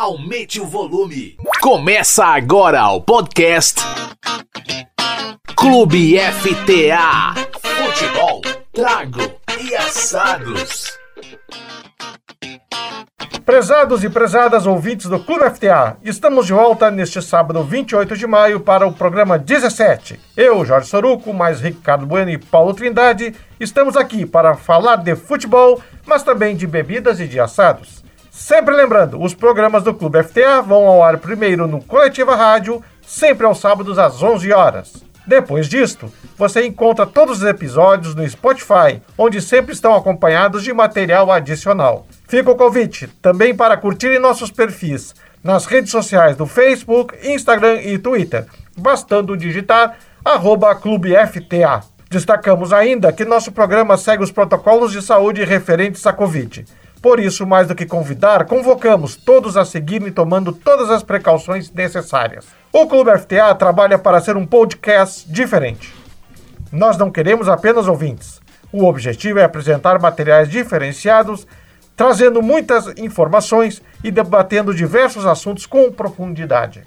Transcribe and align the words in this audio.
aumente 0.00 0.58
o 0.58 0.64
volume. 0.64 1.36
Começa 1.60 2.24
agora 2.24 2.88
o 2.88 3.02
podcast 3.02 3.82
Clube 5.54 6.18
FTA. 6.18 7.34
Futebol, 7.60 8.40
trago 8.72 9.20
e 9.60 9.76
assados. 9.76 10.98
Prezados 13.44 14.02
e 14.02 14.08
prezadas 14.08 14.66
ouvintes 14.66 15.04
do 15.04 15.20
Clube 15.20 15.50
FTA, 15.50 15.98
estamos 16.02 16.46
de 16.46 16.54
volta 16.54 16.90
neste 16.90 17.20
sábado 17.20 17.62
28 17.62 18.16
de 18.16 18.26
maio 18.26 18.60
para 18.60 18.86
o 18.86 18.94
programa 18.94 19.38
17. 19.38 20.18
Eu, 20.34 20.64
Jorge 20.64 20.88
Soruco, 20.88 21.34
mais 21.34 21.60
Ricardo 21.60 22.06
Bueno 22.06 22.30
e 22.30 22.38
Paulo 22.38 22.72
Trindade, 22.72 23.34
estamos 23.58 23.98
aqui 23.98 24.24
para 24.24 24.54
falar 24.54 24.96
de 24.96 25.14
futebol, 25.14 25.82
mas 26.06 26.22
também 26.22 26.56
de 26.56 26.66
bebidas 26.66 27.20
e 27.20 27.28
de 27.28 27.38
assados. 27.38 28.00
Sempre 28.30 28.76
lembrando, 28.76 29.20
os 29.20 29.34
programas 29.34 29.82
do 29.82 29.92
Clube 29.92 30.22
FTA 30.22 30.62
vão 30.62 30.86
ao 30.86 31.02
ar 31.02 31.18
primeiro 31.18 31.66
no 31.66 31.82
Coletiva 31.82 32.36
Rádio, 32.36 32.82
sempre 33.04 33.44
aos 33.44 33.58
sábados 33.58 33.98
às 33.98 34.22
11 34.22 34.52
horas. 34.52 35.04
Depois 35.26 35.68
disto, 35.68 36.12
você 36.36 36.64
encontra 36.64 37.06
todos 37.06 37.38
os 37.38 37.44
episódios 37.44 38.14
no 38.14 38.28
Spotify, 38.28 39.02
onde 39.18 39.40
sempre 39.40 39.72
estão 39.72 39.94
acompanhados 39.94 40.62
de 40.62 40.72
material 40.72 41.30
adicional. 41.30 42.06
Fica 42.28 42.50
o 42.50 42.56
convite 42.56 43.08
também 43.20 43.54
para 43.54 43.76
curtirem 43.76 44.18
nossos 44.18 44.50
perfis 44.50 45.14
nas 45.42 45.66
redes 45.66 45.90
sociais 45.90 46.36
do 46.36 46.46
Facebook, 46.46 47.14
Instagram 47.28 47.80
e 47.82 47.98
Twitter, 47.98 48.46
bastando 48.76 49.36
digitar 49.36 49.96
arroba 50.24 50.74
Clube 50.74 51.14
FTA. 51.26 51.82
Destacamos 52.08 52.72
ainda 52.72 53.12
que 53.12 53.24
nosso 53.24 53.52
programa 53.52 53.96
segue 53.96 54.22
os 54.22 54.32
protocolos 54.32 54.92
de 54.92 55.00
saúde 55.00 55.44
referentes 55.44 56.04
à 56.06 56.12
Covid. 56.12 56.64
Por 57.02 57.18
isso, 57.18 57.46
mais 57.46 57.66
do 57.66 57.74
que 57.74 57.86
convidar, 57.86 58.44
convocamos 58.44 59.16
todos 59.16 59.56
a 59.56 59.64
seguirem 59.64 60.12
tomando 60.12 60.52
todas 60.52 60.90
as 60.90 61.02
precauções 61.02 61.70
necessárias. 61.72 62.46
O 62.70 62.86
Clube 62.86 63.16
FTA 63.18 63.54
trabalha 63.54 63.98
para 63.98 64.20
ser 64.20 64.36
um 64.36 64.46
podcast 64.46 65.26
diferente. 65.30 65.94
Nós 66.70 66.98
não 66.98 67.10
queremos 67.10 67.48
apenas 67.48 67.88
ouvintes. 67.88 68.38
O 68.70 68.84
objetivo 68.84 69.38
é 69.38 69.44
apresentar 69.44 69.98
materiais 69.98 70.50
diferenciados, 70.50 71.46
trazendo 71.96 72.42
muitas 72.42 72.86
informações 72.98 73.82
e 74.04 74.10
debatendo 74.10 74.74
diversos 74.74 75.24
assuntos 75.24 75.64
com 75.64 75.90
profundidade. 75.90 76.86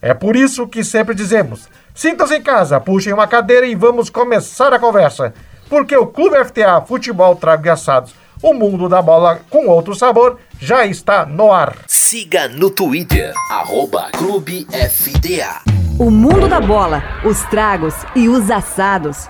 É 0.00 0.12
por 0.12 0.36
isso 0.36 0.68
que 0.68 0.84
sempre 0.84 1.14
dizemos: 1.14 1.70
sintam-se 1.94 2.36
em 2.36 2.42
casa, 2.42 2.78
puxem 2.78 3.14
uma 3.14 3.26
cadeira 3.26 3.66
e 3.66 3.74
vamos 3.74 4.10
começar 4.10 4.74
a 4.74 4.78
conversa. 4.78 5.32
Porque 5.70 5.96
o 5.96 6.06
Clube 6.06 6.36
FTA 6.44 6.82
Futebol 6.82 7.34
Trago 7.34 7.66
e 7.66 7.70
Assados 7.70 8.14
o 8.42 8.52
mundo 8.54 8.88
da 8.88 9.00
bola 9.00 9.40
com 9.50 9.68
outro 9.68 9.94
sabor 9.94 10.38
já 10.58 10.86
está 10.86 11.26
no 11.26 11.52
ar. 11.52 11.76
Siga 11.86 12.48
no 12.48 12.70
Twitter, 12.70 13.32
arroba 13.50 14.10
Clube 14.12 14.66
FTA. 14.70 15.60
O 15.98 16.10
mundo 16.10 16.48
da 16.48 16.60
bola, 16.60 17.02
os 17.24 17.42
tragos 17.44 17.94
e 18.16 18.28
os 18.28 18.50
assados. 18.50 19.28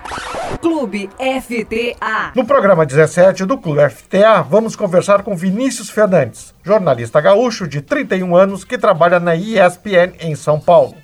Clube 0.63 1.11
FTA. 1.19 2.33
No 2.35 2.47
programa 2.47 2.87
17 2.87 3.45
do 3.45 3.59
Clube 3.59 3.89
FTA, 3.91 4.41
vamos 4.41 4.75
conversar 4.75 5.23
com 5.23 5.37
Vinícius 5.37 5.91
Fernandes, 5.91 6.55
jornalista 6.63 7.21
gaúcho 7.21 7.69
de 7.69 7.83
31 7.83 8.35
anos 8.35 8.65
que 8.65 8.79
trabalha 8.79 9.21
na 9.21 9.37
ESPN 9.37 10.15
em 10.21 10.35
São 10.35 10.59
Paulo. 10.59 10.95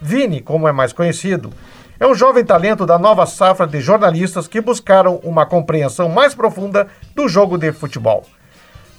Vini, 0.00 0.40
como 0.40 0.66
é 0.66 0.72
mais 0.72 0.92
conhecido, 0.92 1.52
é 2.00 2.06
um 2.06 2.14
jovem 2.14 2.44
talento 2.44 2.86
da 2.86 2.96
nova 2.98 3.26
safra 3.26 3.66
de 3.66 3.80
jornalistas 3.80 4.46
que 4.46 4.60
buscaram 4.60 5.16
uma 5.24 5.44
compreensão 5.44 6.08
mais 6.08 6.32
profunda 6.34 6.86
do 7.14 7.28
jogo 7.28 7.58
de 7.58 7.72
futebol, 7.72 8.24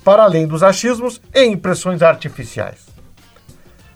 para 0.03 0.23
além 0.23 0.45
dos 0.45 0.61
achismos 0.63 1.21
e 1.33 1.45
impressões 1.45 2.01
artificiais. 2.01 2.89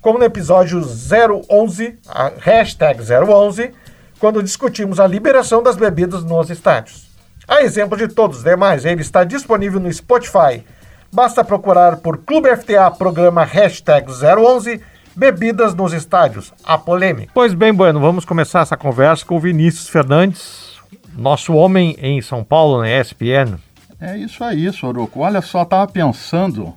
como 0.00 0.18
no 0.18 0.24
episódio 0.24 0.80
011, 0.80 1.98
a 2.08 2.30
hashtag 2.38 3.00
011, 3.02 3.72
quando 4.20 4.40
discutimos 4.40 5.00
a 5.00 5.06
liberação 5.06 5.64
das 5.64 5.74
bebidas 5.74 6.22
nos 6.22 6.48
estádios. 6.48 7.10
A 7.48 7.62
exemplo 7.62 7.98
de 7.98 8.06
todos 8.06 8.38
os 8.38 8.44
demais, 8.44 8.84
ele 8.84 9.02
está 9.02 9.24
disponível 9.24 9.80
no 9.80 9.92
Spotify. 9.92 10.64
Basta 11.12 11.42
procurar 11.42 11.96
por 11.96 12.18
Clube 12.18 12.54
FTA 12.56 12.88
programa 12.88 13.44
hashtag 13.44 14.06
011 14.12 14.80
Bebidas 15.14 15.74
nos 15.74 15.92
Estádios, 15.92 16.54
a 16.64 16.78
polêmica. 16.78 17.32
Pois 17.34 17.52
bem, 17.52 17.74
Bueno, 17.74 17.98
vamos 17.98 18.24
começar 18.24 18.60
essa 18.60 18.76
conversa 18.76 19.26
com 19.26 19.36
o 19.36 19.40
Vinícius 19.40 19.88
Fernandes, 19.88 20.80
nosso 21.14 21.52
homem 21.54 21.96
em 22.00 22.22
São 22.22 22.44
Paulo, 22.44 22.80
na 22.80 22.88
ESPN. 22.88 23.58
É 24.02 24.18
isso 24.18 24.42
aí, 24.42 24.70
Soroco. 24.72 25.20
Olha 25.20 25.40
só, 25.40 25.62
estava 25.62 25.86
pensando, 25.86 26.74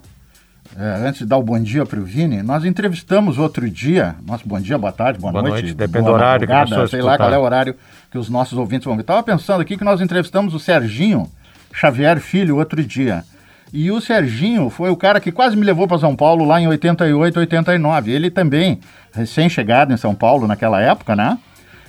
é, 0.78 1.08
antes 1.08 1.18
de 1.18 1.26
dar 1.26 1.36
o 1.38 1.42
bom 1.42 1.58
dia 1.58 1.84
para 1.84 1.98
o 1.98 2.04
Vini, 2.04 2.40
nós 2.40 2.64
entrevistamos 2.64 3.36
outro 3.36 3.68
dia, 3.68 4.14
nosso 4.24 4.46
bom 4.46 4.60
dia, 4.60 4.78
boa 4.78 4.92
tarde, 4.92 5.18
boa, 5.18 5.32
boa 5.32 5.42
noite, 5.42 5.62
noite, 5.64 5.74
depende 5.74 6.04
do 6.04 6.12
horário 6.12 6.46
que 6.46 6.88
sei 6.88 7.02
lá 7.02 7.16
qual 7.16 7.34
é 7.34 7.36
o 7.36 7.42
horário 7.42 7.74
que 8.12 8.16
os 8.16 8.28
nossos 8.28 8.56
ouvintes 8.56 8.84
vão 8.84 8.94
ver. 8.94 9.00
Estava 9.00 9.24
pensando 9.24 9.60
aqui 9.60 9.76
que 9.76 9.82
nós 9.82 10.00
entrevistamos 10.00 10.54
o 10.54 10.60
Serginho 10.60 11.28
Xavier 11.74 12.20
Filho 12.20 12.58
outro 12.58 12.80
dia. 12.84 13.24
E 13.72 13.90
o 13.90 14.00
Serginho 14.00 14.70
foi 14.70 14.90
o 14.90 14.96
cara 14.96 15.18
que 15.18 15.32
quase 15.32 15.56
me 15.56 15.64
levou 15.64 15.88
para 15.88 15.98
São 15.98 16.14
Paulo 16.14 16.44
lá 16.44 16.60
em 16.60 16.68
88, 16.68 17.40
89. 17.40 18.12
Ele 18.12 18.30
também, 18.30 18.78
recém-chegado 19.12 19.92
em 19.92 19.96
São 19.96 20.14
Paulo 20.14 20.46
naquela 20.46 20.80
época, 20.80 21.16
né? 21.16 21.36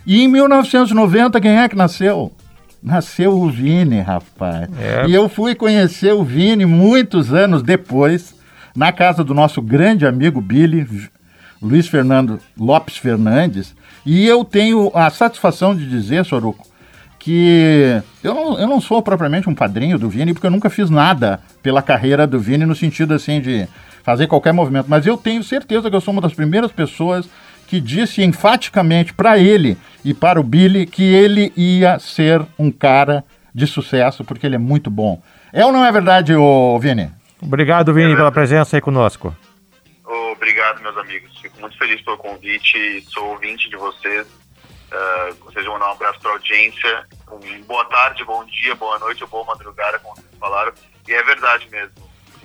E 0.04 0.24
em 0.24 0.28
1990, 0.28 1.40
quem 1.40 1.60
é 1.60 1.70
que 1.70 1.76
nasceu? 1.76 2.34
Nasceu 2.82 3.40
o 3.40 3.50
Vini, 3.50 4.00
rapaz. 4.00 4.70
É. 4.80 5.08
E 5.08 5.14
eu 5.14 5.28
fui 5.28 5.56
conhecer 5.56 6.14
o 6.14 6.24
Vini 6.24 6.66
muitos 6.66 7.34
anos 7.34 7.62
depois, 7.64 8.36
na 8.76 8.92
casa 8.92 9.24
do 9.24 9.34
nosso 9.34 9.62
grande 9.62 10.06
amigo 10.06 10.40
Billy, 10.40 10.88
Luiz 11.62 11.88
Fernando 11.88 12.40
Lopes 12.58 12.98
Fernandes. 12.98 13.76
E 14.06 14.26
eu 14.26 14.46
tenho 14.46 14.92
a 14.94 15.10
satisfação 15.10 15.76
de 15.76 15.90
dizer, 15.90 16.24
Soruco, 16.24 16.66
que 17.20 18.02
eu 18.24 18.34
não, 18.34 18.60
eu 18.60 18.68
não 18.68 18.80
sou 18.80 19.02
propriamente 19.02 19.50
um 19.50 19.56
padrinho 19.56 20.00
do 20.00 20.10
Vini, 20.10 20.34
porque 20.34 20.48
eu 20.48 20.52
nunca 20.52 20.70
fiz 20.70 20.90
nada 20.90 21.42
pela 21.62 21.82
carreira 21.82 22.26
do 22.26 22.40
Vini 22.40 22.66
no 22.66 22.76
sentido 22.76 23.14
assim 23.14 23.42
de 23.42 23.68
fazer 24.04 24.28
qualquer 24.28 24.54
movimento. 24.54 24.86
Mas 24.88 25.06
eu 25.06 25.18
tenho 25.18 25.44
certeza 25.44 25.90
que 25.90 25.96
eu 25.96 26.00
sou 26.00 26.14
uma 26.14 26.22
das 26.22 26.34
primeiras 26.34 26.72
pessoas 26.72 27.28
que 27.68 27.82
disse 27.82 28.24
enfaticamente 28.24 29.14
para 29.14 29.38
ele 29.38 29.78
e 30.04 30.14
para 30.14 30.40
o 30.40 30.44
Billy 30.44 30.86
que 30.86 31.04
ele 31.04 31.52
ia 31.56 32.00
ser 32.00 32.42
um 32.58 32.72
cara 32.72 33.24
de 33.54 33.68
sucesso, 33.68 34.24
porque 34.24 34.46
ele 34.46 34.56
é 34.56 34.60
muito 34.60 34.90
bom. 34.90 35.22
É 35.52 35.66
ou 35.66 35.72
não 35.72 35.86
é 35.86 35.92
verdade, 35.92 36.34
ô 36.34 36.80
Vini? 36.80 37.12
Obrigado, 37.42 37.94
Vini, 37.94 38.16
pela 38.16 38.32
presença 38.32 38.78
aí 38.78 38.82
conosco. 38.82 39.36
Obrigado, 40.38 40.82
meus 40.82 40.98
amigos. 40.98 41.38
Fico 41.40 41.60
muito 41.60 41.78
feliz 41.78 42.02
pelo 42.02 42.18
convite. 42.18 43.04
Sou 43.10 43.32
ouvinte 43.32 43.70
de 43.70 43.76
vocês. 43.76 44.26
Uh, 44.26 45.36
vocês 45.44 45.66
vão 45.66 45.78
dar 45.78 45.90
um 45.90 45.92
abraço 45.92 46.20
para 46.20 46.32
a 46.32 46.34
audiência. 46.34 47.06
Um 47.32 47.62
boa 47.64 47.84
tarde, 47.86 48.24
bom 48.24 48.46
dia, 48.46 48.74
boa 48.76 48.98
noite 49.00 49.24
ou 49.24 49.30
boa 49.30 49.44
madrugada, 49.46 50.00
como 50.00 50.16
vocês 50.16 50.40
falaram. 50.40 50.72
E 51.08 51.14
é 51.14 51.24
verdade 51.24 51.68
mesmo. 51.70 51.92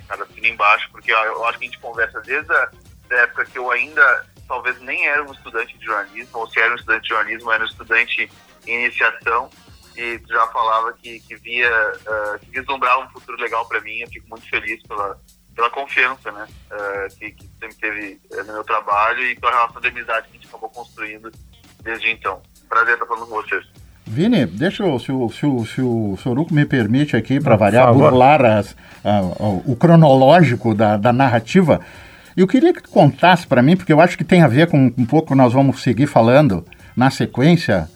Cada 0.08 0.24
assina 0.24 0.48
embaixo, 0.48 0.88
porque 0.90 1.12
eu 1.12 1.44
acho 1.46 1.58
que 1.58 1.64
a 1.64 1.69
gente 1.69 1.78
conversa 1.78 2.20
desde 2.22 2.52
a 2.52 2.70
época 3.10 3.44
que 3.44 3.58
eu 3.58 3.70
ainda 3.70 4.26
talvez 4.47 4.81
nem 4.81 5.06
era 5.06 5.23
um 5.23 5.33
estudante 5.33 5.77
de 5.79 5.85
jornalismo, 5.85 6.39
ou 6.39 6.49
se 6.49 6.61
era 6.61 6.73
um 6.73 6.77
estudante 6.77 7.03
de 7.03 7.09
jornalismo, 7.09 7.53
era 7.53 7.65
um 7.65 7.67
estudante 7.67 8.31
em 8.67 8.85
iniciação 8.85 9.50
e 9.97 10.21
já 10.29 10.47
falava 10.49 10.93
que, 10.94 11.21
que 11.21 11.37
via, 11.37 11.71
uh, 11.71 12.39
que 12.39 12.50
vislumbrava 12.50 13.05
um 13.05 13.11
futuro 13.11 13.41
legal 13.41 13.67
para 13.67 13.81
mim. 13.81 13.99
Eu 13.99 14.09
fico 14.09 14.29
muito 14.29 14.49
feliz 14.49 14.83
pela, 14.85 15.19
pela 15.55 15.71
confiança 15.71 16.33
né, 16.33 16.47
uh, 16.71 17.17
que, 17.19 17.33
que, 17.33 17.50
sempre 17.61 17.77
teve 17.77 18.21
uh, 18.33 18.44
no 18.44 18.53
meu 18.55 18.65
trabalho 18.65 19.23
e 19.25 19.39
pela 19.39 19.53
relação 19.53 19.81
de 19.81 19.89
amizade 19.89 20.29
que 20.29 20.37
a 20.37 20.41
gente 20.41 20.49
acabou 20.49 20.71
construindo 20.71 21.31
desde 21.83 22.11
então. 22.11 22.41
Prazer 22.69 22.94
estar 22.94 23.06
falando 23.06 23.27
com 23.27 23.35
vocês. 23.43 23.65
Vini, 24.06 24.47
deixa 24.47 24.83
eu, 24.83 24.99
se 24.99 25.12
o, 25.12 25.29
se 25.31 25.47
o, 25.47 25.65
se 25.65 25.81
o 25.81 26.17
Soruco 26.19 26.53
me 26.53 26.67
permite 26.67 27.17
aqui, 27.17 27.41
para 27.41 27.56
variar, 27.56 27.93
burlar 27.94 28.44
as, 28.44 28.77
o 29.65 29.77
cronológico 29.77 30.75
da, 30.75 30.97
da 30.97 31.12
narrativa. 31.12 31.81
Eu 32.37 32.46
queria 32.46 32.73
que 32.73 32.82
tu 32.82 32.88
contasse 32.88 33.46
para 33.46 33.62
mim, 33.62 33.76
porque 33.76 33.93
eu 33.93 34.00
acho 34.00 34.17
que 34.17 34.25
tem 34.25 34.43
a 34.43 34.49
ver 34.49 34.69
com 34.69 34.93
um 34.96 35.05
pouco 35.05 35.34
nós 35.34 35.52
vamos 35.52 35.82
seguir 35.82 36.06
falando 36.06 36.64
na 36.96 37.11
sequência. 37.11 37.88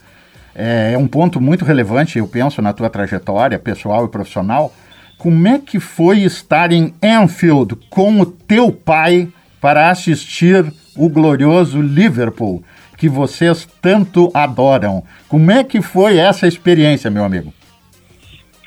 É, 0.54 0.92
é 0.92 0.98
um 0.98 1.08
ponto 1.08 1.40
muito 1.40 1.64
relevante, 1.64 2.18
eu 2.18 2.28
penso, 2.28 2.60
na 2.60 2.72
tua 2.72 2.90
trajetória 2.90 3.58
pessoal 3.58 4.04
e 4.04 4.08
profissional. 4.08 4.72
Como 5.16 5.48
é 5.48 5.58
que 5.58 5.80
foi 5.80 6.20
estar 6.20 6.70
em 6.70 6.94
Anfield 7.02 7.76
com 7.88 8.20
o 8.20 8.26
teu 8.26 8.70
pai 8.70 9.28
para 9.60 9.90
assistir 9.90 10.70
o 10.94 11.08
glorioso 11.08 11.80
Liverpool, 11.80 12.62
que 12.98 13.08
vocês 13.08 13.66
tanto 13.80 14.30
adoram? 14.34 15.02
Como 15.28 15.50
é 15.50 15.64
que 15.64 15.80
foi 15.80 16.18
essa 16.18 16.46
experiência, 16.46 17.10
meu 17.10 17.24
amigo? 17.24 17.54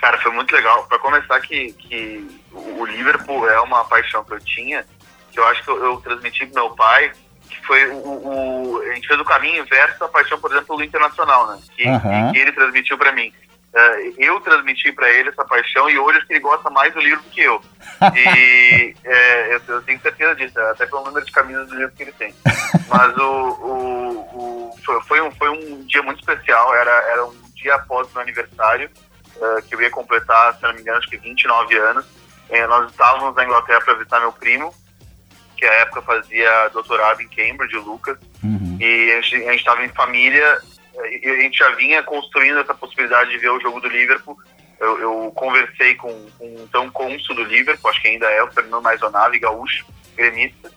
Cara, 0.01 0.17
foi 0.17 0.31
muito 0.33 0.51
legal. 0.55 0.85
Para 0.87 0.97
começar, 0.97 1.39
que, 1.41 1.73
que 1.73 2.27
o 2.51 2.85
Liverpool 2.85 3.47
é 3.47 3.59
uma 3.61 3.83
paixão 3.85 4.23
que 4.23 4.33
eu 4.33 4.39
tinha 4.39 4.83
que 5.31 5.39
eu 5.39 5.47
acho 5.47 5.63
que 5.63 5.69
eu, 5.69 5.83
eu 5.83 5.97
transmiti 5.97 6.45
pro 6.45 6.55
meu 6.55 6.69
pai, 6.75 7.11
que 7.49 7.65
foi 7.65 7.87
o, 7.89 7.97
o, 7.97 8.81
A 8.89 8.93
gente 8.93 9.07
fez 9.07 9.19
o 9.19 9.25
caminho 9.25 9.63
inverso 9.63 9.99
da 9.99 10.07
paixão, 10.07 10.39
por 10.39 10.51
exemplo, 10.51 10.77
do 10.77 10.83
Internacional, 10.83 11.47
né? 11.47 11.59
Que, 11.75 11.87
uhum. 11.87 12.31
que 12.31 12.39
ele 12.39 12.51
transmitiu 12.51 12.97
para 12.97 13.11
mim. 13.11 13.33
Uh, 13.71 14.13
eu 14.17 14.39
transmiti 14.41 14.91
para 14.91 15.07
ele 15.11 15.29
essa 15.29 15.45
paixão 15.45 15.87
e 15.87 15.99
hoje 15.99 16.17
acho 16.17 16.27
que 16.27 16.33
ele 16.33 16.39
gosta 16.39 16.71
mais 16.71 16.91
do 16.91 16.99
livro 16.99 17.21
do 17.21 17.29
que 17.29 17.41
eu. 17.41 17.61
E 18.15 18.95
é, 19.03 19.53
eu, 19.53 19.61
eu, 19.67 19.81
tenho 19.83 20.01
certeza 20.01 20.35
disso, 20.35 20.59
até 20.59 20.87
pelo 20.87 21.03
número 21.03 21.23
de 21.23 21.31
camisas 21.31 21.67
do 21.67 21.75
livro 21.75 21.93
que 21.95 22.01
ele 22.01 22.11
tem. 22.13 22.33
Mas 22.87 23.15
o, 23.15 23.21
o, 23.21 24.71
o 24.71 24.75
foi, 24.83 25.01
foi, 25.01 25.21
um, 25.21 25.31
foi 25.31 25.49
um 25.49 25.85
dia 25.85 26.01
muito 26.01 26.19
especial, 26.19 26.73
era, 26.73 26.91
era 27.11 27.25
um 27.25 27.35
dia 27.53 27.75
após 27.75 28.07
o 28.07 28.13
meu 28.13 28.23
aniversário, 28.23 28.89
uh, 29.35 29.61
que 29.67 29.75
eu 29.75 29.81
ia 29.81 29.91
completar, 29.91 30.55
se 30.55 30.63
não 30.63 30.73
me 30.73 30.81
engano, 30.81 30.97
acho 30.97 31.07
que 31.07 31.17
29 31.17 31.77
anos. 31.77 32.05
Uh, 32.49 32.67
nós 32.67 32.89
estávamos 32.89 33.35
na 33.35 33.45
Inglaterra 33.45 33.81
para 33.81 33.93
visitar 33.93 34.19
meu 34.19 34.33
primo, 34.33 34.73
que 35.59 35.65
à 35.65 35.73
época 35.81 36.01
fazia 36.01 36.69
doutorado 36.69 37.21
em 37.21 37.27
Cambridge, 37.27 37.75
Lucas, 37.75 38.17
uhum. 38.41 38.77
e 38.79 39.11
a 39.11 39.21
gente 39.21 39.55
estava 39.55 39.83
em 39.83 39.89
família 39.89 40.61
e 41.21 41.29
a 41.29 41.35
gente 41.41 41.57
já 41.57 41.69
vinha 41.75 42.01
construindo 42.01 42.59
essa 42.59 42.73
possibilidade 42.73 43.29
de 43.31 43.37
ver 43.37 43.49
o 43.49 43.59
jogo 43.59 43.79
do 43.81 43.89
Liverpool. 43.89 44.37
Eu, 44.79 44.99
eu 44.99 45.31
conversei 45.35 45.95
com, 45.95 46.09
com 46.37 46.45
um 46.45 46.63
então 46.63 46.89
cônsul 46.89 47.35
do 47.35 47.43
Liverpool, 47.43 47.89
acho 47.89 48.01
que 48.01 48.07
ainda 48.07 48.27
é 48.27 48.41
o 48.41 48.51
Fernando 48.51 48.81
Maisonave, 48.81 49.39
gaúcho, 49.39 49.85
gremista, 50.15 50.71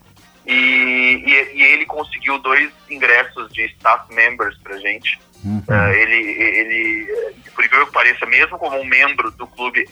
e, 0.44 0.52
e, 0.52 1.56
e, 1.56 1.62
ele 1.62 1.87
conseguiu 1.87 2.37
dois 2.40 2.73
ingressos 2.90 3.52
de 3.52 3.64
staff 3.67 4.12
members 4.12 4.58
pra 4.58 4.76
gente. 4.79 5.20
Uhum. 5.44 5.62
Uh, 5.69 5.93
ele, 5.93 6.17
ele, 6.17 7.34
por 7.55 7.64
incrível 7.64 7.87
que 7.87 7.93
pareça, 7.93 8.26
mesmo 8.26 8.58
como 8.58 8.76
um 8.76 8.84
membro 8.84 9.31
do 9.31 9.46
clube, 9.46 9.88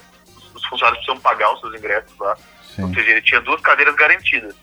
os 0.53 0.65
funcionários 0.67 1.05
precisam 1.05 1.21
pagar 1.21 1.53
os 1.55 1.61
seus 1.61 1.79
ingressos 1.79 2.19
lá. 2.19 2.37
Sim. 2.75 2.83
Ou 2.83 2.95
seja, 2.95 3.11
ele 3.11 3.23
tinha 3.23 3.41
duas 3.41 3.61
cadeiras 3.61 3.95
garantidas 3.95 4.57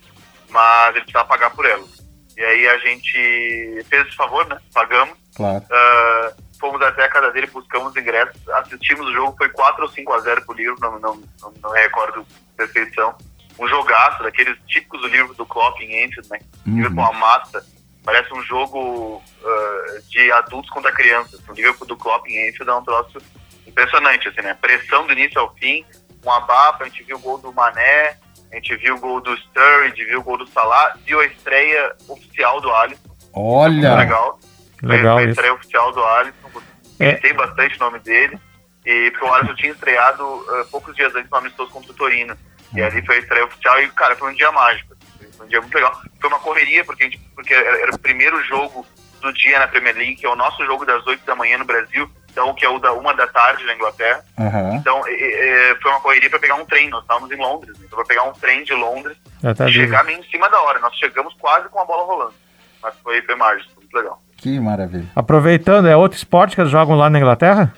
mas 0.50 0.96
ele 0.96 1.04
precisava 1.04 1.28
pagar 1.28 1.52
por 1.52 1.66
elas. 1.66 2.06
E 2.36 2.44
aí 2.44 2.68
a 2.68 2.78
gente 2.80 3.84
fez 3.90 4.08
esse 4.08 4.16
favor, 4.16 4.46
né? 4.48 4.58
Pagamos. 4.74 5.18
Claro. 5.36 5.64
Uh, 5.66 6.44
fomos 6.60 6.82
até 6.82 7.06
a 7.06 7.10
casa 7.10 7.32
dele, 7.32 7.48
buscamos 7.48 7.96
ingressos, 7.96 8.48
assistimos 8.50 9.08
o 9.08 9.14
jogo, 9.14 9.38
foi 9.38 9.50
4 9.50 9.84
ou 9.84 9.90
5 9.90 10.14
a 10.14 10.20
0 10.20 10.46
pro 10.46 10.56
livro, 10.56 10.78
não, 10.80 11.00
não, 11.00 11.24
não, 11.42 11.54
não 11.62 11.72
recordo 11.72 12.26
perfeição. 12.56 13.16
Um 13.60 13.68
jogaço, 13.68 14.22
daqueles 14.22 14.56
típicos 14.68 15.02
do 15.02 15.08
livro 15.08 15.34
do 15.34 15.46
Klopp 15.46 15.80
em 15.82 16.06
Enfield, 16.06 16.30
né? 16.30 16.40
Uhum. 16.66 16.94
com 16.94 17.06
a 17.06 17.14
massa. 17.14 17.66
Parece 18.04 18.32
um 18.34 18.42
jogo 18.44 19.22
uh, 19.42 20.02
de 20.10 20.32
adultos 20.32 20.70
contra 20.70 20.92
crianças. 20.92 21.42
O 21.48 21.54
Liverpool 21.54 21.88
do 21.88 21.98
Klopp 21.98 22.28
em 22.28 22.50
Enfield 22.50 22.70
é 22.70 22.76
um 22.76 22.84
troço 22.84 23.18
impressionante, 23.66 24.28
assim, 24.28 24.42
né? 24.42 24.54
Pressão 24.54 25.08
do 25.08 25.14
início 25.14 25.42
ao 25.42 25.54
fim, 25.56 25.84
um 26.24 26.32
abafa, 26.32 26.84
a 26.84 26.88
gente 26.88 27.04
viu 27.04 27.18
o 27.18 27.20
gol 27.20 27.38
do 27.40 27.52
Mané, 27.52 28.18
a 28.52 28.56
gente 28.56 28.76
viu 28.78 28.96
o 28.96 29.00
gol 29.00 29.22
do 29.22 29.36
Sturridge, 29.38 30.06
viu 30.06 30.20
o 30.20 30.24
gol 30.24 30.38
do 30.38 30.48
Salah, 30.48 30.96
viu 31.06 31.20
a 31.20 31.26
estreia 31.26 31.94
oficial 32.08 32.62
do 32.62 32.74
Alisson. 32.74 33.16
Olha! 33.34 33.96
Legal. 33.96 34.40
Legal 34.82 35.18
a 35.18 35.24
estreia 35.24 35.54
oficial 35.54 35.92
do 35.92 36.04
Alisson. 36.04 36.62
É. 37.00 37.14
Tem 37.14 37.34
bastante 37.34 37.76
o 37.76 37.80
nome 37.80 38.00
dele. 38.00 38.40
E 38.86 39.12
porque 39.12 39.26
o 39.26 39.34
Alisson 39.34 39.56
tinha 39.56 39.72
estreado 39.72 40.24
uh, 40.24 40.66
poucos 40.72 40.96
dias 40.96 41.14
antes 41.14 41.30
no 41.30 41.38
amistoso 41.38 41.72
contra 41.72 41.92
o 41.92 41.96
Torino. 41.96 42.38
E 42.74 42.82
ali 42.82 43.06
foi 43.06 43.18
a 43.18 43.20
estreia 43.20 43.46
oficial 43.46 43.82
e, 43.82 43.88
cara, 43.90 44.16
foi 44.16 44.32
um 44.32 44.36
dia 44.36 44.52
mágico. 44.52 44.96
Foi 45.36 45.46
um 45.46 45.50
dia 45.50 45.62
muito 45.62 45.74
legal. 45.74 46.02
Foi 46.20 46.30
uma 46.30 46.40
correria, 46.40 46.84
porque, 46.86 47.04
gente, 47.04 47.20
porque 47.36 47.54
era, 47.54 47.82
era 47.82 47.96
o 47.96 48.00
primeiro 48.00 48.42
jogo 48.46 48.86
do 49.22 49.34
dia 49.34 49.60
na 49.60 49.68
Premier 49.68 49.96
League, 49.96 50.16
que 50.16 50.26
é 50.26 50.30
o 50.30 50.36
nosso 50.36 50.66
jogo 50.66 50.86
das 50.86 51.06
8 51.06 51.26
da 51.26 51.36
manhã 51.36 51.58
no 51.58 51.66
Brasil 51.66 52.10
então, 52.38 52.54
que 52.54 52.64
é 52.64 52.70
o 52.70 52.78
da 52.78 52.94
uma 52.94 53.16
da 53.16 53.26
tarde 53.26 53.66
na 53.66 53.74
Inglaterra. 53.74 54.24
Uhum. 54.38 54.76
Então, 54.76 55.02
e, 55.08 55.12
e, 55.12 55.76
foi 55.82 55.90
uma 55.90 56.00
correria 56.00 56.30
para 56.30 56.38
pegar 56.38 56.54
um 56.54 56.66
trem. 56.66 56.88
Nós 56.88 57.02
estávamos 57.02 57.32
em 57.32 57.36
Londres, 57.36 57.76
então 57.80 57.98
para 57.98 58.06
pegar 58.06 58.24
um 58.26 58.34
trem 58.34 58.64
de 58.64 58.74
Londres 58.76 59.18
tá 59.58 59.68
e 59.68 59.74
chegar 59.74 60.04
meio 60.04 60.20
em 60.20 60.24
cima 60.30 60.48
da 60.48 60.62
hora. 60.62 60.80
Nós 60.80 60.96
chegamos 60.98 61.34
quase 61.40 61.68
com 61.70 61.80
a 61.80 61.86
bola 61.86 62.06
rolando. 62.06 62.36
Mas 62.84 62.94
foi, 63.00 63.24
foi 63.24 63.36
mágico, 63.36 63.72
muito 63.76 63.92
legal. 63.98 64.22
Que 64.38 64.60
maravilha. 64.60 65.08
Aproveitando, 65.16 65.88
é 65.88 65.96
outro 65.96 66.16
esporte 66.16 66.54
que 66.54 66.62
eles 66.62 66.72
jogam 66.72 66.96
lá 66.96 67.10
na 67.10 67.18
Inglaterra? 67.18 67.74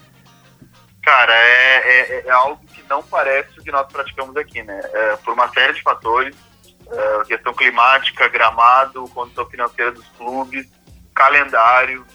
Cara, 1.01 1.33
é, 1.33 1.77
é, 1.77 2.27
é 2.27 2.31
algo 2.31 2.61
que 2.67 2.83
não 2.89 3.01
parece 3.01 3.57
o 3.57 3.63
que 3.63 3.71
nós 3.71 3.87
praticamos 3.89 4.35
aqui, 4.35 4.61
né? 4.61 4.81
É, 4.93 5.15
por 5.23 5.33
uma 5.33 5.47
série 5.53 5.71
de 5.71 5.81
fatores, 5.81 6.35
é, 6.91 7.23
questão 7.27 7.53
climática, 7.53 8.27
gramado, 8.27 9.07
condição 9.13 9.45
financeira 9.45 9.93
dos 9.93 10.05
clubes, 10.17 10.67
calendário, 11.15 12.05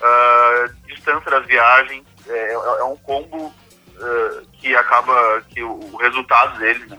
uh, 0.00 0.74
distância 0.86 1.30
das 1.30 1.46
viagens, 1.46 2.04
é, 2.28 2.52
é 2.52 2.84
um 2.84 2.96
combo 2.96 3.46
uh, 3.46 4.46
que 4.54 4.74
acaba, 4.74 5.42
que 5.48 5.62
o, 5.62 5.72
o, 5.92 5.96
resultado 5.96 6.58
dele, 6.58 6.86
né, 6.86 6.98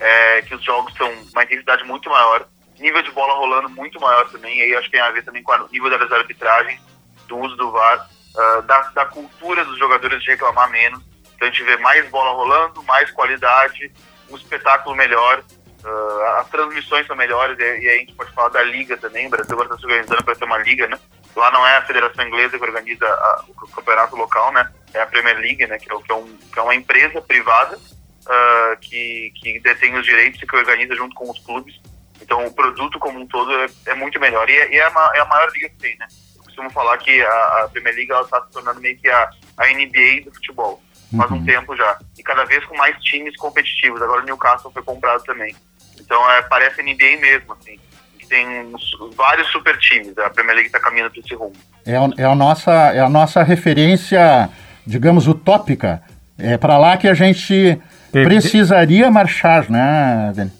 é 0.00 0.42
que 0.42 0.54
os 0.54 0.62
jogos 0.62 0.92
são 0.96 1.10
uma 1.32 1.44
intensidade 1.44 1.84
muito 1.84 2.08
maior, 2.08 2.46
nível 2.78 3.02
de 3.02 3.10
bola 3.12 3.34
rolando 3.34 3.68
muito 3.68 4.00
maior 4.00 4.28
também, 4.30 4.58
e 4.58 4.62
aí 4.62 4.74
acho 4.74 4.86
que 4.86 4.92
tem 4.92 5.00
a 5.00 5.10
ver 5.10 5.24
também 5.24 5.42
com 5.42 5.52
o 5.52 5.68
nível 5.70 5.90
das 5.90 6.10
arbitragens, 6.10 6.80
do 7.28 7.38
uso 7.38 7.56
do 7.56 7.70
VAR, 7.70 8.08
uh, 8.34 8.62
da, 8.62 8.80
da 8.94 9.06
cultura 9.06 9.64
dos 9.64 9.78
jogadores 9.78 10.22
de 10.22 10.30
reclamar 10.30 10.70
menos, 10.70 11.02
então 11.34 11.48
a 11.48 11.50
gente 11.50 11.62
vê 11.64 11.76
mais 11.78 12.08
bola 12.10 12.32
rolando, 12.32 12.82
mais 12.84 13.10
qualidade, 13.10 13.92
um 14.30 14.36
espetáculo 14.36 14.94
melhor, 14.94 15.42
Uh, 15.84 16.22
as 16.38 16.48
transmissões 16.48 17.06
são 17.06 17.14
melhores 17.14 17.58
e, 17.58 17.62
e, 17.62 17.88
aí 17.90 17.96
a 17.96 17.98
gente 17.98 18.14
pode 18.14 18.32
falar 18.32 18.48
da 18.48 18.62
liga 18.62 18.96
também. 18.96 19.26
O 19.26 19.30
Brasil 19.30 19.52
agora 19.52 19.68
está 19.68 19.78
se 19.78 19.84
organizando 19.84 20.24
para 20.24 20.34
ter 20.34 20.46
uma 20.46 20.56
liga, 20.56 20.86
né? 20.88 20.98
Lá 21.36 21.50
não 21.50 21.66
é 21.66 21.76
a 21.76 21.82
Federação 21.82 22.26
Inglesa 22.26 22.56
que 22.56 22.64
organiza 22.64 23.06
a, 23.06 23.44
o 23.48 23.68
campeonato 23.68 24.16
local, 24.16 24.52
né? 24.52 24.70
É 24.92 25.00
a 25.00 25.06
Premier 25.06 25.36
League, 25.38 25.66
né? 25.66 25.78
Que 25.78 25.92
é, 25.92 25.96
que 25.96 26.12
é, 26.12 26.14
um, 26.14 26.36
que 26.36 26.58
é 26.58 26.62
uma 26.62 26.74
empresa 26.74 27.20
privada 27.20 27.76
uh, 27.76 28.76
que, 28.80 29.32
que 29.36 29.58
detém 29.60 29.96
os 29.96 30.06
direitos 30.06 30.40
e 30.40 30.46
que 30.46 30.56
organiza 30.56 30.94
junto 30.94 31.14
com 31.14 31.30
os 31.30 31.38
clubes. 31.40 31.80
Então 32.22 32.46
o 32.46 32.54
produto 32.54 32.98
como 33.00 33.18
um 33.20 33.26
todo 33.26 33.52
é, 33.52 33.66
é 33.86 33.94
muito 33.94 34.20
melhor. 34.20 34.48
E, 34.48 34.56
é, 34.56 34.74
e 34.74 34.76
é, 34.76 34.84
a, 34.84 35.12
é, 35.14 35.20
a, 35.20 35.24
maior 35.24 35.50
liga 35.52 35.68
que 35.70 35.76
tem, 35.76 35.96
né? 35.98 36.06
Eu 36.36 36.44
costumo 36.44 36.70
falar 36.70 36.96
que 36.98 37.20
a, 37.20 37.64
a 37.64 37.68
Premier 37.72 37.96
League 37.96 38.12
está 38.12 38.40
se 38.42 38.52
tornando 38.52 38.80
meio 38.80 38.96
que 38.96 39.10
a, 39.10 39.28
a 39.56 39.66
NBA 39.66 40.24
do 40.24 40.34
futebol. 40.34 40.80
Faz 41.16 41.30
um 41.30 41.36
uhum. 41.36 41.44
tempo 41.44 41.76
já. 41.76 41.98
E 42.16 42.22
cada 42.22 42.44
vez 42.44 42.64
com 42.64 42.76
mais 42.76 42.96
times 43.02 43.36
competitivos. 43.36 44.00
Agora 44.02 44.22
o 44.22 44.24
Newcastle 44.24 44.72
foi 44.72 44.82
comprado 44.82 45.22
também. 45.24 45.54
Então 46.00 46.30
é, 46.30 46.42
parece 46.42 46.82
NBA 46.82 47.20
mesmo, 47.20 47.52
assim 47.54 47.78
tem 48.24 48.72
vários 49.16 49.48
super 49.48 49.78
times. 49.78 50.16
A 50.18 50.30
Premier 50.30 50.56
League 50.56 50.68
está 50.68 50.80
caminhando 50.80 51.10
para 51.10 51.20
esse 51.20 51.34
rumo. 51.34 51.52
É, 51.86 52.22
é, 52.22 52.24
a 52.24 52.34
nossa, 52.34 52.72
é 52.72 53.00
a 53.00 53.08
nossa 53.08 53.42
referência, 53.42 54.48
digamos, 54.86 55.26
utópica. 55.26 56.02
É 56.38 56.56
para 56.56 56.78
lá 56.78 56.96
que 56.96 57.06
a 57.06 57.14
gente 57.14 57.80
precisaria 58.10 59.10
marchar, 59.10 59.70
né, 59.70 60.32
Dani? 60.34 60.52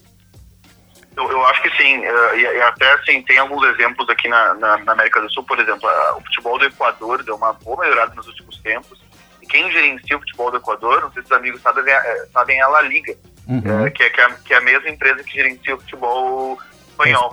Eu, 1.17 1.31
eu 1.31 1.47
acho 1.47 1.63
que 1.63 1.71
sim, 1.77 1.99
uh, 1.99 2.37
e, 2.37 2.41
e, 2.41 2.63
até 2.63 2.93
assim, 2.95 3.23
tem 3.23 3.39
alguns 3.39 3.65
exemplos 3.69 4.09
aqui 4.11 4.29
na, 4.29 4.55
na, 4.55 4.79
na 4.79 4.93
América 4.93 5.21
do 5.21 5.31
Sul, 5.31 5.45
por 5.45 5.59
exemplo, 5.61 5.89
o 6.17 6.21
futebol 6.23 6.59
do 6.59 6.65
Equador 6.65 7.23
deu 7.23 7.37
uma 7.37 7.53
boa 7.53 7.83
melhorada 7.83 8.15
nos 8.17 8.27
últimos 8.27 8.59
tempos, 8.59 9.01
e 9.41 9.47
quem 9.47 9.71
gerencia 9.71 10.17
o 10.17 10.21
futebol 10.21 10.51
do 10.51 10.57
Equador, 10.57 11.03
não 11.03 11.13
sei 11.13 11.23
se 11.23 11.27
os 11.27 11.37
amigos 11.37 11.61
sabem, 11.61 11.85
é, 11.89 12.27
sabem 12.33 12.59
é 12.59 12.63
a 12.63 12.69
La 12.69 12.83
Liga, 12.83 13.15
uhum. 13.47 13.59
uh, 13.59 13.91
que, 13.93 14.03
é, 14.03 14.11
que, 14.11 14.21
é, 14.21 14.29
que, 14.45 14.55
é, 14.55 14.57
a 14.57 14.61
mesma 14.61 14.89
empresa 14.89 15.23
que 15.23 15.35
gerencia 15.35 15.77
o 15.77 15.81
futebol 15.81 16.59
espanhol. 16.95 17.33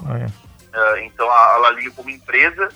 então 1.04 1.30
a, 1.30 1.54
a, 1.54 1.58
La 1.58 1.72
Liga 1.72 1.92
como 1.96 2.10
empresa 2.10 2.70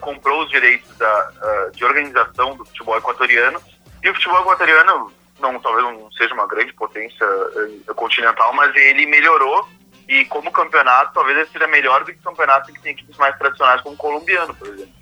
comprou 0.00 0.42
os 0.42 0.50
direitos 0.50 0.96
da, 0.96 1.70
de 1.74 1.84
organização 1.84 2.56
do 2.56 2.64
futebol 2.64 2.96
equatoriano, 2.96 3.60
e 4.02 4.08
o 4.08 4.14
futebol 4.14 4.40
equatoriano 4.40 5.12
não, 5.40 5.58
talvez 5.58 5.84
não 5.84 6.10
seja 6.12 6.32
uma 6.34 6.46
grande 6.46 6.72
potência 6.72 7.26
continental, 7.96 8.52
mas 8.52 8.74
ele 8.76 9.06
melhorou 9.06 9.68
e 10.08 10.24
como 10.26 10.52
campeonato, 10.52 11.14
talvez 11.14 11.38
ele 11.38 11.48
seja 11.48 11.66
melhor 11.66 12.04
do 12.04 12.12
que 12.12 12.18
campeonato 12.18 12.72
que 12.72 12.80
tem 12.80 12.92
equipes 12.92 13.16
mais 13.16 13.36
tradicionais, 13.38 13.80
como 13.80 13.94
o 13.94 13.98
colombiano, 13.98 14.54
por 14.54 14.68
exemplo. 14.68 14.92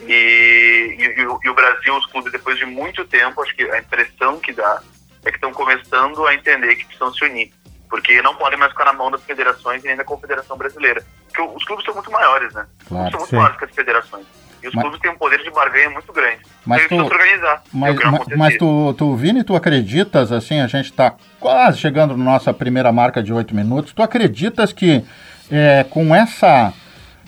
E, 0.00 0.96
e, 0.98 1.22
e, 1.22 1.48
o 1.48 1.54
Brasil, 1.54 1.96
os 1.96 2.06
clubes, 2.06 2.32
depois 2.32 2.58
de 2.58 2.66
muito 2.66 3.04
tempo, 3.04 3.40
acho 3.42 3.54
que 3.54 3.62
a 3.70 3.78
impressão 3.78 4.38
que 4.40 4.52
dá 4.52 4.82
é 5.24 5.30
que 5.30 5.36
estão 5.36 5.52
começando 5.52 6.26
a 6.26 6.34
entender 6.34 6.74
que 6.74 6.84
precisam 6.84 7.14
se 7.14 7.24
unir. 7.24 7.52
Porque 7.92 8.22
não 8.22 8.34
podem 8.34 8.58
mais 8.58 8.72
ficar 8.72 8.86
na 8.86 8.94
mão 8.94 9.10
das 9.10 9.22
federações 9.22 9.84
e 9.84 9.86
nem 9.86 9.94
da 9.94 10.02
Confederação 10.02 10.56
Brasileira. 10.56 11.04
Porque 11.26 11.42
os 11.42 11.62
clubes 11.62 11.84
são 11.84 11.92
muito 11.92 12.10
maiores, 12.10 12.50
né? 12.54 12.64
Claro, 12.88 13.10
são 13.10 13.20
muito 13.20 13.28
sim. 13.28 13.36
maiores 13.36 13.58
que 13.58 13.64
as 13.66 13.70
federações. 13.70 14.24
E 14.62 14.68
os 14.68 14.74
mas, 14.74 14.82
clubes 14.82 15.00
têm 15.00 15.10
um 15.10 15.18
poder 15.18 15.42
de 15.42 15.50
barganha 15.50 15.90
muito 15.90 16.10
grande. 16.10 16.38
Mas 16.64 16.88
tu, 16.88 16.94
organizar. 16.94 17.62
Mas, 17.70 17.94
mas, 17.96 18.36
mas, 18.38 18.56
tu, 18.56 18.94
tu, 18.96 19.14
Vini, 19.14 19.44
tu 19.44 19.54
acreditas, 19.54 20.32
assim, 20.32 20.62
a 20.62 20.66
gente 20.66 20.86
está 20.86 21.14
quase 21.38 21.80
chegando 21.80 22.16
na 22.16 22.24
nossa 22.24 22.54
primeira 22.54 22.90
marca 22.90 23.22
de 23.22 23.30
oito 23.30 23.54
minutos, 23.54 23.92
tu 23.92 24.02
acreditas 24.02 24.72
que 24.72 25.04
é, 25.50 25.84
com, 25.90 26.14
essa, 26.14 26.72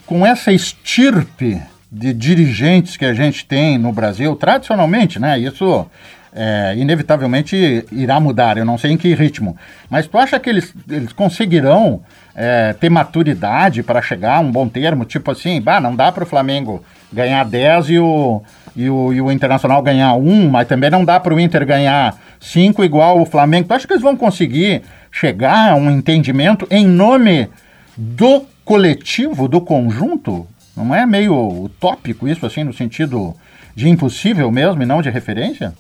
com 0.07 0.27
essa 0.27 0.51
estirpe 0.51 1.61
de 1.93 2.15
dirigentes 2.15 2.97
que 2.97 3.05
a 3.05 3.13
gente 3.13 3.45
tem 3.45 3.77
no 3.77 3.93
Brasil, 3.93 4.35
tradicionalmente, 4.35 5.21
né, 5.21 5.39
isso 5.39 5.87
é, 6.35 6.75
inevitavelmente 6.77 7.87
irá 7.93 8.19
mudar, 8.19 8.59
eu 8.59 8.65
não 8.65 8.77
sei 8.77 8.91
em 8.91 8.97
que 8.97 9.15
ritmo, 9.15 9.57
mas 9.89 10.07
tu 10.07 10.19
acha 10.19 10.39
que 10.41 10.51
eles, 10.51 10.75
eles 10.89 11.13
conseguirão 11.13 12.03
é, 12.35 12.73
ter 12.73 12.91
maturidade 12.91 13.83
para 13.83 14.03
chegar 14.03 14.37
a 14.37 14.41
um 14.41 14.51
bom 14.51 14.69
termo, 14.69 15.05
tipo 15.05 15.31
assim, 15.31 15.61
bah, 15.61 15.81
não 15.81 15.95
dá 15.95 16.11
para 16.11 16.25
o 16.25 16.27
Flamengo 16.27 16.85
ganhar 17.13 17.45
10 17.45 17.91
e 17.91 17.99
o, 18.01 18.43
e 18.75 18.91
o, 18.91 19.13
e 19.13 19.21
o 19.21 19.31
Internacional 19.31 19.81
ganhar 19.81 20.15
1, 20.15 20.51
mas 20.51 20.67
também 20.67 20.91
não 20.91 21.05
dá 21.05 21.21
para 21.21 21.33
o 21.33 21.39
Inter 21.39 21.65
ganhar 21.65 22.17
5 22.41 22.85
igual 22.85 23.21
o 23.21 23.27
Flamengo. 23.27 23.69
Tu 23.69 23.75
acha 23.75 23.87
que 23.87 23.93
eles 23.93 24.03
vão 24.03 24.17
conseguir 24.17 24.83
chegar 25.13 25.71
a 25.71 25.77
um 25.77 25.89
entendimento 25.89 26.67
em 26.69 26.85
nome 26.85 27.49
do 27.97 28.45
coletivo, 28.65 29.47
do 29.47 29.61
conjunto? 29.61 30.47
Não 30.77 30.93
é 30.93 31.07
meio 31.07 31.65
utópico 31.65 32.27
isso, 32.27 32.45
assim, 32.45 32.65
no 32.65 32.73
sentido 32.73 33.33
de 33.77 33.89
impossível 33.89 34.51
mesmo 34.51 34.83
e 34.83 34.87
não 34.87 35.01
de 35.01 35.11
referência? 35.11 35.73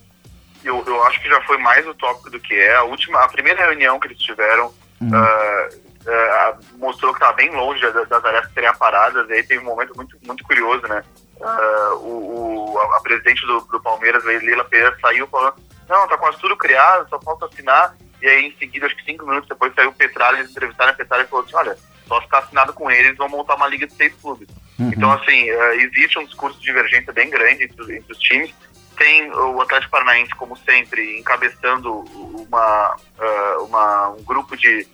Eu, 0.64 0.82
eu 0.86 1.04
acho 1.04 1.20
que 1.20 1.28
já 1.28 1.40
foi 1.42 1.58
mais 1.58 1.86
utópico 1.86 2.30
do 2.30 2.40
que 2.40 2.54
é. 2.54 2.76
A 2.76 2.84
última, 2.84 3.22
a 3.22 3.28
primeira 3.28 3.66
reunião 3.66 4.00
que 4.00 4.08
eles 4.08 4.18
tiveram 4.18 4.72
hum. 5.00 5.10
uh, 5.10 5.76
uh, 5.76 6.78
mostrou 6.78 7.12
que 7.12 7.18
estava 7.18 7.36
bem 7.36 7.50
longe 7.50 7.80
das, 7.92 8.08
das 8.08 8.24
áreas 8.24 8.50
serem 8.52 8.68
aparadas. 8.68 9.28
E 9.28 9.32
aí 9.34 9.42
teve 9.42 9.60
um 9.60 9.66
momento 9.66 9.94
muito, 9.96 10.16
muito 10.24 10.42
curioso, 10.44 10.86
né? 10.86 11.04
Uh, 11.36 11.94
o, 11.96 12.72
o, 12.72 12.78
a 12.78 13.00
presidente 13.02 13.44
do, 13.46 13.60
do 13.60 13.80
Palmeiras, 13.80 14.24
Leila 14.24 14.64
Pereira, 14.64 14.96
saiu 15.00 15.26
falando: 15.26 15.56
não, 15.88 16.08
tá 16.08 16.16
quase 16.16 16.38
tudo 16.38 16.56
criado, 16.56 17.08
só 17.08 17.20
falta 17.20 17.46
assinar. 17.46 17.94
E 18.22 18.26
aí, 18.26 18.46
em 18.46 18.56
seguida, 18.56 18.86
acho 18.86 18.96
que 18.96 19.04
cinco 19.04 19.26
minutos 19.26 19.48
depois, 19.48 19.74
saiu 19.74 19.90
o 19.90 19.94
Petralha, 19.94 20.38
eles 20.38 20.50
entrevistaram 20.50 20.92
a 20.92 20.94
Petralha 20.94 21.22
e 21.24 21.26
falou 21.26 21.44
assim: 21.44 21.56
olha, 21.56 21.76
só 22.06 22.20
ficar 22.20 22.38
assinado 22.38 22.72
com 22.72 22.90
eles, 22.90 23.16
vão 23.16 23.28
montar 23.28 23.56
uma 23.56 23.68
liga 23.68 23.86
de 23.86 23.94
seis 23.94 24.14
clubes. 24.14 24.48
Uhum. 24.78 24.90
Então, 24.96 25.12
assim, 25.12 25.50
uh, 25.50 25.72
existe 25.80 26.18
um 26.18 26.24
discurso 26.24 26.58
de 26.58 26.64
divergência 26.64 27.12
bem 27.12 27.30
grande 27.30 27.64
entre, 27.64 27.96
entre, 27.96 28.12
os 28.12 28.18
times. 28.18 28.54
Tem 28.96 29.30
o 29.32 29.60
Atlético 29.60 29.90
Paranaense, 29.90 30.34
como 30.34 30.56
sempre, 30.56 31.18
encabeçando 31.18 31.92
uma, 31.92 32.96
uh, 33.18 33.64
uma 33.64 34.10
um 34.10 34.22
grupo 34.22 34.56
de 34.56 34.86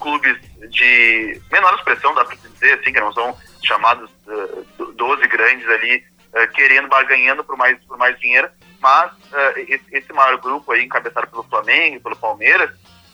clubes 0.00 0.38
de 0.70 1.40
menor 1.50 1.74
expressão, 1.74 2.14
dá 2.14 2.24
para 2.24 2.36
dizer 2.36 2.78
assim, 2.78 2.92
que 2.92 3.00
não 3.00 3.12
são 3.12 3.36
chamados 3.62 4.10
uh, 4.26 4.92
12 4.92 5.26
grandes 5.28 5.68
ali, 5.68 6.04
uh, 6.32 6.52
querendo, 6.52 6.88
barganhando 6.88 7.44
por 7.44 7.56
mais, 7.56 7.78
por 7.84 7.96
mais 7.96 8.18
dinheiro, 8.18 8.48
mas 8.80 9.12
uh, 9.12 9.58
esse, 9.68 9.84
esse, 9.92 10.12
maior 10.12 10.38
grupo 10.38 10.72
aí, 10.72 10.84
encabeçado 10.84 11.26
pelo 11.28 11.42
Flamengo, 11.44 12.00
pelo 12.00 12.16
Palmeiras, 12.16 12.70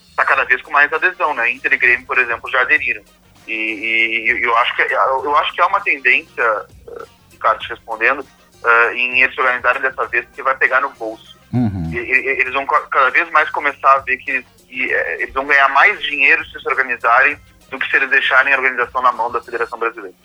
está 0.09 0.25
cada 0.25 0.43
vez 0.43 0.61
com 0.61 0.71
mais 0.71 0.91
adesão, 0.93 1.33
né? 1.33 1.51
Inter 1.51 1.73
e 1.73 1.77
Grêmio, 1.77 2.05
por 2.05 2.17
exemplo, 2.17 2.49
já 2.49 2.61
aderiram. 2.61 3.03
E, 3.47 3.53
e 3.53 4.43
eu, 4.43 4.55
acho 4.57 4.75
que, 4.75 4.81
eu 4.81 5.35
acho 5.37 5.53
que 5.53 5.61
há 5.61 5.67
uma 5.67 5.81
tendência, 5.81 6.65
uh, 6.87 7.07
Ricardo, 7.31 7.61
respondendo, 7.63 8.25
uh, 8.63 8.93
em 8.95 9.21
eles 9.21 9.35
se 9.35 9.41
organizarem 9.41 9.81
dessa 9.81 10.05
vez, 10.07 10.25
que 10.33 10.43
vai 10.43 10.55
pegar 10.57 10.81
no 10.81 10.89
bolso. 10.91 11.37
Uhum. 11.51 11.91
E, 11.93 11.97
e, 11.97 12.41
eles 12.41 12.53
vão 12.53 12.65
cada 12.65 13.09
vez 13.11 13.29
mais 13.31 13.49
começar 13.49 13.93
a 13.93 13.99
ver 13.99 14.17
que, 14.17 14.43
que 14.67 14.83
eles 15.19 15.33
vão 15.33 15.45
ganhar 15.45 15.69
mais 15.69 16.01
dinheiro 16.01 16.43
se 16.45 16.59
se 16.59 16.67
organizarem 16.67 17.37
do 17.69 17.79
que 17.79 17.89
se 17.89 17.95
eles 17.95 18.09
deixarem 18.09 18.53
a 18.53 18.57
organização 18.57 19.01
na 19.01 19.11
mão 19.11 19.31
da 19.31 19.41
Federação 19.41 19.77
Brasileira. 19.77 20.15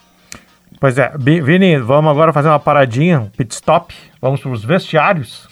Pois 0.81 0.97
é, 0.97 1.13
Vini, 1.19 1.79
vamos 1.79 2.11
agora 2.11 2.33
fazer 2.33 2.49
uma 2.49 2.61
paradinha, 2.61 3.21
um 3.21 3.31
pit 3.31 3.53
stop, 3.53 3.95
vamos 4.21 4.41
para 4.41 4.51
os 4.51 4.65
vestiários 4.65 5.49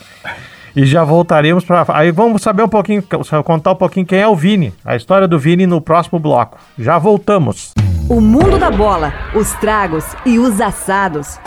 e 0.76 0.84
já 0.84 1.02
voltaremos 1.02 1.64
para. 1.64 1.84
Aí 1.88 2.12
vamos 2.12 2.42
saber 2.42 2.62
um 2.62 2.68
pouquinho, 2.68 3.02
contar 3.42 3.72
um 3.72 3.76
pouquinho 3.76 4.06
quem 4.06 4.20
é 4.20 4.28
o 4.28 4.36
Vini, 4.36 4.74
a 4.84 4.94
história 4.94 5.26
do 5.26 5.38
Vini 5.38 5.66
no 5.66 5.80
próximo 5.80 6.20
bloco. 6.20 6.58
Já 6.78 6.98
voltamos. 6.98 7.72
O 8.08 8.20
mundo 8.20 8.58
da 8.58 8.70
bola, 8.70 9.12
os 9.34 9.52
tragos 9.54 10.04
e 10.24 10.38
os 10.38 10.60
assados. 10.60 11.40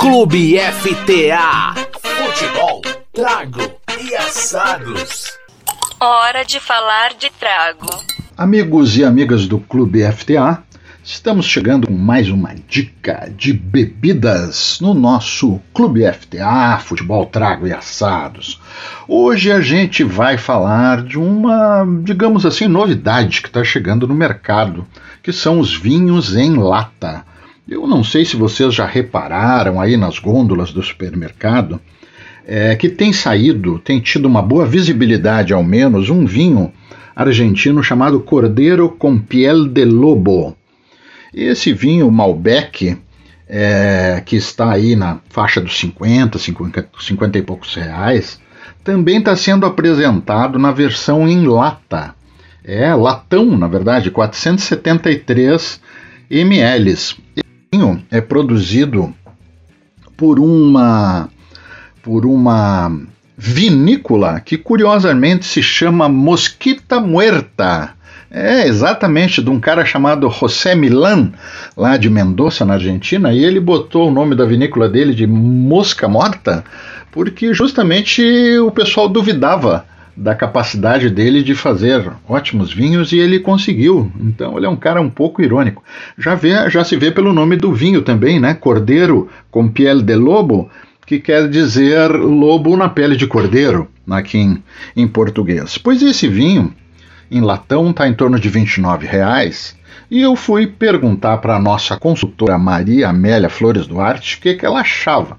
Clube 0.00 0.58
FTA. 0.58 1.74
Futebol, 2.00 2.80
trago 3.12 3.60
e 4.00 4.16
assados. 4.16 5.38
Hora 6.00 6.42
de 6.42 6.58
falar 6.58 7.12
de 7.18 7.28
trago. 7.38 7.86
Amigos 8.34 8.96
e 8.96 9.04
amigas 9.04 9.46
do 9.46 9.60
Clube 9.60 10.00
FTA, 10.10 10.64
Estamos 11.02 11.46
chegando 11.46 11.86
com 11.86 11.94
mais 11.94 12.28
uma 12.28 12.54
dica 12.68 13.32
de 13.34 13.54
bebidas 13.54 14.78
no 14.80 14.92
nosso 14.92 15.58
Clube 15.72 16.02
FTA, 16.12 16.78
Futebol 16.78 17.24
Trago 17.24 17.66
e 17.66 17.72
Assados. 17.72 18.60
Hoje 19.08 19.50
a 19.50 19.62
gente 19.62 20.04
vai 20.04 20.36
falar 20.36 21.02
de 21.02 21.18
uma, 21.18 21.86
digamos 22.02 22.44
assim, 22.44 22.68
novidade 22.68 23.40
que 23.40 23.48
está 23.48 23.64
chegando 23.64 24.06
no 24.06 24.14
mercado, 24.14 24.86
que 25.22 25.32
são 25.32 25.58
os 25.58 25.74
vinhos 25.74 26.36
em 26.36 26.54
lata. 26.54 27.24
Eu 27.70 27.86
não 27.86 28.02
sei 28.02 28.24
se 28.24 28.34
vocês 28.34 28.74
já 28.74 28.84
repararam 28.84 29.80
aí 29.80 29.96
nas 29.96 30.18
gôndolas 30.18 30.72
do 30.72 30.82
supermercado, 30.82 31.80
é, 32.44 32.74
que 32.74 32.88
tem 32.88 33.12
saído, 33.12 33.78
tem 33.78 34.00
tido 34.00 34.26
uma 34.26 34.42
boa 34.42 34.66
visibilidade 34.66 35.52
ao 35.52 35.62
menos, 35.62 36.10
um 36.10 36.26
vinho 36.26 36.72
argentino 37.14 37.80
chamado 37.80 38.18
Cordeiro 38.18 38.88
com 38.88 39.16
Piel 39.16 39.68
de 39.68 39.84
Lobo. 39.84 40.56
Esse 41.32 41.72
vinho 41.72 42.10
Malbec, 42.10 42.98
é, 43.48 44.20
que 44.26 44.34
está 44.34 44.72
aí 44.72 44.96
na 44.96 45.20
faixa 45.28 45.60
dos 45.60 45.78
50, 45.78 46.40
50, 46.40 46.88
50 46.98 47.38
e 47.38 47.42
poucos 47.42 47.76
reais, 47.76 48.40
também 48.82 49.18
está 49.18 49.36
sendo 49.36 49.64
apresentado 49.64 50.58
na 50.58 50.72
versão 50.72 51.28
em 51.28 51.46
lata. 51.46 52.16
É, 52.64 52.92
latão, 52.96 53.56
na 53.56 53.68
verdade, 53.68 54.10
473 54.10 55.80
ml. 56.28 56.96
Vinho 57.72 58.02
é 58.10 58.20
produzido 58.20 59.14
por 60.16 60.40
uma 60.40 61.28
por 62.02 62.26
uma 62.26 62.90
vinícola 63.38 64.40
que 64.40 64.58
curiosamente 64.58 65.46
se 65.46 65.62
chama 65.62 66.08
Mosquita 66.08 66.98
Muerta. 66.98 67.90
É, 68.28 68.66
exatamente, 68.66 69.40
de 69.40 69.50
um 69.50 69.60
cara 69.60 69.84
chamado 69.84 70.28
José 70.28 70.74
Milan, 70.74 71.32
lá 71.76 71.96
de 71.96 72.10
Mendoza, 72.10 72.64
na 72.64 72.74
Argentina, 72.74 73.32
e 73.32 73.44
ele 73.44 73.60
botou 73.60 74.08
o 74.08 74.12
nome 74.12 74.34
da 74.34 74.44
vinícola 74.44 74.88
dele 74.88 75.14
de 75.14 75.26
Mosca 75.26 76.08
Morta, 76.08 76.64
porque 77.12 77.54
justamente 77.54 78.22
o 78.58 78.72
pessoal 78.72 79.08
duvidava 79.08 79.84
da 80.16 80.34
capacidade 80.34 81.08
dele 81.08 81.42
de 81.42 81.54
fazer 81.54 82.10
ótimos 82.28 82.72
vinhos 82.72 83.12
e 83.12 83.18
ele 83.18 83.38
conseguiu. 83.38 84.12
Então 84.20 84.56
ele 84.56 84.66
é 84.66 84.68
um 84.68 84.76
cara 84.76 85.00
um 85.00 85.10
pouco 85.10 85.42
irônico. 85.42 85.82
Já, 86.18 86.34
vê, 86.34 86.68
já 86.68 86.84
se 86.84 86.96
vê 86.96 87.10
pelo 87.10 87.32
nome 87.32 87.56
do 87.56 87.72
vinho 87.72 88.02
também, 88.02 88.38
né? 88.38 88.54
Cordeiro 88.54 89.28
com 89.50 89.68
piel 89.68 90.02
de 90.02 90.14
lobo, 90.14 90.70
que 91.06 91.18
quer 91.18 91.48
dizer 91.48 92.10
lobo 92.10 92.76
na 92.76 92.88
pele 92.88 93.16
de 93.16 93.26
cordeiro, 93.26 93.88
aqui 94.08 94.38
em, 94.38 94.62
em 94.96 95.08
português. 95.08 95.78
Pois 95.78 96.02
esse 96.02 96.28
vinho 96.28 96.74
em 97.30 97.40
latão 97.40 97.90
está 97.90 98.08
em 98.08 98.14
torno 98.14 98.38
de 98.38 98.48
R$ 98.48 98.60
29,00. 98.60 99.74
E 100.10 100.20
eu 100.20 100.34
fui 100.34 100.66
perguntar 100.66 101.38
para 101.38 101.56
a 101.56 101.60
nossa 101.60 101.96
consultora 101.96 102.58
Maria 102.58 103.08
Amélia 103.08 103.48
Flores 103.48 103.86
Duarte 103.86 104.36
o 104.36 104.40
que, 104.40 104.54
que 104.54 104.66
ela 104.66 104.80
achava. 104.80 105.38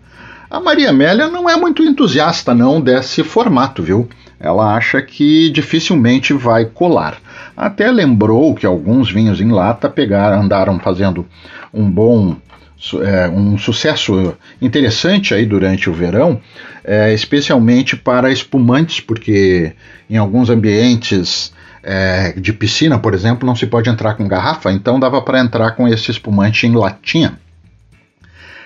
A 0.49 0.59
Maria 0.59 0.89
Amélia 0.89 1.27
não 1.29 1.49
é 1.49 1.55
muito 1.55 1.83
entusiasta 1.83 2.53
não 2.53 2.81
desse 2.81 3.23
formato, 3.23 3.81
viu? 3.83 4.09
Ela 4.41 4.75
acha 4.75 5.01
que 5.01 5.49
dificilmente 5.51 6.33
vai 6.33 6.65
colar. 6.65 7.17
até 7.55 7.91
lembrou 7.91 8.55
que 8.55 8.65
alguns 8.65 9.11
vinhos 9.11 9.39
em 9.39 9.49
lata 9.51 9.89
pegaram, 9.89 10.41
andaram 10.41 10.79
fazendo 10.79 11.25
um 11.73 11.89
bom 11.89 12.35
é, 13.03 13.29
um 13.29 13.57
sucesso 13.59 14.35
interessante 14.59 15.35
aí 15.35 15.45
durante 15.45 15.87
o 15.87 15.93
verão, 15.93 16.41
é, 16.83 17.13
especialmente 17.13 17.95
para 17.95 18.31
espumantes, 18.31 18.99
porque 18.99 19.73
em 20.09 20.17
alguns 20.17 20.49
ambientes 20.49 21.53
é, 21.83 22.33
de 22.35 22.51
piscina, 22.51 22.97
por 22.97 23.13
exemplo, 23.13 23.45
não 23.45 23.55
se 23.55 23.67
pode 23.67 23.89
entrar 23.89 24.15
com 24.15 24.27
garrafa, 24.27 24.71
então 24.71 24.99
dava 24.99 25.21
para 25.21 25.39
entrar 25.39 25.71
com 25.71 25.87
esse 25.87 26.09
espumante 26.09 26.65
em 26.65 26.73
latinha. 26.73 27.37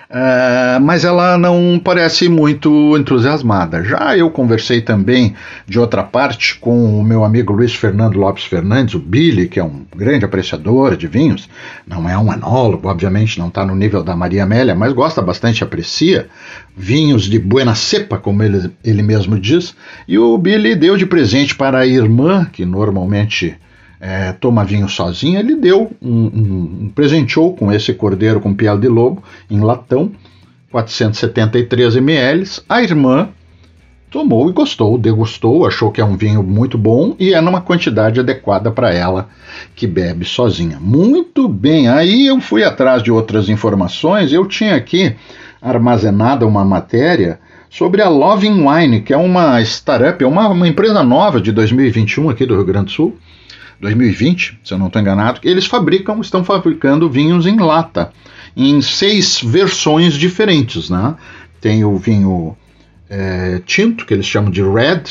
Uh, 0.08 0.80
mas 0.82 1.04
ela 1.04 1.36
não 1.36 1.80
parece 1.82 2.28
muito 2.28 2.96
entusiasmada. 2.96 3.82
Já 3.82 4.16
eu 4.16 4.30
conversei 4.30 4.80
também, 4.80 5.34
de 5.66 5.80
outra 5.80 6.04
parte, 6.04 6.56
com 6.60 6.96
o 6.96 7.02
meu 7.02 7.24
amigo 7.24 7.52
Luiz 7.52 7.74
Fernando 7.74 8.16
Lopes 8.16 8.44
Fernandes, 8.44 8.94
o 8.94 9.00
Billy, 9.00 9.48
que 9.48 9.58
é 9.58 9.64
um 9.64 9.84
grande 9.96 10.24
apreciador 10.24 10.96
de 10.96 11.08
vinhos, 11.08 11.48
não 11.84 12.08
é 12.08 12.16
um 12.16 12.32
enólogo, 12.32 12.88
obviamente 12.88 13.38
não 13.38 13.48
está 13.48 13.66
no 13.66 13.74
nível 13.74 14.04
da 14.04 14.14
Maria 14.14 14.44
Amélia, 14.44 14.76
mas 14.76 14.92
gosta 14.92 15.20
bastante, 15.20 15.64
aprecia 15.64 16.28
vinhos 16.76 17.24
de 17.24 17.40
buena 17.40 17.74
cepa, 17.74 18.16
como 18.16 18.44
ele, 18.44 18.70
ele 18.84 19.02
mesmo 19.02 19.38
diz, 19.38 19.74
e 20.06 20.16
o 20.16 20.38
Billy 20.38 20.76
deu 20.76 20.96
de 20.96 21.04
presente 21.04 21.56
para 21.56 21.78
a 21.78 21.86
irmã, 21.86 22.46
que 22.52 22.64
normalmente 22.64 23.56
é, 24.00 24.32
toma 24.32 24.64
vinho 24.64 24.88
sozinha, 24.88 25.40
ele 25.40 25.56
deu 25.56 25.90
um, 26.02 26.10
um, 26.10 26.82
um, 26.82 26.92
presenteou 26.94 27.54
com 27.54 27.72
esse 27.72 27.92
cordeiro 27.94 28.40
com 28.40 28.54
piel 28.54 28.78
de 28.78 28.88
lobo 28.88 29.22
em 29.50 29.60
latão, 29.60 30.12
473 30.70 31.96
ml. 31.96 32.44
A 32.68 32.82
irmã 32.82 33.30
tomou 34.10 34.48
e 34.48 34.52
gostou, 34.52 34.98
degustou, 34.98 35.66
achou 35.66 35.90
que 35.90 36.00
é 36.00 36.04
um 36.04 36.16
vinho 36.16 36.42
muito 36.42 36.78
bom 36.78 37.16
e 37.18 37.34
é 37.34 37.40
numa 37.40 37.60
quantidade 37.60 38.20
adequada 38.20 38.70
para 38.70 38.92
ela 38.92 39.28
que 39.74 39.86
bebe 39.86 40.24
sozinha. 40.24 40.78
Muito 40.80 41.48
bem, 41.48 41.88
aí 41.88 42.26
eu 42.26 42.40
fui 42.40 42.62
atrás 42.64 43.02
de 43.02 43.10
outras 43.10 43.48
informações, 43.48 44.32
eu 44.32 44.46
tinha 44.46 44.74
aqui 44.74 45.14
armazenada 45.60 46.46
uma 46.46 46.64
matéria 46.64 47.40
sobre 47.68 48.00
a 48.00 48.08
Loving 48.08 48.66
Wine, 48.66 49.00
que 49.00 49.12
é 49.12 49.16
uma 49.16 49.60
startup, 49.62 50.22
é 50.22 50.26
uma, 50.26 50.48
uma 50.48 50.68
empresa 50.68 51.02
nova 51.02 51.40
de 51.40 51.52
2021 51.52 52.30
aqui 52.30 52.46
do 52.46 52.54
Rio 52.54 52.64
Grande 52.64 52.86
do 52.86 52.92
Sul, 52.92 53.16
2020, 53.80 54.60
se 54.64 54.74
eu 54.74 54.78
não 54.78 54.86
estou 54.86 55.00
enganado, 55.00 55.40
eles 55.42 55.66
fabricam, 55.66 56.20
estão 56.20 56.44
fabricando 56.44 57.10
vinhos 57.10 57.46
em 57.46 57.58
lata, 57.58 58.12
em 58.56 58.80
seis 58.80 59.40
versões 59.42 60.14
diferentes, 60.14 60.88
né? 60.88 61.14
Tem 61.60 61.84
o 61.84 61.96
vinho 61.96 62.56
é, 63.08 63.60
tinto, 63.64 64.06
que 64.06 64.14
eles 64.14 64.26
chamam 64.26 64.50
de 64.50 64.62
red, 64.62 65.02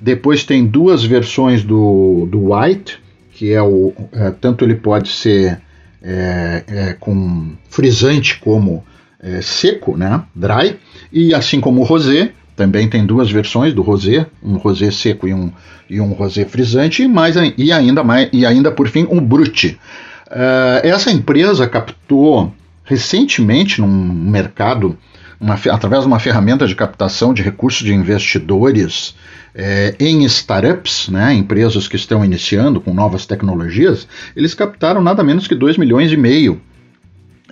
depois 0.00 0.44
tem 0.44 0.66
duas 0.66 1.04
versões 1.04 1.62
do, 1.62 2.28
do 2.30 2.52
white, 2.52 2.98
que 3.32 3.52
é 3.52 3.62
o 3.62 3.92
é, 4.12 4.30
tanto 4.30 4.64
ele 4.64 4.74
pode 4.74 5.08
ser 5.08 5.60
é, 6.02 6.64
é 6.66 6.92
com 6.94 7.52
frisante 7.68 8.38
como 8.38 8.84
é, 9.20 9.40
seco, 9.42 9.96
né, 9.96 10.22
dry, 10.34 10.76
e 11.12 11.34
assim 11.34 11.60
como 11.60 11.80
o 11.80 11.84
rosé, 11.84 12.32
também 12.58 12.88
tem 12.88 13.06
duas 13.06 13.30
versões 13.30 13.72
do 13.72 13.82
rosé, 13.82 14.26
um 14.42 14.56
rosé 14.56 14.90
seco 14.90 15.28
e 15.28 15.32
um, 15.32 15.52
e 15.88 16.00
um 16.00 16.12
rosé 16.12 16.44
frisante, 16.44 17.04
e, 17.04 17.08
mais, 17.08 17.36
e, 17.56 17.70
ainda, 17.70 18.02
mais, 18.02 18.28
e 18.32 18.44
ainda 18.44 18.72
por 18.72 18.88
fim 18.88 19.06
um 19.08 19.20
brut. 19.20 19.78
Uh, 20.26 20.82
essa 20.82 21.08
empresa 21.12 21.68
captou 21.68 22.52
recentemente 22.82 23.80
num 23.80 23.86
mercado, 23.88 24.98
uma, 25.40 25.54
através 25.54 26.02
de 26.02 26.08
uma 26.08 26.18
ferramenta 26.18 26.66
de 26.66 26.74
captação 26.74 27.32
de 27.32 27.42
recursos 27.42 27.86
de 27.86 27.94
investidores 27.94 29.14
é, 29.54 29.94
em 30.00 30.24
startups, 30.24 31.08
né, 31.08 31.32
empresas 31.34 31.86
que 31.86 31.94
estão 31.94 32.24
iniciando 32.24 32.80
com 32.80 32.92
novas 32.92 33.24
tecnologias, 33.24 34.08
eles 34.34 34.52
captaram 34.52 35.00
nada 35.00 35.22
menos 35.22 35.46
que 35.46 35.54
2 35.54 35.78
milhões 35.78 36.10
e 36.10 36.16
meio 36.16 36.60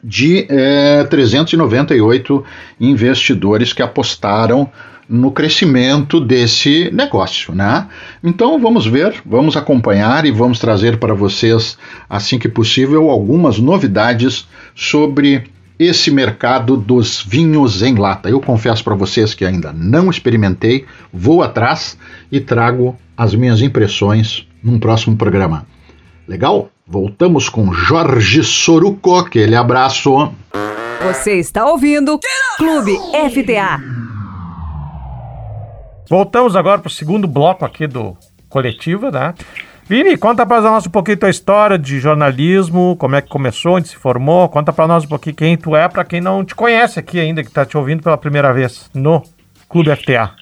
de 0.02 0.46
é, 0.48 1.04
398 1.04 2.44
investidores 2.80 3.72
que 3.72 3.82
apostaram 3.82 4.70
no 5.08 5.30
crescimento 5.30 6.20
desse 6.20 6.90
negócio, 6.92 7.54
né? 7.54 7.86
Então 8.22 8.58
vamos 8.58 8.86
ver, 8.86 9.22
vamos 9.24 9.56
acompanhar 9.56 10.24
e 10.24 10.30
vamos 10.30 10.58
trazer 10.58 10.98
para 10.98 11.14
vocês, 11.14 11.78
assim 12.08 12.38
que 12.38 12.48
possível, 12.48 13.10
algumas 13.10 13.58
novidades 13.58 14.46
sobre 14.74 15.44
esse 15.78 16.10
mercado 16.10 16.76
dos 16.76 17.22
vinhos 17.22 17.82
em 17.82 17.94
lata. 17.94 18.28
Eu 18.28 18.40
confesso 18.40 18.82
para 18.82 18.94
vocês 18.94 19.34
que 19.34 19.44
ainda 19.44 19.72
não 19.72 20.10
experimentei, 20.10 20.86
vou 21.12 21.42
atrás 21.42 21.98
e 22.32 22.40
trago 22.40 22.96
as 23.16 23.34
minhas 23.34 23.60
impressões 23.60 24.46
num 24.62 24.78
próximo 24.78 25.16
programa. 25.16 25.66
Legal? 26.26 26.70
Voltamos 26.86 27.48
com 27.48 27.72
Jorge 27.72 28.42
Soruco, 28.42 29.16
aquele 29.16 29.54
abraço. 29.54 30.32
Você 31.02 31.34
está 31.34 31.66
ouvindo 31.66 32.18
Clube 32.58 32.96
FTA. 33.30 33.95
Voltamos 36.08 36.54
agora 36.54 36.80
para 36.80 36.88
o 36.88 36.90
segundo 36.90 37.26
bloco 37.26 37.64
aqui 37.64 37.86
do 37.86 38.16
Coletiva, 38.48 39.10
né? 39.10 39.34
Vini, 39.88 40.16
conta 40.16 40.44
para 40.44 40.60
nós 40.60 40.86
um 40.86 40.90
pouquinho 40.90 41.16
tua 41.16 41.30
história 41.30 41.78
de 41.78 42.00
jornalismo, 42.00 42.96
como 42.96 43.14
é 43.14 43.22
que 43.22 43.28
começou, 43.28 43.76
onde 43.76 43.88
se 43.88 43.96
formou, 43.96 44.48
conta 44.48 44.72
para 44.72 44.88
nós 44.88 45.04
um 45.04 45.08
pouquinho 45.08 45.36
quem 45.36 45.56
tu 45.56 45.76
é, 45.76 45.88
para 45.88 46.04
quem 46.04 46.20
não 46.20 46.44
te 46.44 46.54
conhece 46.54 46.98
aqui 46.98 47.20
ainda, 47.20 47.42
que 47.42 47.48
está 47.48 47.64
te 47.64 47.76
ouvindo 47.76 48.02
pela 48.02 48.18
primeira 48.18 48.52
vez 48.52 48.90
no 48.94 49.22
Clube 49.68 49.94
FTA. 49.94 50.34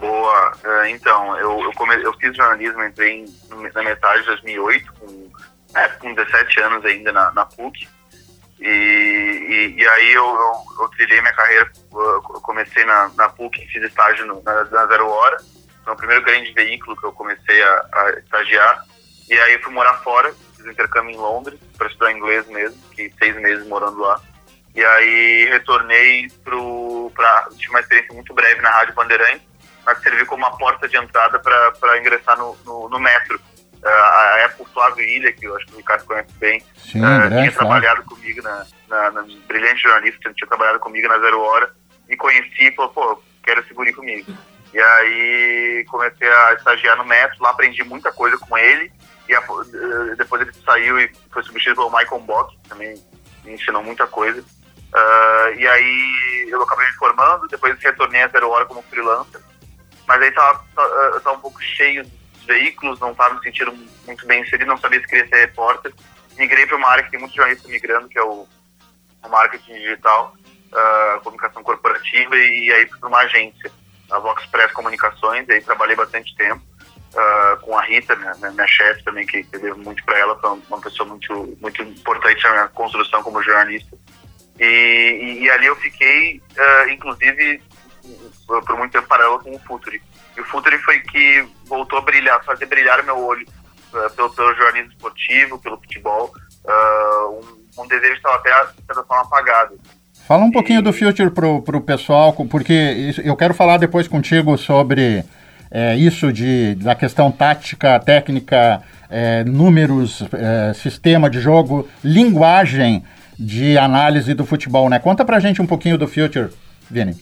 Boa, 0.00 0.52
é, 0.64 0.90
então, 0.90 1.36
eu, 1.38 1.60
eu, 1.60 1.72
come, 1.72 1.94
eu 2.02 2.12
fiz 2.14 2.36
jornalismo, 2.36 2.82
entrei 2.82 3.24
na 3.48 3.82
metade 3.82 4.22
de 4.22 4.26
2008, 4.26 4.92
com, 4.94 5.30
é, 5.76 5.88
com 5.88 6.14
17 6.14 6.60
anos 6.60 6.84
ainda 6.84 7.12
na, 7.12 7.30
na 7.32 7.46
PUC, 7.46 7.88
e, 8.62 9.74
e, 9.76 9.80
e, 9.80 9.88
aí 9.88 10.12
eu, 10.12 10.24
eu, 10.24 10.82
eu, 10.82 10.88
trilhei 10.90 11.20
minha 11.20 11.32
carreira, 11.32 11.70
eu 11.92 12.22
comecei 12.22 12.84
na, 12.84 13.10
na 13.16 13.28
PUC, 13.28 13.66
fiz 13.66 13.82
estágio 13.82 14.24
no, 14.26 14.42
na, 14.42 14.64
na, 14.64 14.86
Zero 14.86 15.08
Hora, 15.08 15.36
foi 15.84 15.92
o 15.92 15.96
primeiro 15.96 16.22
grande 16.22 16.52
veículo 16.52 16.96
que 16.96 17.04
eu 17.04 17.12
comecei 17.12 17.62
a, 17.62 17.86
a 17.92 18.10
estagiar, 18.18 18.84
e 19.28 19.34
aí 19.34 19.58
fui 19.62 19.72
morar 19.72 19.94
fora, 19.98 20.32
fiz 20.56 20.64
intercâmbio 20.66 21.14
em 21.14 21.18
Londres, 21.18 21.58
para 21.76 21.88
estudar 21.88 22.12
inglês 22.12 22.46
mesmo, 22.46 22.80
fiquei 22.90 23.12
seis 23.18 23.34
meses 23.36 23.66
morando 23.66 23.98
lá, 23.98 24.20
e 24.74 24.84
aí 24.84 25.46
retornei 25.50 26.28
para 26.44 27.48
tive 27.56 27.70
uma 27.70 27.80
experiência 27.80 28.14
muito 28.14 28.32
breve 28.32 28.60
na 28.60 28.70
Rádio 28.70 28.94
Bandeirantes, 28.94 29.46
mas 29.84 30.00
serviu 30.00 30.24
como 30.26 30.46
uma 30.46 30.56
porta 30.56 30.88
de 30.88 30.96
entrada 30.96 31.40
para 31.40 31.98
ingressar 31.98 32.38
no, 32.38 32.56
no, 32.64 32.88
no 32.88 33.00
metro, 33.00 33.40
Uh, 33.40 33.51
a 33.88 34.38
época 34.44 34.70
Flávio 34.72 35.04
Ilha, 35.04 35.32
que 35.32 35.46
eu 35.46 35.56
acho 35.56 35.66
que 35.66 35.74
o 35.74 35.76
Ricardo 35.76 36.04
conhece 36.04 36.32
bem, 36.38 36.64
Sim, 36.76 37.00
uh, 37.00 37.28
tinha 37.28 37.52
trabalhado 37.52 38.02
comigo 38.04 38.42
na, 38.42 38.66
na, 38.88 39.10
na, 39.10 39.22
brilhante 39.46 39.82
jornalista, 39.82 40.32
tinha 40.32 40.48
trabalhado 40.48 40.78
comigo 40.80 41.08
na 41.08 41.18
Zero 41.18 41.40
Hora, 41.40 41.74
e 42.08 42.16
conheci 42.16 42.68
e 42.68 42.74
falou, 42.74 42.92
pô, 42.92 43.22
quero 43.42 43.64
seguir 43.66 43.92
comigo. 43.92 44.32
E 44.72 44.80
aí 44.80 45.84
comecei 45.88 46.28
a 46.28 46.54
estagiar 46.54 46.96
no 46.96 47.04
Metro, 47.04 47.42
lá 47.42 47.50
aprendi 47.50 47.82
muita 47.84 48.12
coisa 48.12 48.38
com 48.38 48.56
ele, 48.56 48.90
e 49.28 49.34
a, 49.34 49.40
uh, 49.40 50.16
depois 50.16 50.42
ele 50.42 50.52
saiu 50.64 51.00
e 51.00 51.10
foi 51.30 51.42
substituído 51.42 51.76
pelo 51.76 51.96
Michael 51.96 52.20
Bock, 52.22 52.56
que 52.62 52.68
também 52.68 52.94
me 53.44 53.52
ensinou 53.52 53.82
muita 53.82 54.06
coisa. 54.06 54.40
Uh, 54.40 55.54
e 55.56 55.66
aí 55.66 56.48
eu 56.50 56.62
acabei 56.62 56.86
me 56.86 56.92
formando, 56.92 57.48
depois 57.48 57.78
retornei 57.80 58.22
a 58.22 58.28
Zero 58.28 58.50
Hora 58.50 58.66
como 58.66 58.82
freelancer, 58.82 59.40
mas 60.06 60.20
aí 60.20 60.30
tava, 60.30 60.64
tava 60.74 61.32
um 61.32 61.40
pouco 61.40 61.62
cheio 61.62 62.04
veículos, 62.44 63.00
não 63.00 63.12
estava 63.12 63.34
me 63.34 63.42
sentindo 63.42 63.72
muito 64.06 64.26
bem 64.26 64.42
inserido, 64.42 64.66
não 64.66 64.76
sabia 64.76 65.00
se 65.00 65.06
queria 65.06 65.28
ser 65.28 65.36
repórter. 65.36 65.92
Migrei 66.36 66.66
para 66.66 66.76
uma 66.76 66.88
área 66.88 67.04
que 67.04 67.10
tem 67.10 67.20
muitos 67.20 67.36
jornalistas 67.36 67.70
migrando, 67.70 68.08
que 68.08 68.18
é 68.18 68.22
o, 68.22 68.46
o 69.22 69.28
marketing 69.28 69.74
digital, 69.74 70.34
uh, 70.72 71.20
comunicação 71.20 71.62
corporativa, 71.62 72.36
e, 72.36 72.66
e 72.66 72.72
aí 72.72 72.86
para 72.86 73.08
uma 73.08 73.18
agência, 73.18 73.70
a 74.10 74.18
Vox 74.18 74.44
Press 74.46 74.72
Comunicações, 74.72 75.46
e 75.48 75.52
aí 75.52 75.62
trabalhei 75.62 75.96
bastante 75.96 76.34
tempo. 76.36 76.62
Uh, 77.12 77.60
com 77.60 77.76
a 77.76 77.82
Rita, 77.82 78.16
minha, 78.16 78.34
minha 78.50 78.66
chefe 78.66 79.04
também, 79.04 79.26
que, 79.26 79.44
que 79.44 79.58
devo 79.58 79.78
muito 79.80 80.02
para 80.04 80.18
ela, 80.18 80.38
foi 80.38 80.58
uma 80.68 80.80
pessoa 80.80 81.06
muito, 81.06 81.58
muito 81.60 81.82
importante 81.82 82.42
na 82.44 82.50
minha 82.52 82.68
construção 82.68 83.22
como 83.22 83.42
jornalista. 83.42 83.94
E, 84.58 84.64
e, 84.64 85.42
e 85.42 85.50
ali 85.50 85.66
eu 85.66 85.76
fiquei, 85.76 86.38
uh, 86.38 86.88
inclusive, 86.88 87.62
por 88.46 88.78
muito 88.78 88.92
tempo 88.92 89.06
paralelo 89.06 89.40
com 89.40 89.54
o 89.54 89.58
Futuri. 89.58 90.02
E 90.36 90.40
o 90.40 90.44
Futuri 90.44 90.78
foi 90.78 91.00
que 91.00 91.46
voltou 91.66 91.98
a 91.98 92.02
brilhar, 92.02 92.42
fazer 92.44 92.66
brilhar 92.66 93.00
o 93.00 93.04
meu 93.04 93.18
olho 93.18 93.46
uh, 93.92 94.10
pelo, 94.14 94.30
pelo 94.30 94.54
jornalismo 94.54 94.90
esportivo, 94.92 95.58
pelo 95.58 95.76
futebol. 95.76 96.32
Uh, 96.64 97.40
um, 97.78 97.82
um, 97.82 97.88
desejo 97.88 98.14
estava 98.14 98.36
até, 98.36 98.50
de 98.66 98.86
certa 98.86 99.02
forma, 99.04 99.22
apagado. 99.22 99.78
Fala 100.26 100.44
um 100.44 100.48
e... 100.48 100.52
pouquinho 100.52 100.82
do 100.82 100.92
Future 100.92 101.30
pro, 101.30 101.62
pro 101.62 101.80
pessoal, 101.80 102.32
porque 102.32 103.12
eu 103.24 103.36
quero 103.36 103.54
falar 103.54 103.76
depois 103.76 104.08
contigo 104.08 104.56
sobre 104.56 105.24
é, 105.70 105.96
isso 105.96 106.32
de, 106.32 106.74
da 106.76 106.94
questão 106.94 107.32
tática, 107.32 107.98
técnica, 107.98 108.82
é, 109.08 109.42
números, 109.42 110.22
é, 110.32 110.74
sistema 110.74 111.30
de 111.30 111.40
jogo, 111.40 111.88
linguagem 112.04 113.02
de 113.38 113.78
análise 113.78 114.34
do 114.34 114.44
futebol, 114.44 114.88
né? 114.90 114.98
Conta 114.98 115.24
pra 115.24 115.40
gente 115.40 115.62
um 115.62 115.66
pouquinho 115.66 115.96
do 115.96 116.06
Future, 116.06 116.50
Vini. 116.90 117.16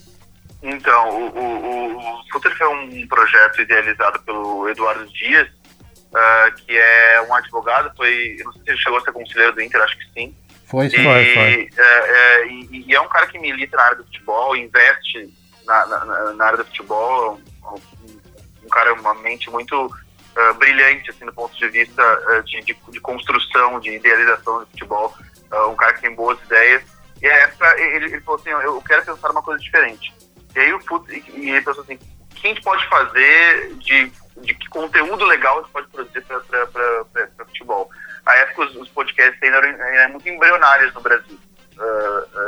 Então, 0.62 1.08
o, 1.08 1.38
o, 1.38 1.98
o 1.98 2.50
foi 2.56 2.68
um 2.68 3.06
projeto 3.08 3.62
idealizado 3.62 4.20
pelo 4.22 4.68
Eduardo 4.68 5.06
Dias, 5.12 5.48
uh, 5.48 6.54
que 6.56 6.76
é 6.76 7.22
um 7.26 7.34
advogado, 7.34 7.90
foi, 7.96 8.36
não 8.44 8.52
sei 8.52 8.62
se 8.62 8.70
ele 8.70 8.78
chegou 8.78 8.98
a 8.98 9.02
ser 9.02 9.12
conselheiro 9.12 9.54
do 9.54 9.62
Inter, 9.62 9.82
acho 9.82 9.98
que 9.98 10.04
sim. 10.12 10.36
Foi, 10.66 10.86
e, 10.86 10.90
foi, 10.90 11.02
foi. 11.02 11.70
É, 11.78 12.46
e, 12.46 12.84
e, 12.86 12.94
é 12.94 13.00
um 13.00 13.08
cara 13.08 13.26
que 13.26 13.38
milita 13.38 13.76
na 13.76 13.82
área 13.82 13.96
do 13.96 14.04
futebol, 14.04 14.54
investe 14.54 15.34
na, 15.66 15.86
na, 15.86 16.32
na 16.34 16.44
área 16.44 16.58
do 16.58 16.64
futebol, 16.66 17.40
um, 17.64 17.74
um, 18.64 18.68
cara, 18.68 18.92
uma 18.94 19.14
mente 19.14 19.50
muito 19.50 19.86
uh, 19.86 20.54
brilhante, 20.58 21.10
assim, 21.10 21.24
do 21.24 21.32
ponto 21.32 21.56
de 21.56 21.68
vista 21.68 22.02
uh, 22.02 22.42
de, 22.44 22.60
de, 22.60 22.76
de, 22.88 23.00
construção, 23.00 23.80
de 23.80 23.96
idealização 23.96 24.60
do 24.60 24.66
futebol, 24.66 25.14
um 25.68 25.74
cara 25.74 25.94
que 25.94 26.02
tem 26.02 26.14
boas 26.14 26.38
ideias. 26.44 26.82
E 27.20 27.26
a 27.26 27.34
época, 27.38 27.80
ele, 27.80 28.04
ele 28.06 28.20
falou 28.20 28.38
assim, 28.40 28.50
eu 28.50 28.80
quero 28.82 29.04
pensar 29.04 29.30
uma 29.30 29.42
coisa 29.42 29.60
diferente. 29.60 30.19
E 30.54 30.60
aí 30.60 30.72
o 30.72 30.80
e 31.08 31.50
ele 31.50 31.62
pensou 31.62 31.82
assim, 31.82 31.94
o 31.94 32.34
que 32.34 32.46
a 32.46 32.50
gente 32.50 32.62
pode 32.62 32.86
fazer 32.88 33.74
de, 33.76 34.12
de 34.42 34.54
que 34.54 34.68
conteúdo 34.68 35.24
legal 35.24 35.58
a 35.58 35.62
gente 35.62 35.72
pode 35.72 35.88
produzir 35.88 36.22
para 36.22 37.44
futebol? 37.46 37.90
A 38.26 38.34
época 38.36 38.62
os, 38.62 38.76
os 38.76 38.88
podcasts 38.90 39.42
ainda 39.42 39.58
eram, 39.58 39.68
eram, 39.68 40.12
muito 40.12 40.28
embrionários 40.28 40.92
no 40.94 41.00
Brasil. 41.00 41.38
Uh, 41.76 42.38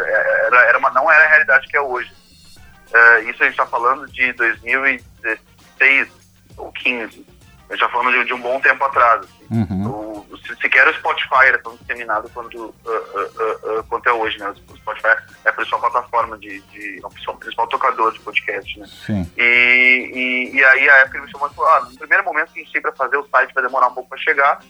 era, 0.47 0.65
era 0.67 0.79
uma, 0.79 0.91
não 0.91 1.11
era 1.11 1.25
a 1.25 1.29
realidade 1.29 1.67
que 1.69 1.77
é 1.77 1.81
hoje. 1.81 2.13
Uh, 2.93 3.31
isso 3.31 3.43
a 3.43 3.47
gente 3.47 3.53
está 3.53 3.67
falando 3.67 4.07
de 4.11 4.33
2016 4.35 6.09
ou 6.59 6.71
15. 6.73 7.03
A 7.03 7.07
gente 7.09 7.27
está 7.73 7.89
falando 7.89 8.13
de, 8.13 8.25
de, 8.25 8.35
um 8.35 8.41
bom 8.41 8.61
tempo 8.61 8.85
atrás. 8.85 9.23
Assim. 9.25 9.47
Uhum. 9.51 10.27
O, 10.31 10.39
se, 10.39 10.55
sequer 10.57 10.87
o 10.87 10.95
Spotify 10.95 11.47
era 11.47 11.59
tão 11.59 11.75
disseminado 11.77 12.29
quanto, 12.31 12.67
uh, 12.67 13.85
quanto 13.89 14.09
é 14.09 14.13
hoje, 14.13 14.39
né? 14.39 14.55
O 14.69 14.77
Spotify 14.77 15.17
principal 15.65 15.91
plataforma 15.91 16.39
de, 16.39 16.61
de 16.61 17.01
é 17.03 17.07
o 17.07 17.35
principal 17.37 17.67
tocador 17.69 18.13
de 18.13 18.21
podcast, 18.21 18.79
né? 18.79 18.87
Sim. 19.07 19.31
E, 19.37 20.51
e, 20.53 20.57
e, 20.57 20.65
aí 20.65 20.89
a 20.89 20.97
época 20.99 21.19
ele 21.19 21.27
me 21.27 21.33
chamou 21.33 21.49
e 21.49 21.55
falou, 21.55 21.71
ah, 21.71 21.81
no 21.91 21.99
primeiro 21.99 22.25
momento 22.25 22.53
que 22.53 22.61
a 22.61 22.63
gente 22.63 22.73
tem 22.73 22.83
para 22.83 22.93
fazer 22.93 23.17
o 23.17 23.29
site 23.29 23.55
vai 23.55 23.65
demorar 23.65 23.89
um 23.89 23.95
pouco 23.95 24.09
para 24.09 24.19
chegar, 24.19 24.61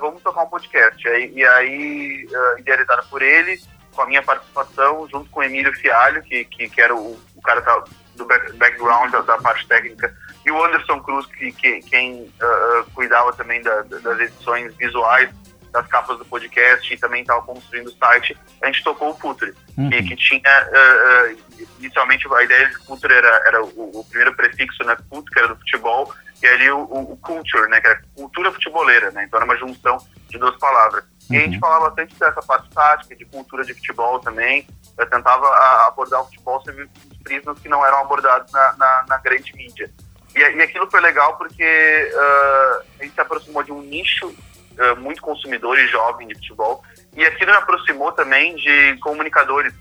vamos 0.00 0.22
tocar 0.22 0.42
um 0.42 0.48
podcast. 0.48 1.08
E, 1.08 1.32
e 1.34 1.44
aí, 1.44 2.28
idealizado 2.58 3.06
por 3.08 3.22
ele, 3.22 3.60
com 3.94 4.02
a 4.02 4.06
minha 4.06 4.22
participação, 4.22 5.08
junto 5.10 5.30
com 5.30 5.40
o 5.40 5.42
Emílio 5.42 5.72
Fialho, 5.74 6.22
que, 6.22 6.44
que, 6.44 6.68
que 6.68 6.80
era 6.80 6.94
o, 6.94 7.18
o 7.34 7.42
cara 7.42 7.84
do 8.16 8.26
background, 8.26 9.10
da, 9.10 9.20
da 9.20 9.38
parte 9.38 9.66
técnica, 9.66 10.14
e 10.44 10.50
o 10.50 10.64
Anderson 10.64 11.00
Cruz, 11.00 11.26
que, 11.26 11.52
que 11.52 11.80
quem 11.82 12.22
uh, 12.22 12.90
cuidava 12.94 13.32
também 13.32 13.62
da, 13.62 13.82
das 13.82 14.20
edições 14.20 14.74
visuais 14.76 15.30
das 15.70 15.86
capas 15.86 16.18
do 16.18 16.24
podcast 16.24 16.92
e 16.92 16.98
também 16.98 17.22
estava 17.22 17.42
construindo 17.42 17.88
o 17.88 17.92
site, 17.92 18.36
a 18.62 18.66
gente 18.66 18.82
tocou 18.82 19.10
o 19.10 19.16
Futre, 19.16 19.54
uhum. 19.76 19.90
que, 19.90 20.02
que, 20.02 20.16
tinha, 20.16 20.40
uh, 20.40 21.32
uh, 21.32 21.68
inicialmente 21.78 22.26
a 22.32 22.42
ideia 22.42 22.68
de 22.68 22.76
Futre 22.84 23.12
era, 23.12 23.42
era 23.46 23.64
o, 23.64 24.00
o, 24.00 24.04
primeiro 24.04 24.34
prefixo, 24.34 24.84
né, 24.84 24.96
Fut, 25.08 25.30
que 25.30 25.38
era 25.38 25.48
do 25.48 25.56
futebol, 25.56 26.12
e 26.42 26.46
ali 26.46 26.70
o, 26.70 26.82
o, 26.82 27.16
Culture, 27.18 27.68
né, 27.68 27.80
que 27.80 27.86
era 27.86 28.02
cultura 28.16 28.52
futeboleira, 28.52 29.10
né, 29.10 29.24
então 29.24 29.38
era 29.38 29.44
uma 29.44 29.56
junção 29.56 29.98
de 30.28 30.38
duas 30.38 30.56
palavras. 30.58 31.04
Uhum. 31.28 31.36
E 31.36 31.38
a 31.38 31.40
gente 31.40 31.54
uhum. 31.54 31.60
falava 31.60 31.86
bastante 31.86 32.18
dessa 32.18 32.42
parte 32.42 32.70
tática, 32.70 33.14
de 33.14 33.24
cultura 33.26 33.64
de 33.64 33.74
futebol 33.74 34.18
também, 34.20 34.66
eu 34.98 35.08
tentava 35.08 35.46
abordar 35.86 36.20
o 36.20 36.24
futebol 36.26 36.62
os 37.10 37.18
prismas 37.22 37.58
que 37.58 37.68
não 37.68 37.84
eram 37.86 38.00
abordados 38.00 38.52
na, 38.52 38.74
na, 38.76 39.04
na 39.08 39.18
grande 39.18 39.54
mídia. 39.56 39.90
E, 40.34 40.38
e 40.38 40.62
aquilo 40.62 40.90
foi 40.90 41.00
legal 41.00 41.36
porque 41.36 42.12
uh, 42.14 42.84
a 42.98 43.02
gente 43.02 43.14
se 43.14 43.20
aproximou 43.20 43.62
de 43.62 43.72
um 43.72 43.82
nicho 43.82 44.34
uh, 44.78 45.00
muito 45.00 45.20
consumidor 45.22 45.78
e 45.78 45.86
jovem 45.88 46.28
de 46.28 46.34
futebol. 46.34 46.82
E 47.14 47.24
aquilo 47.24 47.50
me 47.50 47.56
aproximou 47.56 48.12
também 48.12 48.54
de 48.56 48.96
comunicadores 48.98 49.74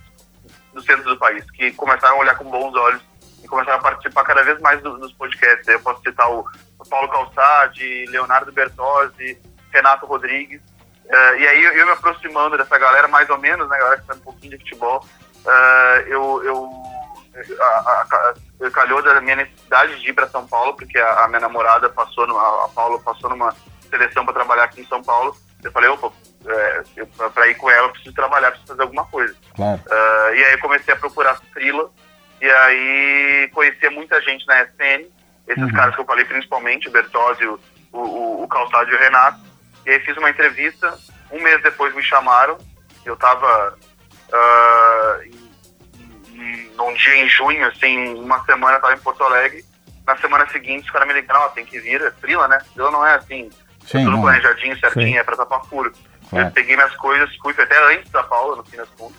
do 0.73 0.81
centro 0.81 1.03
do 1.03 1.17
país, 1.17 1.49
que 1.51 1.71
começaram 1.71 2.15
a 2.15 2.19
olhar 2.19 2.37
com 2.37 2.45
bons 2.45 2.73
olhos 2.75 3.01
e 3.43 3.47
começaram 3.47 3.79
a 3.79 3.81
participar 3.81 4.23
cada 4.23 4.43
vez 4.43 4.59
mais 4.59 4.81
do, 4.81 4.97
dos 4.97 5.13
podcasts. 5.13 5.67
Eu 5.67 5.79
posso 5.79 6.01
citar 6.01 6.29
o, 6.31 6.45
o 6.77 6.89
Paulo 6.89 7.09
Calçade, 7.09 8.05
Leonardo 8.09 8.51
Bertozzi, 8.51 9.37
Renato 9.71 10.05
Rodrigues. 10.05 10.61
Uh, 11.05 11.35
e 11.39 11.47
aí 11.47 11.63
eu, 11.63 11.73
eu, 11.73 11.85
me 11.85 11.91
aproximando 11.91 12.57
dessa 12.57 12.77
galera, 12.77 13.07
mais 13.07 13.29
ou 13.29 13.37
menos, 13.37 13.67
né, 13.67 13.77
galera 13.77 13.99
que 13.99 14.05
sabe 14.05 14.19
um 14.19 14.23
pouquinho 14.23 14.51
de 14.51 14.63
futebol, 14.63 15.03
eu, 16.07 16.43
eu 16.43 16.69
a, 17.59 18.05
a, 18.61 18.71
calhou 18.71 19.01
da 19.01 19.21
minha 19.21 19.37
necessidade 19.37 19.99
de 19.99 20.09
ir 20.09 20.13
para 20.13 20.27
São 20.27 20.45
Paulo, 20.45 20.75
porque 20.75 20.97
a, 20.97 21.23
a, 21.23 21.27
minha 21.27 21.39
namorada 21.39 21.89
passou, 21.89 22.27
no, 22.27 22.37
a, 22.37 22.65
a 22.65 22.69
Paula 22.69 22.99
passou 22.99 23.29
numa 23.29 23.55
seleção 23.89 24.25
para 24.25 24.33
trabalhar 24.33 24.63
aqui 24.63 24.81
em 24.81 24.87
São 24.87 25.03
Paulo. 25.03 25.35
Eu 25.63 25.71
falei, 25.71 25.89
opa, 25.89 26.11
é, 26.45 26.83
para 27.33 27.47
ir 27.47 27.55
com 27.55 27.69
ela 27.69 27.87
eu 27.87 27.91
preciso 27.91 28.15
trabalhar, 28.15 28.51
preciso 28.51 28.71
fazer 28.71 28.81
alguma 28.83 29.05
coisa. 29.05 29.35
Claro. 29.55 29.81
Uh, 29.85 30.35
e 30.35 30.43
aí 30.43 30.53
eu 30.53 30.59
comecei 30.59 30.93
a 30.93 30.97
procurar 30.97 31.39
frila, 31.53 31.89
e 32.41 32.49
aí 32.49 33.49
conhecia 33.53 33.91
muita 33.91 34.21
gente 34.21 34.47
na 34.47 34.63
SPN, 34.63 35.05
esses 35.47 35.63
uhum. 35.63 35.73
caras 35.73 35.95
que 35.95 36.01
eu 36.01 36.05
falei 36.05 36.23
principalmente, 36.25 36.87
o 36.87 36.91
Bertozzi, 36.91 37.45
o, 37.45 37.59
o, 37.91 38.43
o 38.43 38.47
Calçado 38.47 38.89
e 38.89 38.95
o 38.95 38.99
Renato. 38.99 39.39
E 39.85 39.89
aí 39.89 39.99
fiz 40.01 40.15
uma 40.15 40.29
entrevista, 40.29 40.97
um 41.31 41.41
mês 41.41 41.61
depois 41.61 41.93
me 41.93 42.03
chamaram, 42.03 42.57
eu 43.03 43.15
estava 43.15 43.77
uh, 44.29 45.23
em 45.23 45.49
num 46.79 46.93
dia 46.93 47.17
em 47.17 47.29
junho, 47.29 47.67
assim, 47.67 48.15
uma 48.15 48.43
semana 48.45 48.77
eu 48.77 48.81
tava 48.81 48.93
em 48.93 48.99
Porto 48.99 49.23
Alegre. 49.23 49.63
Na 50.07 50.15
semana 50.17 50.49
seguinte, 50.49 50.85
os 50.85 50.91
caras 50.91 51.07
me 51.07 51.13
ligaram, 51.13 51.41
ó, 51.41 51.49
tem 51.49 51.65
que 51.65 51.79
vir, 51.79 52.01
é 52.01 52.09
frila, 52.11 52.47
né? 52.47 52.59
Frila 52.73 52.89
não 52.89 53.05
é 53.05 53.15
assim, 53.15 53.49
Sim, 53.89 54.05
tudo 54.05 54.21
planejadinho, 54.21 54.79
certinho, 54.79 55.07
Sim. 55.07 55.17
é 55.17 55.23
pra 55.23 55.35
tapar 55.35 55.65
furo. 55.65 55.91
Claro. 56.29 56.47
Eu 56.47 56.51
peguei 56.51 56.75
minhas 56.75 56.95
coisas, 56.97 57.35
fui 57.37 57.55
até 57.57 57.95
antes 57.95 58.11
da 58.11 58.21
Paula, 58.21 58.55
no 58.57 58.63
fim 58.63 58.77
das 58.77 58.89
contas, 58.89 59.17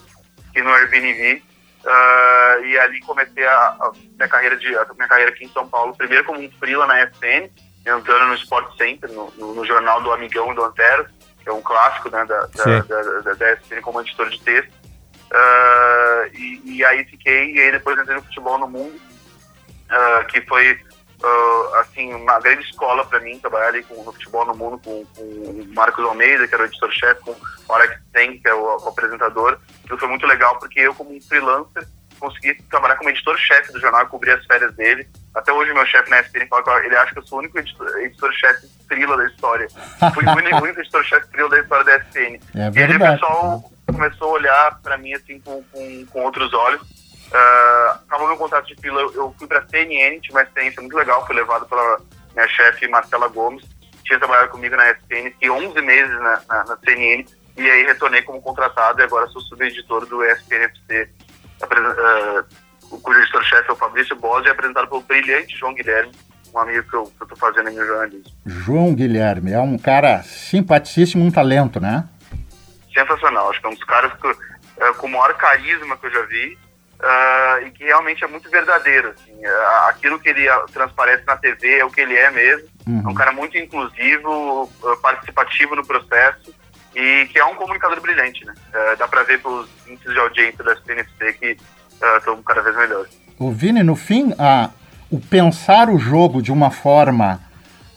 aqui 0.48 0.62
no 0.62 0.70
Airbnb. 0.70 1.42
Uh, 1.83 2.64
e 2.64 2.78
ali 2.78 3.00
comecei 3.00 3.44
a, 3.44 3.52
a, 3.52 3.90
minha 4.16 4.28
carreira 4.28 4.56
de 4.56 4.68
a 4.76 4.87
minha 4.94 5.09
carreira 5.09 5.33
aqui 5.33 5.44
em 5.44 5.48
São 5.48 5.66
Paulo, 5.66 5.96
primeiro 5.96 6.24
como 6.24 6.38
um 6.38 6.50
frila 6.52 6.87
na 6.87 7.02
SPN, 7.02 7.50
entrando 7.85 8.26
no 8.26 8.35
Sport 8.35 8.76
Center, 8.76 9.11
no, 9.11 9.33
no, 9.37 9.54
no 9.54 9.64
jornal 9.64 10.00
do 10.02 10.12
Amigão 10.12 10.54
do 10.54 10.62
Antero, 10.62 11.06
que 11.42 11.48
é 11.48 11.52
um 11.52 11.62
clássico 11.62 12.11
né, 12.11 12.24
da, 12.26 12.46
da, 12.46 12.80
da, 12.83 13.20
da, 13.22 13.33
da 13.33 13.52
SPN 13.54 13.80
como 13.80 14.00
editor 14.02 14.28
de 14.28 14.40
texto. 14.42 14.70
Uh, 15.33 16.30
e, 16.35 16.76
e, 16.76 16.85
aí 16.85 17.04
fiquei, 17.06 17.54
e 17.54 17.61
aí 17.61 17.72
depois 17.72 17.98
entrei 17.98 18.16
no 18.16 18.22
futebol 18.22 18.59
no 18.59 18.68
mundo, 18.68 18.94
uh, 18.94 20.26
que 20.28 20.42
foi 20.42 20.78
uh, 21.22 21.74
assim 21.76 22.12
uma 22.14 22.38
grande 22.40 22.62
escola 22.62 23.04
para 23.04 23.20
mim 23.20 23.38
trabalhar 23.38 23.68
ali 23.68 23.83
com, 23.83 24.02
no 24.02 24.12
futebol 24.12 24.46
no 24.46 24.54
mundo 24.54 24.80
com, 24.85 25.04
com 25.14 25.22
o 25.22 25.66
Marcos 25.74 26.04
Almeida, 26.04 26.46
que 26.46 26.54
era 26.54 26.64
o 26.64 26.66
editor-chefe, 26.66 27.20
com 27.22 27.33
o 27.33 27.72
Alex 27.72 27.98
Ten, 28.12 28.38
que 28.38 28.48
é 28.48 28.54
o, 28.54 28.78
o 28.78 28.88
apresentador. 28.88 29.59
Isso 29.85 29.98
foi 29.98 30.09
muito 30.09 30.26
legal 30.26 30.59
porque 30.59 30.80
eu, 30.80 30.94
como 30.94 31.14
um 31.14 31.20
freelancer, 31.20 31.87
consegui 32.18 32.54
trabalhar 32.64 32.96
como 32.96 33.11
editor-chefe 33.11 33.72
do 33.72 33.80
jornal, 33.80 34.06
cobrir 34.06 34.33
as 34.33 34.44
férias 34.44 34.74
dele. 34.74 35.09
Até 35.35 35.52
hoje, 35.52 35.72
meu 35.72 35.87
chefe 35.87 36.11
na 36.11 36.20
SPN 36.20 36.46
fala 36.48 36.62
que 36.62 36.87
ele 36.87 36.96
acha 36.96 37.12
que 37.12 37.18
eu 37.18 37.26
sou 37.26 37.38
o 37.38 37.40
único 37.40 37.59
editor-chefe 37.59 38.68
frila 38.87 39.16
da 39.16 39.26
história. 39.26 39.68
Fui 40.12 40.24
o 40.24 40.30
único, 40.30 40.62
único 40.62 40.80
editor-chefe 40.80 41.26
frila 41.28 41.48
da 41.48 41.61
história 41.61 41.85
da 41.85 41.96
SPN. 41.98 42.40
É 42.54 42.70
e 42.78 42.83
aí 42.83 42.96
o 42.96 42.98
pessoal 42.98 43.72
começou 43.87 44.28
a 44.28 44.33
olhar 44.33 44.80
para 44.83 44.98
mim 44.98 45.14
assim 45.14 45.40
com, 45.40 45.62
com, 45.64 46.06
com 46.06 46.22
outros 46.22 46.52
olhos. 46.52 46.99
Uh, 47.31 47.90
acabou 48.09 48.29
meu 48.29 48.37
contrato 48.37 48.66
de 48.66 48.75
fila, 48.81 49.01
eu 49.14 49.35
fui 49.38 49.47
para 49.47 49.66
CNN, 49.69 50.21
tive 50.21 50.35
uma 50.35 50.43
experiência 50.43 50.81
muito 50.81 50.97
legal, 50.97 51.25
fui 51.27 51.37
levado 51.37 51.66
pela 51.66 52.01
minha 52.35 52.49
chefe 52.49 52.88
Marcela 52.88 53.29
Gomes, 53.29 53.64
tinha 54.05 54.19
trabalhado 54.19 54.51
comigo 54.51 54.75
na 54.75 54.90
SPN, 54.90 55.31
fiquei 55.31 55.49
11 55.51 55.81
meses 55.81 56.19
na, 56.19 56.43
na, 56.49 56.64
na, 56.64 56.79
CNN, 56.85 57.25
e 57.57 57.71
aí 57.71 57.85
retornei 57.85 58.23
como 58.23 58.43
contratado 58.43 59.01
e 59.01 59.05
agora 59.05 59.29
sou 59.29 59.40
subeditor 59.43 60.07
do 60.07 60.25
SPNFC, 60.25 61.09
uh, 61.62 62.99
cujo 62.99 63.21
editor-chefe 63.21 63.69
é 63.69 63.73
o 63.73 63.77
Fabrício 63.77 64.16
Bose, 64.16 64.49
e 64.49 64.51
apresentado 64.51 64.88
pelo 64.88 65.03
brilhante 65.03 65.57
João 65.57 65.75
Guilherme, 65.75 66.12
um 66.53 66.59
amigo 66.59 66.88
que 66.88 66.97
eu 66.97 67.12
estou 67.23 67.37
fazendo 67.37 67.69
em 67.69 67.75
meu 67.75 67.87
jornalismo. 67.87 68.33
João 68.45 68.93
Guilherme, 68.93 69.53
é 69.53 69.61
um 69.61 69.79
cara 69.79 70.23
simpaticíssimo, 70.25 71.25
um 71.25 71.31
talento, 71.31 71.79
né? 71.79 72.09
sensacional. 72.93 73.51
Acho 73.51 73.61
que 73.61 73.66
é 73.66 73.71
um 73.71 73.75
dos 73.75 73.85
caras 73.85 74.12
que, 74.14 74.29
é, 74.83 74.93
com 74.95 75.07
o 75.07 75.11
maior 75.11 75.35
carisma 75.35 75.97
que 75.97 76.07
eu 76.07 76.11
já 76.11 76.23
vi 76.23 76.59
uh, 77.00 77.66
e 77.66 77.70
que 77.70 77.84
realmente 77.84 78.22
é 78.22 78.26
muito 78.26 78.48
verdadeiro. 78.50 79.10
Assim, 79.10 79.32
uh, 79.32 79.88
aquilo 79.88 80.18
que 80.18 80.28
ele 80.28 80.46
transparece 80.72 81.24
na 81.26 81.36
TV 81.36 81.78
é 81.78 81.84
o 81.84 81.90
que 81.90 82.00
ele 82.00 82.16
é 82.16 82.30
mesmo. 82.30 82.68
Uhum. 82.86 83.02
É 83.04 83.08
um 83.08 83.14
cara 83.14 83.32
muito 83.32 83.56
inclusivo, 83.58 84.70
participativo 85.02 85.76
no 85.76 85.86
processo 85.86 86.54
e 86.94 87.26
que 87.26 87.38
é 87.38 87.44
um 87.44 87.54
comunicador 87.54 88.00
brilhante. 88.00 88.44
Né? 88.44 88.54
dá 88.98 89.06
para 89.06 89.22
ver 89.22 89.40
pelos 89.40 89.68
índices 89.86 90.12
de 90.12 90.18
audiência 90.18 90.64
da 90.64 90.76
CNFC 90.76 91.32
que 91.34 91.56
estão 92.16 92.42
cada 92.42 92.62
vez 92.62 92.76
melhores. 92.76 93.20
O 93.38 93.50
Vini, 93.50 93.82
no 93.82 93.94
fim, 93.94 94.34
a, 94.38 94.70
o 95.10 95.20
pensar 95.20 95.88
o 95.88 95.98
jogo 95.98 96.42
de 96.42 96.52
uma 96.52 96.70
forma 96.70 97.40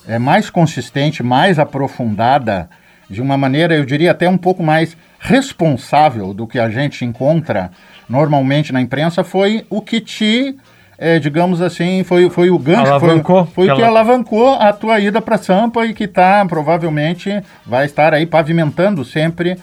é, 0.07 0.19
mais 0.19 0.49
consistente, 0.49 1.23
mais 1.23 1.59
aprofundada, 1.59 2.69
de 3.09 3.21
uma 3.21 3.37
maneira, 3.37 3.75
eu 3.75 3.85
diria, 3.85 4.11
até 4.11 4.27
um 4.27 4.37
pouco 4.37 4.63
mais 4.63 4.97
responsável 5.19 6.33
do 6.33 6.47
que 6.47 6.59
a 6.59 6.69
gente 6.69 7.05
encontra 7.05 7.71
normalmente 8.07 8.71
na 8.71 8.81
imprensa, 8.81 9.23
foi 9.23 9.65
o 9.69 9.81
que 9.81 9.99
te, 9.99 10.55
é, 10.97 11.19
digamos 11.19 11.61
assim, 11.61 12.03
foi, 12.03 12.29
foi 12.29 12.49
o 12.49 12.59
gancho, 12.59 12.93
alavancou, 12.93 13.45
foi, 13.45 13.67
foi 13.67 13.73
o 13.73 13.75
que 13.75 13.83
alavancou 13.83 14.53
a 14.55 14.71
tua 14.73 14.99
ida 14.99 15.21
para 15.21 15.37
Sampa 15.37 15.85
e 15.85 15.93
que 15.93 16.05
está, 16.05 16.45
provavelmente, 16.45 17.41
vai 17.65 17.85
estar 17.85 18.13
aí 18.13 18.25
pavimentando 18.25 19.03
sempre 19.03 19.57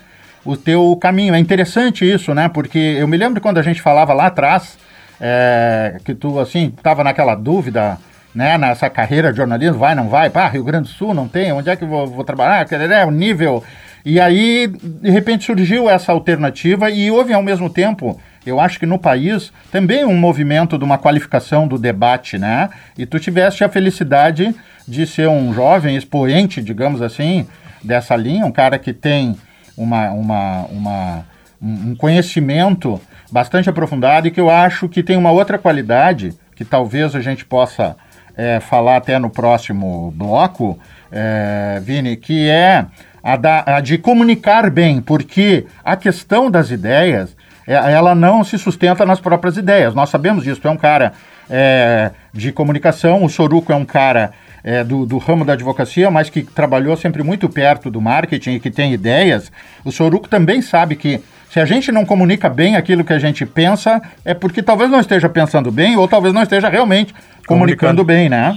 o 0.44 0.56
teu 0.56 0.96
caminho. 0.96 1.34
É 1.34 1.38
interessante 1.38 2.10
isso, 2.10 2.34
né? 2.34 2.48
Porque 2.48 2.78
eu 2.78 3.06
me 3.06 3.16
lembro 3.16 3.40
quando 3.40 3.58
a 3.58 3.62
gente 3.62 3.80
falava 3.80 4.12
lá 4.12 4.26
atrás, 4.26 4.78
é, 5.20 5.98
que 6.04 6.14
tu, 6.14 6.38
assim, 6.38 6.72
estava 6.76 7.04
naquela 7.04 7.34
dúvida 7.34 7.98
né, 8.34 8.56
nessa 8.56 8.88
carreira 8.88 9.30
de 9.30 9.38
jornalismo, 9.38 9.78
vai, 9.78 9.94
não 9.94 10.08
vai, 10.08 10.30
pá, 10.30 10.48
Rio 10.48 10.64
Grande 10.64 10.88
do 10.88 10.94
Sul 10.94 11.12
não 11.12 11.28
tem, 11.28 11.52
onde 11.52 11.68
é 11.68 11.76
que 11.76 11.84
eu 11.84 11.88
vou, 11.88 12.06
vou 12.06 12.24
trabalhar, 12.24 12.66
é 12.70 13.04
o 13.04 13.10
nível. 13.10 13.62
E 14.04 14.20
aí, 14.20 14.66
de 14.66 15.10
repente, 15.10 15.44
surgiu 15.44 15.90
essa 15.90 16.12
alternativa 16.12 16.90
e 16.90 17.10
houve 17.10 17.32
ao 17.32 17.42
mesmo 17.42 17.68
tempo, 17.68 18.18
eu 18.44 18.58
acho 18.58 18.78
que 18.78 18.86
no 18.86 18.98
país, 18.98 19.52
também 19.70 20.04
um 20.04 20.16
movimento 20.16 20.78
de 20.78 20.84
uma 20.84 20.98
qualificação 20.98 21.68
do 21.68 21.78
debate, 21.78 22.38
né? 22.38 22.70
E 22.96 23.04
tu 23.04 23.18
tiveste 23.18 23.62
a 23.62 23.68
felicidade 23.68 24.54
de 24.88 25.06
ser 25.06 25.28
um 25.28 25.52
jovem 25.52 25.96
expoente, 25.96 26.62
digamos 26.62 27.02
assim, 27.02 27.46
dessa 27.82 28.16
linha, 28.16 28.46
um 28.46 28.52
cara 28.52 28.78
que 28.78 28.92
tem 28.92 29.36
uma, 29.76 30.10
uma, 30.10 30.66
uma, 30.70 31.24
um 31.60 31.94
conhecimento 31.94 33.00
bastante 33.30 33.68
aprofundado 33.70 34.26
e 34.26 34.30
que 34.30 34.40
eu 34.40 34.50
acho 34.50 34.88
que 34.88 35.02
tem 35.02 35.16
uma 35.16 35.30
outra 35.30 35.58
qualidade 35.58 36.34
que 36.56 36.64
talvez 36.64 37.14
a 37.14 37.20
gente 37.20 37.44
possa 37.44 37.96
é, 38.36 38.60
falar 38.60 38.96
até 38.96 39.18
no 39.18 39.30
próximo 39.30 40.12
bloco, 40.16 40.78
é, 41.10 41.80
Vini, 41.82 42.16
que 42.16 42.48
é 42.48 42.86
a, 43.22 43.36
da, 43.36 43.64
a 43.66 43.80
de 43.80 43.98
comunicar 43.98 44.70
bem, 44.70 45.00
porque 45.00 45.66
a 45.84 45.96
questão 45.96 46.50
das 46.50 46.70
ideias 46.70 47.36
ela 47.66 48.14
não 48.14 48.42
se 48.42 48.58
sustenta 48.58 49.06
nas 49.06 49.20
próprias 49.20 49.56
ideias. 49.56 49.94
Nós 49.94 50.10
sabemos 50.10 50.44
disso. 50.44 50.60
Tu 50.60 50.68
é 50.68 50.70
um 50.70 50.76
cara 50.76 51.12
é, 51.48 52.12
de 52.32 52.52
comunicação, 52.52 53.24
o 53.24 53.28
Soruco 53.28 53.72
é 53.72 53.76
um 53.76 53.84
cara 53.84 54.32
é, 54.62 54.84
do, 54.84 55.04
do, 55.04 55.18
ramo 55.18 55.44
da 55.44 55.54
advocacia, 55.54 56.10
mas 56.10 56.30
que 56.30 56.42
trabalhou 56.42 56.96
sempre 56.96 57.22
muito 57.22 57.48
perto 57.48 57.90
do 57.90 58.00
marketing 58.00 58.52
e 58.52 58.60
que 58.60 58.70
tem 58.70 58.92
ideias. 58.92 59.50
O 59.84 59.90
Soruco 59.90 60.28
também 60.28 60.62
sabe 60.62 60.96
que 60.96 61.20
se 61.50 61.58
a 61.58 61.64
gente 61.64 61.90
não 61.90 62.06
comunica 62.06 62.48
bem 62.48 62.76
aquilo 62.76 63.04
que 63.04 63.12
a 63.12 63.18
gente 63.18 63.44
pensa, 63.44 64.00
é 64.24 64.32
porque 64.32 64.62
talvez 64.62 64.88
não 64.88 65.00
esteja 65.00 65.28
pensando 65.28 65.72
bem 65.72 65.96
ou 65.96 66.06
talvez 66.06 66.32
não 66.32 66.42
esteja 66.42 66.68
realmente 66.68 67.12
comunicando, 67.46 68.04
comunicando. 68.04 68.04
bem, 68.04 68.28
né? 68.28 68.56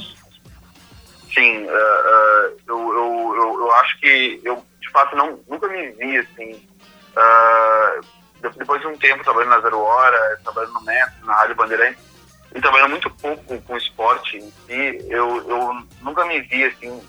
Sim, 1.34 1.64
uh, 1.64 1.70
uh, 1.70 2.56
eu, 2.68 2.94
eu, 2.94 3.36
eu, 3.36 3.60
eu, 3.62 3.72
acho 3.78 4.00
que 4.00 4.40
eu, 4.44 4.64
de 4.80 4.92
fato, 4.92 5.16
não, 5.16 5.40
nunca 5.50 5.68
me 5.68 5.90
vi 5.94 6.18
assim. 6.20 6.52
Uh, 7.18 8.06
depois 8.52 8.82
de 8.82 8.88
um 8.88 8.98
tempo 8.98 9.24
trabalhando 9.24 9.52
na 9.52 9.62
Zero 9.62 9.80
Hora, 9.80 10.40
trabalhando 10.44 10.74
no 10.74 10.82
Mestre, 10.84 11.26
na 11.26 11.34
Rádio 11.34 11.56
Bandeirantes, 11.56 12.04
e 12.56 12.62
trabalhando 12.62 12.92
muito 12.92 13.10
pouco 13.10 13.62
com, 13.62 13.78
esporte 13.78 14.38
em 14.38 14.52
si, 14.66 15.06
eu, 15.10 15.50
eu 15.50 15.84
nunca 16.02 16.26
me 16.26 16.40
vi 16.42 16.66
assim, 16.66 17.02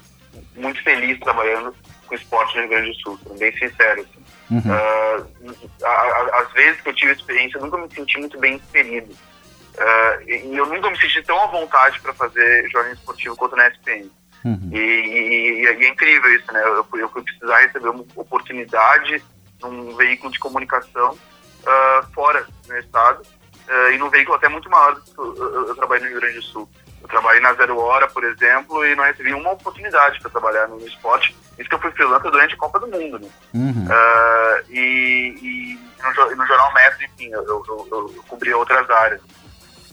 muito 0.57 0.83
feliz 0.83 1.19
trabalhando 1.21 1.75
com 2.07 2.15
esporte 2.15 2.55
no 2.55 2.63
Rio 2.63 2.71
Grande 2.71 2.89
do 2.89 2.95
Sul, 3.01 3.19
sendo 3.23 3.39
bem 3.39 3.53
sincero. 3.53 4.01
Assim. 4.01 4.25
Uhum. 4.51 4.61
Uh, 4.61 6.35
às 6.35 6.53
vezes 6.53 6.81
que 6.81 6.89
eu 6.89 6.95
tive 6.95 7.13
experiência, 7.13 7.59
eu 7.59 7.63
nunca 7.63 7.79
me 7.79 7.93
senti 7.93 8.19
muito 8.19 8.39
bem 8.39 8.55
inserido. 8.55 9.13
Uh, 9.13 10.31
e 10.31 10.57
eu 10.57 10.67
nunca 10.67 10.91
me 10.91 11.01
senti 11.01 11.23
tão 11.23 11.39
à 11.43 11.47
vontade 11.47 12.01
para 12.01 12.15
fazer 12.15 12.69
jornalismo 12.71 13.01
esportivo 13.01 13.37
quanto 13.37 13.57
na 13.57 13.69
SPN. 13.69 14.11
Uhum. 14.45 14.71
E, 14.73 14.79
e, 14.79 15.63
e, 15.63 15.67
é 15.67 15.89
incrível 15.89 16.35
isso, 16.35 16.53
né? 16.53 16.63
Eu, 16.63 16.87
eu 16.99 17.09
fui 17.09 17.23
precisar 17.23 17.61
receber 17.61 17.89
uma 17.89 18.05
oportunidade 18.15 19.23
num 19.71 19.97
veículo 19.97 20.33
de 20.33 20.39
comunicação 20.39 21.13
uh, 21.13 22.13
fora 22.13 22.47
do 22.67 22.77
estado 22.79 23.23
uh, 23.23 23.91
e 23.93 23.99
num 23.99 24.11
veículo 24.11 24.37
até 24.37 24.49
muito 24.49 24.69
maior 24.71 24.95
do 24.95 25.03
que 25.03 25.19
eu, 25.19 25.37
eu, 25.37 25.69
eu, 25.69 25.75
trabalho 25.75 26.03
no 26.03 26.09
Rio 26.09 26.21
Grande 26.21 26.37
do 26.37 26.43
Sul. 26.43 26.69
Eu 27.03 27.09
trabalhei 27.09 27.41
na 27.41 27.53
Zero 27.53 27.79
Hora, 27.79 28.09
por 28.09 28.25
exemplo, 28.25 28.85
e 28.87 28.95
não 28.95 29.05
recebi 29.05 29.35
uma 29.35 29.53
oportunidade 29.53 30.19
para 30.21 30.31
trabalhar 30.31 30.69
no 30.69 30.79
esporte. 30.87 31.37
Isso 31.59 31.69
que 31.69 31.75
eu 31.75 31.79
fui 31.79 31.91
freelancer 31.91 32.31
durante 32.31 32.55
a 32.55 32.59
Copa 32.59 32.81
do 32.81 32.87
Mundo, 32.87 33.19
né? 33.19 33.29
Uhum. 33.53 33.87
Uh, 33.87 34.71
e, 34.71 35.37
e 35.43 35.81
no, 36.03 36.37
no, 36.37 36.47
Jornal 36.47 36.73
Mestre, 36.73 37.05
enfim, 37.05 37.31
eu, 37.31 37.45
eu, 37.45 37.89
eu, 37.91 38.25
cobri 38.27 38.55
outras 38.55 38.89
áreas. 38.89 39.21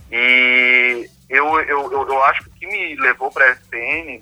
E 0.10 1.10
eu, 1.29 1.60
eu, 1.62 1.91
eu, 1.91 2.07
eu 2.07 2.23
acho 2.23 2.43
que 2.43 2.49
o 2.49 2.53
que 2.53 2.67
me 2.67 2.95
levou 2.95 3.29
para 3.29 3.45
a 3.45 3.51
SPN, 3.51 4.19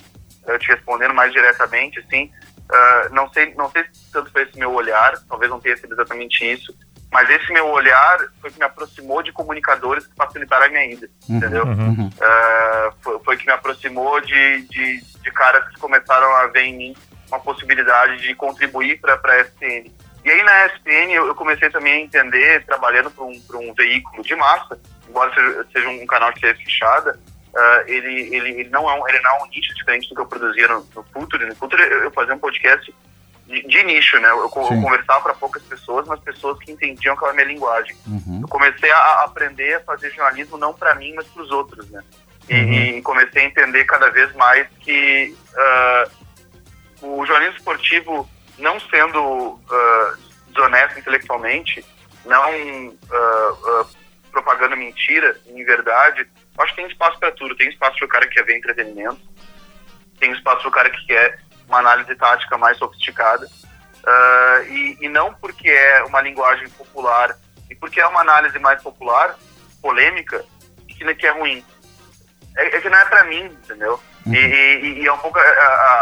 te 0.59 0.67
respondendo 0.67 1.13
mais 1.13 1.31
diretamente, 1.31 1.99
assim, 1.99 2.31
uh, 2.69 3.13
não, 3.13 3.31
sei, 3.33 3.53
não 3.55 3.69
sei 3.71 3.83
se 3.91 4.11
tanto 4.11 4.31
foi 4.31 4.43
esse 4.43 4.57
meu 4.57 4.71
olhar, 4.73 5.17
talvez 5.27 5.49
não 5.51 5.59
tenha 5.59 5.77
sido 5.77 5.93
exatamente 5.93 6.43
isso, 6.45 6.73
mas 7.11 7.29
esse 7.29 7.51
meu 7.51 7.67
olhar 7.67 8.19
foi 8.39 8.51
que 8.51 8.59
me 8.59 8.65
aproximou 8.65 9.23
de 9.23 9.31
comunicadores 9.31 10.05
que 10.05 10.15
facilitaram 10.15 10.65
a 10.65 10.69
minha 10.69 10.85
ida, 10.85 11.09
uhum, 11.27 11.37
entendeu? 11.37 11.65
Uhum. 11.65 12.07
Uh, 12.07 12.93
foi, 13.01 13.19
foi, 13.19 13.37
que 13.37 13.45
me 13.47 13.51
aproximou 13.51 14.21
de, 14.21 14.61
de, 14.67 15.01
de, 15.01 15.31
caras 15.31 15.67
que 15.69 15.79
começaram 15.79 16.35
a 16.35 16.47
ver 16.47 16.61
em 16.61 16.77
mim 16.77 16.95
uma 17.27 17.39
possibilidade 17.39 18.21
de 18.21 18.35
contribuir 18.35 18.99
para 18.99 19.15
a 19.15 19.41
SPN. 19.41 19.91
E 20.23 20.29
aí 20.29 20.43
na 20.43 20.65
SPN 20.67 21.13
eu, 21.13 21.27
eu, 21.27 21.35
comecei 21.35 21.69
também 21.69 21.93
a 21.93 21.99
entender, 22.01 22.63
trabalhando 22.65 23.09
para 23.09 23.23
um, 23.23 23.41
um 23.55 23.73
veículo 23.73 24.21
de 24.21 24.35
massa, 24.35 24.79
embora 25.07 25.33
seja, 25.33 25.65
seja 25.73 25.89
um 25.89 26.05
canal 26.05 26.31
de 26.31 26.41
TV 26.41 26.63
fechada, 26.63 27.19
uh, 27.53 27.83
ele, 27.87 28.35
ele, 28.35 28.49
ele, 28.61 28.69
não 28.69 28.89
é 28.89 28.93
um, 28.93 29.07
ele 29.07 29.19
não 29.19 29.31
é 29.31 29.43
um 29.43 29.47
nicho 29.47 29.73
diferente 29.75 30.09
do 30.09 30.15
que 30.15 30.21
eu 30.21 30.25
produzia 30.25 30.67
no, 30.67 30.87
no 30.95 31.03
Futuro. 31.03 31.47
No 31.47 31.55
Futuro 31.55 31.81
eu 31.81 32.11
fazia 32.11 32.33
um 32.33 32.39
podcast 32.39 32.93
de, 33.45 33.67
de 33.67 33.83
nicho, 33.83 34.19
né? 34.19 34.29
Eu, 34.29 34.43
eu 34.43 34.49
conversava 34.49 35.21
para 35.21 35.33
poucas 35.33 35.63
pessoas, 35.63 36.07
mas 36.07 36.19
pessoas 36.19 36.59
que 36.59 36.71
entendiam 36.71 37.15
aquela 37.15 37.33
minha 37.33 37.45
linguagem. 37.45 37.95
Uhum. 38.07 38.39
Eu 38.41 38.47
comecei 38.47 38.91
a 38.91 39.23
aprender 39.23 39.75
a 39.75 39.81
fazer 39.81 40.11
jornalismo 40.11 40.57
não 40.57 40.73
para 40.73 40.95
mim, 40.95 41.13
mas 41.15 41.27
para 41.27 41.43
os 41.43 41.51
outros, 41.51 41.89
né? 41.89 42.03
E, 42.47 42.53
uhum. 42.53 42.73
e, 42.73 43.01
comecei 43.01 43.43
a 43.43 43.45
entender 43.45 43.85
cada 43.85 44.09
vez 44.09 44.33
mais 44.35 44.67
que 44.79 45.35
uh, 45.53 47.07
o 47.07 47.25
jornalismo 47.25 47.57
esportivo, 47.57 48.29
não 48.57 48.79
sendo 48.79 49.21
uh, 49.21 50.17
desonesto 50.47 50.99
intelectualmente, 50.99 51.85
não 52.25 52.97
propagando 54.31 54.77
mentira, 54.77 55.39
em 55.47 55.63
verdade, 55.63 56.27
acho 56.59 56.75
que 56.75 56.81
tem 56.81 56.91
espaço 56.91 57.19
para 57.19 57.31
tudo. 57.31 57.55
Tem 57.55 57.69
espaço 57.69 57.97
para 57.97 58.05
o 58.05 58.09
cara 58.09 58.27
que 58.27 58.35
quer 58.35 58.45
ver 58.45 58.57
entretenimento, 58.57 59.21
tem 60.19 60.31
espaço 60.31 60.61
para 60.61 60.69
o 60.69 60.71
cara 60.71 60.89
que 60.89 61.05
quer 61.05 61.39
uma 61.67 61.79
análise 61.79 62.13
tática 62.15 62.57
mais 62.57 62.77
sofisticada. 62.77 63.47
Uh, 63.99 64.63
e, 64.69 64.97
e, 65.01 65.09
não 65.09 65.33
porque 65.33 65.69
é 65.69 66.03
uma 66.03 66.21
linguagem 66.21 66.69
popular 66.69 67.35
e 67.69 67.75
porque 67.75 67.99
é 67.99 68.07
uma 68.07 68.21
análise 68.21 68.57
mais 68.57 68.81
popular, 68.81 69.37
polêmica, 69.81 70.43
que, 70.87 71.15
que 71.15 71.27
é 71.27 71.31
ruim. 71.31 71.63
É, 72.57 72.77
é 72.77 72.81
que 72.81 72.89
não 72.89 72.97
é 72.97 73.05
para 73.05 73.25
mim, 73.25 73.43
entendeu? 73.43 73.99
Uhum. 74.25 74.33
E, 74.33 74.37
e, 74.37 75.01
e, 75.01 75.07
é 75.07 75.13
um 75.13 75.17
pouco 75.17 75.37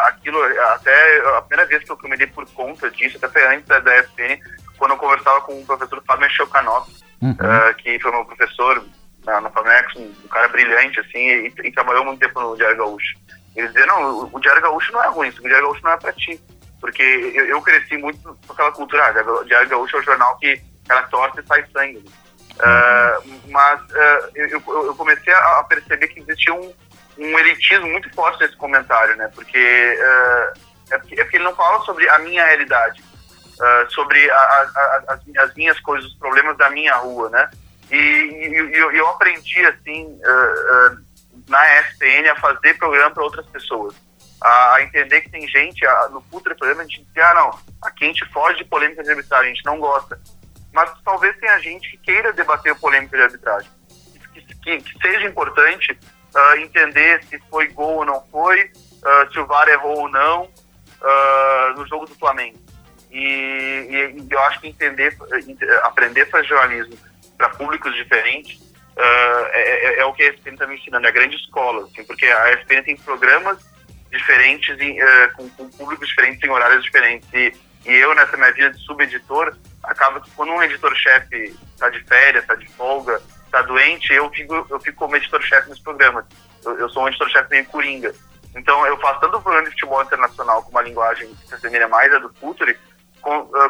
aquilo, 0.06 0.42
até 0.74 1.38
a 1.38 1.42
primeira 1.42 1.68
vez 1.68 1.84
que 1.84 1.92
eu, 1.92 1.98
me 2.04 2.18
dei 2.18 2.28
por 2.28 2.50
conta 2.52 2.90
disso, 2.90 3.18
até 3.18 3.28
foi 3.28 3.56
antes 3.56 3.68
da, 3.68 3.80
da 3.80 3.98
SPN, 4.00 4.40
quando 4.78 4.92
eu 4.92 4.98
conversava 4.98 5.42
com 5.42 5.60
o 5.60 5.66
professor 5.66 6.02
Fábio 6.06 6.30
Chocanov, 6.30 6.88
uhum. 7.22 7.32
uh, 7.32 7.74
que 7.78 8.00
foi 8.00 8.12
meu 8.12 8.26
professor 8.26 8.84
na, 9.28 9.42
na 9.42 9.50
Famex, 9.50 9.94
um, 9.98 10.06
um, 10.06 10.28
cara 10.30 10.48
brilhante, 10.48 11.02
assim, 11.02 11.20
e, 11.20 11.54
e, 11.64 11.72
trabalhou 11.72 12.06
muito 12.06 12.20
tempo 12.20 12.40
no 12.40 12.56
Diário 12.56 12.78
Gaúcho. 12.78 13.18
Ele 13.56 13.68
dizia, 13.68 13.86
não, 13.86 14.22
o, 14.22 14.30
o 14.32 14.40
Diário 14.40 14.62
Gaúcho 14.62 14.92
não 14.94 15.04
é 15.04 15.08
ruim, 15.08 15.28
o 15.28 15.42
Diário 15.42 15.68
Gaúcho 15.68 15.84
não 15.84 15.92
é 15.92 15.98
para 15.98 16.14
ti. 16.14 16.42
Porque 16.80 17.02
eu, 17.02 17.46
eu, 17.48 17.62
cresci 17.62 17.98
muito 17.98 18.38
com 18.46 18.54
aquela 18.54 18.72
cultura, 18.72 19.04
ah, 19.08 19.32
o 19.32 19.44
Diário 19.46 19.68
Gaúcho 19.68 19.98
é 19.98 20.00
o 20.00 20.04
jornal 20.04 20.38
que 20.38 20.62
ela 20.88 21.02
torce 21.04 21.42
e 21.42 21.48
sai 21.48 21.66
sangue. 21.74 22.06
Uh, 22.58 23.50
mas 23.50 23.82
uh, 23.82 24.32
eu, 24.36 24.64
eu, 24.68 24.96
comecei 24.96 25.34
a, 25.34 25.64
perceber 25.68 26.08
que 26.08 26.20
existia 26.22 26.54
um, 26.54 26.74
um 27.18 27.40
elitismo 27.40 27.88
muito 27.88 28.12
forte 28.14 28.40
nesse 28.42 28.56
comentário, 28.56 29.16
né? 29.16 29.30
Porque, 29.34 29.58
uh, 29.58 30.60
é 30.92 30.98
porque, 31.00 31.20
é 31.20 31.24
porque 31.24 31.38
ele 31.38 31.44
não 31.44 31.56
fala 31.56 31.84
sobre 31.84 32.08
a 32.10 32.20
minha 32.20 32.46
realidade, 32.46 33.04
sobre 33.90 34.30
a, 34.30 34.36
a, 34.36 35.04
as, 35.08 35.20
as, 35.38 35.56
minhas 35.56 35.80
coisas, 35.80 36.10
os 36.12 36.18
problemas 36.18 36.56
da 36.58 36.70
minha 36.70 36.96
rua, 36.98 37.30
né? 37.30 37.50
E, 37.92 37.96
e 37.96 38.78
eu, 38.78 38.92
eu, 38.92 39.08
aprendi, 39.08 39.66
assim, 39.66 40.20
na 41.48 41.80
ESPN 41.80 42.30
a 42.30 42.36
fazer 42.36 42.78
programa 42.78 43.12
para 43.12 43.24
outras 43.24 43.46
pessoas. 43.48 43.96
A, 44.42 44.76
a, 44.76 44.84
entender 44.84 45.22
que 45.22 45.32
tem 45.32 45.48
gente, 45.48 45.86
a, 45.86 46.10
no 46.10 46.22
futuro 46.22 46.56
programa, 46.56 46.82
a 46.82 46.86
gente 46.86 47.04
diz, 47.04 47.24
ah, 47.24 47.34
não, 47.34 47.60
aqui 47.82 48.06
a 48.06 48.08
gente 48.08 48.26
foge 48.32 48.58
de 48.58 48.66
polêmica 48.66 49.04
de 49.04 49.10
arbitragem, 49.10 49.52
a 49.52 49.54
gente 49.54 49.66
não 49.66 49.80
gosta. 49.80 50.20
Mas 50.74 50.92
talvez 51.04 51.36
tenha 51.38 51.58
gente 51.60 51.90
que 51.92 51.98
queira 51.98 52.34
debater 52.34 52.76
polêmica 52.76 53.18
de 53.18 53.24
arbitragem. 53.24 53.72
Que, 54.34 54.42
que, 54.42 54.78
que 54.82 55.02
seja 55.02 55.26
importante 55.26 55.98
uh, 56.36 56.58
entender 56.60 57.24
se 57.24 57.40
foi 57.50 57.70
gol 57.70 57.98
ou 57.98 58.06
não 58.06 58.24
foi, 58.28 58.64
uh, 58.64 59.32
se 59.32 59.40
o 59.40 59.46
VAR 59.48 59.68
errou 59.70 60.02
ou 60.02 60.10
não 60.10 60.44
uh, 60.44 61.74
no 61.76 61.88
jogo 61.88 62.06
do 62.06 62.16
Flamengo. 62.16 62.60
E, 63.10 63.18
e, 63.18 64.22
e, 64.22 64.28
eu 64.30 64.40
acho 64.42 64.60
que 64.60 64.68
entender, 64.68 65.18
aprender 65.84 66.24
a 66.24 66.28
fazer 66.28 66.48
jornalismo 66.48 66.98
para 67.38 67.50
públicos 67.50 67.94
diferentes 67.96 68.68
uh, 68.98 69.48
é, 69.52 70.00
é, 70.00 70.06
o 70.06 70.14
que 70.14 70.24
a 70.24 70.30
ESPN 70.30 70.54
está 70.54 70.68
me 70.68 70.76
ensinando, 70.76 71.06
é 71.06 71.10
a 71.10 71.14
grande 71.14 71.36
escola, 71.36 71.86
assim, 71.86 72.04
porque 72.04 72.26
a 72.26 72.54
ESPN 72.54 72.84
tem 72.84 72.98
programas 72.98 73.58
diferentes, 74.12 74.80
em, 74.80 75.02
uh, 75.02 75.34
com, 75.36 75.50
com, 75.50 75.70
públicos 75.70 76.08
diferentes, 76.08 76.44
em 76.44 76.50
horários 76.50 76.84
diferentes. 76.84 77.28
E, 77.34 77.54
e 77.86 77.94
eu, 77.94 78.14
nessa 78.16 78.36
minha 78.36 78.52
vida 78.52 78.72
de 78.72 78.80
subeditor, 78.80 79.56
acaba 79.84 80.20
que 80.20 80.30
quando 80.32 80.52
um 80.52 80.64
editor-chefe 80.64 81.56
está 81.74 81.90
de 81.90 82.04
férias, 82.04 82.44
está 82.44 82.56
de 82.56 82.68
folga, 82.70 83.22
está 83.46 83.62
doente, 83.62 84.12
eu 84.14 84.30
fico, 84.32 84.68
eu 84.70 84.80
fico 84.80 84.98
como 84.98 85.16
editor-chefe 85.16 85.70
nos 85.70 85.80
programas. 85.80 86.26
Eu, 86.66 86.78
eu, 86.80 86.90
sou 86.90 87.04
um 87.04 87.08
editor-chefe 87.08 87.50
meio 87.50 87.66
coringa. 87.66 88.14
Então, 88.56 88.86
eu 88.88 88.98
faço 88.98 89.20
tanto 89.20 89.38
o 89.38 89.42
programa 89.42 89.66
de 89.66 89.72
futebol 89.72 90.02
internacional 90.02 90.64
com 90.64 90.72
uma 90.72 90.82
linguagem 90.82 91.34
que 91.36 91.48
se 91.48 91.54
assemelha 91.54 91.88
mais 91.88 92.12
à 92.14 92.18
do 92.18 92.34
Futuri, 92.34 92.78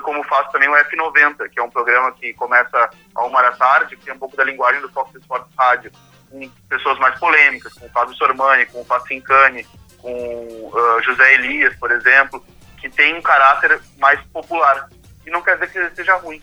como 0.04 0.24
faço 0.24 0.52
também 0.52 0.70
o 0.70 0.74
F90, 0.74 1.50
que 1.50 1.60
é 1.60 1.63
um 1.63 1.70
programa 1.70 2.12
que 2.12 2.34
começa 2.34 2.89
a 3.15 3.26
uma 3.26 3.41
da 3.41 3.52
tarde, 3.52 3.96
que 3.96 4.06
tem 4.06 4.13
um 4.13 4.20
pouco 4.20 4.36
da 4.38 4.43
linguagem 4.43 4.82
do 4.82 4.89
Fox 4.89 5.13
Sports 5.15 5.50
Rádio. 5.58 5.91
com 6.30 6.50
pessoas 6.70 7.00
mais 7.00 7.17
polêmicas, 7.20 7.74
com 7.74 7.86
o 7.86 7.89
Fábio 7.89 8.15
Sormani, 8.15 8.65
com 8.67 8.82
o 8.82 8.86
Facincani, 8.86 9.65
com 9.98 10.12
uh, 10.12 11.02
José 11.04 11.34
Elias, 11.36 11.76
por 11.78 11.91
exemplo, 11.91 12.43
que 12.80 12.89
tem 12.89 13.15
um 13.15 13.22
caráter 13.22 13.80
mais 13.98 14.20
popular. 14.28 14.89
E 15.26 15.30
não 15.30 15.41
quer 15.41 15.58
dizer 15.58 15.89
que 15.89 15.96
seja 15.96 16.15
ruim. 16.17 16.41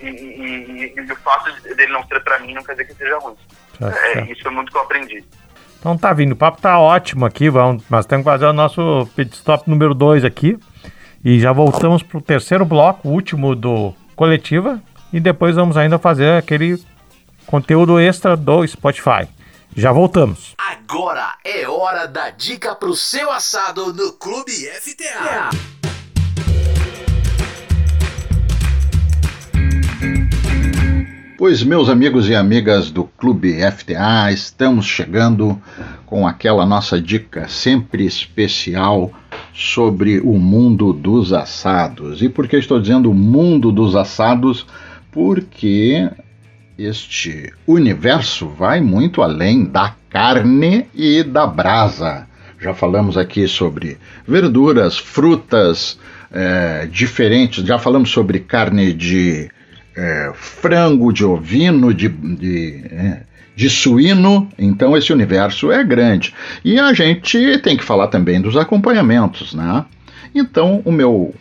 E, 0.00 0.06
e, 0.06 0.92
e, 0.92 0.94
e 0.96 1.12
o 1.12 1.16
fato 1.16 1.50
dele 1.62 1.92
não 1.92 2.06
ser 2.06 2.20
para 2.22 2.38
mim 2.40 2.54
não 2.54 2.62
quer 2.62 2.72
dizer 2.72 2.86
que 2.86 2.94
seja 2.94 3.18
ruim. 3.18 3.36
É, 3.80 4.20
isso 4.32 4.46
é 4.46 4.50
muito 4.50 4.70
que 4.70 4.76
eu 4.76 4.82
aprendi. 4.82 5.24
Então 5.78 5.96
tá 5.96 6.12
vindo, 6.12 6.32
o 6.32 6.36
papo 6.36 6.60
tá 6.60 6.78
ótimo 6.78 7.24
aqui, 7.24 7.48
vamos, 7.48 7.84
mas 7.88 8.04
temos 8.04 8.24
que 8.24 8.30
fazer 8.30 8.46
o 8.46 8.52
nosso 8.52 9.08
pit 9.14 9.32
stop 9.36 9.70
número 9.70 9.94
2 9.94 10.24
aqui. 10.24 10.58
E 11.24 11.40
já 11.40 11.52
voltamos 11.52 12.02
pro 12.02 12.20
terceiro 12.20 12.64
bloco, 12.64 13.08
o 13.08 13.12
último 13.12 13.56
do 13.56 13.92
Coletiva. 14.14 14.80
E 15.12 15.18
depois 15.18 15.56
vamos 15.56 15.76
ainda 15.76 15.98
fazer 15.98 16.38
aquele 16.38 16.80
conteúdo 17.46 17.98
extra 17.98 18.36
do 18.36 18.64
Spotify. 18.66 19.26
Já 19.74 19.90
voltamos. 19.90 20.54
Agora 20.58 21.34
é 21.44 21.68
hora 21.68 22.06
da 22.06 22.30
dica 22.30 22.74
pro 22.74 22.94
seu 22.94 23.30
assado 23.30 23.92
no 23.92 24.12
Clube 24.12 24.52
FTA. 24.52 25.50
Pois, 31.36 31.62
meus 31.62 31.88
amigos 31.88 32.28
e 32.28 32.34
amigas 32.34 32.90
do 32.90 33.04
Clube 33.04 33.58
FTA, 33.72 34.32
estamos 34.32 34.86
chegando 34.86 35.60
com 36.04 36.26
aquela 36.26 36.66
nossa 36.66 37.00
dica 37.00 37.48
sempre 37.48 38.04
especial 38.04 39.12
sobre 39.58 40.20
o 40.20 40.34
mundo 40.34 40.92
dos 40.92 41.32
assados. 41.32 42.22
E 42.22 42.28
por 42.28 42.46
que 42.46 42.56
estou 42.56 42.80
dizendo 42.80 43.12
mundo 43.12 43.72
dos 43.72 43.96
assados? 43.96 44.64
Porque 45.10 46.08
este 46.78 47.52
universo 47.66 48.48
vai 48.48 48.80
muito 48.80 49.20
além 49.20 49.64
da 49.64 49.96
carne 50.08 50.86
e 50.94 51.24
da 51.24 51.44
brasa. 51.44 52.28
Já 52.60 52.72
falamos 52.72 53.16
aqui 53.16 53.48
sobre 53.48 53.98
verduras, 54.24 54.96
frutas 54.96 55.98
é, 56.30 56.86
diferentes, 56.86 57.64
já 57.64 57.80
falamos 57.80 58.10
sobre 58.10 58.38
carne 58.38 58.92
de 58.92 59.50
é, 59.96 60.30
frango, 60.34 61.12
de 61.12 61.24
ovino, 61.24 61.92
de, 61.92 62.08
de, 62.08 62.84
é, 62.92 63.22
de 63.58 63.68
suíno, 63.68 64.48
então 64.56 64.96
esse 64.96 65.12
universo 65.12 65.72
é 65.72 65.82
grande. 65.82 66.32
E 66.64 66.78
a 66.78 66.92
gente 66.92 67.58
tem 67.58 67.76
que 67.76 67.82
falar 67.82 68.06
também 68.06 68.40
dos 68.40 68.56
acompanhamentos, 68.56 69.52
né? 69.52 69.84
Então, 70.32 70.80
o 70.84 70.92
meu 70.92 71.34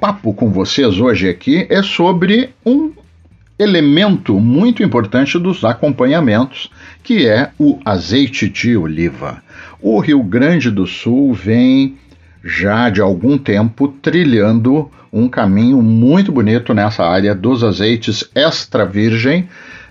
papo 0.00 0.32
com 0.32 0.50
vocês 0.50 0.98
hoje 0.98 1.28
aqui 1.28 1.66
é 1.68 1.82
sobre 1.82 2.48
um 2.64 2.92
elemento 3.58 4.40
muito 4.40 4.82
importante 4.82 5.38
dos 5.38 5.66
acompanhamentos, 5.66 6.70
que 7.02 7.28
é 7.28 7.50
o 7.58 7.78
azeite 7.84 8.48
de 8.48 8.74
oliva. 8.74 9.42
O 9.82 10.00
Rio 10.00 10.22
Grande 10.22 10.70
do 10.70 10.86
Sul 10.86 11.34
vem 11.34 11.98
já 12.42 12.88
de 12.88 13.02
algum 13.02 13.36
tempo 13.36 13.88
trilhando 14.00 14.90
um 15.12 15.28
caminho 15.28 15.82
muito 15.82 16.32
bonito 16.32 16.72
nessa 16.72 17.04
área 17.04 17.34
dos 17.34 17.62
azeites 17.62 18.24
extra 18.34 18.86
virgem, 18.86 19.46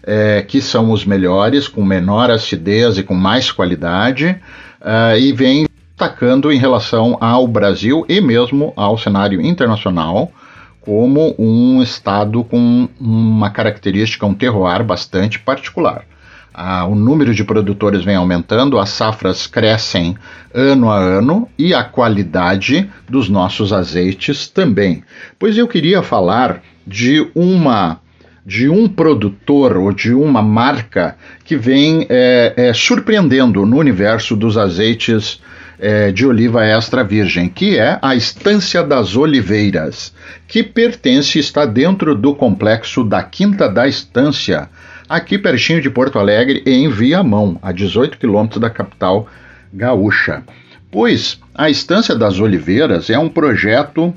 é, 0.08 0.42
que 0.42 0.62
são 0.62 0.92
os 0.92 1.06
melhores, 1.06 1.68
com 1.68 1.84
menor 1.84 2.32
acidez 2.32 2.98
e 2.98 3.04
com 3.04 3.14
mais 3.14 3.52
qualidade, 3.52 4.40
uh, 4.82 5.20
e 5.20 5.34
vem 5.34 5.68
destacando 5.90 6.50
em 6.50 6.58
relação 6.58 7.18
ao 7.20 7.46
Brasil 7.46 8.06
e 8.08 8.22
mesmo 8.22 8.72
ao 8.78 8.98
cenário 8.98 9.42
internacional 9.42 10.32
como 10.80 11.36
um 11.38 11.84
estado 11.84 12.46
com 12.46 12.88
uma 12.98 13.50
característica, 13.50 14.26
um 14.26 14.34
terroir 14.34 14.86
bastante 14.86 15.38
particular. 15.38 16.06
Ah, 16.54 16.86
o 16.86 16.96
número 16.96 17.36
de 17.36 17.44
produtores 17.44 18.06
vem 18.06 18.16
aumentando, 18.16 18.80
as 18.80 18.90
safras 18.90 19.46
crescem 19.46 20.16
ano 20.54 20.90
a 20.90 20.98
ano 20.98 21.50
e 21.60 21.74
a 21.74 21.84
qualidade 21.84 22.90
dos 23.08 23.28
nossos 23.28 23.74
azeites 23.74 24.48
também. 24.48 25.04
Pois 25.38 25.58
eu 25.58 25.68
queria 25.68 26.02
falar 26.02 26.64
de 26.86 27.30
uma 27.36 28.00
de 28.48 28.70
um 28.70 28.88
produtor 28.88 29.76
ou 29.76 29.92
de 29.92 30.14
uma 30.14 30.42
marca 30.42 31.18
que 31.44 31.58
vem 31.58 32.08
é, 32.10 32.54
é, 32.56 32.74
surpreendendo 32.74 33.66
no 33.66 33.78
universo 33.78 34.38
dos 34.38 34.58
azeites 34.58 35.42
é, 35.78 36.14
de 36.14 36.26
oliva 36.26 36.64
extra 36.64 37.04
virgem, 37.04 37.50
que 37.50 37.78
é 37.78 38.00
a 38.02 38.16
Estância 38.16 38.82
das 38.82 39.18
Oliveiras, 39.18 40.14
que 40.48 40.64
pertence, 40.64 41.38
está 41.38 41.66
dentro 41.66 42.16
do 42.16 42.34
complexo 42.34 43.04
da 43.04 43.22
Quinta 43.22 43.68
da 43.68 43.86
Estância, 43.86 44.70
aqui 45.10 45.38
pertinho 45.38 45.82
de 45.82 45.90
Porto 45.90 46.18
Alegre, 46.18 46.64
em 46.66 46.90
Viamão, 46.90 47.60
a 47.62 47.74
18 47.74 48.18
quilômetros 48.18 48.62
da 48.62 48.70
capital 48.70 49.28
gaúcha. 49.74 50.42
Pois 50.90 51.38
a 51.54 51.70
Estância 51.70 52.16
das 52.16 52.40
Oliveiras 52.40 53.10
é 53.10 53.20
um 53.20 53.28
projeto 53.28 54.14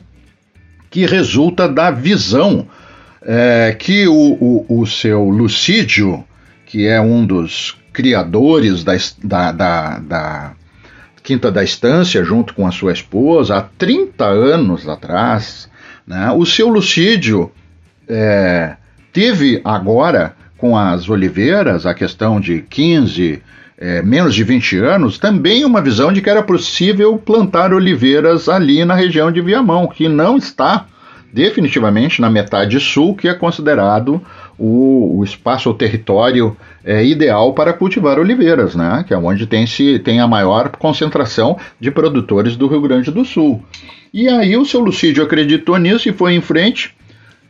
que 0.89 1.05
resulta 1.05 1.69
da 1.69 1.91
visão 1.91 2.69
é, 3.23 3.75
que 3.79 4.07
o, 4.09 4.15
o, 4.41 4.81
o, 4.81 4.87
seu 4.87 5.25
Lucídio, 5.25 6.25
que 6.67 6.87
é 6.87 7.01
um 7.01 7.25
dos 7.25 7.77
criadores 7.93 8.85
da, 8.85 8.95
da, 9.23 9.53
da, 9.53 9.99
da 9.99 10.53
Quinta 11.23 11.51
da 11.51 11.63
Estância, 11.63 12.25
junto 12.25 12.55
com 12.55 12.67
a 12.67 12.73
sua 12.73 12.93
esposa, 12.93 13.57
há 13.57 13.63
30 13.63 14.25
anos 14.25 14.89
atrás. 14.89 15.69
Né? 16.07 16.31
O 16.33 16.47
seu 16.47 16.69
Lucídio 16.69 17.53
é, 18.09 18.77
teve 19.13 19.61
agora, 19.65 20.35
com 20.57 20.77
as 20.77 21.09
oliveiras, 21.09 21.87
a 21.87 21.95
questão 21.95 22.41
de 22.41 22.63
15, 22.63 23.43
é, 23.79 24.03
menos 24.03 24.35
de 24.35 24.45
20 24.45 24.79
anos, 24.79 25.19
também 25.19 25.65
uma 25.65 25.83
visão 25.83 26.13
de 26.13 26.23
que 26.23 26.31
era 26.31 26.43
possível 26.43 27.19
plantar 27.19 27.73
oliveiras 27.73 28.49
ali 28.49 28.85
na 28.85 28.95
região 28.95 29.31
de 29.31 29.41
Viamão, 29.41 29.87
que 29.87 30.09
não 30.09 30.37
está 30.37 30.87
definitivamente 31.33 32.21
na 32.21 32.29
metade 32.29 32.79
sul, 32.81 33.15
que 33.15 33.29
é 33.29 33.35
considerado 33.35 34.21
o, 34.59 35.19
o 35.19 35.25
espaço, 35.25 35.71
o 35.71 35.75
território 35.75 36.57
é, 36.85 37.05
ideal 37.05 37.53
para 37.55 37.73
cultivar 37.73 38.19
oliveiras, 38.19 38.75
né? 38.75 39.05
que 39.07 39.15
é 39.15 39.19
onde 39.19 39.47
tem, 39.47 39.67
se, 39.67 39.99
tem 39.99 40.21
a 40.21 40.27
maior 40.27 40.71
concentração 40.71 41.57
de 41.79 41.91
produtores 41.91 42.57
do 42.57 42.67
Rio 42.67 42.81
Grande 42.81 43.11
do 43.11 43.25
Sul. 43.25 43.63
E 44.13 44.29
aí 44.29 44.57
o 44.57 44.65
seu 44.65 44.81
Lucídio 44.81 45.23
acreditou 45.23 45.79
nisso 45.79 46.09
e 46.09 46.13
foi 46.13 46.35
em 46.35 46.41
frente, 46.41 46.95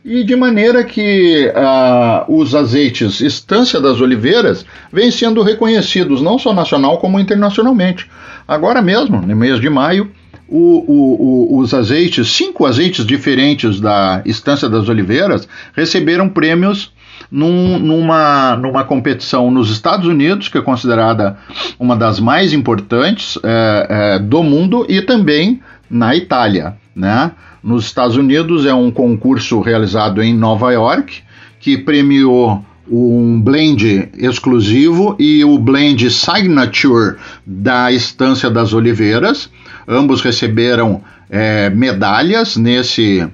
e 0.03 0.23
de 0.23 0.35
maneira 0.35 0.83
que 0.83 1.51
ah, 1.55 2.25
os 2.27 2.55
azeites 2.55 3.19
Estância 3.21 3.79
das 3.79 4.01
Oliveiras 4.01 4.65
vêm 4.91 5.11
sendo 5.11 5.43
reconhecidos 5.43 6.21
não 6.21 6.39
só 6.39 6.53
nacional 6.53 6.97
como 6.97 7.19
internacionalmente. 7.19 8.09
Agora 8.47 8.81
mesmo, 8.81 9.21
no 9.21 9.35
mês 9.35 9.59
de 9.59 9.69
maio, 9.69 10.11
o, 10.51 10.83
o, 10.85 11.55
o, 11.55 11.59
os 11.59 11.73
azeites, 11.73 12.29
cinco 12.29 12.65
azeites 12.65 13.05
diferentes 13.05 13.79
da 13.79 14.21
Estância 14.25 14.67
das 14.67 14.89
Oliveiras, 14.89 15.47
receberam 15.73 16.27
prêmios 16.27 16.91
num, 17.31 17.79
numa, 17.79 18.57
numa 18.57 18.83
competição 18.83 19.49
nos 19.49 19.71
Estados 19.71 20.05
Unidos, 20.05 20.49
que 20.49 20.57
é 20.57 20.61
considerada 20.61 21.37
uma 21.79 21.95
das 21.95 22.19
mais 22.19 22.51
importantes 22.51 23.39
é, 23.41 23.87
é, 23.89 24.19
do 24.19 24.43
mundo, 24.43 24.85
e 24.89 25.01
também 25.01 25.61
na 25.89 26.13
Itália. 26.15 26.75
Né? 26.93 27.31
Nos 27.63 27.85
Estados 27.85 28.17
Unidos 28.17 28.65
é 28.65 28.73
um 28.73 28.91
concurso 28.91 29.61
realizado 29.61 30.21
em 30.21 30.33
Nova 30.33 30.73
York, 30.73 31.21
que 31.61 31.77
premiou 31.77 32.65
um 32.89 33.39
blend 33.39 34.09
exclusivo 34.17 35.15
e 35.17 35.45
o 35.45 35.57
blend 35.57 36.09
signature 36.11 37.15
da 37.45 37.89
Estância 37.91 38.49
das 38.49 38.73
Oliveiras. 38.73 39.49
Ambos 39.87 40.21
receberam 40.21 41.01
é, 41.29 41.69
medalhas 41.69 42.57
nesse, 42.57 43.27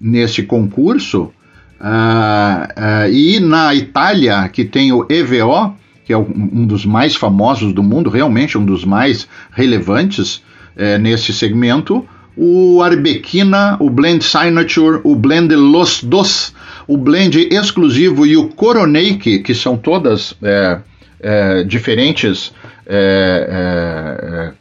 nesse 0.00 0.42
concurso. 0.42 1.32
Uh, 1.80 3.08
uh, 3.08 3.12
e 3.12 3.40
na 3.40 3.74
Itália, 3.74 4.48
que 4.48 4.64
tem 4.64 4.92
o 4.92 5.04
EVO, 5.10 5.74
que 6.04 6.12
é 6.12 6.16
um 6.16 6.66
dos 6.66 6.84
mais 6.84 7.16
famosos 7.16 7.72
do 7.72 7.82
mundo, 7.82 8.10
realmente 8.10 8.56
um 8.56 8.64
dos 8.64 8.84
mais 8.84 9.26
relevantes 9.50 10.42
é, 10.76 10.98
nesse 10.98 11.32
segmento, 11.32 12.06
o 12.36 12.82
Arbequina, 12.82 13.76
o 13.78 13.90
Blend 13.90 14.24
Signature, 14.24 15.00
o 15.04 15.14
Blend 15.14 15.54
Los 15.54 16.02
Dos, 16.02 16.54
o 16.86 16.96
Blend 16.96 17.48
exclusivo 17.50 18.26
e 18.26 18.36
o 18.36 18.48
Coroneike, 18.48 19.40
que 19.40 19.54
são 19.54 19.76
todas 19.76 20.34
é, 20.42 20.78
é, 21.20 21.64
diferentes 21.64 22.52
é, 22.86 24.50
é, 24.50 24.52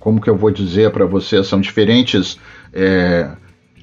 como 0.00 0.20
que 0.20 0.28
eu 0.28 0.36
vou 0.36 0.50
dizer 0.50 0.90
para 0.90 1.06
vocês, 1.06 1.46
são 1.46 1.60
diferentes 1.60 2.38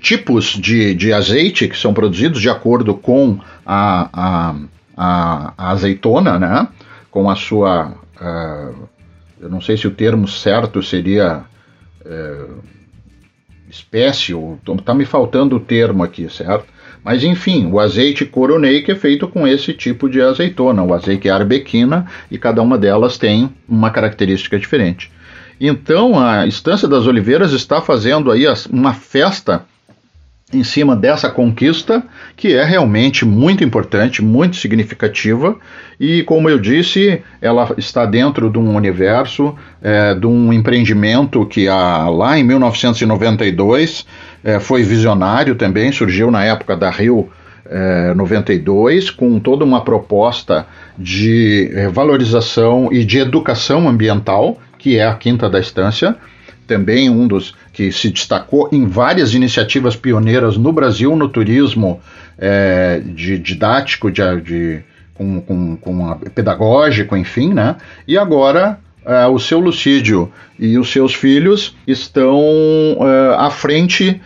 tipos 0.02 0.46
de, 0.46 0.96
de 0.96 1.14
azeite 1.14 1.68
que 1.68 1.78
são 1.78 1.94
produzidos 1.94 2.42
de 2.42 2.50
acordo 2.50 2.96
com 2.96 3.40
a, 3.66 4.10
a, 4.12 4.56
a, 4.98 5.54
a 5.58 5.72
azeitona, 5.72 6.40
né? 6.40 6.68
Com 7.10 7.30
a 7.30 7.36
sua. 7.36 7.94
Uh, 8.20 8.90
eu 9.40 9.50
não 9.50 9.62
sei 9.62 9.78
se 9.78 9.88
o 9.88 9.92
termo 9.92 10.28
certo 10.28 10.84
seria 10.84 11.44
uh, 12.06 12.60
espécie, 13.70 14.34
ou 14.34 14.60
tá 14.84 14.94
me 14.94 15.06
faltando 15.06 15.56
o 15.56 15.60
termo 15.60 16.04
aqui, 16.04 16.30
certo? 16.30 16.66
Mas 17.04 17.24
enfim, 17.24 17.68
o 17.72 17.80
azeite 17.80 18.26
coroneik 18.26 18.92
é 18.92 18.96
feito 18.96 19.28
com 19.28 19.48
esse 19.48 19.74
tipo 19.74 20.08
de 20.08 20.22
azeitona, 20.22 20.84
o 20.84 20.94
azeite 20.94 21.30
arbequina, 21.30 22.06
e 22.30 22.38
cada 22.38 22.62
uma 22.62 22.78
delas 22.78 23.18
tem 23.18 23.50
uma 23.68 23.90
característica 23.90 24.60
diferente. 24.60 25.12
Então 25.64 26.20
a 26.20 26.48
Estância 26.48 26.88
das 26.88 27.06
Oliveiras 27.06 27.52
está 27.52 27.80
fazendo 27.80 28.32
aí 28.32 28.46
uma 28.72 28.96
festa 28.96 29.64
em 30.52 30.64
cima 30.64 30.96
dessa 30.96 31.30
conquista, 31.30 32.04
que 32.36 32.54
é 32.54 32.64
realmente 32.64 33.24
muito 33.24 33.64
importante, 33.64 34.24
muito 34.24 34.58
significativa, 34.58 35.56
e 36.00 36.24
como 36.24 36.50
eu 36.50 36.60
disse, 36.60 37.22
ela 37.40 37.74
está 37.78 38.06
dentro 38.06 38.50
de 38.50 38.58
um 38.58 38.76
universo, 38.76 39.56
é, 39.82 40.16
de 40.16 40.26
um 40.28 40.52
empreendimento 40.52 41.46
que 41.46 41.68
há, 41.68 42.10
lá 42.10 42.38
em 42.38 42.44
1992 42.44 44.06
é, 44.44 44.60
foi 44.60 44.84
visionário 44.84 45.56
também, 45.56 45.92
surgiu 45.92 46.32
na 46.32 46.44
época 46.44 46.76
da 46.76 46.90
Rio 46.90 47.30
é, 47.66 48.14
92, 48.14 49.10
com 49.12 49.40
toda 49.40 49.64
uma 49.64 49.82
proposta 49.82 50.66
de 50.98 51.72
é, 51.74 51.88
valorização 51.88 52.90
e 52.92 53.06
de 53.06 53.20
educação 53.20 53.88
ambiental, 53.88 54.58
que 54.82 54.98
é 54.98 55.06
a 55.06 55.14
Quinta 55.14 55.48
da 55.48 55.60
Estância, 55.60 56.16
também 56.66 57.08
um 57.08 57.28
dos 57.28 57.54
que 57.72 57.92
se 57.92 58.10
destacou 58.10 58.68
em 58.72 58.88
várias 58.88 59.36
iniciativas 59.36 59.96
pioneiras 59.96 60.58
no 60.58 60.74
Brasil 60.74 61.16
no 61.16 61.30
turismo 61.30 62.02
é, 62.38 63.00
de 63.06 63.38
didático, 63.38 64.10
de, 64.10 64.42
de 64.42 64.82
com, 65.14 65.40
com, 65.42 65.78
com 65.78 66.18
pedagógico, 66.34 67.16
enfim, 67.16 67.54
né? 67.54 67.76
E 68.08 68.18
agora 68.18 68.80
é, 69.06 69.28
o 69.28 69.38
seu 69.38 69.60
Lucídio 69.60 70.32
e 70.58 70.80
os 70.80 70.92
seus 70.92 71.14
filhos 71.14 71.76
estão 71.86 72.42
é, 73.02 73.36
à 73.38 73.52
frente 73.52 74.20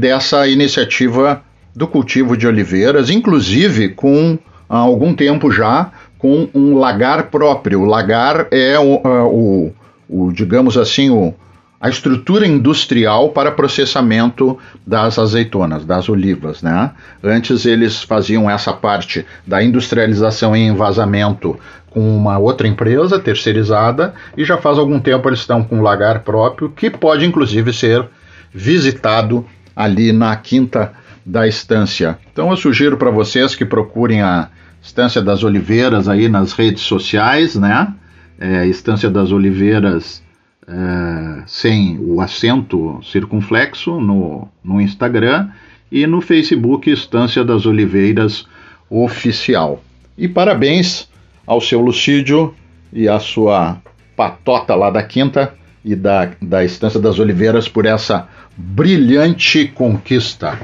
dessa 0.00 0.48
iniciativa 0.48 1.44
do 1.76 1.86
cultivo 1.86 2.36
de 2.36 2.44
oliveiras, 2.44 3.08
inclusive 3.08 3.90
com 3.90 4.36
há 4.68 4.78
algum 4.78 5.14
tempo 5.14 5.52
já 5.52 5.92
com 6.18 6.48
um 6.52 6.76
lagar 6.76 7.30
próprio. 7.30 7.82
O 7.82 7.84
lagar 7.84 8.48
é 8.50 8.76
o, 8.78 9.00
o, 9.28 9.72
o 10.10 10.32
digamos 10.32 10.76
assim, 10.76 11.10
o 11.10 11.34
a 11.80 11.88
estrutura 11.88 12.46
industrial 12.46 13.30
para 13.30 13.50
processamento 13.50 14.58
das 14.86 15.18
azeitonas, 15.18 15.82
das 15.86 16.10
olivas. 16.10 16.60
Né? 16.60 16.90
Antes 17.24 17.64
eles 17.64 18.02
faziam 18.02 18.50
essa 18.50 18.70
parte 18.70 19.24
da 19.46 19.62
industrialização 19.62 20.54
e 20.54 20.60
envasamento 20.60 21.58
com 21.88 22.14
uma 22.14 22.38
outra 22.38 22.68
empresa 22.68 23.18
terceirizada 23.18 24.12
e 24.36 24.44
já 24.44 24.58
faz 24.58 24.76
algum 24.76 25.00
tempo 25.00 25.26
eles 25.26 25.40
estão 25.40 25.64
com 25.64 25.78
um 25.78 25.82
lagar 25.82 26.20
próprio 26.20 26.68
que 26.68 26.90
pode 26.90 27.24
inclusive 27.24 27.72
ser 27.72 28.06
visitado 28.52 29.46
ali 29.74 30.12
na 30.12 30.36
quinta 30.36 30.92
da 31.24 31.48
estância. 31.48 32.18
Então 32.30 32.50
eu 32.50 32.56
sugiro 32.56 32.98
para 32.98 33.10
vocês 33.10 33.54
que 33.54 33.64
procurem 33.64 34.20
a 34.20 34.50
Estância 34.82 35.20
das 35.20 35.44
Oliveiras 35.44 36.08
aí 36.08 36.28
nas 36.28 36.52
redes 36.52 36.82
sociais, 36.82 37.54
né? 37.54 37.92
É, 38.40 38.66
Estância 38.66 39.10
das 39.10 39.30
Oliveiras 39.30 40.22
é, 40.66 41.42
sem 41.46 41.98
o 42.00 42.20
acento 42.20 43.00
circunflexo 43.02 44.00
no, 44.00 44.48
no 44.64 44.80
Instagram 44.80 45.50
e 45.92 46.06
no 46.06 46.20
Facebook 46.20 46.90
Estância 46.90 47.44
das 47.44 47.66
Oliveiras 47.66 48.46
Oficial. 48.88 49.82
E 50.16 50.26
parabéns 50.26 51.08
ao 51.46 51.60
seu 51.60 51.80
Lucídio 51.80 52.54
e 52.92 53.08
à 53.08 53.18
sua 53.18 53.78
patota 54.16 54.74
lá 54.74 54.90
da 54.90 55.02
Quinta 55.02 55.54
e 55.84 55.94
da, 55.94 56.30
da 56.40 56.64
Estância 56.64 57.00
das 57.00 57.18
Oliveiras 57.18 57.68
por 57.68 57.86
essa 57.86 58.28
brilhante 58.56 59.66
conquista. 59.66 60.58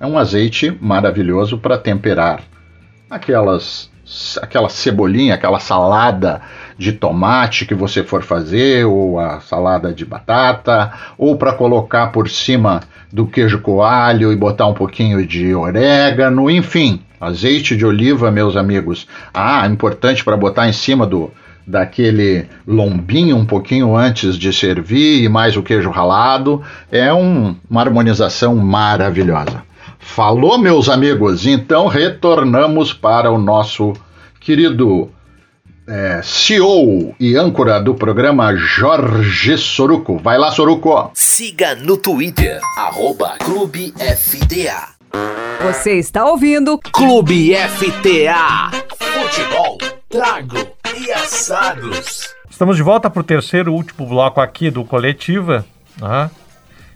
É 0.00 0.06
um 0.06 0.18
azeite 0.18 0.76
maravilhoso 0.80 1.58
para 1.58 1.78
temperar 1.78 2.42
aquelas 3.08 3.90
aquela 4.40 4.68
cebolinha, 4.68 5.34
aquela 5.34 5.60
salada 5.60 6.42
de 6.76 6.92
tomate 6.92 7.66
que 7.66 7.74
você 7.74 8.02
for 8.02 8.22
fazer, 8.22 8.84
ou 8.84 9.18
a 9.18 9.40
salada 9.40 9.92
de 9.92 10.04
batata, 10.04 10.92
ou 11.16 11.36
para 11.36 11.52
colocar 11.52 12.08
por 12.08 12.28
cima 12.28 12.80
do 13.12 13.26
queijo 13.26 13.60
coalho 13.60 14.32
e 14.32 14.36
botar 14.36 14.66
um 14.66 14.74
pouquinho 14.74 15.26
de 15.26 15.54
orégano, 15.54 16.50
enfim, 16.50 17.02
azeite 17.20 17.76
de 17.76 17.84
oliva, 17.84 18.30
meus 18.30 18.56
amigos. 18.56 19.06
Ah, 19.32 19.66
importante 19.66 20.24
para 20.24 20.36
botar 20.36 20.68
em 20.68 20.72
cima 20.72 21.06
do 21.06 21.30
daquele 21.66 22.46
lombinho 22.66 23.36
um 23.36 23.44
pouquinho 23.44 23.96
antes 23.96 24.36
de 24.36 24.52
servir 24.52 25.22
e 25.22 25.28
mais 25.28 25.56
o 25.56 25.62
queijo 25.62 25.90
ralado, 25.90 26.62
é 26.90 27.12
um, 27.12 27.54
uma 27.70 27.80
harmonização 27.80 28.56
maravilhosa. 28.56 29.62
Falou, 29.98 30.58
meus 30.58 30.88
amigos? 30.88 31.46
Então 31.46 31.86
retornamos 31.86 32.92
para 32.92 33.30
o 33.30 33.38
nosso 33.38 33.92
querido 34.40 35.08
é, 35.86 36.20
CEO 36.22 37.14
e 37.18 37.36
âncora 37.36 37.80
do 37.80 37.94
programa 37.94 38.54
Jorge 38.54 39.56
Soruco. 39.58 40.18
Vai 40.18 40.38
lá, 40.38 40.50
Soruco! 40.50 41.10
Siga 41.14 41.74
no 41.74 41.96
Twitter, 41.96 42.60
arroba 42.76 43.36
Clube 43.38 43.92
FTA. 43.96 44.88
Você 45.62 45.98
está 45.98 46.24
ouvindo 46.24 46.78
Clube 46.78 47.54
FTA. 47.54 48.70
Futebol, 48.96 49.78
trago 50.08 50.56
e 50.96 51.12
assados. 51.12 52.34
Estamos 52.50 52.76
de 52.76 52.82
volta 52.82 53.10
para 53.10 53.20
o 53.20 53.24
terceiro 53.24 53.72
e 53.72 53.74
último 53.74 54.06
bloco 54.06 54.40
aqui 54.40 54.70
do 54.70 54.84
Coletiva. 54.84 55.64
Né? 56.00 56.30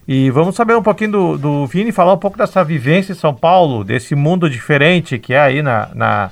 E 0.07 0.31
vamos 0.31 0.55
saber 0.55 0.77
um 0.77 0.83
pouquinho 0.83 1.11
do, 1.11 1.39
do 1.39 1.67
Vini, 1.67 1.91
falar 1.91 2.13
um 2.13 2.19
pouco 2.19 2.39
dessa 2.39 2.63
vivência 2.63 3.13
em 3.13 3.17
São 3.17 3.35
Paulo, 3.35 3.83
desse 3.83 4.15
mundo 4.15 4.49
diferente 4.49 5.19
que 5.19 5.35
é 5.35 5.41
aí 5.41 5.63
na, 5.63 5.91
na, 5.95 6.31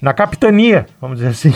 na 0.00 0.12
capitania, 0.12 0.86
vamos 1.00 1.18
dizer 1.18 1.30
assim. 1.30 1.54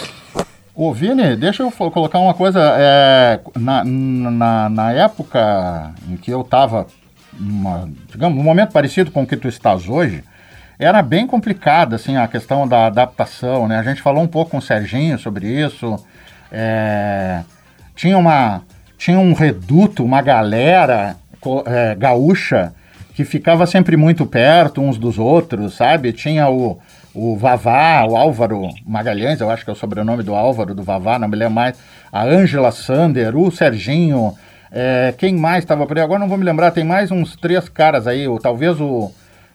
Ô 0.75 0.93
Vini, 0.93 1.37
deixa 1.37 1.63
eu 1.63 1.71
colocar 1.71 2.19
uma 2.19 2.35
coisa. 2.35 2.61
É, 2.77 3.41
na, 3.57 3.85
na, 3.85 4.69
na, 4.69 4.93
época 4.93 5.95
em 6.09 6.17
que 6.17 6.33
eu 6.33 6.41
estava, 6.41 6.87
digamos, 8.11 8.39
um 8.39 8.43
momento 8.43 8.73
parecido 8.73 9.11
com 9.13 9.23
o 9.23 9.27
que 9.27 9.37
tu 9.37 9.47
estás 9.47 9.89
hoje, 9.89 10.25
era 10.77 11.01
bem 11.01 11.29
complicada 11.29 11.95
assim, 11.95 12.17
a 12.17 12.27
questão 12.27 12.67
da 12.67 12.87
adaptação. 12.87 13.69
Né? 13.69 13.79
A 13.79 13.85
gente 13.85 14.03
falou 14.03 14.23
um 14.23 14.27
pouco 14.27 14.51
com 14.51 14.59
o 14.59 14.63
Serginho 14.63 15.17
sobre 15.17 15.47
isso. 15.47 15.97
É, 16.51 17.43
tinha, 17.95 18.19
uma, 18.19 18.63
tinha 18.99 19.19
um 19.19 19.33
reduto, 19.33 20.05
uma 20.05 20.21
galera 20.23 21.17
é, 21.67 21.95
gaúcha 21.95 22.75
que 23.15 23.25
ficava 23.25 23.65
sempre 23.65 23.97
muito 23.97 24.27
perto 24.27 24.81
uns 24.81 24.99
dos 24.99 25.21
outros, 25.21 25.75
sabe? 25.75 26.13
Tinha 26.13 26.49
o, 26.49 26.81
o 27.15 27.37
Vavá, 27.37 28.05
o 28.09 28.17
Álvaro 28.17 28.69
Magalhães, 28.85 29.41
eu 29.41 29.51
acho 29.51 29.65
que 29.65 29.71
é 29.71 29.73
o 29.73 29.77
sobrenome 29.77 30.23
do 30.23 30.35
Álvaro, 30.35 30.75
do 30.75 30.83
Vavá, 30.83 31.19
não 31.19 31.29
me 31.29 31.37
lembro 31.37 31.55
mais, 31.55 31.79
a 32.13 32.25
Ângela 32.25 32.73
Sander, 32.73 33.37
o 33.37 33.51
Serginho, 33.53 34.35
é, 34.77 35.15
quem 35.17 35.37
mais 35.37 35.63
estava 35.63 35.87
por 35.87 35.97
aí? 35.97 36.03
Agora 36.03 36.19
não 36.19 36.29
vou 36.29 36.37
me 36.37 36.45
lembrar, 36.45 36.73
tem 36.73 36.83
mais 36.83 37.13
uns 37.13 37.37
três 37.37 37.69
caras 37.69 38.09
aí, 38.09 38.27
ou 38.27 38.41
talvez 38.41 38.81
o, 38.81 39.13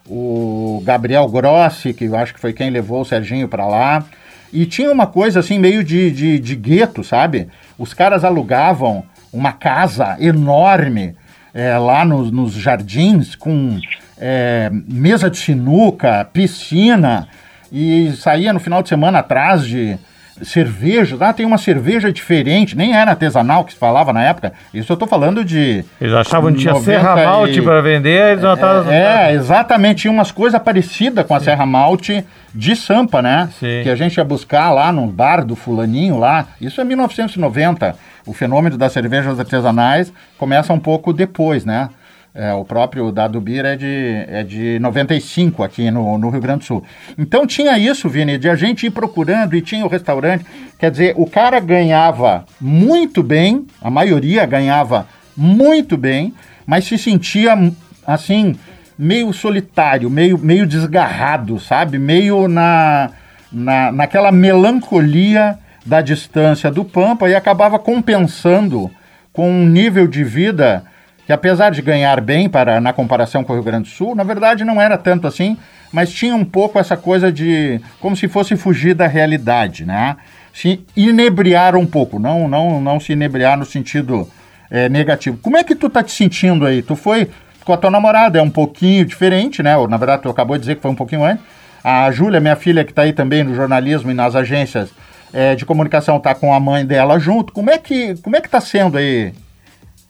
o 0.08 0.82
Gabriel 0.86 1.28
Grossi, 1.28 1.94
que 1.94 2.06
eu 2.06 2.16
acho 2.16 2.34
que 2.34 2.40
foi 2.40 2.54
quem 2.54 2.70
levou 2.70 3.02
o 3.02 3.06
Serginho 3.06 3.50
para 3.50 3.68
lá. 3.68 4.06
E 4.52 4.66
tinha 4.66 4.90
uma 4.90 5.06
coisa 5.06 5.42
assim, 5.42 5.60
meio 5.60 5.84
de, 5.84 6.10
de, 6.10 6.40
de 6.40 6.56
gueto, 6.56 7.04
sabe? 7.04 7.50
Os 7.78 7.94
caras 7.94 8.24
alugavam 8.24 9.04
uma 9.32 9.52
casa 9.52 10.16
enorme 10.20 11.16
é, 11.54 11.78
lá 11.78 12.06
nos, 12.06 12.32
nos 12.32 12.54
jardins 12.54 13.36
com 13.36 13.78
é, 14.18 14.70
mesa 14.72 15.30
de 15.30 15.38
sinuca, 15.38 16.28
piscina, 16.32 17.28
e 17.72 18.12
saía 18.16 18.54
no 18.54 18.60
final 18.60 18.82
de 18.82 18.90
semana 18.90 19.20
atrás 19.20 19.66
de 19.66 19.98
cerveja. 20.42 21.18
Ah, 21.20 21.34
tem 21.34 21.46
uma 21.46 21.58
cerveja 21.58 22.12
diferente, 22.12 22.76
nem 22.76 22.96
era 22.96 23.12
artesanal 23.12 23.64
que 23.64 23.74
se 23.74 23.78
falava 23.78 24.14
na 24.14 24.24
época. 24.24 24.54
Isso 24.74 24.92
eu 24.92 24.96
estou 24.96 25.08
falando 25.08 25.44
de. 25.44 25.84
Eles 26.00 26.14
achavam 26.14 26.54
que 26.54 26.60
tinha 26.60 26.76
Serra 26.76 27.16
Malte 27.16 27.60
e... 27.60 27.62
para 27.62 27.82
vender, 27.82 28.32
eles 28.32 28.44
não 28.44 28.90
É, 28.90 29.32
é, 29.32 29.34
exatamente. 29.34 30.02
Tinha 30.02 30.12
umas 30.12 30.32
coisas 30.32 30.62
parecidas 30.62 31.26
com 31.26 31.36
a 31.36 31.40
Sim. 31.40 31.46
Serra 31.46 31.66
Malte 31.66 32.24
de 32.56 32.76
Sampa, 32.76 33.22
né? 33.22 33.50
Sim. 33.60 33.82
Que 33.84 33.90
a 33.90 33.96
gente 33.96 34.16
ia 34.16 34.24
buscar 34.24 34.72
lá 34.72 34.92
no 34.92 35.06
bar 35.08 35.46
do 35.46 35.56
Fulaninho 35.56 36.18
lá. 36.18 36.48
Isso 36.62 36.80
é 36.80 36.84
1990 36.84 37.96
o 38.30 38.34
fenômeno 38.34 38.78
das 38.78 38.92
cervejas 38.92 39.40
artesanais 39.40 40.14
começa 40.38 40.72
um 40.72 40.80
pouco 40.80 41.12
depois, 41.12 41.66
né? 41.66 41.90
É, 42.34 42.54
o 42.54 42.64
próprio 42.64 43.12
Dado 43.12 43.42
Bir 43.42 43.66
é 43.66 43.76
de, 43.76 44.26
é 44.28 44.44
de 44.44 44.78
95 44.80 45.64
aqui 45.64 45.90
no, 45.90 46.18
no 46.18 46.30
Rio 46.30 46.40
Grande 46.40 46.60
do 46.60 46.66
Sul. 46.66 46.84
Então 47.18 47.48
tinha 47.48 47.78
isso, 47.78 48.08
Vini, 48.08 48.38
de 48.38 48.48
a 48.50 48.56
gente 48.56 48.86
ir 48.86 48.92
procurando 48.92 49.56
e 49.56 49.62
tinha 49.62 49.84
o 49.84 49.90
restaurante. 49.90 50.46
Quer 50.78 50.92
dizer, 50.92 51.14
o 51.18 51.26
cara 51.26 51.60
ganhava 51.60 52.46
muito 52.62 53.24
bem, 53.24 53.66
a 53.82 53.90
maioria 53.90 54.46
ganhava 54.46 55.08
muito 55.36 55.98
bem, 55.98 56.34
mas 56.68 56.86
se 56.86 56.98
sentia 56.98 57.58
assim, 58.06 58.56
meio 58.98 59.34
solitário, 59.34 60.10
meio, 60.10 60.38
meio 60.38 60.68
desgarrado, 60.68 61.60
sabe? 61.60 61.98
Meio 61.98 62.48
na, 62.48 63.10
na, 63.52 63.92
naquela 63.92 64.32
melancolia 64.32 65.58
da 65.86 66.02
distância 66.02 66.70
do 66.70 66.86
Pampa 66.86 67.28
e 67.28 67.34
acabava 67.34 67.80
compensando 67.80 68.92
com 69.34 69.50
um 69.50 69.66
nível 69.66 70.06
de 70.08 70.24
vida 70.24 70.84
que 71.30 71.34
apesar 71.34 71.70
de 71.70 71.84
ganhar 71.84 72.20
bem 72.22 72.50
para 72.50 72.82
na 72.82 72.92
comparação 72.92 73.44
com 73.44 73.54
o 73.54 73.56
Rio 73.56 73.64
Grande 73.64 73.88
do 73.88 73.96
Sul, 73.96 74.16
na 74.16 74.24
verdade 74.24 74.64
não 74.64 74.82
era 74.82 74.98
tanto 74.98 75.28
assim, 75.28 75.56
mas 75.94 76.12
tinha 76.12 76.36
um 76.36 76.44
pouco 76.44 76.80
essa 76.80 76.98
coisa 76.98 77.32
de 77.32 77.80
como 78.00 78.16
se 78.16 78.28
fosse 78.28 78.58
fugir 78.58 78.96
da 78.96 79.06
realidade, 79.06 79.86
né? 79.86 80.18
Se 80.52 80.84
inebriar 80.98 81.76
um 81.76 81.86
pouco, 81.86 82.18
não 82.18 82.48
não 82.48 82.82
não 82.82 83.00
se 83.00 83.14
inebriar 83.14 83.56
no 83.56 83.64
sentido 83.64 84.28
é, 84.72 84.90
negativo. 84.90 85.38
Como 85.38 85.56
é 85.56 85.64
que 85.64 85.76
tu 85.76 85.88
tá 85.88 86.02
te 86.02 86.12
sentindo 86.12 86.66
aí? 86.66 86.82
Tu 86.82 86.96
foi 86.96 87.30
com 87.64 87.74
a 87.74 87.78
tua 87.78 87.92
namorada, 87.92 88.40
é 88.40 88.42
um 88.42 88.50
pouquinho 88.50 89.06
diferente, 89.06 89.62
né? 89.62 89.78
Ou, 89.78 89.88
na 89.88 89.98
verdade, 89.98 90.24
tu 90.24 90.30
acabou 90.30 90.58
de 90.58 90.62
dizer 90.62 90.78
que 90.78 90.82
foi 90.82 90.90
um 90.90 90.96
pouquinho 90.96 91.24
antes. 91.24 91.46
A 91.84 92.10
Júlia, 92.10 92.40
minha 92.40 92.56
filha, 92.56 92.84
que 92.84 92.92
está 92.92 93.04
aí 93.04 93.14
também 93.14 93.44
no 93.44 93.54
jornalismo 93.54 94.10
e 94.10 94.16
nas 94.16 94.36
agências 94.36 94.90
é, 95.32 95.54
de 95.54 95.64
comunicação, 95.64 96.18
está 96.18 96.34
com 96.34 96.52
a 96.56 96.60
mãe 96.60 96.84
dela 96.84 97.20
junto. 97.20 97.54
Como 97.54 97.70
é 97.70 97.78
que 97.78 98.16
como 98.24 98.36
é 98.36 98.42
que 98.42 98.48
está 98.48 98.60
sendo 98.60 98.98
aí 98.98 99.32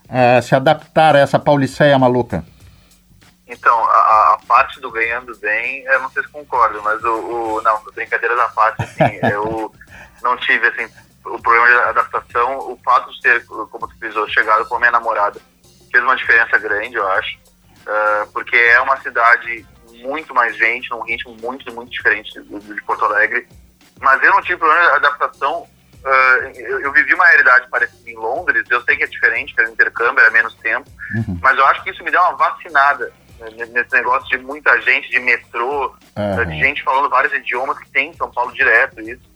é, 0.10 0.42
se 0.42 0.56
adaptar 0.56 1.16
a 1.16 1.20
essa 1.20 1.40
pauliceia 1.40 1.98
maluca? 2.00 2.44
Então, 3.48 3.84
a, 3.86 4.34
a, 4.34 4.40
parte 4.48 4.80
do 4.80 4.92
ganhando 4.92 5.36
bem, 5.38 5.84
eu 5.86 6.02
não 6.02 6.10
sei 6.12 6.24
se 6.24 6.30
concordo, 6.30 6.82
mas 6.84 7.04
o, 7.04 7.58
o 7.58 7.62
não, 7.62 7.84
brincadeira 7.96 8.36
da 8.36 8.48
parte, 8.50 8.84
assim, 8.84 9.20
eu 9.32 9.74
não 10.22 10.38
tive, 10.38 10.68
assim, 10.68 10.88
o 11.26 11.40
problema 11.42 11.68
de 11.68 11.90
adaptação, 11.90 12.60
o 12.60 12.80
fato 12.84 13.12
de 13.12 13.22
ter, 13.22 13.46
como 13.46 13.88
tu 13.88 13.98
frisou, 13.98 14.28
chegado 14.30 14.68
com 14.68 14.76
a 14.76 14.80
minha 14.80 14.92
namorada, 14.92 15.40
fez 15.92 16.04
uma 16.04 16.16
diferença 16.16 16.58
grande, 16.60 16.96
eu 16.96 17.08
acho, 17.12 17.38
uh, 17.38 18.32
porque 18.32 18.56
é 18.56 18.80
uma 18.82 18.98
cidade 18.98 19.66
muito 20.04 20.34
mais 20.34 20.56
gente, 20.56 20.90
num 20.92 21.02
ritmo 21.02 21.36
muito, 21.42 21.74
muito 21.74 21.92
diferente 21.92 22.40
do, 22.42 22.60
de 22.60 22.82
Porto 22.84 23.06
Alegre, 23.06 23.48
mas 24.00 24.22
eu 24.24 24.32
não 24.32 24.42
tive 24.42 24.58
problema 24.58 24.84
de 24.84 24.96
adaptação 24.96 25.68
Uh, 26.04 26.58
eu, 26.58 26.80
eu, 26.80 26.92
vivi 26.94 27.14
uma 27.14 27.26
realidade 27.26 27.68
parecida 27.70 28.10
em 28.10 28.16
Londres, 28.16 28.64
eu 28.70 28.82
sei 28.84 28.96
que 28.96 29.04
é 29.04 29.08
diferente, 29.08 29.54
que 29.54 29.60
era 29.60 29.70
intercâmbio, 29.70 30.22
era 30.22 30.32
menos 30.32 30.56
tempo, 30.56 30.90
uhum. 31.14 31.38
mas 31.42 31.58
eu 31.58 31.66
acho 31.66 31.84
que 31.84 31.90
isso 31.90 32.02
me 32.06 32.12
deu 32.12 32.22
uma 32.22 32.38
vacinada 32.38 33.12
né, 33.40 33.66
nesse 33.66 33.92
negócio 33.92 34.30
de 34.30 34.38
muita 34.38 34.80
gente, 34.82 35.10
de 35.10 35.20
metrô, 35.20 35.94
uhum. 36.16 36.46
de 36.46 36.58
gente 36.58 36.84
falando 36.84 37.10
vários 37.10 37.34
idiomas 37.34 37.78
que 37.80 37.90
tem 37.90 38.12
em 38.12 38.14
São 38.14 38.32
Paulo 38.32 38.54
direto, 38.54 39.02
isso. 39.02 39.30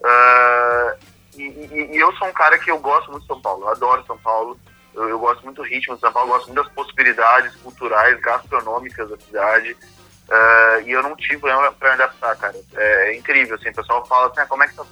Uh, 0.00 0.98
e, 1.36 1.42
e, 1.42 1.90
e, 1.94 1.96
eu 1.96 2.12
sou 2.16 2.28
um 2.28 2.32
cara 2.32 2.58
que 2.58 2.70
eu 2.70 2.78
gosto 2.78 3.10
muito 3.10 3.22
de 3.22 3.28
São 3.28 3.40
Paulo, 3.40 3.64
eu 3.64 3.70
adoro 3.70 4.04
São 4.06 4.18
Paulo, 4.18 4.58
eu, 4.94 5.08
eu 5.08 5.18
gosto 5.18 5.42
muito 5.42 5.56
do 5.62 5.68
ritmo 5.68 5.94
de 5.94 6.00
São 6.00 6.12
Paulo, 6.12 6.28
gosto 6.28 6.46
muito 6.46 6.62
das 6.62 6.72
possibilidades 6.72 7.56
culturais, 7.56 8.20
gastronômicas 8.20 9.10
da 9.10 9.16
cidade, 9.18 9.72
uh, 9.72 10.80
e 10.84 10.92
eu 10.92 11.02
não 11.02 11.16
tive 11.16 11.38
problema 11.38 11.72
para 11.72 11.96
me 11.96 12.02
adaptar, 12.02 12.36
cara. 12.36 12.54
É, 12.76 13.10
é, 13.10 13.16
incrível, 13.16 13.56
assim, 13.56 13.70
o 13.70 13.74
pessoal 13.74 14.06
fala 14.06 14.28
assim, 14.28 14.40
ah, 14.40 14.46
como 14.46 14.62
é 14.62 14.68
que 14.68 14.76
tá 14.76 14.84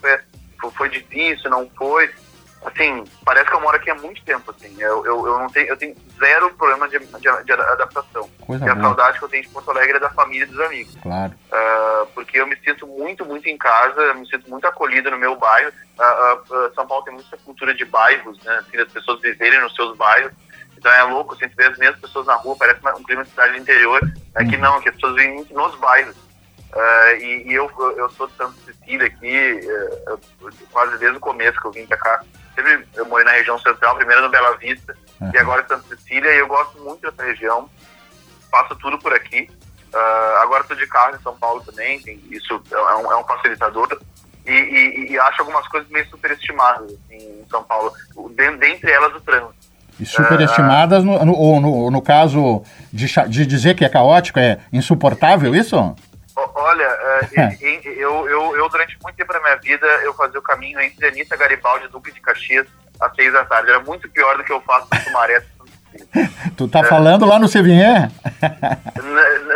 foi 0.70 0.88
difícil, 0.88 1.50
não 1.50 1.68
foi. 1.70 2.10
Assim, 2.64 3.04
parece 3.24 3.50
que 3.50 3.56
eu 3.56 3.60
moro 3.60 3.76
aqui 3.76 3.90
há 3.90 3.94
muito 3.96 4.22
tempo, 4.24 4.52
assim. 4.52 4.72
Eu, 4.80 5.04
eu, 5.04 5.26
eu 5.26 5.38
não 5.38 5.48
tenho, 5.48 5.66
eu 5.66 5.76
tenho 5.76 5.96
zero 6.16 6.48
problema 6.54 6.88
de, 6.88 6.98
de, 7.00 7.44
de 7.44 7.52
adaptação. 7.52 8.30
Coisa 8.40 8.64
e 8.64 8.68
a 8.68 8.80
saudade 8.80 9.18
que 9.18 9.24
eu 9.24 9.28
tenho 9.28 9.42
de 9.42 9.48
Porto 9.48 9.70
Alegre 9.72 9.96
é 9.96 10.00
da 10.00 10.10
família 10.10 10.44
e 10.44 10.46
dos 10.46 10.60
amigos. 10.60 10.96
Claro. 11.02 11.32
Uh, 11.50 12.06
porque 12.14 12.38
eu 12.38 12.46
me 12.46 12.56
sinto 12.64 12.86
muito, 12.86 13.24
muito 13.24 13.48
em 13.48 13.58
casa, 13.58 14.14
me 14.14 14.28
sinto 14.28 14.48
muito 14.48 14.64
acolhido 14.64 15.10
no 15.10 15.18
meu 15.18 15.34
bairro. 15.34 15.72
Uh, 15.98 16.54
uh, 16.54 16.74
São 16.74 16.86
Paulo 16.86 17.04
tem 17.04 17.14
muita 17.14 17.36
cultura 17.38 17.74
de 17.74 17.84
bairros, 17.84 18.40
né? 18.44 18.54
Assim, 18.58 18.76
das 18.76 18.92
pessoas 18.92 19.20
viverem 19.20 19.60
nos 19.60 19.74
seus 19.74 19.96
bairros. 19.96 20.32
Então 20.78 20.92
é 20.92 21.02
louco, 21.02 21.34
assim, 21.34 21.48
ver 21.56 21.72
as 21.72 21.78
mesmas 21.78 22.00
pessoas 22.00 22.26
na 22.26 22.34
rua, 22.34 22.56
parece 22.56 22.80
um 22.96 23.02
clima 23.02 23.24
de 23.24 23.30
cidade 23.30 23.58
interior. 23.58 24.00
É 24.36 24.44
que 24.44 24.54
uhum. 24.54 24.62
não, 24.62 24.80
que 24.80 24.88
as 24.88 24.94
pessoas 24.94 25.16
vivem 25.16 25.34
muito 25.34 25.52
nos 25.52 25.74
bairros. 25.76 26.14
Uh, 26.72 27.16
e, 27.20 27.48
e 27.48 27.54
eu, 27.54 27.70
eu 27.96 28.08
sou 28.10 28.26
de 28.26 28.34
Santa 28.34 28.54
Cecília 28.64 29.06
aqui, 29.06 29.60
uh, 30.08 30.18
quase 30.70 30.96
desde 30.98 31.18
o 31.18 31.20
começo 31.20 31.60
que 31.60 31.66
eu 31.66 31.72
vim 31.72 31.86
pra 31.86 31.98
cá. 31.98 32.24
Sempre 32.54 32.86
eu 32.94 33.04
morei 33.06 33.26
na 33.26 33.32
região 33.32 33.58
central, 33.58 33.96
primeiro 33.96 34.22
no 34.22 34.30
Bela 34.30 34.56
Vista 34.56 34.96
uhum. 35.20 35.30
e 35.34 35.38
agora 35.38 35.62
em 35.62 35.68
Santa 35.68 35.88
Cecília, 35.88 36.34
e 36.34 36.38
eu 36.38 36.46
gosto 36.46 36.78
muito 36.82 37.02
dessa 37.02 37.22
região. 37.22 37.68
Faço 38.50 38.74
tudo 38.76 38.98
por 38.98 39.12
aqui. 39.12 39.50
Uh, 39.92 40.36
agora 40.42 40.62
estou 40.62 40.76
de 40.76 40.86
carro 40.86 41.14
em 41.14 41.22
São 41.22 41.36
Paulo 41.36 41.62
também, 41.62 42.00
tem, 42.00 42.18
isso 42.30 42.62
é 42.70 42.96
um, 42.96 43.12
é 43.12 43.16
um 43.16 43.24
facilitador. 43.24 44.00
E, 44.46 44.50
e, 44.50 45.12
e, 45.12 45.18
acho 45.18 45.42
algumas 45.42 45.68
coisas 45.68 45.88
meio 45.90 46.08
superestimadas 46.08 46.90
assim, 46.90 47.16
em 47.16 47.46
São 47.50 47.62
Paulo, 47.62 47.92
dentre 48.34 48.90
elas 48.90 49.14
o 49.14 49.20
trânsito. 49.20 49.54
E 50.00 50.06
superestimadas, 50.06 51.04
no, 51.04 51.24
no, 51.24 51.60
no, 51.60 51.90
no, 51.90 52.02
caso 52.02 52.64
de, 52.90 53.06
de 53.28 53.46
dizer 53.46 53.76
que 53.76 53.84
é 53.84 53.88
caótico, 53.88 54.38
é 54.38 54.58
insuportável 54.72 55.54
isso? 55.54 55.94
Olha, 56.36 56.84
é, 56.84 57.28
eu, 57.84 58.28
eu, 58.28 58.56
eu, 58.56 58.68
durante 58.68 58.98
muito 59.02 59.16
tempo 59.16 59.32
da 59.32 59.40
minha 59.40 59.56
vida, 59.56 59.86
eu 60.02 60.14
fazia 60.14 60.38
o 60.38 60.42
caminho 60.42 60.80
entre 60.80 61.06
Anitta 61.06 61.36
Garibaldi 61.36 61.86
e 61.86 61.88
Duque 61.88 62.12
de 62.12 62.20
Caxias 62.20 62.66
às 63.00 63.14
seis 63.14 63.32
da 63.32 63.44
tarde. 63.44 63.70
Era 63.70 63.80
muito 63.80 64.08
pior 64.08 64.36
do 64.36 64.44
que 64.44 64.52
eu 64.52 64.60
faço 64.62 64.88
no 64.92 65.00
Sumaré. 65.00 65.42
tu 66.56 66.68
tá 66.68 66.80
é. 66.80 66.84
falando 66.84 67.26
lá 67.26 67.38
no 67.38 67.48
Sevinhé? 67.48 68.10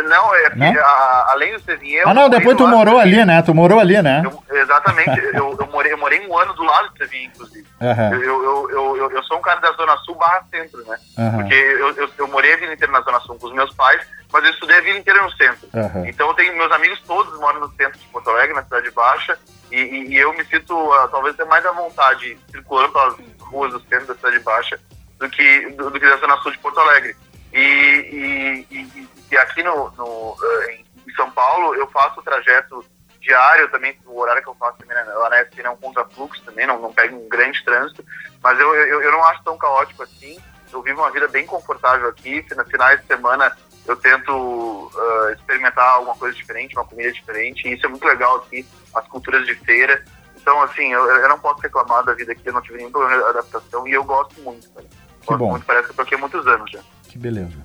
Não, 0.07 0.35
é 0.35 0.55
não? 0.55 0.79
A, 0.79 1.27
além 1.31 1.53
do 1.53 1.59
Sevinhé... 1.61 2.03
Ah, 2.05 2.13
não, 2.13 2.29
depois 2.29 2.55
tu 2.55 2.67
morou 2.67 2.99
ali, 2.99 3.25
né? 3.25 3.41
Tu 3.41 3.53
morou 3.53 3.79
ali, 3.79 4.01
né? 4.01 4.21
Eu, 4.23 4.57
exatamente. 4.57 5.19
eu, 5.33 5.57
eu, 5.59 5.67
morei, 5.67 5.91
eu 5.91 5.97
morei 5.97 6.27
um 6.27 6.37
ano 6.37 6.53
do 6.53 6.63
lado 6.63 6.89
do 6.89 6.97
Sevinhé, 6.97 7.25
inclusive. 7.25 7.67
Uhum. 7.81 8.13
Eu, 8.13 8.69
eu, 8.69 8.97
eu, 8.97 9.11
eu, 9.11 9.23
sou 9.23 9.37
um 9.37 9.41
cara 9.41 9.59
da 9.59 9.71
Zona 9.73 9.97
Sul 9.97 10.15
barra 10.15 10.43
centro, 10.51 10.83
né? 10.85 10.97
Uhum. 11.17 11.37
Porque 11.37 11.53
eu, 11.53 11.95
eu, 11.95 12.09
eu 12.17 12.27
morei 12.27 12.55
na 12.87 13.01
Zona 13.01 13.19
Sul 13.21 13.37
com 13.39 13.47
os 13.47 13.53
meus 13.53 13.73
pais, 13.73 14.01
mas 14.37 14.45
eu 14.45 14.51
estudei 14.51 14.77
a 14.77 14.81
vida 14.81 14.99
inteira 14.99 15.23
no 15.23 15.31
centro. 15.31 15.67
Uhum. 15.73 16.05
Então 16.05 16.27
eu 16.27 16.33
tenho 16.35 16.55
meus 16.55 16.71
amigos 16.71 17.01
todos 17.01 17.39
moram 17.39 17.59
no 17.59 17.71
centro 17.73 17.97
de 17.97 18.05
Porto 18.05 18.29
Alegre, 18.29 18.53
na 18.53 18.63
Cidade 18.63 18.91
Baixa, 18.91 19.37
e, 19.71 19.75
e, 19.75 20.07
e 20.09 20.17
eu 20.17 20.31
me 20.33 20.45
sinto 20.45 20.75
uh, 20.75 21.07
talvez 21.09 21.33
até 21.33 21.43
mais 21.45 21.65
à 21.65 21.71
vontade 21.71 22.37
circulando 22.51 22.93
pelas 22.93 23.15
ruas 23.39 23.73
do 23.73 23.79
centro 23.81 24.05
da 24.05 24.15
Cidade 24.15 24.39
Baixa 24.39 24.79
do 25.17 25.27
que, 25.27 25.69
do, 25.71 25.89
do 25.89 25.99
que 25.99 26.07
da 26.07 26.17
Zona 26.17 26.37
Sul 26.37 26.51
de 26.51 26.59
Porto 26.59 26.79
Alegre. 26.79 27.15
E, 27.51 28.65
e, 28.69 29.09
e 29.31 29.37
aqui 29.39 29.63
no, 29.63 29.89
no 29.91 30.05
uh, 30.05 30.69
em 30.69 30.85
São 31.15 31.31
Paulo 31.31 31.73
eu 31.73 31.87
faço 31.87 32.19
o 32.19 32.23
trajeto 32.23 32.85
diário 33.19 33.67
também, 33.71 33.97
o 34.05 34.19
horário 34.19 34.43
que 34.43 34.49
eu 34.49 34.55
faço 34.55 34.77
também 34.77 34.95
né, 34.95 35.03
lá 35.03 35.31
na 35.31 35.41
SPN 35.41 35.67
é 35.67 35.71
um 35.71 35.77
contrafluxo 35.77 36.43
também, 36.43 36.67
não, 36.67 36.79
não 36.79 36.93
pego 36.93 37.17
um 37.17 37.27
grande 37.27 37.63
trânsito, 37.65 38.05
mas 38.43 38.59
eu, 38.59 38.75
eu, 38.75 39.01
eu 39.01 39.11
não 39.11 39.23
acho 39.25 39.43
tão 39.43 39.57
caótico 39.57 40.03
assim. 40.03 40.39
Eu 40.71 40.81
vivo 40.81 41.01
uma 41.01 41.11
vida 41.11 41.27
bem 41.29 41.45
confortável 41.45 42.09
aqui, 42.09 42.45
nos 42.55 42.69
finais 42.69 42.99
de 42.99 43.07
semana 43.07 43.55
eu 43.87 43.95
tento 43.95 44.31
uh, 44.31 45.29
experimentar 45.33 45.95
alguma 45.95 46.15
coisa 46.15 46.35
diferente, 46.35 46.75
uma 46.75 46.83
comida 46.83 47.11
diferente, 47.11 47.67
e 47.67 47.73
isso 47.73 47.85
é 47.85 47.89
muito 47.89 48.05
legal 48.05 48.37
aqui, 48.37 48.65
as 48.93 49.07
culturas 49.07 49.45
de 49.45 49.55
feira. 49.55 50.03
Então, 50.35 50.61
assim, 50.61 50.91
eu, 50.91 51.05
eu 51.05 51.29
não 51.29 51.39
posso 51.39 51.61
reclamar 51.61 52.03
da 52.03 52.13
vida 52.13 52.33
aqui, 52.33 52.41
eu 52.45 52.53
não 52.53 52.61
tive 52.61 52.77
nenhum 52.77 52.91
problema 52.91 53.17
de 53.17 53.29
adaptação, 53.29 53.87
e 53.87 53.93
eu 53.93 54.03
gosto 54.03 54.39
muito, 54.41 54.69
cara. 54.71 54.85
Que 55.21 55.27
gosto 55.27 55.39
bom. 55.39 55.51
muito, 55.51 55.65
parece 55.65 55.85
que 55.85 55.91
eu 55.91 55.95
tô 55.95 56.01
aqui 56.01 56.15
há 56.15 56.17
muitos 56.17 56.45
anos 56.45 56.69
já. 56.69 56.79
Que 57.03 57.17
beleza. 57.17 57.57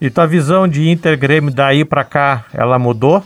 E 0.00 0.10
tua 0.10 0.26
visão 0.26 0.68
de 0.68 0.88
Inter 0.88 1.18
Grêmio 1.18 1.50
daí 1.50 1.84
para 1.84 2.04
cá, 2.04 2.44
ela 2.52 2.78
mudou? 2.78 3.24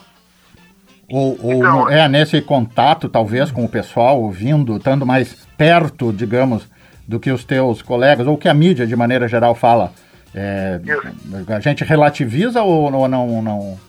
Ou, 1.11 1.39
ou 1.43 1.53
então, 1.55 1.89
é 1.89 2.07
nesse 2.09 2.41
contato, 2.41 3.09
talvez, 3.09 3.51
com 3.51 3.65
o 3.65 3.69
pessoal, 3.69 4.21
ouvindo, 4.21 4.77
estando 4.77 5.05
mais 5.05 5.35
perto, 5.57 6.13
digamos, 6.13 6.69
do 7.07 7.19
que 7.19 7.33
os 7.33 7.45
teus 7.45 7.83
colegas, 7.83 8.27
ou 8.27 8.37
que 8.37 8.49
a 8.49 8.55
mídia, 8.55 8.87
de 8.87 8.95
maneira 8.95 9.27
geral, 9.27 9.55
fala 9.55 9.93
é, 10.35 10.81
a 11.55 11.61
gente 11.61 11.85
relativiza 11.85 12.63
ou, 12.63 12.93
ou 12.93 13.09
não, 13.09 13.43
não? 13.43 13.81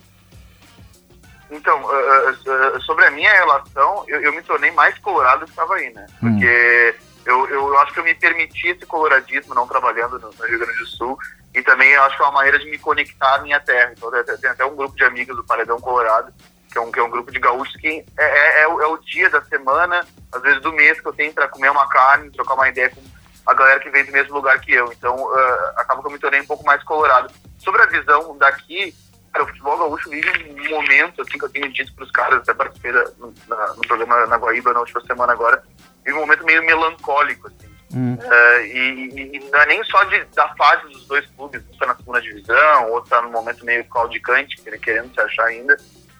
Então, 1.50 1.82
uh, 1.82 2.30
uh, 2.30 2.80
sobre 2.82 3.04
a 3.06 3.10
minha 3.10 3.32
relação, 3.32 4.04
eu, 4.06 4.20
eu, 4.22 4.32
me 4.32 4.42
tornei 4.42 4.70
mais 4.70 4.96
colorado 4.98 5.40
do 5.40 5.46
que 5.46 5.50
estava 5.50 5.74
aí, 5.74 5.92
né? 5.92 6.06
Hum. 6.22 6.30
Porque 6.30 6.94
eu, 7.26 7.48
eu 7.48 7.78
acho 7.80 7.92
que 7.92 8.00
eu 8.00 8.04
me 8.04 8.14
permiti 8.14 8.68
esse 8.68 8.86
coloradismo 8.86 9.54
não 9.54 9.66
trabalhando 9.66 10.18
no, 10.18 10.30
Rio 10.46 10.58
Grande 10.58 10.78
do 10.78 10.86
Sul 10.86 11.18
e 11.52 11.60
também 11.62 11.90
eu 11.90 12.02
acho 12.04 12.16
que 12.16 12.22
é 12.22 12.26
uma 12.26 12.34
maneira 12.34 12.58
de 12.58 12.70
me 12.70 12.78
conectar 12.78 13.34
à 13.34 13.42
minha 13.42 13.58
terra. 13.58 13.92
Então, 13.96 14.10
tem 14.38 14.50
até 14.50 14.64
um 14.64 14.76
grupo 14.76 14.96
de 14.96 15.04
amigos 15.04 15.36
do 15.36 15.44
Paredão 15.44 15.80
Colorado, 15.80 16.32
que 16.70 16.78
é 16.78 16.80
um, 16.80 16.92
que 16.92 17.00
é 17.00 17.02
um 17.02 17.10
grupo 17.10 17.32
de 17.32 17.40
gaúchos 17.40 17.74
que 17.76 18.04
é, 18.16 18.24
é, 18.24 18.62
é, 18.62 18.68
o, 18.68 18.80
é 18.80 18.86
o 18.86 18.96
dia 18.98 19.28
da 19.28 19.42
semana, 19.42 20.06
às 20.32 20.42
vezes 20.42 20.62
do 20.62 20.72
mês, 20.72 21.00
que 21.00 21.08
eu 21.08 21.12
tenho 21.12 21.32
para 21.32 21.48
comer 21.48 21.70
uma 21.70 21.88
carne, 21.88 22.30
trocar 22.30 22.54
uma 22.54 22.68
ideia 22.68 22.90
com 22.90 23.02
a 23.46 23.54
galera 23.54 23.80
que 23.80 23.90
vem 23.90 24.04
do 24.04 24.12
mesmo 24.12 24.34
lugar 24.34 24.60
que 24.60 24.72
eu. 24.72 24.92
Então, 24.92 25.16
uh, 25.16 25.72
acaba 25.76 26.00
que 26.00 26.08
eu 26.08 26.12
me 26.12 26.18
tornei 26.18 26.40
um 26.40 26.46
pouco 26.46 26.64
mais 26.64 26.82
colorado. 26.84 27.32
Sobre 27.58 27.82
a 27.82 27.86
visão 27.86 28.36
daqui, 28.38 28.94
cara, 29.32 29.44
o 29.44 29.48
futebol 29.48 29.78
gaúcho 29.78 30.10
vive 30.10 30.28
um 30.50 30.70
momento, 30.70 31.22
assim, 31.22 31.38
que 31.38 31.44
eu 31.44 31.50
tenho 31.50 31.72
dito 31.72 31.94
para 31.94 32.04
os 32.04 32.10
caras, 32.10 32.38
até 32.40 32.54
participei 32.54 32.92
da, 32.92 33.04
na, 33.48 33.74
no 33.74 33.82
programa 33.82 34.26
na 34.26 34.36
Guaíba 34.36 34.72
na 34.72 34.80
última 34.80 35.00
semana 35.02 35.32
agora, 35.32 35.62
vive 36.04 36.16
um 36.16 36.20
momento 36.20 36.44
meio 36.44 36.64
melancólico, 36.64 37.48
assim. 37.48 37.70
Hum. 37.92 38.14
Uh, 38.14 38.60
e, 38.66 39.36
e, 39.36 39.50
não 39.50 39.58
é 39.58 39.66
nem 39.66 39.82
só 39.84 40.04
de, 40.04 40.24
da 40.26 40.48
fase 40.54 40.86
dos 40.92 41.06
dois 41.06 41.26
clubes, 41.36 41.60
um 41.68 41.72
está 41.72 41.86
na 41.86 41.96
segunda 41.96 42.20
divisão, 42.20 42.90
outro 42.90 43.04
está 43.04 43.22
no 43.22 43.30
momento 43.30 43.64
meio 43.64 43.84
claudicante, 43.86 44.62
querendo 44.80 45.12
se 45.12 45.20
achar 45.20 45.46
ainda, 45.46 45.76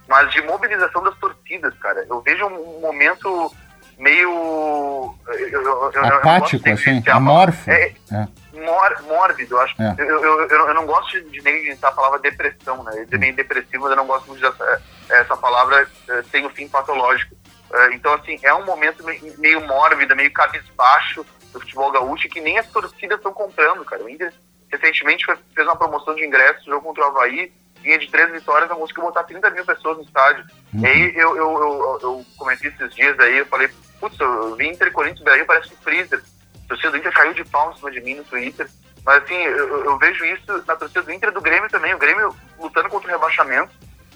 mas 0.09 0.33
de 0.33 0.43
mobilização 0.43 1.03
das 1.05 1.17
torcidas, 1.19 1.73
cara. 1.79 2.05
Eu 2.09 2.21
vejo 2.23 2.45
um 2.47 2.81
momento 2.81 3.55
meio. 4.01 5.15
Eu, 5.29 5.63
eu, 5.63 6.05
Apático, 6.05 6.69
eu 6.69 6.75
assim, 6.75 7.03
amorfo. 7.09 7.71
É, 7.71 7.95
é. 8.11 8.29
Mor, 8.53 9.03
mórbido, 9.07 9.55
eu 9.55 9.61
acho. 9.61 9.81
É. 9.81 9.95
Eu, 9.99 10.23
eu, 10.25 10.49
eu, 10.49 10.75
não 10.75 10.87
gosto 10.87 11.21
de 11.31 11.41
negligenciar 11.43 11.93
a 11.93 11.95
palavra 11.95 12.19
depressão, 12.19 12.83
né? 12.83 12.93
Ele 12.97 13.09
é 13.11 13.19
bem 13.19 13.33
depressivo, 13.33 13.85
mas 13.85 13.91
eu 13.91 13.97
não 13.97 14.07
gosto 14.07 14.27
muito 14.27 14.41
dessa 14.41 14.83
essa 15.09 15.37
palavra 15.37 15.89
eh, 16.09 16.23
tem 16.31 16.45
o 16.45 16.49
um 16.49 16.51
fim 16.51 16.69
patológico. 16.69 17.35
Eh, 17.73 17.95
então, 17.95 18.15
assim, 18.15 18.39
é 18.43 18.55
um 18.55 18.65
momento 18.65 19.05
meio 19.39 19.67
mórbido, 19.67 20.17
meio 20.17 20.33
cabisbaixo 20.33 21.27
do 21.53 21.61
futebol 21.61 21.91
gaúcho 21.91 22.29
que 22.29 22.41
nem 22.41 22.59
as 22.59 22.67
torcidas 22.69 23.19
estão 23.19 23.33
comprando, 23.33 23.85
cara. 23.85 24.05
O 24.05 24.09
Inter 24.09 24.33
recentemente 24.71 25.27
fez 25.27 25.67
uma 25.67 25.77
promoção 25.77 26.15
de 26.15 26.25
ingressos, 26.25 26.65
jogo 26.65 26.87
contra 26.87 27.05
o 27.05 27.09
Havaí, 27.09 27.53
vinha 27.83 27.99
de 27.99 28.09
três 28.11 28.31
vitórias, 28.31 28.69
não 28.69 28.79
conseguiu 28.79 29.05
botar 29.05 29.25
30 29.25 29.51
mil 29.51 29.65
pessoas 29.65 29.97
no 29.97 30.05
estádio. 30.05 30.45
Uhum. 30.73 30.81
E 30.81 30.87
aí 30.87 31.17
eu, 31.17 31.37
eu, 31.37 31.61
eu, 31.61 31.99
eu, 32.03 32.27
comentei 32.37 32.71
esses 32.71 32.95
dias 32.95 33.19
aí, 33.19 33.39
eu 33.39 33.47
falei, 33.47 33.69
putz, 34.01 34.19
eu 34.19 34.57
vi 34.57 34.69
Inter 34.69 34.91
Corinthians 34.93 35.23
Brasil, 35.23 35.47
parece 35.47 35.73
um 35.73 35.77
freezer. 35.77 36.23
A 36.65 36.69
torcida 36.69 36.91
do 36.91 36.97
Inter 36.97 37.13
caiu 37.13 37.35
de 37.35 37.45
pau 37.45 37.71
em 37.71 37.77
cima 37.77 37.91
de 37.91 38.01
mim 38.01 38.15
no 38.15 38.25
Twitter. 38.25 38.69
Mas 39.05 39.23
assim, 39.23 39.35
eu, 39.35 39.85
eu, 39.85 39.99
vejo 39.99 40.25
isso 40.25 40.65
na 40.67 40.77
torcida 40.77 41.03
do 41.03 41.13
Inter 41.13 41.29
e 41.29 41.33
do 41.33 41.41
Grêmio 41.41 41.69
também. 41.69 41.95
O 41.95 41.99
Grêmio 41.99 42.35
lutando 42.59 42.89
contra 42.89 43.09
o 43.09 43.13
rebaixamento 43.13 43.73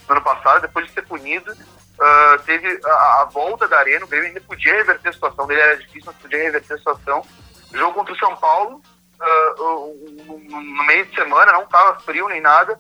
no 0.09 0.15
ano 0.15 0.23
passado, 0.23 0.63
depois 0.63 0.87
de 0.87 0.93
ser 0.93 1.03
punido, 1.03 1.51
uh, 1.53 2.43
teve 2.45 2.81
a, 2.85 3.23
a, 3.23 3.29
volta 3.33 3.67
da 3.67 3.79
arena, 3.79 4.05
o 4.05 4.09
Grêmio 4.09 4.29
ainda 4.29 4.41
podia 4.43 4.75
reverter 4.75 5.09
a 5.09 5.13
situação 5.13 5.47
dele, 5.47 5.61
era 5.61 5.77
difícil, 5.79 6.03
mas 6.07 6.17
podia 6.17 6.39
reverter 6.39 6.75
a 6.75 6.79
situação. 6.79 7.27
Jogo 7.73 7.95
contra 7.95 8.13
o 8.13 8.19
São 8.19 8.37
Paulo, 8.37 8.83
uh, 9.21 10.39
no 10.51 10.85
meio 10.87 11.07
de 11.07 11.15
semana, 11.15 11.53
não 11.53 11.63
estava 11.63 11.99
frio 12.01 12.29
nem 12.29 12.41
nada. 12.41 12.79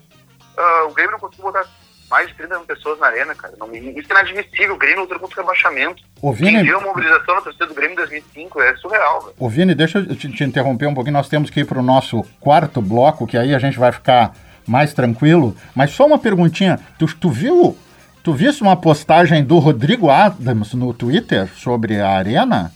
Uh, 0.56 0.88
o 0.88 0.92
Grêmio 0.92 1.12
não 1.12 1.18
conseguiu 1.18 1.44
botar 1.44 1.66
mais 2.10 2.28
de 2.28 2.34
30 2.34 2.58
mil 2.58 2.66
pessoas 2.66 2.98
na 2.98 3.06
arena, 3.06 3.34
cara. 3.34 3.54
Não, 3.58 3.74
isso 3.74 3.82
é 3.82 4.12
inadmissível. 4.12 4.74
O 4.74 4.78
Grêmio 4.78 5.00
lutou 5.00 5.18
contra 5.18 5.40
o 5.40 5.44
rebaixamento. 5.44 6.02
O 6.20 6.32
Vini... 6.32 6.52
Quem 6.52 6.62
viu 6.64 6.78
a 6.78 6.80
mobilização 6.80 7.34
na 7.34 7.40
torcida 7.40 7.66
do 7.66 7.74
Grêmio 7.74 7.92
em 7.92 7.96
2005 7.96 8.62
é 8.62 8.76
surreal, 8.76 9.20
velho. 9.20 9.34
Ô 9.38 9.48
Vini, 9.48 9.74
deixa 9.74 9.98
eu 9.98 10.16
te, 10.16 10.30
te 10.30 10.44
interromper 10.44 10.86
um 10.86 10.94
pouquinho. 10.94 11.14
Nós 11.14 11.28
temos 11.28 11.50
que 11.50 11.60
ir 11.60 11.64
para 11.64 11.78
o 11.78 11.82
nosso 11.82 12.22
quarto 12.40 12.80
bloco, 12.80 13.26
que 13.26 13.36
aí 13.36 13.54
a 13.54 13.58
gente 13.58 13.78
vai 13.78 13.92
ficar 13.92 14.34
mais 14.66 14.92
tranquilo. 14.92 15.56
Mas 15.74 15.90
só 15.90 16.06
uma 16.06 16.18
perguntinha. 16.18 16.78
Tu, 16.98 17.06
tu 17.16 17.30
viu... 17.30 17.76
Tu 18.22 18.32
viste 18.32 18.62
uma 18.62 18.74
postagem 18.74 19.44
do 19.44 19.58
Rodrigo 19.58 20.08
Adams 20.08 20.72
no 20.72 20.94
Twitter 20.94 21.46
sobre 21.56 22.00
a 22.00 22.08
arena? 22.08 22.72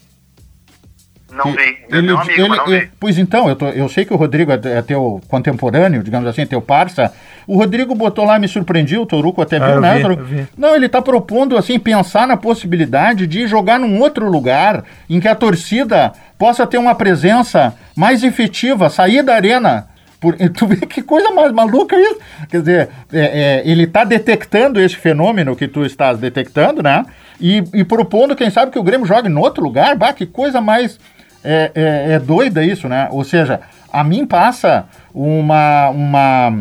Não 1.31 1.53
vi. 1.53 1.79
Ele, 1.91 2.11
amigo, 2.11 2.31
ele, 2.31 2.49
não 2.49 2.67
vi. 2.67 2.91
Pois 2.99 3.19
então, 3.19 3.49
eu, 3.49 3.57
tô, 3.57 3.67
eu 3.69 3.89
sei 3.89 4.05
que 4.05 4.15
o 4.15 4.17
Rodrigo 4.17 4.51
é, 4.51 4.61
é 4.65 4.83
teu 4.83 5.21
contemporâneo, 5.29 6.03
digamos 6.03 6.27
assim, 6.27 6.47
teu 6.47 6.61
parça. 6.61 7.13
O 7.47 7.57
Rodrigo 7.57 7.95
botou 7.95 8.25
lá, 8.25 8.39
me 8.39 8.49
surpreendiu, 8.49 9.03
o 9.03 9.07
Toruco 9.07 9.43
até 9.43 9.59
viu, 9.59 9.77
ah, 9.77 9.81
né? 9.81 9.99
Vi, 9.99 10.37
vi. 10.37 10.49
Não, 10.57 10.75
ele 10.75 10.87
está 10.87 11.03
propondo, 11.03 11.57
assim, 11.57 11.79
pensar 11.79 12.27
na 12.27 12.37
possibilidade 12.37 13.27
de 13.27 13.47
jogar 13.47 13.79
num 13.79 14.01
outro 14.01 14.29
lugar 14.31 14.85
em 15.09 15.21
que 15.21 15.29
a 15.29 15.35
torcida 15.35 16.13
possa 16.39 16.67
ter 16.67 16.79
uma 16.79 16.95
presença 16.95 17.75
mais 17.95 18.25
efetiva, 18.25 18.89
sair 18.89 19.23
da 19.23 19.35
arena. 19.35 19.87
Por, 20.19 20.35
tu 20.57 20.67
vê 20.67 20.77
que 20.77 21.03
coisa 21.03 21.31
mais 21.31 21.53
maluca 21.53 21.95
isso? 21.95 22.19
Quer 22.49 22.61
dizer, 22.61 22.89
é, 23.13 23.21
é, 23.21 23.63
ele 23.67 23.85
está 23.85 24.03
detectando 24.03 24.81
esse 24.81 24.97
fenômeno 24.97 25.55
que 25.55 25.69
tu 25.69 25.85
estás 25.85 26.19
detectando, 26.19 26.83
né? 26.83 27.05
E, 27.41 27.63
e 27.75 27.85
propondo, 27.85 28.35
quem 28.35 28.51
sabe, 28.51 28.73
que 28.73 28.79
o 28.79 28.83
Grêmio 28.83 29.07
jogue 29.07 29.29
em 29.29 29.37
outro 29.37 29.63
lugar. 29.63 29.95
Bah, 29.95 30.13
que 30.13 30.27
coisa 30.27 30.61
mais 30.61 30.99
é, 31.43 31.73
é, 31.75 32.13
é 32.15 32.19
doida 32.19 32.65
isso, 32.65 32.89
né? 32.89 33.09
Ou 33.11 33.25
seja, 33.25 33.61
a 33.93 34.05
mim 34.05 34.27
passa 34.27 34.89
uma, 35.15 35.89
uma, 35.91 36.53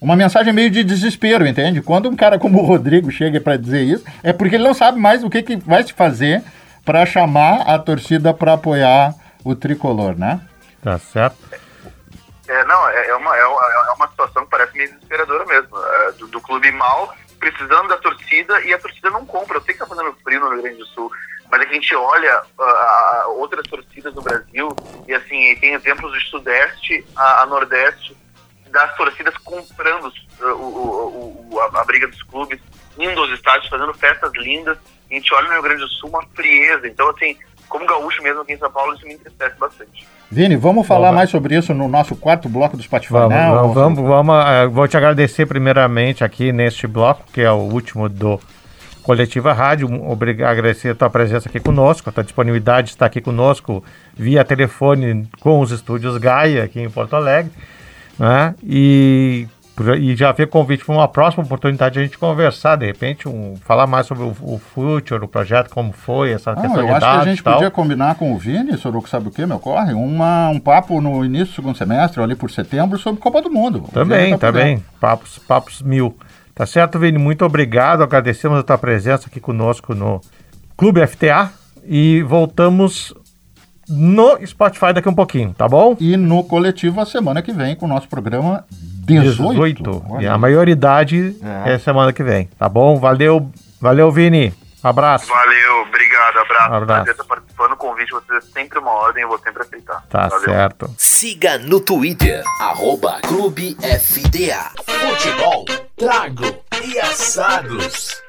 uma 0.00 0.16
mensagem 0.16 0.52
meio 0.52 0.70
de 0.70 0.84
desespero, 0.84 1.46
entende? 1.46 1.80
Quando 1.80 2.08
um 2.08 2.16
cara 2.16 2.38
como 2.38 2.60
o 2.60 2.64
Rodrigo 2.64 3.10
chega 3.10 3.40
para 3.40 3.56
dizer 3.56 3.82
isso, 3.82 4.04
é 4.22 4.32
porque 4.32 4.56
ele 4.56 4.64
não 4.64 4.74
sabe 4.74 4.98
mais 4.98 5.24
o 5.24 5.30
que, 5.30 5.42
que 5.42 5.56
vai 5.56 5.82
se 5.82 5.92
fazer 5.92 6.42
para 6.84 7.06
chamar 7.06 7.62
a 7.62 7.78
torcida 7.78 8.34
para 8.34 8.52
apoiar 8.54 9.14
o 9.42 9.54
tricolor, 9.54 10.16
né? 10.16 10.40
Tá 10.82 10.98
certo. 10.98 11.38
É, 12.46 12.64
não, 12.66 12.88
é, 12.90 13.08
é, 13.08 13.16
uma, 13.16 13.34
é, 13.36 13.40
é 13.40 13.92
uma 13.96 14.08
situação 14.08 14.44
que 14.44 14.50
parece 14.50 14.76
meio 14.76 14.92
desesperadora 14.92 15.46
mesmo. 15.46 15.76
É, 15.76 16.12
do, 16.12 16.26
do, 16.26 16.40
clube 16.40 16.70
mal, 16.72 17.14
precisando 17.40 17.88
da 17.88 17.96
torcida, 17.96 18.60
e 18.62 18.72
a 18.72 18.78
torcida 18.78 19.08
não 19.10 19.24
compra. 19.24 19.56
Eu 19.56 19.62
sei 19.62 19.72
que 19.72 19.80
tá 19.80 19.86
fazendo 19.86 20.14
frio 20.22 20.40
no 20.40 20.50
Rio 20.50 20.62
Grande 20.62 20.78
do 20.78 20.86
Sul, 20.86 21.10
mas 21.54 21.68
a 21.68 21.72
gente 21.72 21.94
olha 21.94 22.42
uh, 22.58 23.38
outras 23.38 23.64
torcidas 23.68 24.12
no 24.12 24.22
Brasil 24.22 24.74
e 25.06 25.14
assim 25.14 25.54
tem 25.60 25.74
exemplos 25.74 26.12
do 26.12 26.20
Sudeste 26.22 27.06
a, 27.14 27.42
a 27.42 27.46
Nordeste 27.46 28.16
das 28.72 28.92
torcidas 28.96 29.36
comprando 29.38 30.12
uh, 30.40 30.46
o, 30.46 31.48
o, 31.52 31.60
a, 31.60 31.80
a, 31.80 31.84
briga 31.84 32.08
dos 32.08 32.20
clubes, 32.24 32.58
indo 32.98 33.20
aos 33.20 33.30
estádios, 33.30 33.68
fazendo 33.68 33.94
festas 33.94 34.32
lindas. 34.34 34.76
A 35.08 35.14
gente 35.14 35.32
olha 35.32 35.46
no 35.46 35.52
Rio 35.52 35.62
Grande 35.62 35.82
do 35.82 35.88
Sul 35.90 36.08
uma 36.08 36.24
frieza. 36.34 36.88
Então, 36.88 37.08
assim, 37.10 37.36
como 37.68 37.86
gaúcho 37.86 38.20
mesmo 38.20 38.40
aqui 38.40 38.54
em 38.54 38.58
São 38.58 38.72
Paulo, 38.72 38.92
isso 38.94 39.06
me 39.06 39.14
entristece 39.14 39.56
bastante. 39.56 40.08
Vini, 40.28 40.56
vamos 40.56 40.84
falar 40.84 41.08
vamos. 41.08 41.16
mais 41.16 41.30
sobre 41.30 41.56
isso 41.56 41.72
no 41.72 41.86
nosso 41.86 42.16
quarto 42.16 42.48
bloco 42.48 42.76
do 42.76 42.82
Spotify. 42.82 43.12
Vamos, 43.12 43.36
vamos, 43.36 43.74
vamos, 43.74 44.08
vamos, 44.08 44.34
uh, 44.34 44.70
vou 44.72 44.88
te 44.88 44.96
agradecer 44.96 45.46
primeiramente 45.46 46.24
aqui 46.24 46.50
neste 46.50 46.88
bloco, 46.88 47.22
que 47.32 47.42
é 47.42 47.52
o 47.52 47.58
último 47.58 48.08
do 48.08 48.40
Coletiva 49.04 49.52
Rádio. 49.52 49.86
Obrigado, 50.10 50.50
agradecer 50.50 50.88
a 50.88 50.94
tua 50.94 51.10
presença 51.10 51.46
aqui 51.48 51.60
conosco, 51.60 52.08
a 52.08 52.12
tua 52.12 52.24
disponibilidade 52.24 52.86
de 52.86 52.94
estar 52.94 53.04
aqui 53.04 53.20
conosco 53.20 53.84
via 54.16 54.42
telefone 54.42 55.28
com 55.40 55.60
os 55.60 55.70
estúdios 55.70 56.16
Gaia 56.16 56.64
aqui 56.64 56.80
em 56.80 56.88
Porto 56.88 57.14
Alegre. 57.14 57.52
Né? 58.18 58.54
E, 58.64 59.46
e 60.00 60.16
já 60.16 60.30
o 60.30 60.46
convite 60.46 60.86
para 60.86 60.94
uma 60.94 61.06
próxima 61.06 61.44
oportunidade 61.44 61.92
de 61.92 62.00
a 62.00 62.02
gente 62.02 62.16
conversar, 62.16 62.76
de 62.76 62.86
repente, 62.86 63.28
um, 63.28 63.56
falar 63.66 63.86
mais 63.86 64.06
sobre 64.06 64.24
o, 64.24 64.34
o 64.40 64.58
Future, 64.58 65.22
o 65.22 65.28
projeto, 65.28 65.68
como 65.68 65.92
foi, 65.92 66.32
essa 66.32 66.52
ah, 66.52 66.56
questão 66.56 66.80
eu 66.80 66.86
de 66.86 66.92
acho 66.92 67.00
que 67.00 67.16
a 67.16 67.24
gente 67.24 67.42
podia 67.42 67.70
combinar 67.70 68.14
com 68.14 68.32
o 68.32 68.38
Vini, 68.38 68.78
Soruco, 68.78 69.06
sabe 69.06 69.28
o 69.28 69.30
que, 69.30 69.44
meu 69.44 69.58
corre? 69.58 69.92
Uma, 69.92 70.48
um 70.48 70.58
papo 70.58 71.02
no 71.02 71.22
início 71.22 71.48
do 71.48 71.54
segundo 71.56 71.76
semestre, 71.76 72.22
ali 72.22 72.34
por 72.34 72.50
setembro, 72.50 72.96
sobre 72.98 73.20
Copa 73.20 73.42
do 73.42 73.50
Mundo. 73.50 73.84
Também, 73.92 74.30
tá 74.30 74.50
também. 74.50 74.82
Papos, 74.98 75.38
papos 75.38 75.82
mil. 75.82 76.16
Tá 76.54 76.66
certo, 76.66 76.98
Vini? 76.98 77.18
Muito 77.18 77.44
obrigado. 77.44 78.02
Agradecemos 78.02 78.58
a 78.58 78.62
tua 78.62 78.78
presença 78.78 79.26
aqui 79.26 79.40
conosco 79.40 79.94
no 79.94 80.20
Clube 80.76 81.04
FTA 81.06 81.50
e 81.84 82.22
voltamos 82.22 83.12
no 83.88 84.38
Spotify 84.46 84.92
daqui 84.94 85.08
um 85.08 85.14
pouquinho, 85.14 85.52
tá 85.52 85.68
bom? 85.68 85.96
E 86.00 86.16
no 86.16 86.44
coletivo 86.44 87.00
a 87.00 87.06
semana 87.06 87.42
que 87.42 87.52
vem 87.52 87.74
com 87.74 87.86
o 87.86 87.88
nosso 87.88 88.08
programa 88.08 88.64
18. 88.70 89.50
18. 89.50 90.04
E 90.20 90.26
a 90.26 90.38
maioridade 90.38 91.36
é. 91.66 91.74
é 91.74 91.78
semana 91.78 92.12
que 92.12 92.22
vem, 92.22 92.48
tá 92.58 92.68
bom? 92.68 92.98
Valeu, 92.98 93.50
valeu, 93.80 94.10
Vini. 94.10 94.52
Abraço. 94.84 95.28
Valeu, 95.28 95.80
obrigado, 95.80 96.38
abraço. 96.40 96.74
abraço. 96.74 96.86
Prazer 96.86 97.10
estar 97.12 97.24
participando 97.24 97.70
do 97.70 97.76
convite, 97.78 98.10
você 98.10 98.36
é 98.36 98.40
sempre 98.42 98.78
uma 98.78 98.90
ordem, 98.90 99.22
eu 99.22 99.28
vou 99.30 99.38
sempre 99.38 99.62
aceitar. 99.62 100.04
Tá 100.10 100.28
Valeu. 100.28 100.44
certo. 100.44 100.94
Siga 100.98 101.56
no 101.56 101.80
Twitter, 101.80 102.44
arroba 102.60 103.18
Clube 103.22 103.74
FDA. 103.80 104.70
Futebol, 104.84 105.64
trago 105.96 106.44
e 106.84 107.00
assados. 107.00 108.22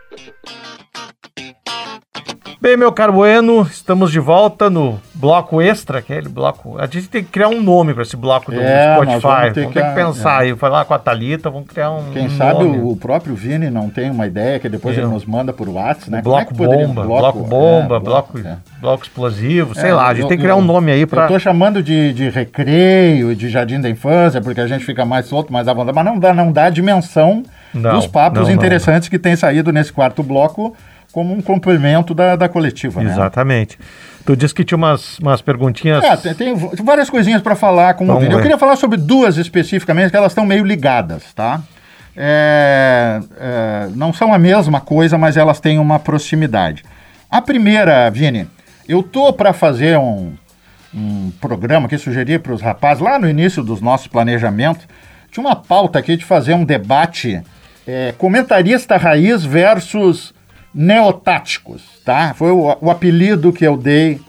Bem, 2.61 2.77
meu 2.77 2.91
caro 2.91 3.11
Bueno, 3.11 3.63
estamos 3.63 4.11
de 4.11 4.19
volta 4.19 4.69
no 4.69 4.99
bloco 5.13 5.61
extra, 5.61 5.99
aquele 5.99 6.29
bloco. 6.29 6.77
A 6.79 6.85
gente 6.85 7.09
tem 7.09 7.23
que 7.23 7.29
criar 7.29 7.49
um 7.49 7.61
nome 7.61 7.93
para 7.93 8.03
esse 8.03 8.15
bloco 8.15 8.49
do 8.51 8.59
é, 8.59 8.95
Spotify. 8.95 9.21
Vamos 9.21 9.23
ter, 9.23 9.29
vamos 9.29 9.53
ter 9.53 9.67
que, 9.67 9.89
que, 9.89 9.95
pensar 9.95 10.41
é. 10.41 10.47
aí. 10.47 10.55
Falar 10.55 10.85
com 10.85 10.93
a 10.93 10.99
Thalita, 10.99 11.49
vamos 11.49 11.67
criar 11.67 11.91
um. 11.91 12.11
Quem 12.11 12.23
nome. 12.23 12.37
sabe 12.37 12.63
o 12.63 12.95
próprio 12.95 13.35
Vini 13.35 13.69
não 13.69 13.89
tem 13.89 14.09
uma 14.09 14.25
ideia 14.25 14.57
que 14.57 14.69
depois 14.69 14.97
ele 14.97 15.07
nos 15.07 15.25
manda 15.25 15.51
por 15.51 15.67
WhatsApp, 15.67 16.09
né? 16.09 16.19
É 16.19 16.21
bloco 16.21 16.53
é 16.53 16.55
bomba, 16.55 17.03
bloco, 17.03 17.39
bloco, 17.39 17.39
bomba, 17.43 17.97
é, 17.97 17.99
bloco, 17.99 18.33
bloco, 18.39 18.59
bloco 18.79 19.03
explosivo, 19.03 19.75
sei 19.75 19.91
lá. 19.91 20.07
A 20.07 20.13
gente 20.13 20.23
eu, 20.23 20.29
tem 20.29 20.37
que 20.37 20.43
criar 20.43 20.55
um 20.55 20.63
nome 20.63 20.91
aí 20.91 21.05
para. 21.05 21.23
Eu 21.23 21.27
tô 21.27 21.39
chamando 21.39 21.83
de, 21.83 22.13
de 22.13 22.29
recreio, 22.29 23.35
de 23.35 23.49
jardim 23.49 23.81
da 23.81 23.89
infância, 23.89 24.39
porque 24.41 24.61
a 24.61 24.67
gente 24.67 24.85
fica 24.85 25.05
mais 25.05 25.25
solto, 25.25 25.51
mais 25.51 25.67
à 25.67 25.73
vontade, 25.73 25.95
mas 25.95 26.05
não 26.05 26.17
dá, 26.17 26.33
não 26.33 26.51
dá 26.51 26.65
a 26.65 26.69
dimensão 26.69 27.43
não, 27.73 27.95
dos 27.95 28.07
papos 28.07 28.47
não, 28.47 28.51
interessantes 28.51 29.09
não. 29.09 29.11
que 29.11 29.19
tem 29.19 29.35
saído 29.35 29.73
nesse 29.73 29.91
quarto 29.91 30.23
bloco 30.23 30.75
como 31.15 31.33
um 31.33 31.41
complemento 31.41 32.13
da, 32.13 32.35
da 32.35 32.49
coletiva. 32.49 33.01
Né? 33.01 33.09
Exatamente. 33.09 33.79
Tu 34.25 34.35
disse 34.35 34.53
que 34.53 34.65
tinha 34.65 34.75
umas, 34.75 35.17
umas 35.19 35.41
perguntinhas. 35.41 36.03
É, 36.03 36.17
tem, 36.17 36.33
tem 36.33 36.55
várias 36.83 37.09
coisinhas 37.09 37.41
para 37.41 37.55
falar 37.55 37.93
com 37.93 38.05
o 38.09 38.19
Vini. 38.19 38.33
Eu 38.33 38.41
queria 38.41 38.57
falar 38.57 38.75
sobre 38.75 38.97
duas 38.97 39.37
especificamente, 39.37 40.11
que 40.11 40.17
elas 40.17 40.33
estão 40.33 40.45
meio 40.45 40.65
ligadas, 40.65 41.33
tá? 41.33 41.61
É, 42.17 43.21
é, 43.39 43.89
não 43.95 44.11
são 44.11 44.33
a 44.33 44.37
mesma 44.37 44.81
coisa, 44.81 45.17
mas 45.17 45.37
elas 45.37 45.61
têm 45.61 45.79
uma 45.79 45.99
proximidade. 45.99 46.83
A 47.31 47.41
primeira, 47.41 48.09
Vini, 48.09 48.45
eu 48.85 49.01
tô 49.01 49.31
para 49.31 49.53
fazer 49.53 49.97
um, 49.97 50.33
um 50.93 51.31
programa 51.39 51.87
que 51.87 51.97
sugeri 51.97 52.37
para 52.37 52.51
os 52.51 52.61
rapazes 52.61 53.01
lá 53.01 53.17
no 53.17 53.29
início 53.29 53.63
dos 53.63 53.79
nossos 53.79 54.07
planejamentos. 54.07 54.85
Tinha 55.31 55.45
uma 55.45 55.55
pauta 55.55 55.97
aqui 55.97 56.17
de 56.17 56.25
fazer 56.25 56.55
um 56.55 56.65
debate 56.65 57.41
é, 57.87 58.13
comentarista 58.17 58.97
raiz 58.97 59.45
versus 59.45 60.34
neotáticos, 60.75 61.81
tá? 62.03 62.33
Foi 62.33 62.51
o, 62.51 62.77
o 62.81 62.91
apelido 62.91 63.53
que 63.53 63.65
eu 63.65 63.77
dei 63.77 64.19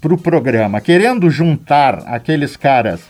para 0.00 0.14
o 0.14 0.18
programa, 0.18 0.80
querendo 0.80 1.28
juntar 1.28 2.04
aqueles 2.06 2.56
caras 2.56 3.02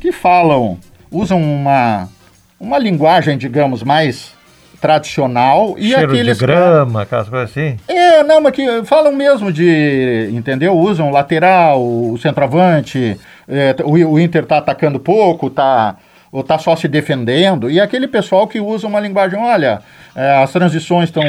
que 0.00 0.12
falam, 0.12 0.78
usam 1.10 1.42
uma, 1.42 2.08
uma 2.58 2.78
linguagem, 2.78 3.36
digamos, 3.36 3.82
mais 3.82 4.32
tradicional 4.80 5.74
e 5.76 5.90
Cheiro 5.90 6.12
aqueles 6.12 6.38
de 6.38 6.46
grama, 6.46 7.02
aquelas 7.02 7.28
coisas 7.28 7.50
assim. 7.50 7.76
É, 7.86 8.22
não, 8.22 8.40
mas 8.40 8.52
que 8.54 8.84
falam 8.84 9.12
mesmo 9.12 9.52
de, 9.52 10.30
entendeu? 10.32 10.72
Usam 10.78 11.10
lateral, 11.10 11.82
o 11.82 12.16
centroavante, 12.16 13.18
é, 13.46 13.76
o, 13.84 14.12
o 14.12 14.18
Inter 14.18 14.46
tá 14.46 14.58
atacando 14.58 14.98
pouco, 15.00 15.50
tá 15.50 15.96
ou 16.32 16.44
tá 16.44 16.58
só 16.58 16.76
se 16.76 16.86
defendendo, 16.86 17.70
e 17.70 17.80
aquele 17.80 18.06
pessoal 18.06 18.46
que 18.46 18.60
usa 18.60 18.86
uma 18.86 19.00
linguagem, 19.00 19.38
olha, 19.38 19.80
é, 20.14 20.42
as 20.42 20.52
transições 20.52 21.08
estão 21.08 21.24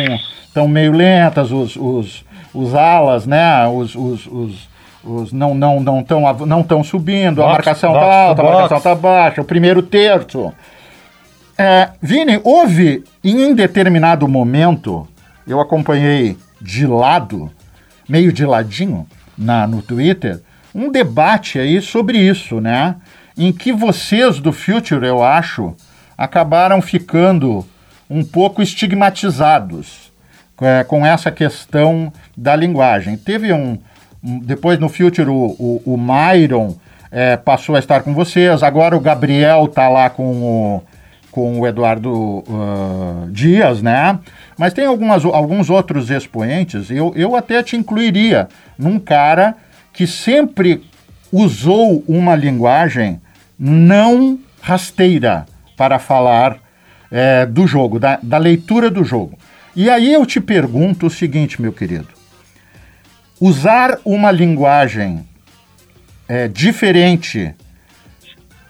estão 0.45 0.67
meio 0.67 0.91
lentas, 0.91 1.51
os, 1.51 1.75
os, 1.75 2.25
os 2.53 2.75
alas, 2.75 3.25
né? 3.25 3.65
Os, 3.67 3.95
os, 3.95 4.27
os, 4.27 4.69
os 5.03 5.31
não 5.31 5.55
não 5.55 5.79
não 5.79 6.01
estão 6.01 6.45
não 6.45 6.61
tão 6.61 6.83
subindo, 6.83 7.37
Box, 7.37 7.49
a 7.49 7.51
marcação 7.53 7.93
box, 7.93 8.05
está 8.05 8.15
alta, 8.15 8.41
a 8.41 8.45
marcação 8.45 8.77
está 8.77 8.95
baixa, 8.95 9.41
o 9.41 9.45
primeiro 9.45 9.81
terço. 9.81 10.53
É, 11.57 11.89
Vini, 12.01 12.39
houve 12.43 13.03
em 13.23 13.53
determinado 13.53 14.27
momento, 14.27 15.07
eu 15.47 15.59
acompanhei 15.59 16.37
de 16.61 16.85
lado, 16.85 17.51
meio 18.07 18.31
de 18.31 18.45
ladinho, 18.45 19.07
na, 19.37 19.65
no 19.65 19.81
Twitter, 19.81 20.41
um 20.73 20.91
debate 20.91 21.59
aí 21.59 21.81
sobre 21.81 22.17
isso, 22.17 22.61
né? 22.61 22.95
Em 23.37 23.51
que 23.51 23.71
vocês 23.71 24.39
do 24.39 24.51
Future, 24.51 25.05
eu 25.05 25.23
acho, 25.23 25.75
acabaram 26.17 26.81
ficando 26.81 27.65
um 28.09 28.23
pouco 28.23 28.61
estigmatizados 28.61 30.11
é, 30.61 30.83
com 30.83 31.05
essa 31.05 31.31
questão 31.31 32.11
da 32.37 32.55
linguagem. 32.55 33.17
Teve 33.17 33.51
um. 33.53 33.77
um- 34.23 34.39
depois 34.39 34.77
no 34.79 34.89
Future 34.89 35.29
o, 35.29 35.55
o, 35.57 35.81
o 35.85 35.97
Myron 35.97 36.75
é, 37.11 37.35
passou 37.35 37.75
a 37.75 37.79
estar 37.79 38.03
com 38.03 38.13
vocês, 38.13 38.61
agora 38.63 38.95
o 38.95 38.99
Gabriel 38.99 39.67
tá 39.67 39.89
lá 39.89 40.09
com 40.09 40.23
o, 40.23 40.83
com 41.31 41.59
o 41.59 41.67
Eduardo 41.67 42.43
ah, 42.49 43.27
Dias, 43.29 43.81
né? 43.81 44.19
Mas 44.57 44.73
tem 44.73 44.85
algumas, 44.85 45.25
alguns 45.25 45.69
outros 45.69 46.09
expoentes, 46.11 46.91
eu, 46.91 47.11
eu 47.15 47.35
até 47.35 47.63
te 47.63 47.75
incluiria 47.75 48.47
num 48.77 48.99
cara 48.99 49.55
que 49.91 50.05
sempre 50.07 50.83
usou 51.31 52.03
uma 52.07 52.35
linguagem 52.35 53.21
não 53.57 54.39
rasteira 54.61 55.45
para 55.77 55.99
falar 55.99 56.57
é, 57.11 57.45
do 57.45 57.65
jogo, 57.67 57.99
da, 57.99 58.19
da 58.21 58.37
leitura 58.37 58.89
do 58.89 59.03
jogo. 59.03 59.37
E 59.75 59.89
aí 59.89 60.11
eu 60.11 60.25
te 60.25 60.39
pergunto 60.41 61.07
o 61.07 61.09
seguinte, 61.09 61.61
meu 61.61 61.71
querido: 61.71 62.09
usar 63.39 63.97
uma 64.03 64.31
linguagem 64.31 65.25
é, 66.27 66.47
diferente 66.47 67.53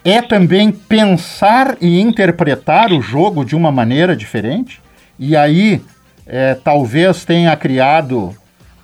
é 0.04 0.20
também 0.20 0.72
pensar 0.72 1.76
e 1.80 2.00
interpretar 2.00 2.92
o 2.92 3.00
jogo 3.00 3.44
de 3.44 3.54
uma 3.54 3.70
maneira 3.70 4.16
diferente? 4.16 4.80
E 5.18 5.36
aí 5.36 5.80
é, 6.26 6.54
talvez 6.54 7.24
tenha 7.24 7.56
criado 7.56 8.34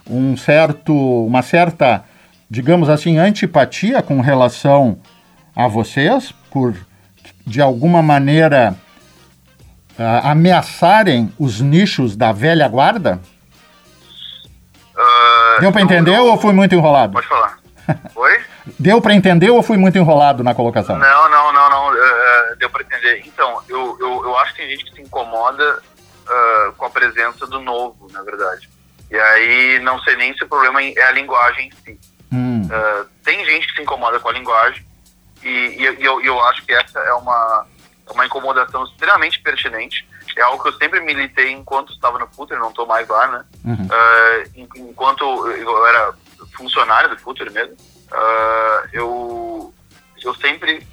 um 0.09 0.37
certo, 0.37 0.95
uma 1.27 1.43
certa, 1.43 2.05
digamos 2.51 2.89
assim, 2.89 3.19
antipatia 3.19 4.03
com 4.03 4.21
relação 4.21 4.99
a 5.55 5.67
vocês, 5.69 6.33
por 6.51 6.75
de 7.47 7.61
alguma 7.61 8.03
maneira 8.03 8.75
ah, 9.99 10.31
ameaçarem 10.31 11.33
os 11.39 11.61
nichos 11.61 12.17
da 12.17 12.33
velha 12.33 12.69
guarda? 12.69 13.21
Ah, 14.97 15.57
Deu 15.61 15.73
para 15.73 15.83
entender 15.83 16.17
eu- 16.17 16.27
ou 16.27 16.39
fui 16.39 16.53
muito 16.53 16.75
enrolado? 16.75 17.13
Pode 17.13 17.27
falar. 17.27 17.59
Oi? 18.15 18.41
Deu 18.79 19.01
para 19.01 19.15
entender 19.15 19.49
ou 19.51 19.63
fui 19.63 19.77
muito 19.79 19.97
enrolado 19.97 20.45
na 20.45 20.55
colocação? 20.55 20.99
Não, 20.99 21.31
não, 21.31 21.53
não, 21.53 21.71
não. 21.71 21.97
eh, 21.97 22.55
deu 22.59 22.69
pra 22.69 22.83
entender. 22.83 23.23
Então, 23.25 23.63
eu, 23.67 23.97
eu, 23.99 24.25
eu 24.25 24.39
acho 24.39 24.53
que 24.55 24.59
tem 24.61 24.71
gente 24.71 24.85
que 24.85 24.95
se 24.97 25.01
incomoda 25.03 25.83
ah, 26.29 26.73
com 26.77 26.85
a 26.85 26.91
presença 26.91 27.47
do 27.47 27.61
novo, 27.61 28.07
na 28.13 28.23
verdade. 28.23 28.69
E 29.11 29.17
aí, 29.17 29.79
não 29.83 29.99
sei 30.01 30.17
nem 30.17 30.37
se 30.37 30.45
o 30.45 30.49
problema 30.49 30.83
é 30.83 31.03
a 31.03 31.13
linguagem 31.13 31.69
em 31.69 31.95
si. 31.95 32.01
Ah, 32.71 33.05
tem 33.25 33.45
gente 33.45 33.67
que 33.69 33.75
se 33.77 33.83
incomoda 33.83 34.19
com 34.21 34.29
a 34.29 34.33
linguagem 34.33 34.85
e, 35.43 35.49
e- 35.49 35.97
e 36.01 36.05
eu, 36.05 36.21
eu 36.21 36.41
acho 36.47 36.65
que 36.65 36.73
essa 36.73 36.99
é 37.01 37.13
uma, 37.15 37.67
é 38.07 38.13
uma 38.13 38.27
incomodação 38.27 38.85
extremamente 38.85 39.41
pertinente. 39.41 40.07
É 40.37 40.43
algo 40.43 40.63
que 40.63 40.69
eu 40.69 40.73
sempre 40.75 41.01
militei 41.01 41.51
enquanto 41.51 41.93
estava 41.93 42.17
no 42.19 42.27
Futre, 42.29 42.57
não 42.59 42.69
estou 42.69 42.87
mais 42.87 43.09
lá, 43.09 43.27
né? 43.27 43.45
Uhum. 43.65 43.89
En- 44.55 44.69
enquanto 44.91 45.25
eu 45.51 45.87
era 45.87 46.15
funcionário 46.57 47.11
do 47.11 47.19
Futre 47.19 47.51
mesmo, 47.51 47.77
ah, 48.13 48.85
eu, 48.93 49.75
eu 50.23 50.35
sempre 50.37 50.87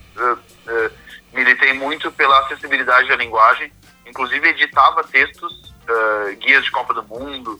militei 1.33 1.73
muito 1.73 2.11
pela 2.11 2.39
acessibilidade 2.39 3.07
da 3.07 3.15
linguagem, 3.17 3.71
inclusive 4.07 4.47
editava 4.49 5.03
textos, 5.03 5.73
guias 6.39 6.63
de 6.63 6.71
Copa 6.71 6.93
do 6.95 7.03
Mundo, 7.03 7.59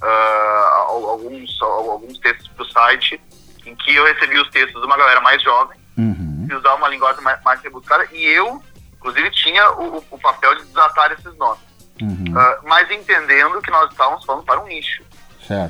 al- 0.00 1.08
alguns, 1.10 1.60
al- 1.60 1.90
alguns 1.90 2.18
textos 2.18 2.48
para 2.48 2.62
o 2.62 2.70
site, 2.70 3.20
em 3.66 3.74
que 3.74 3.94
eu 3.94 4.04
recebia 4.04 4.40
os 4.40 4.50
textos 4.50 4.80
de 4.80 4.86
uma 4.86 4.96
galera 4.96 5.20
mais 5.20 5.42
jovem, 5.42 5.76
uhum, 5.98 6.46
e 6.50 6.54
usar 6.54 6.74
uma 6.74 6.88
linguagem 6.88 7.22
mais, 7.22 7.42
mais 7.42 7.60
rebuscada, 7.60 8.06
e 8.12 8.24
eu, 8.24 8.62
inclusive, 8.94 9.30
tinha 9.32 9.70
o, 9.72 10.04
o 10.10 10.18
papel 10.18 10.54
de 10.54 10.64
desatar 10.64 11.12
esses 11.12 11.36
nós. 11.36 11.58
uhum, 12.00 12.32
Ah, 12.36 12.58
mas 12.64 12.90
entendendo 12.90 13.60
que 13.60 13.70
nós 13.70 13.90
estávamos 13.90 14.24
falando 14.24 14.44
para 14.44 14.60
um 14.60 14.66
nicho. 14.66 15.02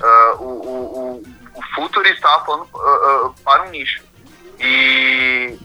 Ah, 0.02 0.36
o, 0.38 0.44
o, 0.44 1.22
o, 1.22 1.22
o 1.54 1.62
Futuri 1.74 2.10
estava 2.10 2.44
falando 2.44 2.68
ah, 2.74 3.30
para 3.44 3.62
um 3.64 3.70
nicho. 3.70 4.04
E 4.58 5.58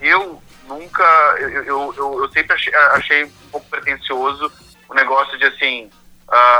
eu 0.00 0.42
nunca, 0.68 1.04
eu, 1.38 1.48
eu, 1.64 1.94
eu, 1.96 2.22
eu 2.22 2.28
sempre 2.32 2.52
achei, 2.54 2.74
achei 2.74 3.24
um 3.24 3.30
pouco 3.50 3.68
pretencioso 3.70 4.52
o 4.88 4.94
negócio 4.94 5.38
de 5.38 5.44
assim, 5.46 5.90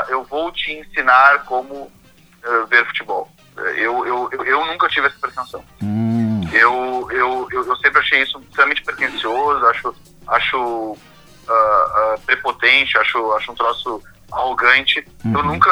eu 0.09 0.25
vou 0.25 0.51
te 0.53 0.73
ensinar 0.73 1.45
como 1.45 1.93
ver 2.69 2.87
futebol. 2.87 3.31
Eu, 3.76 4.07
eu, 4.07 4.28
eu, 4.32 4.44
eu 4.44 4.66
nunca 4.66 4.88
tive 4.88 5.07
essa 5.07 5.18
pretensão. 5.18 5.64
Hum, 5.82 6.40
Eu, 6.52 7.09
eu, 7.11 7.48
eu, 7.50 7.66
eu 7.66 7.76
sempre 7.76 7.98
achei 8.00 8.22
isso 8.22 8.38
extremamente 8.40 8.82
pretencioso, 8.82 9.66
acho, 9.66 9.94
acho 10.28 10.96
ah, 11.48 11.52
ah, 11.52 12.14
prepotente, 12.26 12.96
acho, 12.98 13.32
acho 13.32 13.52
um 13.52 13.54
troço 13.54 14.02
arrogante. 14.32 15.07
Eu 15.24 15.40
Uhum. 15.40 15.46
nunca 15.46 15.70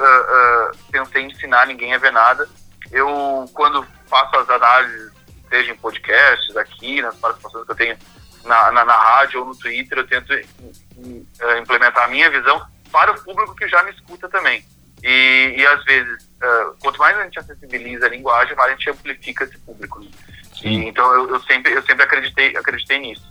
ah, 0.00 0.02
ah, 0.02 0.70
pensei 0.90 1.22
em 1.22 1.26
ensinar 1.30 1.66
ninguém 1.66 1.94
a 1.94 1.98
ver 1.98 2.12
nada. 2.12 2.48
Eu, 2.90 3.44
quando 3.52 3.86
faço 4.08 4.36
as 4.36 4.48
análises, 4.48 5.12
seja 5.50 5.72
em 5.72 5.76
podcasts, 5.76 6.56
aqui, 6.56 7.02
nas 7.02 7.14
participações 7.16 7.64
que 7.66 7.72
eu 7.72 7.76
tenho 7.76 7.96
na, 8.44 8.72
na, 8.72 8.84
na 8.84 8.96
rádio 8.96 9.40
ou 9.40 9.46
no 9.46 9.56
Twitter, 9.56 9.98
eu 9.98 10.06
tento 10.06 10.32
eh, 10.32 11.58
implementar 11.60 12.04
a 12.04 12.08
minha 12.08 12.30
visão 12.30 12.60
para 12.90 13.12
o 13.12 13.22
público 13.22 13.54
que 13.54 13.68
já 13.68 13.82
me 13.82 13.90
escuta 13.90 14.28
também. 14.28 14.64
E, 15.02 15.54
e 15.58 15.66
às 15.66 15.84
vezes, 15.84 16.28
ah, 16.42 16.72
quanto 16.80 16.98
mais 16.98 17.16
a 17.18 17.24
gente 17.24 17.38
acessibiliza 17.38 18.06
a 18.06 18.08
linguagem, 18.08 18.56
mais 18.56 18.70
a 18.72 18.74
gente 18.74 18.90
amplifica 18.90 19.44
esse 19.44 19.58
público. 19.58 20.00
né? 20.00 20.08
E, 20.64 20.76
então 20.88 21.12
eu, 21.14 21.30
eu 21.30 21.40
sempre, 21.42 21.72
eu 21.72 21.82
sempre 21.82 22.02
acreditei, 22.02 22.56
acreditei 22.56 22.98
nisso. 22.98 23.30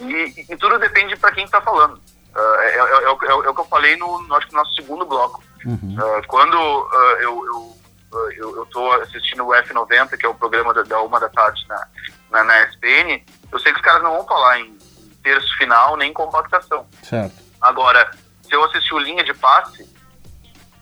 E, 0.00 0.44
e 0.52 0.56
tudo 0.56 0.78
depende 0.78 1.16
para 1.16 1.32
quem 1.32 1.44
está 1.44 1.60
falando. 1.60 2.00
Ah, 2.34 2.56
é, 2.60 2.68
é- 2.74 3.04
é 3.04 3.10
o- 3.10 3.24
é 3.24 3.34
o 3.34 3.50
é 3.50 3.54
que 3.54 3.60
eu 3.60 3.64
falei 3.64 3.96
no, 3.96 4.20
no, 4.22 4.34
acho 4.36 4.46
que 4.46 4.52
no 4.52 4.58
nosso 4.58 4.74
segundo 4.76 5.06
bloco. 5.06 5.42
uhum, 5.64 5.96
Ah, 5.98 6.22
quando 6.28 6.56
ah, 6.58 7.16
eu, 7.20 7.46
eu, 7.46 7.76
ah, 8.12 8.28
eu, 8.36 8.56
eu 8.56 8.66
tô 8.66 8.92
assistindo 9.00 9.46
o 9.46 9.52
F90, 9.54 10.18
que 10.18 10.26
é 10.26 10.28
o 10.28 10.34
programa 10.34 10.74
da, 10.74 10.82
da 10.82 11.00
uma 11.00 11.18
da 11.18 11.30
tarde 11.30 11.64
na, 11.66 11.86
na, 12.30 12.44
na 12.44 12.62
SPN, 12.64 13.24
eu 13.50 13.58
sei 13.58 13.72
que 13.72 13.78
os 13.78 13.84
caras 13.84 14.02
não 14.02 14.12
vão 14.16 14.26
falar 14.26 14.60
em 14.60 14.76
terço 15.22 15.48
final 15.56 15.96
nem 15.96 16.12
compactação. 16.12 16.86
certo. 17.02 17.34
Agora, 17.58 18.10
se 18.42 18.54
eu 18.54 18.62
assistir 18.64 18.92
o 18.94 18.98
Linha 18.98 19.24
de 19.24 19.32
Passe, 19.32 19.88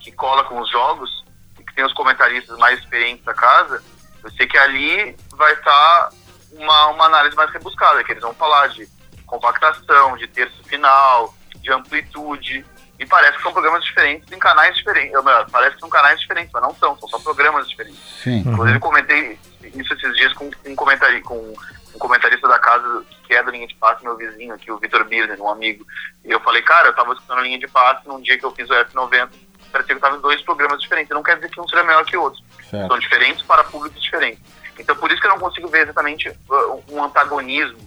que 0.04 0.12
cola 0.12 0.44
com 0.44 0.60
os 0.60 0.70
jogos, 0.70 1.24
e 1.58 1.64
que 1.64 1.74
tem 1.74 1.84
os 1.84 1.94
comentaristas 1.94 2.58
mais 2.58 2.78
experientes 2.78 3.24
da 3.24 3.32
casa, 3.32 3.82
eu 4.22 4.30
sei 4.32 4.46
que 4.46 4.58
ali 4.58 5.16
vai 5.32 5.52
estar 5.54 6.10
uma, 6.52 6.86
uma 6.88 7.06
análise 7.06 7.34
mais 7.34 7.50
rebuscada, 7.50 8.04
que 8.04 8.12
eles 8.12 8.22
vão 8.22 8.34
falar 8.34 8.68
de 8.68 8.86
compactação, 9.26 10.16
de 10.18 10.28
terço 10.28 10.62
final, 10.64 11.34
de 11.56 11.72
amplitude, 11.72 12.64
e 12.98 13.06
parece 13.06 13.38
que 13.38 13.42
são 13.42 13.52
programas 13.52 13.82
diferentes 13.82 14.30
em 14.30 14.38
canais 14.38 14.76
diferentes. 14.76 15.14
Ou 15.16 15.22
melhor, 15.22 15.48
parece 15.50 15.74
que 15.74 15.80
são 15.80 15.88
canais 15.88 16.20
diferentes, 16.20 16.52
mas 16.52 16.62
não 16.62 16.74
são, 16.74 16.96
são 16.98 17.08
só 17.08 17.18
programas 17.18 17.68
diferentes. 17.68 17.98
Sim. 18.22 18.38
Inclusive, 18.46 18.76
eu 18.76 18.80
comentei 18.80 19.38
isso 19.74 19.94
esses 19.94 20.16
dias 20.16 20.32
com 20.34 20.50
um, 20.66 20.76
comentari 20.76 21.20
com 21.22 21.54
um 21.94 21.98
comentarista 21.98 22.46
da 22.46 22.58
casa 22.58 23.04
que 23.26 23.34
é 23.34 23.42
da 23.42 23.50
linha 23.50 23.66
de 23.66 23.74
passe, 23.76 24.04
meu 24.04 24.16
vizinho 24.16 24.54
aqui, 24.54 24.70
o 24.70 24.78
Vitor 24.78 25.04
Birner, 25.04 25.40
um 25.40 25.48
amigo. 25.48 25.84
E 26.24 26.30
eu 26.30 26.40
falei, 26.40 26.62
cara, 26.62 26.88
eu 26.88 26.94
tava 26.94 27.14
escutando 27.14 27.38
a 27.38 27.42
linha 27.42 27.58
de 27.58 27.66
passe 27.66 28.06
num 28.06 28.20
dia 28.20 28.38
que 28.38 28.44
eu 28.44 28.52
fiz 28.52 28.68
o 28.68 28.74
F90, 28.74 29.30
parecia 29.74 29.94
que 29.94 29.98
eu 29.98 30.00
tava 30.00 30.16
em 30.16 30.20
dois 30.20 30.40
programas 30.42 30.80
diferentes. 30.80 31.10
Não 31.10 31.22
quer 31.22 31.36
dizer 31.36 31.50
que 31.50 31.60
um 31.60 31.68
seja 31.68 31.82
melhor 31.82 32.04
que 32.04 32.16
o 32.16 32.22
outro. 32.22 32.40
Certo. 32.70 32.88
São 32.88 32.98
diferentes 32.98 33.42
para 33.42 33.64
públicos 33.64 34.00
diferentes. 34.00 34.40
Então, 34.78 34.94
por 34.96 35.10
isso 35.10 35.20
que 35.20 35.26
eu 35.26 35.32
não 35.32 35.38
consigo 35.38 35.68
ver 35.68 35.82
exatamente 35.82 36.28
uh, 36.28 36.84
um 36.90 37.02
antagonismo. 37.02 37.78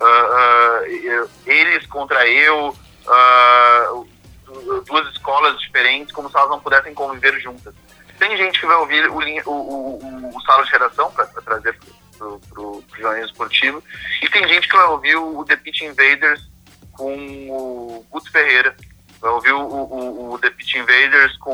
uh, 0.00 1.24
uh, 1.24 1.30
eles 1.46 1.86
contra 1.86 2.26
eu, 2.26 2.76
uh, 3.06 4.08
duas 4.86 5.08
escolas 5.12 5.58
diferentes, 5.60 6.12
como 6.12 6.30
se 6.30 6.36
elas 6.36 6.50
não 6.50 6.60
pudessem 6.60 6.94
conviver 6.94 7.38
juntas. 7.40 7.74
Tem 8.18 8.36
gente 8.36 8.60
que 8.60 8.66
vai 8.66 8.76
ouvir 8.76 9.08
o, 9.08 9.18
o, 9.18 9.52
o, 9.52 9.98
o, 9.98 10.36
o 10.36 10.40
sala 10.42 10.64
de 10.64 10.70
redação 10.70 11.10
para 11.10 11.26
trazer 11.26 11.76
pro, 12.16 12.38
pro 12.50 12.84
jornalismo 12.96 13.30
esportivo, 13.30 13.82
e 14.22 14.28
tem 14.28 14.46
gente 14.46 14.68
que 14.68 14.76
vai 14.76 14.86
ouvir 14.86 15.16
o, 15.16 15.38
o 15.38 15.44
The 15.44 15.56
Pitch 15.56 15.82
Invaders 15.82 16.48
com 16.92 17.12
o 17.50 18.06
Guto 18.08 18.30
Ferreira, 18.30 18.76
vai 19.24 19.32
ouvir 19.32 19.52
o, 19.52 19.60
o, 19.62 20.34
o 20.34 20.38
The 20.38 20.50
Pitch 20.50 20.74
Invaders 20.74 21.34
com 21.38 21.50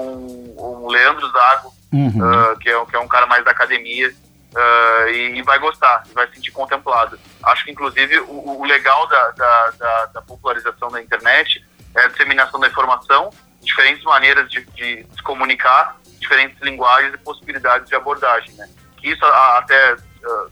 o 0.57 0.91
Leandro 0.91 1.31
Zago, 1.31 1.73
Uhum. 1.93 2.23
ah, 2.23 2.55
que, 2.61 2.69
é, 2.69 2.85
que 2.85 2.95
é 2.95 3.01
um 3.01 3.09
cara 3.09 3.27
mais 3.27 3.45
da 3.45 3.51
academia, 3.51 4.13
ah, 4.55 5.07
e, 5.09 5.39
e 5.39 5.43
vai 5.43 5.59
gostar, 5.59 6.05
vai 6.15 6.27
se 6.29 6.35
sentir 6.35 6.51
contemplado. 6.53 7.19
Acho 7.45 7.65
que, 7.65 7.71
inclusive, 7.71 8.21
o, 8.21 8.61
o 8.61 8.65
legal 8.65 9.07
da, 9.09 9.31
da, 9.33 9.71
da, 9.71 10.07
da 10.07 10.23
popularização 10.23 10.89
da 10.89 11.01
internet 11.01 11.65
é 11.97 12.03
a 12.03 12.09
disseminação 12.09 12.61
da 12.61 12.69
informação, 12.69 13.31
diferentes 13.61 14.05
maneiras 14.05 14.49
de, 14.51 14.65
de 14.67 15.07
se 15.15 15.23
comunicar, 15.23 15.97
diferentes 16.21 16.61
linguagens 16.63 17.15
e 17.15 17.19
possibilidades 17.19 17.89
de 17.89 17.95
abordagem, 17.95 18.53
né? 18.55 18.69
que 18.97 19.11
isso 19.11 19.25
até 19.25 19.95
uh, 19.95 20.51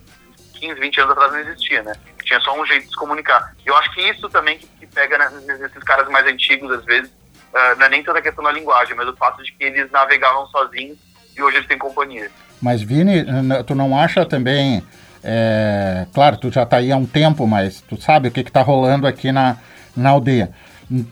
15, 0.54 0.80
20 0.80 1.00
anos 1.00 1.12
atrás 1.12 1.32
não 1.32 1.40
existia, 1.40 1.82
né? 1.82 1.92
Tinha 2.28 2.40
só 2.40 2.60
um 2.60 2.66
jeito 2.66 2.84
de 2.84 2.90
se 2.90 2.96
comunicar. 2.96 3.54
Eu 3.64 3.74
acho 3.78 3.90
que 3.94 4.02
isso 4.02 4.28
também 4.28 4.58
que, 4.58 4.66
que 4.66 4.86
pega 4.86 5.16
nesses 5.30 5.82
caras 5.82 6.06
mais 6.10 6.26
antigos, 6.26 6.70
às 6.70 6.84
vezes, 6.84 7.08
uh, 7.08 7.78
não 7.78 7.86
é 7.86 7.88
nem 7.88 8.04
toda 8.04 8.18
a 8.18 8.22
questão 8.22 8.44
da 8.44 8.52
linguagem, 8.52 8.94
mas 8.94 9.08
o 9.08 9.16
fato 9.16 9.42
de 9.42 9.50
que 9.50 9.64
eles 9.64 9.90
navegavam 9.90 10.46
sozinhos 10.48 10.98
e 11.34 11.42
hoje 11.42 11.56
eles 11.56 11.66
têm 11.66 11.78
companhia. 11.78 12.30
Mas, 12.60 12.82
Vini, 12.82 13.24
tu 13.66 13.74
não 13.74 13.98
acha 13.98 14.26
também. 14.26 14.84
É, 15.24 16.06
claro, 16.12 16.36
tu 16.36 16.50
já 16.50 16.64
está 16.64 16.76
aí 16.76 16.92
há 16.92 16.96
um 16.98 17.06
tempo, 17.06 17.46
mas 17.46 17.80
tu 17.80 17.98
sabe 17.98 18.28
o 18.28 18.30
que 18.30 18.40
está 18.40 18.60
rolando 18.60 19.06
aqui 19.06 19.32
na, 19.32 19.56
na 19.96 20.10
aldeia. 20.10 20.52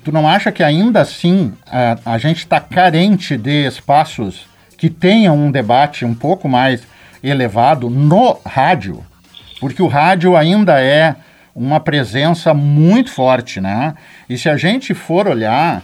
Tu 0.05 0.13
não 0.13 0.29
acha 0.29 0.53
que 0.53 0.63
ainda 0.63 1.01
assim 1.01 1.55
a, 1.67 2.13
a 2.13 2.19
gente 2.19 2.39
está 2.41 2.61
carente 2.61 3.39
de 3.39 3.67
espaços 3.67 4.47
que 4.77 4.91
tenham 4.91 5.35
um 5.35 5.51
debate 5.51 6.05
um 6.05 6.15
pouco 6.15 6.47
mais 6.47 6.87
elevado 7.23 7.89
no 7.89 8.39
rádio? 8.45 9.05
Porque 9.61 9.83
o 9.83 9.87
rádio 9.87 10.37
ainda 10.37 10.81
é 10.81 11.17
uma 11.55 11.81
presença 11.81 12.53
muito 12.53 13.11
forte, 13.11 13.61
né? 13.61 13.95
E 14.29 14.37
se 14.37 14.49
a 14.49 14.57
gente 14.57 14.93
for 14.93 15.27
olhar, 15.27 15.83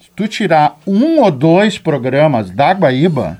se 0.00 0.10
tu 0.14 0.28
tirar 0.28 0.76
um 0.86 1.20
ou 1.20 1.30
dois 1.30 1.78
programas 1.78 2.50
da 2.50 2.72
Guaíba, 2.72 3.38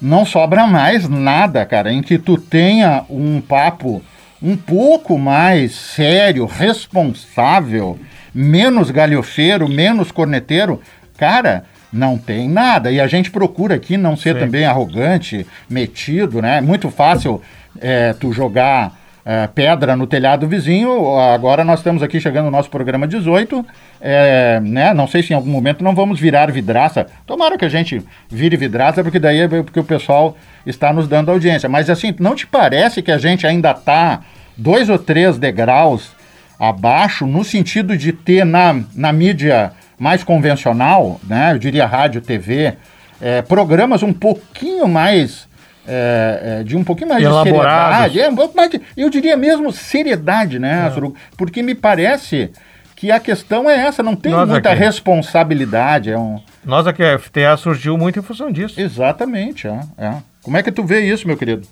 não 0.00 0.24
sobra 0.24 0.66
mais 0.66 1.08
nada, 1.08 1.64
cara, 1.66 1.92
em 1.92 2.02
que 2.02 2.18
tu 2.18 2.38
tenha 2.38 3.04
um 3.08 3.40
papo 3.40 4.02
um 4.42 4.56
pouco 4.56 5.18
mais 5.18 5.74
sério, 5.74 6.44
responsável, 6.46 7.98
menos 8.34 8.90
galhofeiro, 8.90 9.68
menos 9.68 10.10
corneteiro. 10.10 10.82
Cara, 11.16 11.64
não 11.92 12.18
tem 12.18 12.48
nada. 12.48 12.90
E 12.90 13.00
a 13.00 13.06
gente 13.06 13.30
procura 13.30 13.76
aqui 13.76 13.96
não 13.96 14.16
ser 14.16 14.34
Sim. 14.34 14.40
também 14.40 14.64
arrogante, 14.66 15.46
metido, 15.70 16.42
né? 16.42 16.58
É 16.58 16.60
muito 16.60 16.90
fácil 16.90 17.40
é, 17.80 18.12
tu 18.12 18.32
jogar 18.32 18.92
é, 19.24 19.46
pedra 19.46 19.96
no 19.96 20.06
telhado 20.06 20.46
vizinho. 20.46 21.16
Agora 21.16 21.64
nós 21.64 21.80
estamos 21.80 22.02
aqui 22.02 22.20
chegando 22.20 22.46
no 22.46 22.50
nosso 22.50 22.68
programa 22.68 23.06
18. 23.06 23.64
É, 24.00 24.60
né? 24.62 24.92
Não 24.92 25.06
sei 25.06 25.22
se 25.22 25.32
em 25.32 25.36
algum 25.36 25.50
momento 25.50 25.82
não 25.82 25.94
vamos 25.94 26.20
virar 26.20 26.50
vidraça. 26.52 27.06
Tomara 27.26 27.56
que 27.56 27.64
a 27.64 27.68
gente 27.68 28.02
vire 28.28 28.56
vidraça, 28.56 29.02
porque 29.02 29.18
daí 29.18 29.40
é 29.40 29.48
porque 29.48 29.80
o 29.80 29.84
pessoal 29.84 30.36
está 30.66 30.92
nos 30.92 31.08
dando 31.08 31.30
audiência. 31.30 31.68
Mas 31.68 31.88
assim, 31.88 32.14
não 32.18 32.34
te 32.34 32.46
parece 32.46 33.02
que 33.02 33.10
a 33.10 33.18
gente 33.18 33.46
ainda 33.46 33.70
está 33.70 34.20
dois 34.56 34.88
ou 34.88 34.98
três 34.98 35.38
degraus 35.38 36.12
abaixo 36.58 37.26
no 37.26 37.42
sentido 37.42 37.96
de 37.96 38.12
ter 38.12 38.44
na, 38.44 38.80
na 38.94 39.12
mídia 39.12 39.72
mais 39.98 40.22
convencional, 40.22 41.20
né? 41.26 41.52
Eu 41.52 41.58
diria 41.58 41.86
rádio, 41.86 42.20
TV, 42.20 42.74
é, 43.20 43.42
programas 43.42 44.02
um 44.02 44.12
pouquinho 44.12 44.86
mais 44.86 45.48
é, 45.86 46.58
é, 46.60 46.62
de 46.62 46.76
um 46.76 46.84
pouquinho 46.84 47.08
mais 47.08 47.22
Elaborados. 47.22 47.52
de 47.52 48.12
seriedade. 48.12 48.20
É, 48.20 48.28
um 48.28 48.36
pouco 48.36 48.56
mais 48.56 48.70
de, 48.70 48.80
eu 48.96 49.10
diria 49.10 49.36
mesmo 49.36 49.72
seriedade, 49.72 50.58
né, 50.58 50.92
é. 50.94 51.12
Porque 51.36 51.62
me 51.62 51.74
parece 51.74 52.50
que 52.96 53.10
a 53.10 53.20
questão 53.20 53.68
é 53.68 53.76
essa, 53.86 54.02
não 54.02 54.16
tem 54.16 54.32
Nós 54.32 54.48
muita 54.48 54.70
aqui. 54.70 54.78
responsabilidade. 54.78 56.10
É 56.10 56.18
um... 56.18 56.40
Nós 56.64 56.86
aqui, 56.86 57.02
a 57.02 57.18
FTA 57.18 57.56
surgiu 57.56 57.98
muito 57.98 58.18
em 58.18 58.22
função 58.22 58.50
disso. 58.50 58.80
Exatamente, 58.80 59.66
é, 59.66 59.80
é. 59.98 60.22
Como 60.42 60.56
é 60.56 60.62
que 60.62 60.72
tu 60.72 60.84
vê 60.84 61.00
isso, 61.00 61.26
meu 61.26 61.36
querido? 61.36 61.66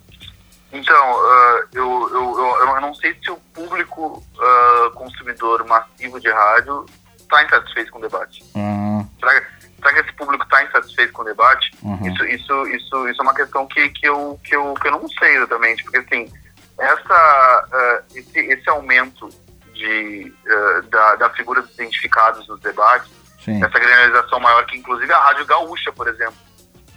Então, 0.73 1.13
uh, 1.13 1.67
eu, 1.75 2.11
eu, 2.13 2.39
eu, 2.39 2.75
eu, 2.75 2.81
não 2.81 2.95
sei 2.95 3.15
se 3.23 3.31
o 3.31 3.37
público 3.53 4.23
uh, 4.37 4.91
consumidor 4.93 5.67
massivo 5.67 6.19
de 6.19 6.31
rádio 6.31 6.87
está 7.19 7.45
insatisfeito 7.45 7.93
com 7.93 7.99
o 7.99 8.03
debate. 8.03 8.43
Uhum. 8.55 9.07
Será, 9.21 9.43
será, 9.83 9.95
que 9.95 10.01
esse 10.01 10.13
público 10.17 10.45
está 10.45 10.63
insatisfeito 10.65 11.13
com 11.13 11.23
o 11.23 11.25
debate? 11.25 11.71
Uhum. 11.83 12.07
Isso, 12.07 12.25
isso, 12.25 12.67
isso, 12.69 13.09
isso 13.09 13.21
é 13.21 13.23
uma 13.23 13.35
questão 13.35 13.67
que, 13.67 13.89
que, 13.91 14.07
eu, 14.07 14.41
que, 14.45 14.55
eu, 14.55 14.75
que 14.75 14.89
eu 14.89 14.93
não 14.93 15.09
sei 15.09 15.37
exatamente, 15.37 15.83
porque 15.83 15.99
assim, 15.99 16.33
essa, 16.79 17.69
uh, 17.69 18.19
esse, 18.19 18.39
esse 18.39 18.69
aumento 18.71 19.29
de, 19.75 20.33
da, 20.89 21.17
da 21.17 21.31
figura 21.31 21.63
dos 21.63 21.73
identificados 21.75 22.47
nos 22.49 22.61
debates, 22.61 23.11
Sim. 23.45 23.63
essa 23.63 23.79
granalização 23.79 24.39
maior 24.39 24.65
que 24.67 24.77
inclusive 24.77 25.13
a 25.13 25.19
Rádio 25.19 25.47
Gaúcha, 25.47 25.93
por 25.93 26.07
exemplo, 26.09 26.37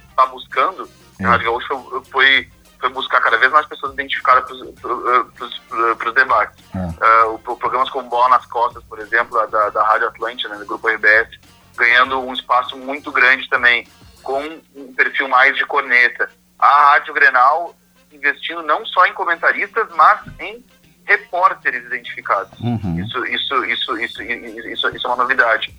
está 0.08 0.26
buscando, 0.26 0.88
a 1.20 1.28
Rádio 1.28 1.46
Gaúcha 1.46 1.74
foi 2.10 2.48
foi 2.78 2.90
buscar 2.90 3.20
cada 3.20 3.36
vez 3.36 3.50
mais 3.50 3.66
pessoas 3.66 3.92
identificadas 3.94 4.44
para 4.80 6.08
os 6.08 6.14
debates. 6.14 6.64
É. 6.74 7.26
Uh, 7.26 7.56
programas 7.56 7.90
como 7.90 8.08
Bola 8.08 8.28
nas 8.30 8.46
Costas, 8.46 8.82
por 8.84 8.98
exemplo, 8.98 9.46
da, 9.48 9.70
da 9.70 9.82
Rádio 9.82 10.08
Atlântica, 10.08 10.48
né, 10.48 10.56
do 10.58 10.66
Grupo 10.66 10.88
RBS, 10.88 11.28
ganhando 11.76 12.20
um 12.20 12.32
espaço 12.32 12.76
muito 12.76 13.12
grande 13.12 13.48
também, 13.48 13.86
com 14.22 14.40
um 14.74 14.92
perfil 14.94 15.28
mais 15.28 15.56
de 15.56 15.64
corneta. 15.64 16.28
A 16.58 16.92
Rádio 16.92 17.14
Grenal 17.14 17.76
investindo 18.12 18.62
não 18.62 18.84
só 18.86 19.06
em 19.06 19.12
comentaristas, 19.12 19.86
mas 19.94 20.20
em 20.40 20.64
repórteres 21.04 21.84
identificados. 21.84 22.58
Uhum. 22.60 23.00
Isso, 23.00 23.24
isso, 23.26 23.64
isso, 23.64 23.98
isso, 23.98 24.22
isso, 24.22 24.88
isso 24.88 25.06
é 25.06 25.08
uma 25.08 25.16
novidade. 25.16 25.72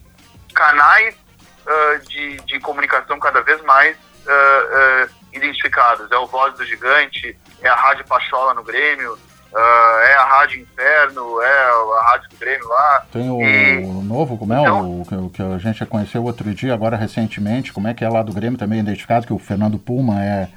Canais 0.53 1.15
uh, 1.15 2.07
de, 2.07 2.37
de 2.37 2.59
comunicação 2.59 3.19
cada 3.19 3.41
vez 3.41 3.61
mais 3.63 3.97
uh, 3.97 5.09
identificados. 5.33 6.09
É 6.11 6.17
o 6.17 6.27
Voz 6.27 6.53
do 6.55 6.65
Gigante, 6.65 7.37
é 7.61 7.67
a 7.67 7.75
Rádio 7.75 8.05
Pachola 8.05 8.53
no 8.53 8.63
Grêmio, 8.63 9.17
uh, 9.53 9.99
é 10.07 10.13
a 10.15 10.25
Rádio 10.25 10.61
Inferno, 10.61 11.41
é 11.41 11.99
a 11.99 12.11
Rádio 12.11 12.29
do 12.29 12.37
Grêmio 12.37 12.67
lá. 12.67 13.05
Tem 13.11 13.29
o, 13.29 13.41
e... 13.41 13.85
novo, 14.03 14.37
como 14.37 14.53
é 14.53 14.61
então, 14.61 14.89
o, 14.89 15.01
o, 15.01 15.29
que 15.29 15.41
a 15.41 15.57
gente 15.57 15.79
já 15.79 15.85
conheceu 15.85 16.23
outro 16.23 16.53
dia, 16.53 16.73
agora 16.73 16.95
recentemente, 16.95 17.73
como 17.73 17.87
é 17.87 17.93
que 17.93 18.03
é 18.03 18.09
lá 18.09 18.21
do 18.23 18.33
Grêmio 18.33 18.57
também 18.57 18.79
identificado, 18.79 19.25
que 19.25 19.33
o 19.33 19.39
Fernando 19.39 19.77
Puma 19.77 20.23
é 20.23 20.49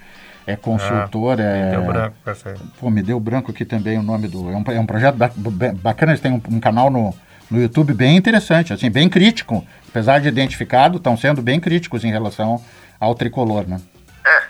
é 0.47 0.57
consultor, 0.57 1.39
ah, 1.39 1.43
é... 1.43 1.65
Me 1.65 1.71
deu 1.71 1.85
branco, 1.85 2.17
Pô, 2.79 2.91
me 2.91 3.03
deu 3.03 3.21
branco 3.21 3.51
aqui 3.51 3.65
também 3.65 3.99
o 3.99 4.03
nome 4.03 4.27
do... 4.27 4.51
É 4.51 4.57
um, 4.57 4.65
é 4.69 4.81
um 4.81 4.87
projeto 4.87 5.17
bacana, 5.17 6.13
eles 6.13 6.21
têm 6.21 6.33
um, 6.33 6.43
um, 6.51 6.61
canal 6.61 6.91
no, 6.91 7.15
no 7.51 7.61
YouTube 7.61 7.93
bem 7.93 8.17
interessante, 8.17 8.73
assim, 8.73 8.91
bem 8.91 9.09
crítico. 9.09 9.65
Apesar 9.89 10.21
de 10.21 10.29
identificado, 10.29 10.97
estão 10.97 11.17
sendo 11.17 11.43
bem 11.43 11.61
críticos 11.61 12.05
em 12.05 12.11
relação 12.11 12.61
ao 12.99 13.15
tricolor, 13.15 13.67
né? 13.67 13.81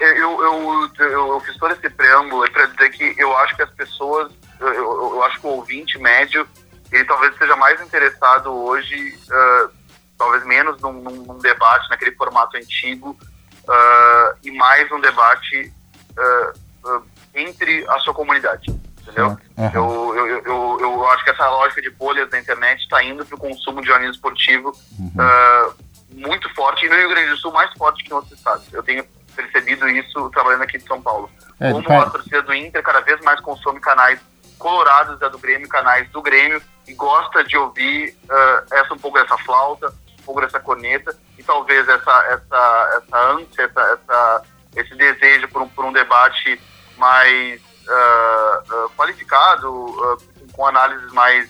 Eu, 0.01 0.43
eu, 0.43 0.91
eu, 0.99 1.41
fiz 1.41 1.59
todo 1.59 1.73
esse 1.73 1.91
preâmbulo 1.91 2.51
para 2.51 2.65
dizer 2.67 2.89
que 2.91 3.15
eu 3.19 3.37
acho 3.37 3.55
que 3.55 3.63
as 3.63 3.71
pessoas, 3.71 4.33
eu, 4.59 4.73
eu, 4.73 5.23
acho 5.25 5.39
que 5.39 5.47
o 5.47 5.51
ouvinte 5.51 5.99
médio, 5.99 6.49
ele 6.91 7.05
talvez 7.05 7.35
esteja 7.35 7.55
mais 7.55 7.79
interessado 7.83 8.51
hoje, 8.51 9.19
uh, 9.29 9.71
talvez 10.17 10.43
menos 10.47 10.81
num, 10.81 10.93
num, 11.03 11.39
debate 11.39 11.91
naquele 11.91 12.13
formato 12.13 12.57
antigo, 12.57 13.11
uh, 13.11 14.39
e 14.43 14.51
mais 14.53 14.91
um 14.91 15.01
debate 15.01 15.71
uh, 16.17 17.03
entre 17.35 17.87
a 17.91 17.99
sua 17.99 18.15
comunidade. 18.15 18.71
Entendeu? 19.03 19.37
Uhum. 19.59 19.71
Eu, 19.75 20.17
eu, 20.17 20.45
eu, 20.47 20.79
eu, 20.81 21.09
acho 21.11 21.25
que 21.25 21.31
essa 21.31 21.47
lógica 21.47 21.83
de 21.83 21.91
bolhas 21.91 22.31
da 22.31 22.39
internet 22.39 22.81
está 22.81 23.05
indo 23.05 23.25
para 23.27 23.35
o 23.35 23.39
consumo 23.39 23.83
de 23.83 23.89
jornalismo 23.89 24.15
esportivo 24.15 24.73
uhum. 24.99 25.75
muito 26.15 26.49
forte, 26.55 26.87
e 26.87 26.89
no 26.89 26.97
Rio 26.97 27.11
Grande 27.11 27.29
do 27.29 27.37
Sul 27.37 27.53
mais 27.53 27.71
forte 27.75 28.03
que 28.03 28.11
em 28.11 28.15
outros 28.15 28.33
estados. 28.33 28.73
Eu 28.73 28.83
tenho 28.83 29.05
percebido 29.43 29.89
isso 29.89 30.31
trabalhando 30.31 30.63
aqui 30.63 30.79
de 30.79 30.85
São 30.85 31.01
Paulo. 31.01 31.31
É, 31.59 31.71
Como 31.71 32.01
a 32.01 32.11
torcida 32.11 32.43
do 32.43 32.55
Inter 32.55 32.83
cada 32.83 33.01
vez 33.01 33.21
mais 33.21 33.41
consome 33.41 33.81
canais 33.81 34.21
colorados 34.59 35.19
da 35.19 35.29
do 35.29 35.39
Grêmio, 35.39 35.69
canais 35.69 36.09
do 36.11 36.21
Grêmio, 36.21 36.63
e 36.87 36.95
gosta 36.95 37.43
de 37.43 37.57
ouvir 37.57 38.17
uh, 38.25 38.75
essa, 38.75 38.93
um 38.95 38.99
pouco 38.99 39.19
dessa 39.19 39.37
flauta, 39.39 39.89
um 39.89 40.23
pouco 40.23 40.41
dessa 40.41 40.61
corneta, 40.61 41.17
e 41.39 41.43
talvez 41.43 41.89
essa, 41.89 42.25
essa, 42.27 43.03
essa 43.03 43.19
ânsia, 43.33 43.65
essa, 43.65 43.81
essa 43.81 44.43
esse 44.77 44.95
desejo 44.95 45.49
por 45.49 45.63
um, 45.63 45.69
por 45.69 45.85
um 45.85 45.93
debate 45.93 46.61
mais 46.97 47.61
uh, 47.61 48.85
uh, 48.85 48.91
qualificado, 48.97 50.19
com 50.53 50.67
análises 50.67 51.11
mais 51.13 51.49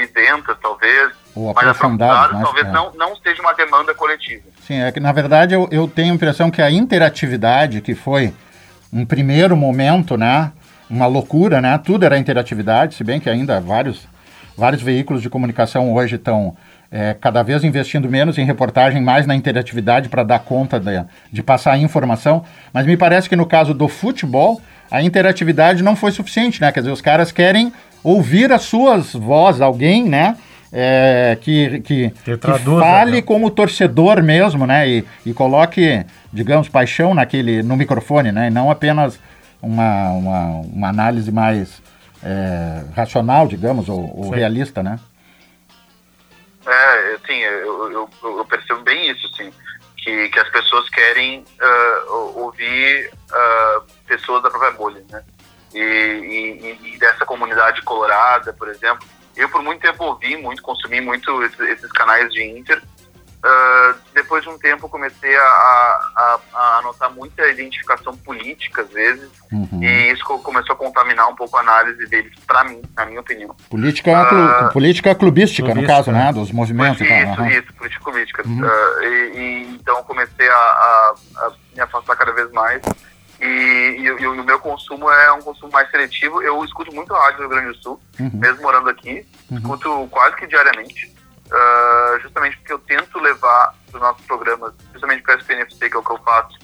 isentas, 0.00 0.56
talvez, 0.60 1.12
ou 1.34 1.50
aprofundado, 1.50 2.34
mais 2.34 2.44
talvez 2.44 2.66
é. 2.66 2.70
não, 2.70 2.92
não 2.94 3.16
seja 3.16 3.40
uma 3.40 3.54
demanda 3.54 3.94
coletiva. 3.94 4.42
Sim, 4.66 4.80
é 4.80 4.92
que 4.92 5.00
na 5.00 5.12
verdade 5.12 5.54
eu, 5.54 5.66
eu 5.70 5.88
tenho 5.88 6.12
a 6.12 6.14
impressão 6.14 6.50
que 6.50 6.60
a 6.60 6.70
interatividade, 6.70 7.80
que 7.80 7.94
foi 7.94 8.32
um 8.92 9.06
primeiro 9.06 9.56
momento, 9.56 10.16
né, 10.16 10.52
uma 10.90 11.06
loucura, 11.06 11.60
né, 11.60 11.78
tudo 11.78 12.04
era 12.04 12.18
interatividade, 12.18 12.94
se 12.94 13.02
bem 13.02 13.18
que 13.18 13.30
ainda 13.30 13.60
vários, 13.60 14.06
vários 14.56 14.82
veículos 14.82 15.22
de 15.22 15.30
comunicação 15.30 15.94
hoje 15.94 16.16
estão 16.16 16.54
é, 16.90 17.16
cada 17.18 17.42
vez 17.42 17.64
investindo 17.64 18.08
menos 18.10 18.36
em 18.36 18.44
reportagem, 18.44 19.00
mais 19.00 19.26
na 19.26 19.34
interatividade 19.34 20.10
para 20.10 20.22
dar 20.22 20.40
conta 20.40 20.78
de, 20.78 21.02
de 21.32 21.42
passar 21.42 21.72
a 21.72 21.78
informação, 21.78 22.44
mas 22.72 22.84
me 22.84 22.96
parece 22.98 23.30
que 23.30 23.36
no 23.36 23.46
caso 23.46 23.72
do 23.72 23.88
futebol, 23.88 24.60
a 24.90 25.02
interatividade 25.02 25.82
não 25.82 25.96
foi 25.96 26.12
suficiente, 26.12 26.60
né, 26.60 26.70
quer 26.70 26.80
dizer, 26.80 26.92
os 26.92 27.00
caras 27.00 27.32
querem 27.32 27.72
ouvir 28.04 28.52
as 28.52 28.62
suas 28.62 29.14
vozes, 29.14 29.62
alguém, 29.62 30.06
né, 30.06 30.36
é, 30.72 31.36
que, 31.40 31.80
que, 31.80 32.10
que, 32.10 32.38
fale 32.80 33.12
né? 33.12 33.22
como 33.22 33.50
torcedor 33.50 34.22
mesmo, 34.22 34.66
né? 34.66 34.88
E, 34.88 35.04
e 35.26 35.34
coloque, 35.34 36.04
digamos, 36.32 36.68
paixão 36.68 37.14
naquele, 37.14 37.62
no 37.62 37.76
microfone, 37.76 38.32
né? 38.32 38.48
E 38.48 38.50
não 38.50 38.70
apenas 38.70 39.20
uma, 39.60 40.10
uma, 40.12 40.46
uma 40.60 40.88
análise 40.88 41.30
mais 41.30 41.82
é, 42.22 42.84
racional, 42.96 43.46
digamos, 43.46 43.88
ou, 43.88 44.18
ou 44.18 44.30
realista, 44.30 44.82
né? 44.82 44.98
É, 46.66 47.18
sim, 47.26 47.38
eu, 47.38 47.92
eu, 47.92 48.10
eu, 48.22 48.44
percebo 48.46 48.80
bem 48.82 49.10
isso, 49.10 49.28
sim. 49.36 49.52
Que, 49.98 50.28
que 50.30 50.38
as 50.38 50.48
pessoas 50.48 50.88
querem 50.88 51.44
uh, 51.60 52.40
ouvir 52.40 53.10
uh, 53.30 53.82
pessoas 54.06 54.42
da 54.42 54.50
própria 54.50 54.72
bolha, 54.72 55.04
né? 55.10 55.22
E, 55.72 55.78
e, 55.78 56.94
e, 56.94 56.98
dessa 56.98 57.24
comunidade 57.24 57.82
colorada, 57.82 58.52
por 58.52 58.68
exemplo. 58.68 59.06
Eu, 59.36 59.48
por 59.48 59.62
muito 59.62 59.80
tempo, 59.80 60.04
ouvi 60.04 60.36
muito, 60.36 60.62
consumi 60.62 61.00
muito 61.00 61.42
esses, 61.42 61.60
esses 61.60 61.90
canais 61.92 62.30
de 62.32 62.42
Inter. 62.42 62.82
Uh, 63.44 63.98
depois 64.14 64.44
de 64.44 64.48
um 64.48 64.56
tempo, 64.56 64.88
comecei 64.88 65.34
a, 65.34 65.42
a, 65.42 66.38
a, 66.54 66.82
notar 66.84 67.10
muita 67.10 67.44
identificação 67.48 68.16
política, 68.16 68.82
às 68.82 68.90
vezes, 68.90 69.28
uhum. 69.50 69.82
e 69.82 70.12
isso 70.12 70.22
começou 70.24 70.74
a 70.74 70.78
contaminar 70.78 71.28
um 71.28 71.34
pouco 71.34 71.56
a 71.56 71.60
análise 71.60 72.06
deles, 72.06 72.32
para 72.46 72.62
mim, 72.62 72.80
na 72.96 73.04
minha 73.04 73.18
opinião. 73.18 73.52
Política, 73.68 74.68
uh, 74.68 74.72
política 74.72 75.12
clubística, 75.12 75.74
no 75.74 75.84
caso, 75.84 76.12
né? 76.12 76.32
Dos 76.32 76.52
movimentos 76.52 77.00
isso, 77.00 77.12
e 77.12 77.24
tal. 77.34 77.46
Isso, 77.46 77.58
isso, 77.58 77.74
política 77.74 78.04
clubística. 78.04 78.46
Uhum. 78.46 78.60
Uh, 78.60 79.02
e, 79.02 79.32
e, 79.34 79.74
então, 79.74 80.04
comecei 80.04 80.48
a, 80.48 80.54
a, 80.54 81.52
me 81.74 81.80
afastar 81.80 82.14
cada 82.14 82.30
vez 82.30 82.48
mais. 82.52 82.80
E, 83.42 83.44
e, 83.44 84.04
e, 84.04 84.26
o 84.26 84.44
meu 84.44 84.60
consumo 84.60 85.10
é 85.10 85.32
um 85.32 85.42
consumo 85.42 85.72
mais 85.72 85.90
seletivo. 85.90 86.40
Eu 86.40 86.64
escuto 86.64 86.94
muito 86.94 87.12
rádio 87.12 87.42
no 87.42 87.48
Rio 87.48 87.48
Grande 87.48 87.76
do 87.76 87.82
Sul, 87.82 88.00
uhum. 88.20 88.30
mesmo 88.34 88.62
morando 88.62 88.88
aqui. 88.88 89.26
Uhum. 89.50 89.58
Escuto 89.58 90.08
quase 90.12 90.36
que 90.36 90.46
diariamente. 90.46 91.12
Uh, 91.46 92.20
justamente 92.20 92.56
porque 92.58 92.72
eu 92.72 92.78
tento 92.78 93.18
levar 93.18 93.74
os 93.92 94.00
nossos 94.00 94.24
programas, 94.26 94.72
justamente 94.92 95.22
para 95.22 95.34
a 95.34 95.38
SPNFC, 95.38 95.90
que 95.90 95.96
é 95.96 95.98
o 95.98 96.04
que 96.04 96.12
eu 96.12 96.18
faço, 96.18 96.56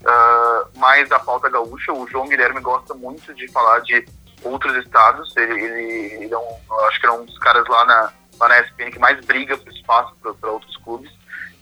uh, 0.00 0.78
mais 0.78 1.08
da 1.08 1.20
pauta 1.20 1.48
gaúcha. 1.48 1.92
O 1.92 2.06
João 2.08 2.28
Guilherme 2.28 2.60
gosta 2.60 2.94
muito 2.94 3.32
de 3.32 3.46
falar 3.52 3.78
de 3.80 4.04
outros 4.42 4.74
estados. 4.76 5.34
Ele, 5.36 5.52
ele, 5.52 6.24
ele 6.24 6.34
é 6.34 6.38
um, 6.38 6.86
acho 6.88 7.00
que 7.00 7.06
é 7.06 7.12
um 7.12 7.24
dos 7.24 7.38
caras 7.38 7.66
lá 7.68 7.84
na, 7.84 8.12
lá 8.40 8.48
na 8.48 8.58
SPN 8.58 8.90
que 8.90 8.98
mais 8.98 9.24
briga 9.24 9.56
por 9.56 9.72
espaço 9.72 10.12
para 10.20 10.50
outros 10.50 10.76
clubes. 10.78 11.12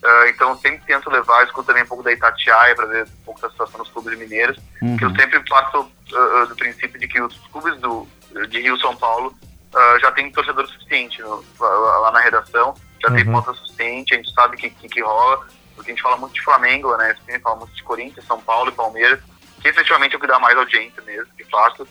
Uh, 0.03 0.27
então, 0.29 0.51
eu 0.51 0.57
sempre 0.57 0.83
tento 0.85 1.09
levar, 1.09 1.45
escuto 1.45 1.69
também 1.69 1.85
um 1.85 1.87
pouco 1.87 2.03
da 2.03 2.11
Itatiaia 2.11 2.75
para 2.75 2.87
ver 2.87 3.05
um 3.05 3.25
pouco 3.25 3.41
da 3.41 3.49
situação 3.49 3.79
dos 3.79 3.89
clubes 3.91 4.19
mineiros, 4.19 4.59
uhum. 4.83 4.97
que 4.97 5.05
eu 5.05 5.15
sempre 5.15 5.39
passo 5.49 5.81
uh, 5.81 6.47
do 6.49 6.57
princípio 6.57 6.99
de 6.99 7.07
que 7.07 7.21
os 7.21 7.37
clubes 7.53 7.79
do, 7.79 8.09
de 8.49 8.61
Rio 8.61 8.77
São 8.81 8.97
Paulo 8.97 9.33
uh, 9.73 10.01
já 10.01 10.11
tem 10.11 10.33
torcedor 10.33 10.67
suficiente 10.67 11.23
no, 11.23 11.45
lá 11.61 12.11
na 12.11 12.19
redação, 12.19 12.75
já 13.01 13.11
uhum. 13.11 13.15
tem 13.15 13.25
ponta 13.25 13.55
suficiente, 13.55 14.15
a 14.15 14.17
gente 14.17 14.33
sabe 14.33 14.57
que, 14.57 14.71
que, 14.71 14.89
que, 14.89 15.01
rola, 15.01 15.47
porque 15.77 15.93
a 15.93 15.95
gente 15.95 16.03
fala 16.03 16.17
muito 16.17 16.35
de 16.35 16.43
Flamengo, 16.43 16.97
né? 16.97 17.17
A 17.29 17.33
gente 17.33 17.41
fala 17.41 17.57
muito 17.57 17.73
de 17.73 17.83
Corinthians, 17.85 18.27
São 18.27 18.41
Paulo 18.41 18.71
e 18.71 18.75
Palmeiras, 18.75 19.21
que 19.63 19.69
efetivamente 19.69 20.15
é 20.15 20.19
o 20.19 20.21
que 20.21 20.27
dá 20.27 20.39
mais 20.39 20.59
audiência 20.59 21.01
mesmo, 21.03 21.33
de 21.37 21.45
fato. 21.45 21.87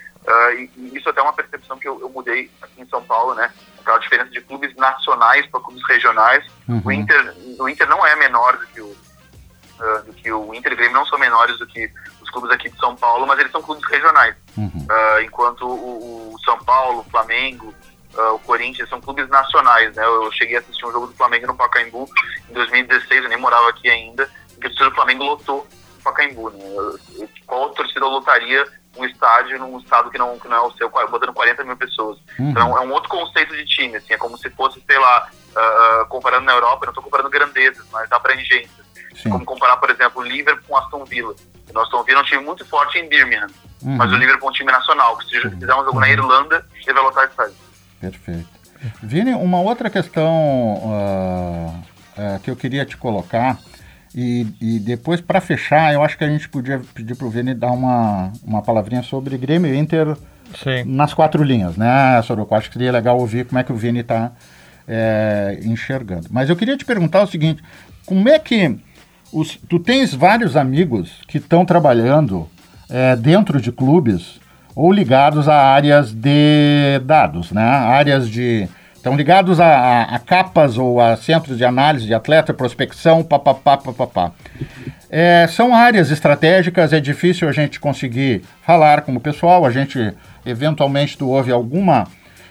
e, 0.55 0.69
e, 0.75 0.97
isso 0.97 1.09
até 1.09 1.21
é 1.21 1.23
uma 1.23 1.33
percepção 1.33 1.79
que 1.79 1.87
eu, 1.87 1.99
eu 2.01 2.09
mudei 2.09 2.51
aqui 2.61 2.81
em 2.81 2.87
São 2.87 3.01
Paulo, 3.03 3.33
né? 3.33 3.51
aquela 3.81 3.97
diferença 3.97 4.29
de 4.29 4.41
clubes 4.41 4.75
nacionais 4.75 5.45
para 5.47 5.59
clubes 5.59 5.81
regionais. 5.87 6.45
Uhum. 6.67 6.81
O, 6.83 6.91
Inter, 6.91 7.35
o 7.59 7.69
Inter 7.69 7.87
não 7.89 8.05
é 8.05 8.15
menor 8.15 8.57
do 8.57 8.67
que 8.67 8.81
o, 8.81 8.85
uh, 8.87 10.03
do 10.05 10.13
que 10.13 10.31
o 10.31 10.53
Inter 10.53 10.71
e 10.71 10.75
o 10.75 10.77
Grêmio 10.77 10.95
não 10.95 11.05
são 11.05 11.19
menores 11.19 11.57
do 11.57 11.67
que 11.67 11.91
os 12.21 12.29
clubes 12.29 12.51
aqui 12.51 12.69
de 12.69 12.77
São 12.77 12.95
Paulo, 12.95 13.25
mas 13.27 13.39
eles 13.39 13.51
são 13.51 13.61
clubes 13.61 13.87
regionais. 13.89 14.35
Uhum. 14.57 14.87
Uh, 14.89 15.21
enquanto 15.23 15.67
o, 15.67 16.33
o, 16.33 16.39
São 16.45 16.57
Paulo, 16.59 16.99
o 17.01 17.09
Flamengo, 17.09 17.73
uh, 18.15 18.35
o 18.35 18.39
Corinthians 18.39 18.89
são 18.89 19.01
clubes 19.01 19.27
nacionais. 19.29 19.95
Né? 19.95 20.05
Eu, 20.05 20.23
eu, 20.23 20.31
cheguei 20.31 20.55
a 20.55 20.59
assistir 20.59 20.85
um 20.85 20.91
jogo 20.91 21.07
do 21.07 21.13
Flamengo 21.13 21.47
no 21.47 21.55
Pacaembu 21.55 22.07
em 22.49 22.53
2016, 22.53 23.23
eu 23.23 23.29
nem 23.29 23.37
morava 23.37 23.69
aqui 23.69 23.89
ainda, 23.89 24.29
porque 24.59 24.83
o 24.83 24.91
Flamengo 24.91 25.23
lotou 25.23 25.67
Pacaembu. 26.01 26.49
Né? 26.49 27.27
Qual 27.45 27.69
torcida 27.69 28.05
lotaria 28.05 28.65
um 28.97 29.05
estádio 29.05 29.57
num 29.59 29.79
estado 29.79 30.09
que 30.09 30.17
não, 30.17 30.37
que 30.37 30.47
não 30.47 30.57
é 30.57 30.61
o 30.61 30.71
seu, 30.71 30.89
botando 30.89 31.33
40 31.33 31.63
mil 31.63 31.77
pessoas. 31.77 32.17
Uhum. 32.37 32.49
Então 32.49 32.77
é 32.77 32.81
um 32.81 32.91
outro 32.91 33.09
conceito 33.09 33.55
de 33.55 33.65
time, 33.65 33.95
assim, 33.95 34.13
é 34.13 34.17
como 34.17 34.37
se 34.37 34.49
fosse, 34.49 34.83
sei 34.85 34.99
lá, 34.99 35.29
uh, 35.51 36.05
comparando 36.07 36.45
na 36.45 36.53
Europa, 36.53 36.83
eu 36.83 36.87
não 36.87 36.91
estou 36.91 37.03
comparando 37.03 37.29
grandezas, 37.29 37.85
mas 37.91 38.11
abrangências. 38.11 38.81
Sim. 39.15 39.29
Como 39.29 39.45
comparar, 39.45 39.77
por 39.77 39.89
exemplo, 39.89 40.21
o 40.21 40.25
Liverpool 40.25 40.63
com 40.67 40.77
Aston 40.77 41.05
Villa. 41.05 41.35
O 41.73 41.79
Aston 41.79 42.03
Villa 42.03 42.19
é 42.19 42.21
um 42.21 42.25
time 42.25 42.43
muito 42.43 42.65
forte 42.65 42.97
em 42.97 43.07
Birmingham, 43.07 43.47
uhum. 43.81 43.95
mas 43.95 44.11
o 44.11 44.15
Liverpool 44.15 44.49
é 44.49 44.51
um 44.51 44.53
time 44.53 44.71
nacional, 44.71 45.17
que 45.17 45.25
se 45.25 45.41
fizer 45.41 45.75
um 45.75 45.85
jogo 45.85 45.99
na 45.99 46.09
Irlanda, 46.09 46.65
ele 46.75 46.93
vai 46.93 47.03
lotar 47.03 47.29
estádio. 47.29 47.55
Perfeito. 47.99 48.49
Vini, 49.01 49.33
uma 49.33 49.61
outra 49.61 49.89
questão 49.89 50.25
uh, 50.25 51.83
uh, 52.17 52.39
que 52.43 52.49
eu 52.49 52.55
queria 52.55 52.83
te 52.83 52.97
colocar 52.97 53.57
e, 54.13 54.45
e 54.59 54.79
depois, 54.79 55.21
para 55.21 55.39
fechar, 55.39 55.93
eu 55.93 56.03
acho 56.03 56.17
que 56.17 56.23
a 56.23 56.29
gente 56.29 56.49
podia 56.49 56.81
pedir 56.93 57.15
para 57.15 57.25
o 57.25 57.29
Vini 57.29 57.53
dar 57.53 57.71
uma, 57.71 58.31
uma 58.43 58.61
palavrinha 58.61 59.03
sobre 59.03 59.37
Grêmio 59.37 59.73
Inter 59.73 60.17
Sim. 60.61 60.83
nas 60.85 61.13
quatro 61.13 61.43
linhas, 61.43 61.77
né, 61.77 62.21
Soroco? 62.23 62.53
Acho 62.53 62.67
que 62.69 62.73
seria 62.73 62.91
legal 62.91 63.17
ouvir 63.17 63.45
como 63.45 63.59
é 63.59 63.63
que 63.63 63.71
o 63.71 63.75
Vini 63.75 63.99
está 63.99 64.31
é, 64.87 65.59
enxergando. 65.63 66.27
Mas 66.29 66.49
eu 66.49 66.55
queria 66.55 66.75
te 66.75 66.83
perguntar 66.83 67.23
o 67.23 67.27
seguinte: 67.27 67.63
como 68.05 68.27
é 68.27 68.37
que 68.37 68.77
os, 69.31 69.57
tu 69.69 69.79
tens 69.79 70.13
vários 70.13 70.57
amigos 70.57 71.21
que 71.27 71.37
estão 71.37 71.65
trabalhando 71.65 72.49
é, 72.89 73.15
dentro 73.15 73.61
de 73.61 73.71
clubes 73.71 74.41
ou 74.75 74.91
ligados 74.91 75.47
a 75.47 75.55
áreas 75.55 76.13
de 76.13 76.99
dados, 77.05 77.51
né? 77.51 77.63
Áreas 77.63 78.29
de 78.29 78.67
Estão 79.01 79.15
ligados 79.15 79.59
a, 79.59 79.65
a, 79.65 80.03
a, 80.15 80.19
capas 80.19 80.77
ou 80.77 81.01
a 81.01 81.17
centros 81.17 81.57
de 81.57 81.65
análise 81.65 82.05
de 82.05 82.13
atleta, 82.13 82.53
prospecção, 82.53 83.23
papapá, 83.23 83.75
papapá. 83.75 84.31
É, 85.09 85.47
são 85.49 85.73
áreas 85.73 86.11
estratégicas, 86.11 86.93
é 86.93 86.99
difícil 86.99 87.49
a 87.49 87.51
gente 87.51 87.79
conseguir 87.79 88.43
falar 88.61 89.01
com 89.01 89.15
o 89.15 89.19
pessoal, 89.19 89.65
a 89.65 89.71
gente 89.71 90.13
eventualmente 90.45 91.17
tu 91.17 91.29
ouve 91.29 91.51
alguma, 91.51 92.05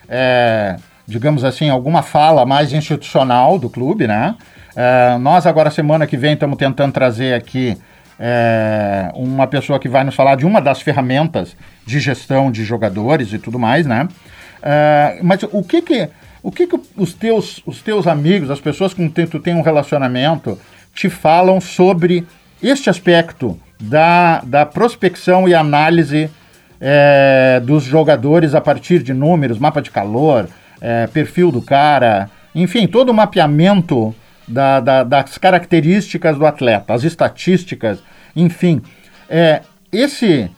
é, 0.09 0.75
digamos 1.07 1.45
assim, 1.45 1.69
alguma 1.69 2.01
fala 2.01 2.45
mais 2.45 2.73
institucional 2.73 3.57
do 3.57 3.69
clube, 3.69 4.05
né? 4.05 4.35
É, 4.75 5.17
nós 5.19 5.45
agora, 5.45 5.71
semana 5.71 6.05
que 6.05 6.17
vem, 6.17 6.33
estamos 6.33 6.57
tentando 6.57 6.91
trazer 6.91 7.33
aqui 7.33 7.77
é, 8.19 9.09
uma 9.13 9.47
pessoa 9.47 9.79
que 9.79 9.87
vai 9.87 10.03
nos 10.03 10.15
falar 10.15 10.35
de 10.35 10.45
uma 10.45 10.59
das 10.59 10.81
ferramentas 10.81 11.55
de 11.85 11.97
gestão 12.01 12.51
de 12.51 12.65
jogadores 12.65 13.31
e 13.31 13.39
tudo 13.39 13.57
mais, 13.57 13.85
né? 13.85 14.05
É, 14.61 15.17
mas 15.23 15.41
o 15.43 15.63
que 15.63 15.81
que 15.81 16.09
o 16.43 16.51
que, 16.51 16.67
que 16.67 16.79
os, 16.97 17.13
teus, 17.13 17.61
os 17.65 17.81
teus 17.81 18.07
amigos, 18.07 18.49
as 18.49 18.59
pessoas 18.59 18.93
com 18.93 19.09
quem 19.09 19.27
tu 19.27 19.39
tem 19.39 19.53
um 19.53 19.61
relacionamento, 19.61 20.57
te 20.93 21.09
falam 21.09 21.61
sobre 21.61 22.25
este 22.61 22.89
aspecto 22.89 23.59
da, 23.79 24.41
da 24.41 24.65
prospecção 24.65 25.47
e 25.47 25.53
análise 25.53 26.29
é, 26.79 27.61
dos 27.63 27.83
jogadores 27.83 28.55
a 28.55 28.61
partir 28.61 29.03
de 29.03 29.13
números, 29.13 29.59
mapa 29.59 29.81
de 29.81 29.91
calor, 29.91 30.47
é, 30.79 31.07
perfil 31.07 31.51
do 31.51 31.61
cara, 31.61 32.29
enfim, 32.53 32.87
todo 32.87 33.09
o 33.09 33.13
mapeamento 33.13 34.13
da, 34.47 34.79
da, 34.79 35.03
das 35.03 35.37
características 35.37 36.37
do 36.37 36.45
atleta, 36.45 36.93
as 36.93 37.03
estatísticas, 37.03 37.99
enfim. 38.35 38.81
É, 39.29 39.61
esse 39.91 40.49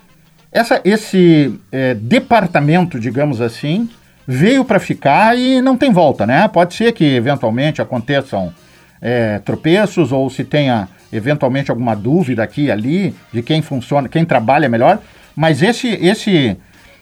essa, 0.53 0.79
esse 0.85 1.59
é, 1.71 1.95
departamento, 1.95 2.99
digamos 2.99 3.41
assim, 3.41 3.89
veio 4.27 4.63
para 4.63 4.79
ficar 4.79 5.37
e 5.37 5.61
não 5.61 5.77
tem 5.77 5.91
volta, 5.91 6.25
né? 6.25 6.47
Pode 6.47 6.73
ser 6.73 6.93
que 6.93 7.15
eventualmente 7.15 7.81
aconteçam 7.81 8.53
é, 9.01 9.39
tropeços 9.39 10.11
ou 10.11 10.29
se 10.29 10.43
tenha 10.43 10.87
eventualmente 11.11 11.69
alguma 11.69 11.95
dúvida 11.95 12.43
aqui 12.43 12.65
e 12.65 12.71
ali 12.71 13.15
de 13.31 13.43
quem 13.43 13.61
funciona, 13.61 14.07
quem 14.07 14.25
trabalha 14.25 14.69
melhor, 14.69 14.99
mas 15.35 15.61
esse 15.61 15.87
esse 15.87 16.57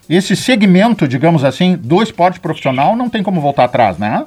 esse 0.09 0.35
segmento, 0.35 1.07
digamos 1.07 1.43
assim, 1.43 1.77
do 1.77 2.01
esporte 2.01 2.39
profissional 2.39 2.95
não 2.95 3.09
tem 3.09 3.23
como 3.23 3.39
voltar 3.39 3.65
atrás, 3.65 3.97
né? 3.97 4.25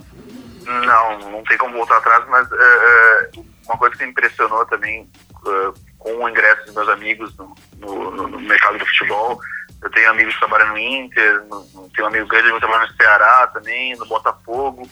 Não, 0.64 1.30
não 1.30 1.42
tem 1.45 1.59
como 1.59 1.74
voltar 1.74 1.99
atrás, 1.99 2.24
mas 2.28 2.47
uh, 2.51 3.45
uma 3.66 3.76
coisa 3.76 3.95
que 3.97 4.05
me 4.05 4.11
impressionou 4.11 4.64
também 4.66 5.03
uh, 5.03 5.74
com 5.99 6.11
o 6.24 6.28
ingresso 6.28 6.64
dos 6.66 6.74
meus 6.74 6.88
amigos 6.88 7.36
no, 7.36 7.55
no, 7.80 8.28
no 8.28 8.40
mercado 8.40 8.78
do 8.78 8.86
futebol 8.86 9.38
eu 9.85 9.91
tenho 9.91 10.11
amigos 10.11 10.32
que 10.32 10.41
trabalham 10.41 10.68
no 10.68 10.78
Inter, 10.78 11.43
tenho 11.95 12.05
um 12.05 12.07
amigo 12.07 12.26
grande 12.26 12.53
que 12.53 12.59
trabalha 12.59 12.87
no 12.87 12.97
Ceará 12.97 13.47
também, 13.49 13.95
no 13.97 14.07
Botafogo. 14.07 14.89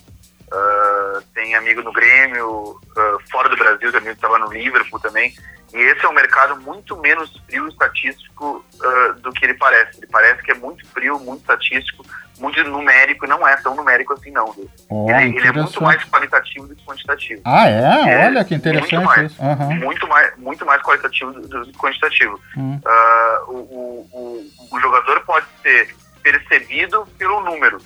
Uh, 0.52 1.22
tem 1.34 1.54
amigo 1.54 1.80
no 1.82 1.92
Grêmio, 1.92 2.78
uh, 2.78 3.30
fora 3.30 3.48
do 3.48 3.56
Brasil, 3.56 3.90
tem 3.90 4.00
amigo 4.00 4.14
que 4.14 4.20
trabalha 4.20 4.44
no 4.44 4.52
Liverpool 4.52 5.00
também. 5.00 5.34
E 5.72 5.78
esse 5.78 6.04
é 6.04 6.08
um 6.08 6.12
mercado 6.12 6.60
muito 6.60 6.94
menos 6.98 7.34
frio 7.46 7.66
estatístico 7.66 8.62
uh, 8.74 9.14
do 9.20 9.32
que 9.32 9.46
ele 9.46 9.54
parece. 9.54 9.96
Ele 9.98 10.06
parece 10.08 10.42
que 10.42 10.50
é 10.50 10.54
muito 10.54 10.86
frio, 10.88 11.18
muito 11.18 11.40
estatístico, 11.40 12.04
muito 12.38 12.62
numérico, 12.64 13.26
não 13.26 13.46
é 13.48 13.56
tão 13.56 13.74
numérico 13.74 14.12
assim 14.12 14.30
não. 14.30 14.54
Oh, 14.90 15.10
ele, 15.10 15.38
ele, 15.38 15.48
é 15.48 15.52
muito 15.52 15.82
mais 15.82 16.04
qualitativo 16.04 16.66
do 16.66 16.76
que 16.76 16.84
quantitativo. 16.84 17.40
Ah, 17.44 17.68
é? 17.68 18.26
Olha 18.26 18.44
que 18.44 18.54
interessante 18.54 18.96
muito 18.96 19.06
mais, 19.06 19.32
isso. 19.32 19.42
Uhum. 19.42 19.74
Muito, 19.76 20.08
mais, 20.08 20.36
muito 20.36 20.66
mais 20.66 20.82
qualitativo 20.82 21.32
do 21.32 21.64
que 21.64 21.78
quantitativo. 21.78 22.38
Uhum. 22.54 22.80
Uh, 22.84 23.50
o, 23.50 24.08
o, 24.12 24.50
o, 24.72 24.80
jogador 24.80 25.20
pode 25.20 25.46
ser 25.62 25.94
percebido 26.22 27.06
pelo 27.16 27.40
número. 27.40 27.78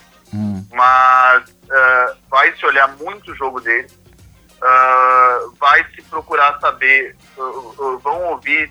Mas 0.72 1.48
uh, 1.48 2.16
vai 2.28 2.52
se 2.56 2.66
olhar 2.66 2.88
muito 2.96 3.32
o 3.32 3.34
jogo 3.34 3.60
dele, 3.60 3.88
uh, 4.56 5.54
vai 5.58 5.84
se 5.94 6.02
procurar 6.02 6.58
saber, 6.60 7.16
vão 8.02 8.24
ouvir 8.30 8.70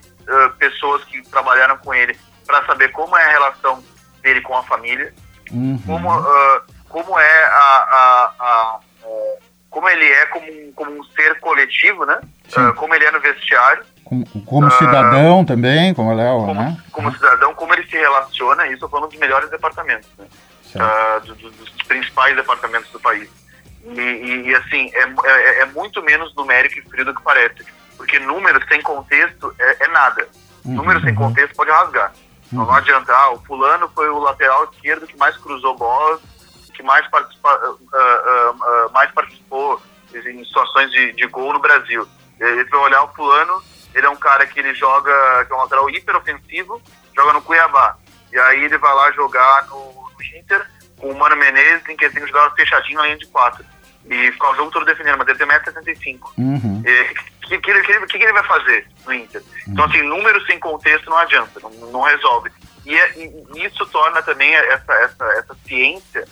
pessoas 0.58 1.04
que 1.06 1.22
trabalharam 1.30 1.78
com 1.78 1.94
ele 1.94 2.18
para 2.48 2.66
saber 2.66 2.92
como 2.92 3.16
é 3.16 3.24
a 3.24 3.32
relação 3.32 3.84
dele 4.22 4.42
com 4.42 4.58
a 4.58 4.64
família, 4.64 5.14
Uhum. 5.52 5.80
Como, 5.86 6.20
uh, 6.20 6.62
como 6.90 7.20
é 7.20 7.46
a, 7.46 7.86
a, 7.90 8.34
a, 8.40 8.80
como 9.70 9.90
ele 9.90 10.06
é 10.06 10.26
como, 10.28 10.48
como 10.74 11.00
um 11.00 11.04
ser 11.04 11.40
coletivo, 11.40 12.06
né? 12.06 12.20
Uh, 12.56 12.74
como 12.76 12.96
ele 12.96 13.06
é 13.06 13.12
no 13.12 13.20
vestiário. 13.20 13.84
Como, 14.04 14.26
como 14.46 14.72
cidadão 14.72 15.44
também, 15.44 15.94
como 15.94 16.12
o 16.12 16.16
Léo, 16.16 16.38
como, 16.38 16.54
né? 16.54 16.78
como 16.92 17.12
cidadão, 17.12 17.56
como 17.56 17.74
ele 17.74 17.88
se 17.88 17.98
relaciona, 17.98 18.68
isso 18.68 18.88
foi 18.88 19.02
um 19.02 19.08
dos 19.08 19.18
melhores 19.18 19.50
departamentos, 19.50 20.08
né? 20.18 20.26
Uh, 20.76 21.20
do, 21.22 21.36
do, 21.36 21.52
dos 21.52 21.70
principais 21.84 22.36
departamentos 22.36 22.92
do 22.92 23.00
país. 23.00 23.30
E, 23.86 24.00
e, 24.00 24.48
e 24.48 24.56
assim, 24.56 24.90
é, 24.94 25.04
é, 25.26 25.60
é, 25.62 25.66
muito 25.68 26.02
menos 26.02 26.34
numérico 26.36 26.80
e 26.80 26.82
frio 26.90 27.06
do 27.06 27.14
que 27.14 27.22
parece. 27.22 27.66
Porque 27.96 28.20
números 28.20 28.68
sem 28.68 28.82
contexto 28.82 29.54
é, 29.60 29.86
é 29.86 29.88
nada. 29.90 30.28
Uhum. 30.66 30.76
Números 30.76 31.04
sem 31.04 31.14
contexto 31.14 31.56
pode 31.56 31.72
rasgar. 31.72 32.12
Uhum. 32.52 32.66
Não 32.66 32.74
adianta, 32.74 33.14
ah, 33.14 33.32
o 33.32 33.40
fulano 33.44 33.90
foi 33.94 34.10
o 34.10 34.20
lateral 34.20 34.66
esquerdo 34.66 35.08
que 35.08 35.18
mais 35.18 35.38
cruzou 35.38 35.78
bolas, 35.78 36.20
que 36.74 36.84
mais, 36.84 37.08
participa, 37.08 37.56
uh, 37.56 37.76
uh, 37.76 38.92
mais 38.92 39.12
participou 39.12 39.82
em 40.14 40.44
situações 40.44 40.92
de, 40.92 41.14
de 41.14 41.26
gol 41.28 41.54
no 41.54 41.60
Brasil. 41.60 42.08
Ele 42.40 42.66
vai 42.66 42.80
olhar 42.82 43.04
o 43.04 43.14
fulano, 43.14 43.64
ele 43.94 44.06
é 44.06 44.10
um 44.10 44.16
cara 44.16 44.46
que 44.46 44.60
ele 44.60 44.74
joga, 44.74 45.46
que 45.46 45.54
é 45.54 45.56
um 45.56 45.60
lateral 45.60 45.90
hiperofensivo, 45.90 46.82
joga 47.16 47.34
no 47.34 47.42
Cuiabá. 47.42 47.98
E 48.32 48.38
aí 48.38 48.66
ele 48.66 48.78
vai 48.78 48.94
lá 48.94 49.12
jogar 49.12 49.66
no 49.68 50.05
Inter 50.24 50.66
com 50.98 51.12
o 51.12 51.18
Mano 51.18 51.36
Menezes, 51.36 51.88
em 51.90 51.96
que 51.96 52.06
ele 52.06 52.14
tem 52.14 52.24
que 52.24 52.32
jogar 52.32 52.52
fechadinho 52.52 52.98
na 52.98 53.06
linha 53.06 53.18
de 53.18 53.28
quatro. 53.28 53.66
E 54.08 54.32
ficar 54.32 54.52
o 54.52 54.56
jogo 54.56 54.72
todo 54.72 54.86
defendendo, 54.86 55.18
mas 55.18 55.28
ele 55.28 55.38
tem 55.38 55.48
1,75m. 55.48 56.20
Uhum. 56.38 56.80
O 56.80 57.48
que, 57.48 57.58
que, 57.60 57.82
que, 57.82 58.08
que, 58.08 58.24
ele 58.24 58.34
vai 58.34 58.44
fazer 58.44 58.88
no 59.06 59.14
Inter? 59.14 59.42
Uhum. 59.42 59.74
Então, 59.74 59.86
assim, 59.86 60.02
números 60.04 60.46
sem 60.46 60.60
contexto 60.60 61.10
não 61.10 61.18
adianta, 61.18 61.60
não, 61.60 61.72
não 61.92 62.02
resolve. 62.02 62.52
E, 62.86 62.96
é, 62.96 63.14
e, 63.18 63.66
isso 63.66 63.86
torna 63.88 64.22
também 64.22 64.54
essa, 64.54 64.94
essa, 64.94 65.26
essa 65.34 65.56
ciência 65.66 66.28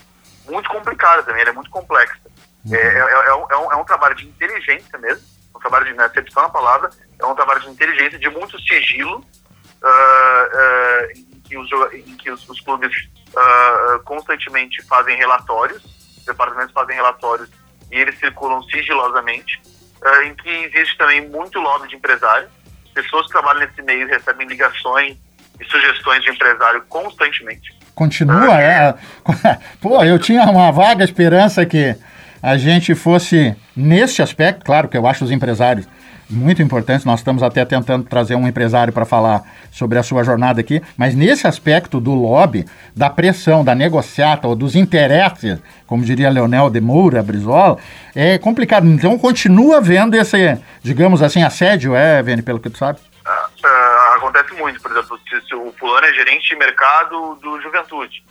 muito 0.45 0.69
complicada 0.69 1.23
também, 1.23 1.41
ela 1.41 1.49
é 1.49 1.53
muito 1.53 1.71
complexa. 1.71 2.19
Uhum. 2.65 2.75
É, 2.75 2.79
é, 2.79 2.99
é, 2.99 3.35
um, 3.35 3.45
é, 3.49 3.57
um, 3.57 3.71
é 3.73 3.75
um 3.75 3.83
trabalho 3.83 4.15
de 4.15 4.27
inteligência 4.27 4.97
mesmo, 4.99 5.23
um 5.55 5.59
trabalho 5.59 5.85
de, 5.85 5.93
na 5.93 6.05
acepção 6.05 6.43
da 6.43 6.49
palavra, 6.49 6.89
é 7.19 7.25
um 7.25 7.35
trabalho 7.35 7.61
de 7.61 7.69
inteligência, 7.69 8.19
de 8.19 8.29
muito 8.29 8.59
sigilo, 8.61 9.17
uh, 9.17 9.87
uh, 9.87 11.32
que 11.53 11.57
os, 11.57 11.69
em 11.93 12.17
que 12.17 12.31
os, 12.31 12.49
os 12.49 12.59
clubes 12.61 12.91
uh, 13.29 13.99
constantemente 14.03 14.81
fazem 14.83 15.15
relatórios, 15.15 15.83
os 16.17 16.25
departamentos 16.25 16.73
fazem 16.73 16.95
relatórios 16.95 17.49
e 17.91 17.97
eles 17.97 18.17
circulam 18.17 18.63
sigilosamente, 18.63 19.61
uh, 20.01 20.23
em 20.23 20.33
que 20.35 20.49
existe 20.49 20.97
também 20.97 21.29
muito 21.29 21.59
lobby 21.59 21.87
de 21.87 21.95
empresário. 21.95 22.47
Pessoas 22.93 23.27
que 23.27 23.33
trabalham 23.33 23.61
nesse 23.61 23.81
meio 23.83 24.07
recebem 24.07 24.47
ligações 24.47 25.17
e 25.59 25.65
sugestões 25.65 26.23
de 26.23 26.31
empresário 26.31 26.83
constantemente. 26.89 27.75
Continua, 27.93 28.59
é. 28.59 28.95
Pô, 29.79 30.03
eu 30.03 30.17
tinha 30.17 30.43
uma 30.45 30.71
vaga 30.71 31.03
esperança 31.03 31.65
que 31.65 31.95
a 32.41 32.57
gente 32.57 32.95
fosse, 32.95 33.55
nesse 33.75 34.21
aspecto, 34.21 34.65
claro 34.65 34.87
que 34.87 34.97
eu 34.97 35.05
acho 35.05 35.23
os 35.23 35.31
empresários 35.31 35.87
muito 36.33 36.61
importante. 36.61 37.05
Nós 37.05 37.19
estamos 37.19 37.43
até 37.43 37.63
tentando 37.63 38.05
trazer 38.05 38.35
um 38.35 38.47
empresário 38.47 38.91
para 38.91 39.05
falar 39.05 39.43
sobre 39.71 39.97
a 39.97 40.03
sua 40.03 40.23
jornada 40.23 40.59
aqui, 40.59 40.81
mas 40.97 41.15
nesse 41.15 41.47
aspecto 41.47 41.99
do 41.99 42.13
lobby, 42.13 42.65
da 42.95 43.09
pressão, 43.09 43.63
da 43.63 43.75
negociata 43.75 44.47
ou 44.47 44.55
dos 44.55 44.75
interesses, 44.75 45.59
como 45.85 46.03
diria 46.03 46.29
Leonel 46.29 46.69
de 46.69 46.81
Moura 46.81 47.23
Brizola, 47.23 47.77
é 48.15 48.37
complicado. 48.37 48.87
Então 48.87 49.17
continua 49.17 49.79
vendo 49.79 50.15
esse, 50.15 50.57
digamos 50.81 51.21
assim, 51.21 51.43
assédio, 51.43 51.95
é, 51.95 52.21
Vene, 52.21 52.41
pelo 52.41 52.59
que 52.59 52.69
tu 52.69 52.77
sabe? 52.77 52.99
Uh, 53.25 54.15
acontece 54.17 54.53
muito, 54.55 54.81
por 54.81 54.91
exemplo, 54.91 55.19
se, 55.29 55.47
se, 55.47 55.55
o 55.55 55.73
fulano 55.79 56.05
é 56.05 56.13
gerente 56.13 56.49
de 56.49 56.55
mercado 56.55 57.35
do 57.35 57.61
Juventude. 57.61 58.23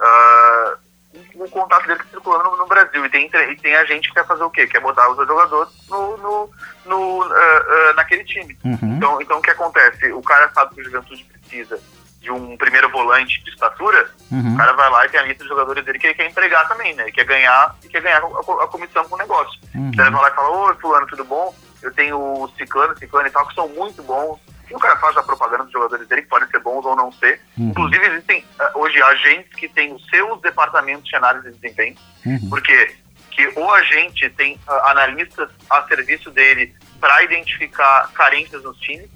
Uh, 0.00 0.73
contato 1.54 1.86
dele 1.86 2.00
circulando 2.10 2.50
no, 2.50 2.56
no, 2.56 2.66
Brasil. 2.66 3.04
E 3.06 3.08
tem, 3.08 3.26
e 3.26 3.56
tem 3.56 3.76
a 3.76 3.84
gente 3.84 4.08
que 4.08 4.14
quer 4.14 4.26
fazer 4.26 4.42
o 4.42 4.50
quê? 4.50 4.66
Quer 4.66 4.80
botar 4.80 5.08
os 5.08 5.16
jogadores 5.16 5.72
no, 5.88 6.16
no, 6.18 6.50
no 6.84 7.22
uh, 7.22 7.24
uh, 7.24 7.94
naquele 7.94 8.24
time. 8.24 8.58
Uhum. 8.64 8.96
Então, 8.96 9.20
então, 9.22 9.38
o 9.38 9.42
que 9.42 9.50
acontece? 9.50 10.12
O 10.12 10.22
cara 10.22 10.50
sabe 10.52 10.74
que 10.74 10.80
o 10.80 10.84
Juventude 10.84 11.24
precisa 11.24 11.80
de 12.20 12.30
um 12.30 12.56
primeiro 12.56 12.90
volante 12.90 13.42
de 13.44 13.50
estatura, 13.50 14.10
uhum. 14.32 14.54
o 14.54 14.56
cara 14.56 14.72
vai 14.72 14.90
lá 14.90 15.04
e 15.04 15.10
tem 15.10 15.20
a 15.20 15.24
lista 15.24 15.44
de 15.44 15.50
jogadores 15.50 15.84
dele 15.84 15.98
que 15.98 16.06
ele 16.06 16.14
quer 16.14 16.30
empregar 16.30 16.66
também, 16.66 16.94
né? 16.94 17.02
Ele 17.02 17.12
quer 17.12 17.24
ganhar, 17.24 17.76
e 17.84 17.88
quer 17.88 18.00
ganhar 18.00 18.22
a, 18.22 18.64
a, 18.64 18.68
comissão 18.68 19.06
com 19.06 19.14
o 19.14 19.18
negócio. 19.18 19.60
Uhum. 19.74 19.90
Então 19.92 20.06
ele 20.06 20.14
vai 20.14 20.22
lá 20.22 20.30
e 20.30 20.34
fala, 20.34 20.48
oi, 20.48 20.74
fulano, 20.76 21.06
tudo 21.06 21.22
bom? 21.24 21.54
Eu 21.82 21.92
tenho 21.92 22.18
o 22.18 22.48
Ciclano, 22.56 22.98
Ciclano 22.98 23.28
e 23.28 23.30
tal, 23.30 23.46
que 23.46 23.54
são 23.54 23.68
muito 23.68 24.02
bons 24.02 24.40
e 24.48 24.53
o 24.74 24.78
cara 24.78 24.96
faz 24.96 25.16
a 25.16 25.22
propaganda 25.22 25.64
dos 25.64 25.72
jogadores 25.72 26.06
dele, 26.08 26.22
que 26.22 26.28
podem 26.28 26.48
ser 26.48 26.58
bons 26.60 26.84
ou 26.84 26.96
não 26.96 27.12
ser. 27.12 27.40
Uhum. 27.56 27.70
Inclusive, 27.70 28.06
existem 28.06 28.44
uh, 28.60 28.78
hoje 28.78 29.00
agentes 29.02 29.52
que 29.54 29.68
têm 29.68 29.92
os 29.94 30.04
seus 30.06 30.40
departamentos 30.40 31.08
de 31.08 31.16
análise 31.16 31.50
de 31.50 31.58
desempenho, 31.58 31.96
uhum. 32.26 32.48
porque 32.50 32.96
que 33.30 33.48
o 33.56 33.70
agente 33.72 34.28
tem 34.30 34.60
uh, 34.68 34.72
analistas 34.86 35.48
a 35.68 35.82
serviço 35.84 36.30
dele 36.30 36.74
para 37.00 37.22
identificar 37.22 38.10
carências 38.14 38.62
nos 38.62 38.78
times. 38.78 39.08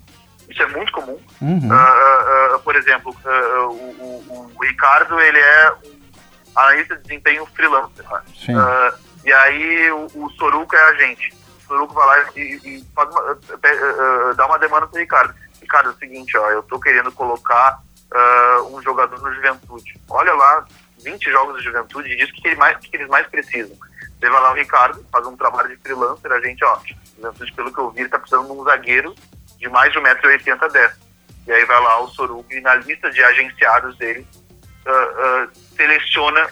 Isso 0.48 0.62
é 0.62 0.66
muito 0.66 0.92
comum. 0.92 1.18
Uhum. 1.40 1.68
Uh, 1.68 2.59
por 2.61 2.74
exemplo, 2.74 3.14
o, 3.24 3.72
o, 3.72 4.52
o, 4.56 4.62
Ricardo, 4.62 5.20
ele 5.20 5.38
é 5.38 5.72
um 5.72 6.59
analista 6.59 6.96
de 6.96 7.02
desempenho 7.02 7.46
freelancer. 7.46 8.04
Né? 8.09 8.92
e 9.24 9.32
aí 9.32 9.90
o, 9.90 10.06
o 10.14 10.30
Soruco 10.30 10.74
é 10.74 10.82
agente. 10.90 11.38
Soruco 11.68 11.92
vai 11.92 12.06
lá 12.06 12.30
e, 12.34 12.40
e 12.40 12.84
faz 12.94 13.11
uma, 13.11 13.32
uh, 13.32 14.30
uh, 14.30 14.34
dá 14.34 14.46
uma 14.46 14.59
demanda 14.59 14.86
pro 14.86 14.98
Ricardo. 14.98 15.34
Ricardo, 15.68 15.90
é 15.90 15.92
o 15.92 15.98
seguinte, 15.98 16.36
ó, 16.38 16.50
eu 16.50 16.62
tô 16.62 16.80
querendo 16.80 17.12
colocar 17.12 17.82
uh, 18.10 18.74
um 18.74 18.82
jogador 18.82 19.20
no 19.20 19.34
Juventude. 19.34 20.00
Olha 20.08 20.32
lá, 20.32 20.66
20 21.04 21.30
jogos 21.30 21.58
de 21.58 21.64
Juventude 21.64 22.10
e 22.10 22.16
diz 22.16 22.30
o 22.30 22.32
que, 22.32 22.48
ele 22.48 22.56
mais, 22.56 22.78
que 22.78 22.96
eles 22.96 23.08
mais 23.08 23.26
precisam. 23.26 23.76
Leva 24.20 24.40
lá 24.40 24.52
o 24.52 24.54
Ricardo, 24.54 25.04
faz 25.12 25.26
um 25.26 25.36
trabalho 25.36 25.68
de 25.68 25.76
freelancer, 25.76 26.32
a 26.32 26.40
gente, 26.40 26.64
ó, 26.64 26.80
Juventude, 27.16 27.52
pelo 27.52 27.72
que 27.72 27.78
eu 27.78 27.90
vi, 27.90 28.00
ele 28.00 28.08
tá 28.08 28.18
precisando 28.18 28.46
de 28.46 28.52
um 28.52 28.64
zagueiro 28.64 29.14
de 29.58 29.68
mais 29.68 29.92
de 29.92 29.98
1,80m 29.98 30.72
10 30.72 30.92
E 31.46 31.52
aí 31.52 31.64
vai 31.66 31.80
lá 31.80 32.00
o 32.00 32.08
Soruco 32.08 32.50
e 32.50 32.60
na 32.62 32.76
lista 32.76 33.10
de 33.10 33.22
agenciados 33.22 33.96
dele 33.98 34.26
uh, 34.86 35.44
uh, 35.44 35.50
seleciona 35.79 36.49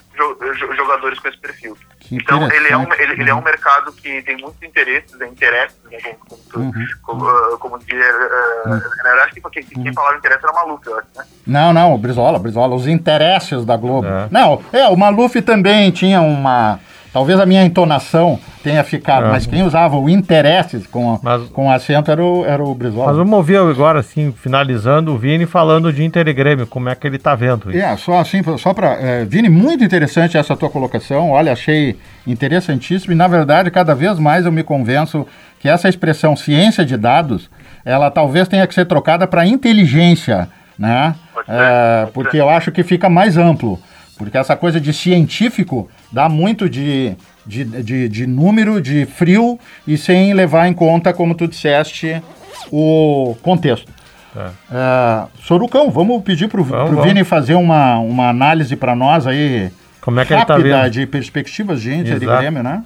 jogadores 0.76 1.18
com 1.18 1.28
esse 1.28 1.38
perfil. 1.38 1.76
Então, 2.10 2.48
ele 2.52 2.68
é, 2.68 2.76
um, 2.76 2.92
ele, 2.94 3.20
ele, 3.20 3.30
é 3.30 3.34
um 3.34 3.42
mercado 3.42 3.92
que 3.92 4.22
tem 4.22 4.36
muitos 4.36 4.62
interesses, 4.62 5.20
é 5.20 5.26
interesses, 5.26 5.76
né, 5.90 5.98
como, 6.20 6.64
uhum. 6.64 6.86
como, 7.02 7.24
uh, 7.24 7.58
como 7.58 7.78
dizer, 7.80 8.14
uh, 8.14 8.68
uhum. 8.68 8.78
na 8.78 9.10
verdade, 9.10 9.32
quem, 9.32 9.64
quem 9.64 9.88
uhum. 9.88 9.92
falava 9.92 10.16
interesse 10.16 10.44
era 10.44 10.52
o 10.52 10.54
Maluf, 10.54 10.86
eu 10.86 10.98
acho, 10.98 11.08
né? 11.16 11.24
Não, 11.44 11.72
não, 11.72 11.94
o 11.94 11.98
Brizola, 11.98 12.38
Brizola, 12.38 12.76
os 12.76 12.86
interesses 12.86 13.64
da 13.64 13.76
Globo. 13.76 14.06
É. 14.06 14.28
Não, 14.30 14.62
é, 14.72 14.86
o 14.86 14.96
Maluf 14.96 15.42
também 15.42 15.90
tinha 15.90 16.20
uma 16.20 16.78
Talvez 17.16 17.40
a 17.40 17.46
minha 17.46 17.64
entonação 17.64 18.38
tenha 18.62 18.84
ficado, 18.84 19.28
é. 19.28 19.30
mas 19.30 19.46
quem 19.46 19.62
usava 19.62 19.96
o 19.96 20.06
interesses 20.06 20.86
com, 20.86 21.18
mas, 21.22 21.48
com 21.48 21.72
acento 21.72 22.10
era 22.10 22.22
o, 22.22 22.44
era 22.44 22.62
o 22.62 22.74
Brizola. 22.74 23.06
Mas 23.06 23.16
vamos 23.16 23.32
ouvir 23.32 23.56
agora, 23.56 24.00
assim, 24.00 24.32
finalizando, 24.32 25.14
o 25.14 25.16
Vini 25.16 25.46
falando 25.46 25.90
de 25.90 26.04
Inter 26.04 26.28
e 26.28 26.34
Grêmio, 26.34 26.66
como 26.66 26.90
é 26.90 26.94
que 26.94 27.06
ele 27.06 27.16
está 27.16 27.34
vendo 27.34 27.70
isso. 27.70 27.78
É, 27.78 27.96
só 27.96 28.18
assim, 28.18 28.42
só 28.58 28.74
para... 28.74 28.88
É, 29.00 29.24
Vini, 29.24 29.48
muito 29.48 29.82
interessante 29.82 30.36
essa 30.36 30.54
tua 30.54 30.68
colocação, 30.68 31.30
olha, 31.30 31.54
achei 31.54 31.96
interessantíssimo 32.26 33.14
e, 33.14 33.16
na 33.16 33.28
verdade, 33.28 33.70
cada 33.70 33.94
vez 33.94 34.18
mais 34.18 34.44
eu 34.44 34.52
me 34.52 34.62
convenço 34.62 35.26
que 35.58 35.70
essa 35.70 35.88
expressão 35.88 36.36
ciência 36.36 36.84
de 36.84 36.98
dados, 36.98 37.48
ela 37.82 38.10
talvez 38.10 38.46
tenha 38.46 38.66
que 38.66 38.74
ser 38.74 38.84
trocada 38.84 39.26
para 39.26 39.46
inteligência, 39.46 40.50
né? 40.78 41.14
É, 41.48 42.08
porque 42.12 42.36
eu 42.36 42.50
acho 42.50 42.70
que 42.70 42.82
fica 42.82 43.08
mais 43.08 43.38
amplo. 43.38 43.80
Porque 44.18 44.36
essa 44.36 44.56
coisa 44.56 44.80
de 44.80 44.92
científico 44.92 45.88
dá 46.10 46.28
muito 46.28 46.68
de, 46.68 47.16
de, 47.44 47.64
de, 47.64 48.08
de, 48.08 48.26
número, 48.26 48.80
de 48.80 49.06
frio, 49.06 49.58
e 49.86 49.96
sem 49.96 50.34
levar 50.34 50.66
em 50.66 50.74
conta, 50.74 51.12
como 51.12 51.34
tu 51.34 51.46
disseste, 51.46 52.22
o 52.70 53.36
contexto. 53.42 53.92
É. 54.36 54.50
É, 54.70 55.26
Sorucão, 55.42 55.90
vamos 55.90 56.22
pedir 56.22 56.48
para 56.48 56.60
o 56.60 57.02
Vini 57.02 57.24
fazer 57.24 57.54
uma, 57.54 57.98
uma 57.98 58.28
análise 58.28 58.76
para 58.76 58.94
nós 58.94 59.26
aí 59.26 59.70
como 60.00 60.20
é 60.20 60.24
que 60.24 60.34
rápida 60.34 60.58
ele 60.60 60.70
tá 60.70 60.82
vendo? 60.82 60.90
de 60.92 61.06
perspectivas 61.06 61.80
de 61.80 61.92
Inter 61.92 62.22
e 62.22 62.26
Grêmio, 62.26 62.62
né? 62.62 62.84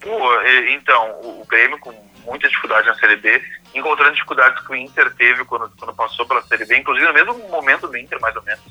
Pô, 0.00 0.42
então, 0.70 1.10
o 1.22 1.44
Grêmio 1.46 1.78
com 1.78 1.92
muita 2.24 2.48
dificuldade 2.48 2.86
na 2.86 2.94
Série 2.94 3.16
B, 3.16 3.42
encontrando 3.74 4.14
dificuldades 4.14 4.64
que 4.64 4.72
o 4.72 4.76
Inter 4.76 5.12
teve 5.14 5.44
quando, 5.44 5.70
quando 5.78 5.94
passou 5.94 6.26
pela 6.26 6.42
Série 6.42 6.64
B, 6.64 6.78
inclusive 6.78 7.06
no 7.06 7.12
mesmo 7.12 7.50
momento 7.50 7.86
do 7.86 7.98
Inter, 7.98 8.18
mais 8.20 8.34
ou 8.34 8.42
menos 8.42 8.62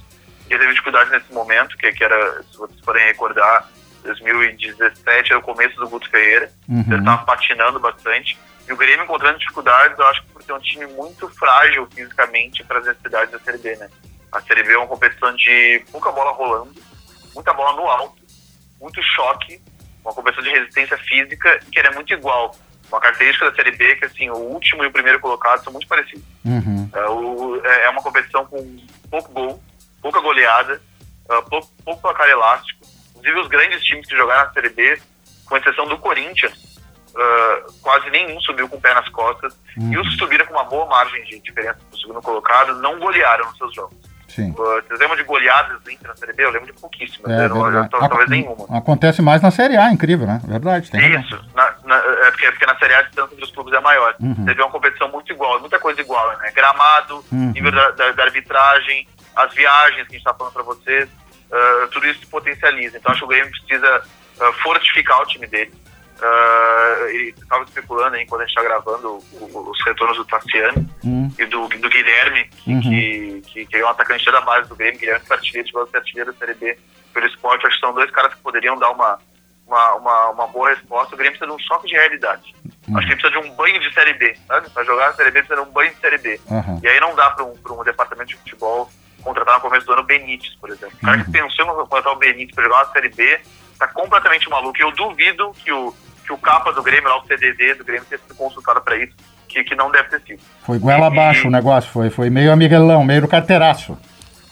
ele 0.53 0.59
teve 0.59 0.73
dificuldade 0.73 1.11
nesse 1.11 1.31
momento, 1.33 1.77
que, 1.77 1.91
que 1.91 2.03
era, 2.03 2.43
se 2.43 2.57
vocês 2.57 2.79
forem 2.81 3.05
recordar, 3.05 3.69
2017 4.03 5.31
era 5.31 5.39
o 5.39 5.43
começo 5.43 5.75
do 5.75 5.89
Guto 5.89 6.09
Ferreira, 6.09 6.51
uhum. 6.67 6.83
ele 6.87 6.99
estava 6.99 7.23
patinando 7.25 7.79
bastante, 7.79 8.37
e 8.67 8.73
o 8.73 8.77
Grêmio 8.77 9.03
encontrando 9.03 9.39
dificuldades, 9.39 9.97
eu 9.97 10.07
acho 10.07 10.23
que 10.23 10.29
por 10.31 10.43
ter 10.43 10.53
um 10.53 10.59
time 10.59 10.85
muito 10.87 11.27
frágil 11.29 11.87
fisicamente 11.93 12.63
para 12.63 12.79
as 12.79 12.85
necessidades 12.85 13.31
da 13.31 13.39
Série 13.39 13.57
B, 13.57 13.75
né? 13.75 13.89
A 14.31 14.41
Série 14.41 14.63
B 14.63 14.73
é 14.73 14.77
uma 14.77 14.87
competição 14.87 15.35
de 15.35 15.83
pouca 15.91 16.11
bola 16.11 16.31
rolando, 16.31 16.79
muita 17.33 17.51
bola 17.51 17.75
no 17.75 17.87
alto, 17.87 18.21
muito 18.79 19.01
choque, 19.01 19.59
uma 20.03 20.13
competição 20.13 20.43
de 20.43 20.51
resistência 20.51 20.97
física 20.99 21.59
que 21.71 21.79
era 21.79 21.91
muito 21.91 22.13
igual. 22.13 22.55
Uma 22.89 22.99
característica 22.99 23.49
da 23.49 23.55
Série 23.55 23.75
B 23.75 23.91
é 23.91 23.95
que 23.95 24.05
assim, 24.05 24.29
o 24.29 24.37
último 24.37 24.83
e 24.83 24.87
o 24.87 24.91
primeiro 24.91 25.19
colocado 25.19 25.63
são 25.63 25.73
muito 25.73 25.87
parecidos. 25.87 26.25
Uhum. 26.45 26.89
É, 26.93 27.09
o, 27.09 27.61
é, 27.63 27.85
é 27.85 27.89
uma 27.89 28.03
competição 28.03 28.45
com 28.45 28.77
pouco 29.09 29.31
gol, 29.31 29.63
pouca 30.01 30.19
goleada, 30.19 30.81
uh, 31.29 31.49
pouco, 31.49 31.67
pouco 31.83 32.01
placar 32.01 32.29
elástico. 32.29 32.79
Inclusive, 33.11 33.39
os 33.39 33.47
grandes 33.47 33.83
times 33.83 34.07
que 34.07 34.15
jogaram 34.15 34.47
na 34.47 34.53
Série 34.53 34.69
B, 34.69 35.01
com 35.45 35.57
exceção 35.57 35.87
do 35.87 35.97
Corinthians, 35.97 36.53
uh, 37.09 37.73
quase 37.81 38.09
nenhum 38.09 38.39
subiu 38.41 38.67
com 38.69 38.77
o 38.77 38.81
pé 38.81 38.93
nas 38.93 39.09
costas. 39.09 39.55
Uhum. 39.77 39.93
E 39.93 39.97
os 39.97 40.09
que 40.09 40.17
subiram 40.17 40.45
com 40.45 40.53
uma 40.53 40.63
boa 40.63 40.85
margem 40.85 41.23
de 41.25 41.39
diferença 41.39 41.79
do 41.91 41.99
segundo 41.99 42.21
colocado 42.21 42.75
não 42.81 42.99
golearam 42.99 43.45
nos 43.45 43.57
seus 43.57 43.73
jogos. 43.73 44.09
Sim. 44.29 44.51
Uh, 44.51 44.55
vocês 44.55 44.99
lembram 44.99 45.17
de 45.17 45.23
goleadas 45.23 45.81
do 45.81 45.91
Inter 45.91 46.07
na 46.07 46.15
Série 46.15 46.33
B? 46.33 46.45
Eu 46.45 46.51
lembro 46.51 46.71
de 46.71 46.79
pouquíssimas, 46.79 47.31
é, 47.31 47.47
não, 47.47 47.89
talvez 47.89 48.29
nenhuma. 48.29 48.65
Acontece 48.77 49.21
mais 49.21 49.41
na 49.41 49.49
Série 49.49 49.75
A, 49.75 49.91
incrível, 49.91 50.27
né? 50.27 50.39
Verdade. 50.45 50.91
Tem 50.91 51.19
Isso, 51.19 51.43
na, 51.55 51.73
na, 51.83 51.95
é 51.95 52.31
porque, 52.31 52.49
porque, 52.51 52.65
na 52.65 52.77
Série 52.77 52.93
A 52.93 52.99
a 52.99 53.01
distância 53.01 53.33
entre 53.33 53.43
os 53.43 53.51
clubes 53.51 53.73
é 53.73 53.79
maior. 53.79 54.15
Uhum. 54.19 54.45
Teve 54.45 54.61
uma 54.61 54.69
competição 54.69 55.09
muito 55.09 55.31
igual, 55.33 55.59
muita 55.59 55.79
coisa 55.79 55.99
igual, 55.99 56.37
né? 56.37 56.51
Gramado, 56.51 57.25
uhum. 57.31 57.51
nível 57.51 57.71
da, 57.71 57.91
da, 57.91 58.11
da, 58.11 58.23
arbitragem, 58.23 59.07
as 59.39 59.53
viagens 59.53 60.07
que 60.07 60.15
a 60.15 60.17
gente 60.17 60.17
está 60.17 60.33
falando 60.33 60.53
para 60.53 60.63
vocês, 60.63 61.09
uh, 61.09 61.87
tudo 61.91 62.07
isso 62.07 62.19
se 62.19 62.27
potencializa. 62.27 62.97
Então 62.97 63.11
acho 63.11 63.19
que 63.19 63.25
o 63.25 63.29
Grêmio 63.29 63.51
precisa 63.51 64.03
uh, 64.39 64.53
fortificar 64.61 65.21
o 65.21 65.25
time 65.25 65.47
dele. 65.47 65.73
Uh, 66.19 67.07
ele 67.07 67.29
estava 67.29 67.63
especulando 67.63 68.17
aí 68.17 68.25
quando 68.25 68.41
a 68.41 68.45
gente 68.45 68.57
está 68.57 68.63
gravando 68.63 69.23
o, 69.31 69.69
os 69.71 69.85
retornos 69.85 70.17
do 70.17 70.25
Tassiano 70.25 70.85
uhum. 71.01 71.33
e 71.39 71.45
do, 71.45 71.67
do 71.69 71.89
Guilherme, 71.89 72.43
que, 72.49 72.73
uhum. 72.73 72.81
que, 72.81 73.41
que, 73.47 73.65
que, 73.65 73.77
é 73.77 73.85
um 73.85 73.89
atacante 73.89 74.29
da 74.29 74.41
base 74.41 74.67
do 74.67 74.75
Grêmio, 74.75 74.99
Guilherme 74.99 75.25
que 75.25 75.31
artilheiro, 75.31 75.69
de 75.89 75.97
artilheiro 75.97 76.33
da 76.33 76.39
Série 76.39 76.55
B 76.55 76.77
pelo 77.13 77.25
esporte. 77.25 77.65
Acho 77.65 77.75
que 77.75 77.81
são 77.81 77.93
dois 77.93 78.11
caras 78.11 78.33
que 78.33 78.41
poderiam 78.41 78.77
dar 78.77 78.91
uma, 78.91 79.17
uma, 79.65 79.93
uma, 79.95 80.29
uma 80.31 80.47
boa 80.47 80.69
resposta. 80.71 81.15
O 81.15 81.17
Grêmio 81.17 81.39
precisa 81.39 81.57
de 81.57 81.63
um 81.63 81.65
choque 81.65 81.87
de 81.87 81.93
realidade. 81.93 82.53
Uhum. 82.89 82.97
Acho 82.97 83.07
que 83.07 83.13
ele 83.13 83.21
precisa 83.21 83.41
de 83.41 83.47
um 83.47 83.55
banho 83.55 83.79
de 83.79 83.93
Série 83.93 84.13
B, 84.15 84.37
sabe? 84.45 84.69
Para 84.71 84.83
jogar 84.83 85.09
a 85.09 85.13
Série 85.13 85.31
B 85.31 85.39
precisa 85.39 85.63
de 85.63 85.69
um 85.69 85.71
banho 85.71 85.93
de 85.93 86.01
Série 86.01 86.17
B. 86.17 86.41
Uhum. 86.49 86.81
E 86.83 86.87
aí 86.89 86.99
não 86.99 87.15
dá 87.15 87.29
para 87.29 87.45
um, 87.45 87.53
um 87.53 87.83
departamento 87.85 88.27
de 88.27 88.35
futebol 88.35 88.91
contratar 89.19 89.55
no 89.55 89.61
começo 89.61 89.85
do 89.85 89.93
ano 89.93 90.01
o 90.01 90.05
Benítez, 90.05 90.55
por 90.55 90.69
exemplo. 90.69 90.95
O 91.01 91.05
cara 91.05 91.17
que 91.19 91.25
uhum. 91.25 91.31
pensou 91.31 91.65
em 91.65 91.87
contratar 91.87 92.13
o 92.13 92.17
Benítez 92.17 92.55
para 92.55 92.63
jogar 92.63 92.77
uma 92.83 92.91
Série 92.93 93.09
B 93.09 93.39
está 93.71 93.87
completamente 93.87 94.49
maluco. 94.49 94.77
E 94.77 94.81
eu 94.81 94.91
duvido 94.91 95.51
que 95.63 95.71
o 95.71 95.93
que 96.29 96.33
o 96.33 96.37
capa 96.37 96.71
do 96.71 96.83
Grêmio, 96.83 97.09
lá 97.09 97.17
o 97.17 97.25
CDD 97.25 97.73
do 97.73 97.83
Grêmio, 97.83 98.05
tenha 98.07 98.21
sido 98.21 98.35
consultado 98.35 98.79
para 98.81 98.95
isso, 98.97 99.15
que, 99.47 99.63
que 99.63 99.73
não 99.73 99.89
deve 99.89 100.09
ter 100.09 100.21
sido. 100.21 100.41
Foi 100.63 100.77
goela 100.77 101.07
abaixo 101.07 101.47
o 101.47 101.51
negócio, 101.51 101.91
foi, 101.91 102.11
foi 102.11 102.29
meio 102.29 102.51
amiguelão, 102.51 103.03
meio 103.03 103.27
carteiraço. 103.27 103.97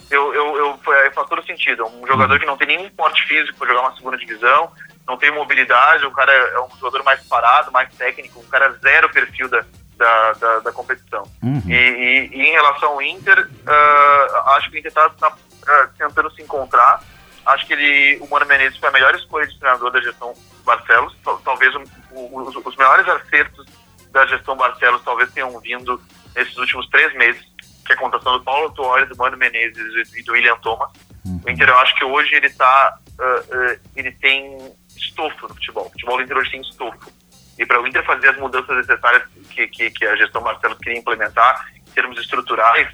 Eu, 0.10 0.34
eu, 0.34 0.58
eu, 0.58 0.80
faz 1.14 1.30
todo 1.30 1.46
sentido. 1.46 1.86
Um 1.86 2.08
jogador 2.08 2.40
que 2.40 2.48
não 2.48 2.58
tem 2.58 2.66
nenhum 2.68 2.90
porte 2.90 3.22
físico 3.28 3.60
para 3.60 3.68
jogar 3.68 3.82
uma 3.82 3.96
segunda 3.96 4.18
divisão, 4.18 4.72
não 5.08 5.18
tem 5.18 5.32
mobilidade, 5.32 6.04
o 6.04 6.12
cara 6.12 6.32
é 6.32 6.60
um 6.62 6.78
jogador 6.80 7.04
mais 7.04 7.22
parado, 7.28 7.72
mais 7.72 7.94
técnico, 7.94 8.40
um 8.40 8.50
cara 8.50 8.72
zero 8.82 9.12
perfil 9.12 9.48
da, 9.48 9.64
da, 9.98 10.34
da, 10.34 10.60
da 10.60 10.72
competição. 10.72 11.24
Uhum. 11.42 11.62
E, 11.68 11.74
e, 11.74 12.30
e, 12.34 12.42
em 12.42 12.52
relação 12.52 12.94
ao 12.94 13.02
Inter, 13.02 13.48
uh, 13.48 14.50
acho 14.52 14.70
que 14.70 14.78
o 14.78 14.80
Inter 14.80 14.90
está 14.90 15.10
tá, 15.10 15.30
uh, 15.30 15.98
tentando 15.98 16.32
se 16.32 16.42
encontrar. 16.42 17.04
Acho 17.46 17.66
que 17.66 17.74
ele, 17.74 18.18
o 18.22 18.30
Mano 18.30 18.46
Menezes 18.46 18.78
foi 18.78 18.90
a 18.90 18.92
melhor 18.92 19.16
escolha 19.16 19.48
de 19.48 19.58
treinador 19.58 19.92
da 19.92 20.02
gestão 20.02 20.34
Barcelos. 20.66 21.16
Talvez 21.44 21.74
o, 21.76 21.82
os, 22.12 22.56
os 22.56 22.76
melhores 22.76 23.08
acertos 23.08 23.66
da 24.12 24.26
gestão 24.26 24.56
Barcelos 24.56 25.02
talvez 25.04 25.32
tenham 25.32 25.58
vindo 25.60 26.02
nesses 26.36 26.58
últimos 26.58 26.88
três 26.90 27.14
meses, 27.16 27.42
que 27.86 27.94
é 27.94 27.96
a 27.96 28.00
contratação 28.00 28.38
do 28.38 28.44
Paulo 28.44 28.70
Tuori, 28.72 29.06
do 29.06 29.18
Mano 29.18 29.38
Menezes 29.38 30.14
e 30.16 30.24
do 30.24 30.34
William 30.34 30.58
Thomas. 30.58 30.90
Uhum. 31.26 31.42
O 31.46 31.50
Inter, 31.50 31.70
eu 31.70 31.78
acho 31.80 31.96
que 31.96 32.04
hoje 32.04 32.36
ele 32.36 32.50
tá, 32.50 32.98
uh, 33.20 33.74
uh, 33.74 33.80
ele 33.96 34.12
tem 34.12 34.58
estofo 34.96 35.48
no 35.48 35.56
futebol. 35.56 35.88
O 35.88 35.90
futebol 35.92 36.18
do 36.18 36.24
Inter 36.24 36.38
hoje 36.38 36.52
tem 36.52 36.62
estofo. 36.62 37.12
E 37.58 37.66
para 37.66 37.82
o 37.82 37.88
Inter 37.88 38.04
fazer 38.06 38.30
as 38.30 38.38
mudanças 38.38 38.76
necessárias 38.78 39.24
que, 39.50 39.68
que, 39.68 39.90
que, 39.90 40.06
a 40.06 40.16
gestão 40.16 40.42
Barcelos 40.42 40.78
queria 40.78 41.00
implementar, 41.00 41.68
em 41.76 41.92
termos 41.92 42.20
estruturais, 42.20 42.88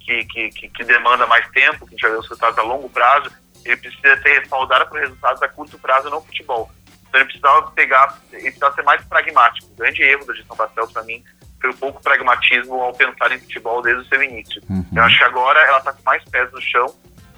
que, 0.00 0.24
que, 0.24 0.68
que, 0.68 0.84
demanda 0.84 1.26
mais 1.26 1.48
tempo, 1.50 1.86
que 1.86 1.94
a 1.94 1.96
gente 1.96 2.02
vai 2.02 2.10
ver 2.10 2.18
os 2.18 2.28
resultados 2.28 2.58
a 2.58 2.62
longo 2.62 2.88
prazo, 2.88 3.30
ele 3.64 3.76
precisa 3.76 4.20
ser 4.22 4.40
respaldado 4.40 4.88
por 4.88 4.98
resultados 4.98 5.42
a 5.42 5.48
curto 5.48 5.78
prazo 5.78 6.10
no 6.10 6.20
futebol. 6.22 6.70
Então 7.08 7.20
ele 7.20 7.24
precisava 7.24 7.70
pegar, 7.72 8.18
ele 8.32 8.42
precisava 8.42 8.74
ser 8.74 8.82
mais 8.82 9.04
pragmático. 9.04 9.70
O 9.72 9.76
grande 9.76 10.02
erro 10.02 10.26
da 10.26 10.34
gestão 10.34 10.56
Barcelos, 10.56 10.92
para 10.92 11.02
mim, 11.02 11.22
foi 11.60 11.70
o 11.70 11.74
pouco 11.74 12.02
pragmatismo 12.02 12.74
ao 12.80 12.94
pensar 12.94 13.30
em 13.32 13.38
futebol 13.38 13.82
desde 13.82 14.02
o 14.02 14.06
seu 14.06 14.22
início. 14.22 14.62
Uhum. 14.68 14.86
Eu 14.96 15.02
acho 15.02 15.18
que 15.18 15.24
agora 15.24 15.60
ela 15.60 15.78
está 15.78 15.92
com 15.92 16.02
mais 16.04 16.24
pés 16.24 16.50
no 16.52 16.60
chão, 16.60 16.94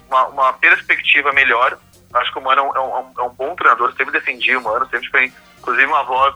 uma, 0.07 0.27
uma 0.27 0.53
perspectiva 0.53 1.33
melhor. 1.33 1.77
Eu 2.11 2.19
acho 2.19 2.31
que 2.31 2.39
o 2.39 2.41
Mano 2.41 2.61
é 2.61 2.63
um, 2.63 2.75
é 2.75 2.99
um, 2.99 3.13
é 3.19 3.23
um 3.23 3.33
bom 3.33 3.55
treinador, 3.55 3.93
sempre 3.95 4.13
defendi 4.13 4.55
o 4.55 4.61
Mano, 4.61 4.87
sempre 4.89 5.09
foi, 5.09 5.33
inclusive, 5.59 5.85
uma 5.85 6.03
voz 6.03 6.35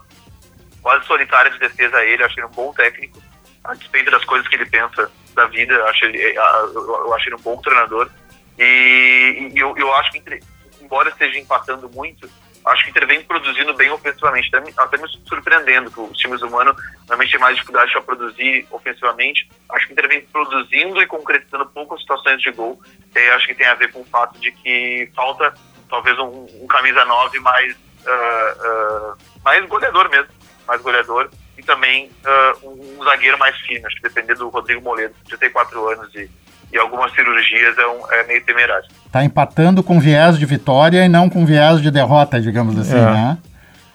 quase 0.82 1.06
solitária 1.06 1.52
de 1.52 1.60
defesa 1.60 1.98
a 1.98 2.06
ele. 2.06 2.24
Acho 2.24 2.40
ele 2.40 2.48
um 2.48 2.52
bom 2.52 2.74
técnico, 2.74 3.22
a 3.64 3.74
despeito 3.74 4.12
das 4.12 4.24
coisas 4.26 4.48
que 4.48 4.56
ele 4.56 4.66
pensa 4.66 5.12
da 5.34 5.45
vida. 5.48 5.74
Eu 5.74 5.88
acho 5.88 6.06
ele, 6.06 6.22
eu 6.36 7.14
acho 7.14 7.30
ele 7.30 7.36
um 7.36 7.41
bom 7.41 7.58
treinador. 7.62 8.10
E, 8.58 9.52
e 9.54 9.60
eu, 9.60 9.76
eu 9.78 9.94
acho 9.95 10.12
que, 10.12 10.40
embora 10.82 11.10
esteja 11.10 11.38
empatando 11.40 11.90
muito, 11.90 12.30
acho 12.66 12.84
que 12.84 12.90
Inter 12.90 13.08
vem 13.08 13.24
produzindo 13.24 13.74
bem 13.74 13.90
ofensivamente, 13.91 14.48
até 14.48 14.66
me, 14.66 14.74
até 14.78 14.98
me 14.98 15.08
surpreendendo, 15.26 15.91
que 15.91 15.99
os 15.99 16.18
times 16.18 16.41
humanos 16.41 16.76
normalmente 17.02 17.32
têm 17.32 17.40
mais 17.40 17.56
dificuldade 17.56 17.91
para 17.91 18.02
produzir 18.02 18.68
ofensivamente. 18.72 19.49
Acho 19.70 19.88
que 19.88 19.94
Inter 19.94 20.08
vem 20.08 20.22
produzindo 20.22 21.02
e 21.02 21.08
concretizando 21.08 21.66
poucas 21.68 22.02
situações 22.02 22.41
de 22.41 22.52
gol. 22.52 22.82
E 23.16 23.20
aí 23.20 23.30
acho 23.32 23.48
que 23.48 23.56
tem 23.56 23.68
a 23.68 23.76
ver 23.76 23.91
com 23.91 24.02
o 24.02 24.06
fato 24.06 24.40
de 24.40 24.52
que 24.52 25.10
falta 25.16 25.54
talvez 25.90 26.18
um, 26.20 26.45
um 26.62 26.68
camisa 26.68 27.06
9 27.06 27.40
mais, 27.40 27.74
uh, 27.74 29.14
uh, 29.14 29.18
mais 29.44 29.66
goleador 29.66 30.10
mesmo, 30.10 30.28
mais 30.68 30.81
goleador, 30.81 31.30
e 31.57 31.64
também 31.64 32.11
uh, 32.26 32.68
um, 32.68 32.99
um, 32.99 33.03
zagueiro 33.03 33.38
mais 33.39 33.56
fino. 33.61 33.85
Acho 33.88 33.95
que 33.95 34.03
depender 34.03 34.35
do 34.35 34.49
Rodrigo 34.49 34.81
Moledo, 34.81 35.15
de 35.23 35.38
34 35.38 35.89
anos 35.89 36.14
e 36.15 36.30
e 36.72 36.77
algumas 36.77 37.14
cirurgias 37.14 37.77
é, 37.77 37.88
um, 37.88 38.11
é 38.11 38.23
meio 38.26 38.44
temerário. 38.44 38.85
Está 39.06 39.23
empatando 39.23 39.81
com 39.81 39.99
viés 39.99 40.38
de 40.38 40.45
vitória 40.45 41.06
e 41.06 41.10
não 41.10 41.30
com 41.30 41.45
viés 41.45 41.81
de 41.81 41.89
derrota, 41.89 42.41
digamos 42.41 42.77
assim, 42.77 42.98
é. 42.98 43.11
né? 43.11 43.38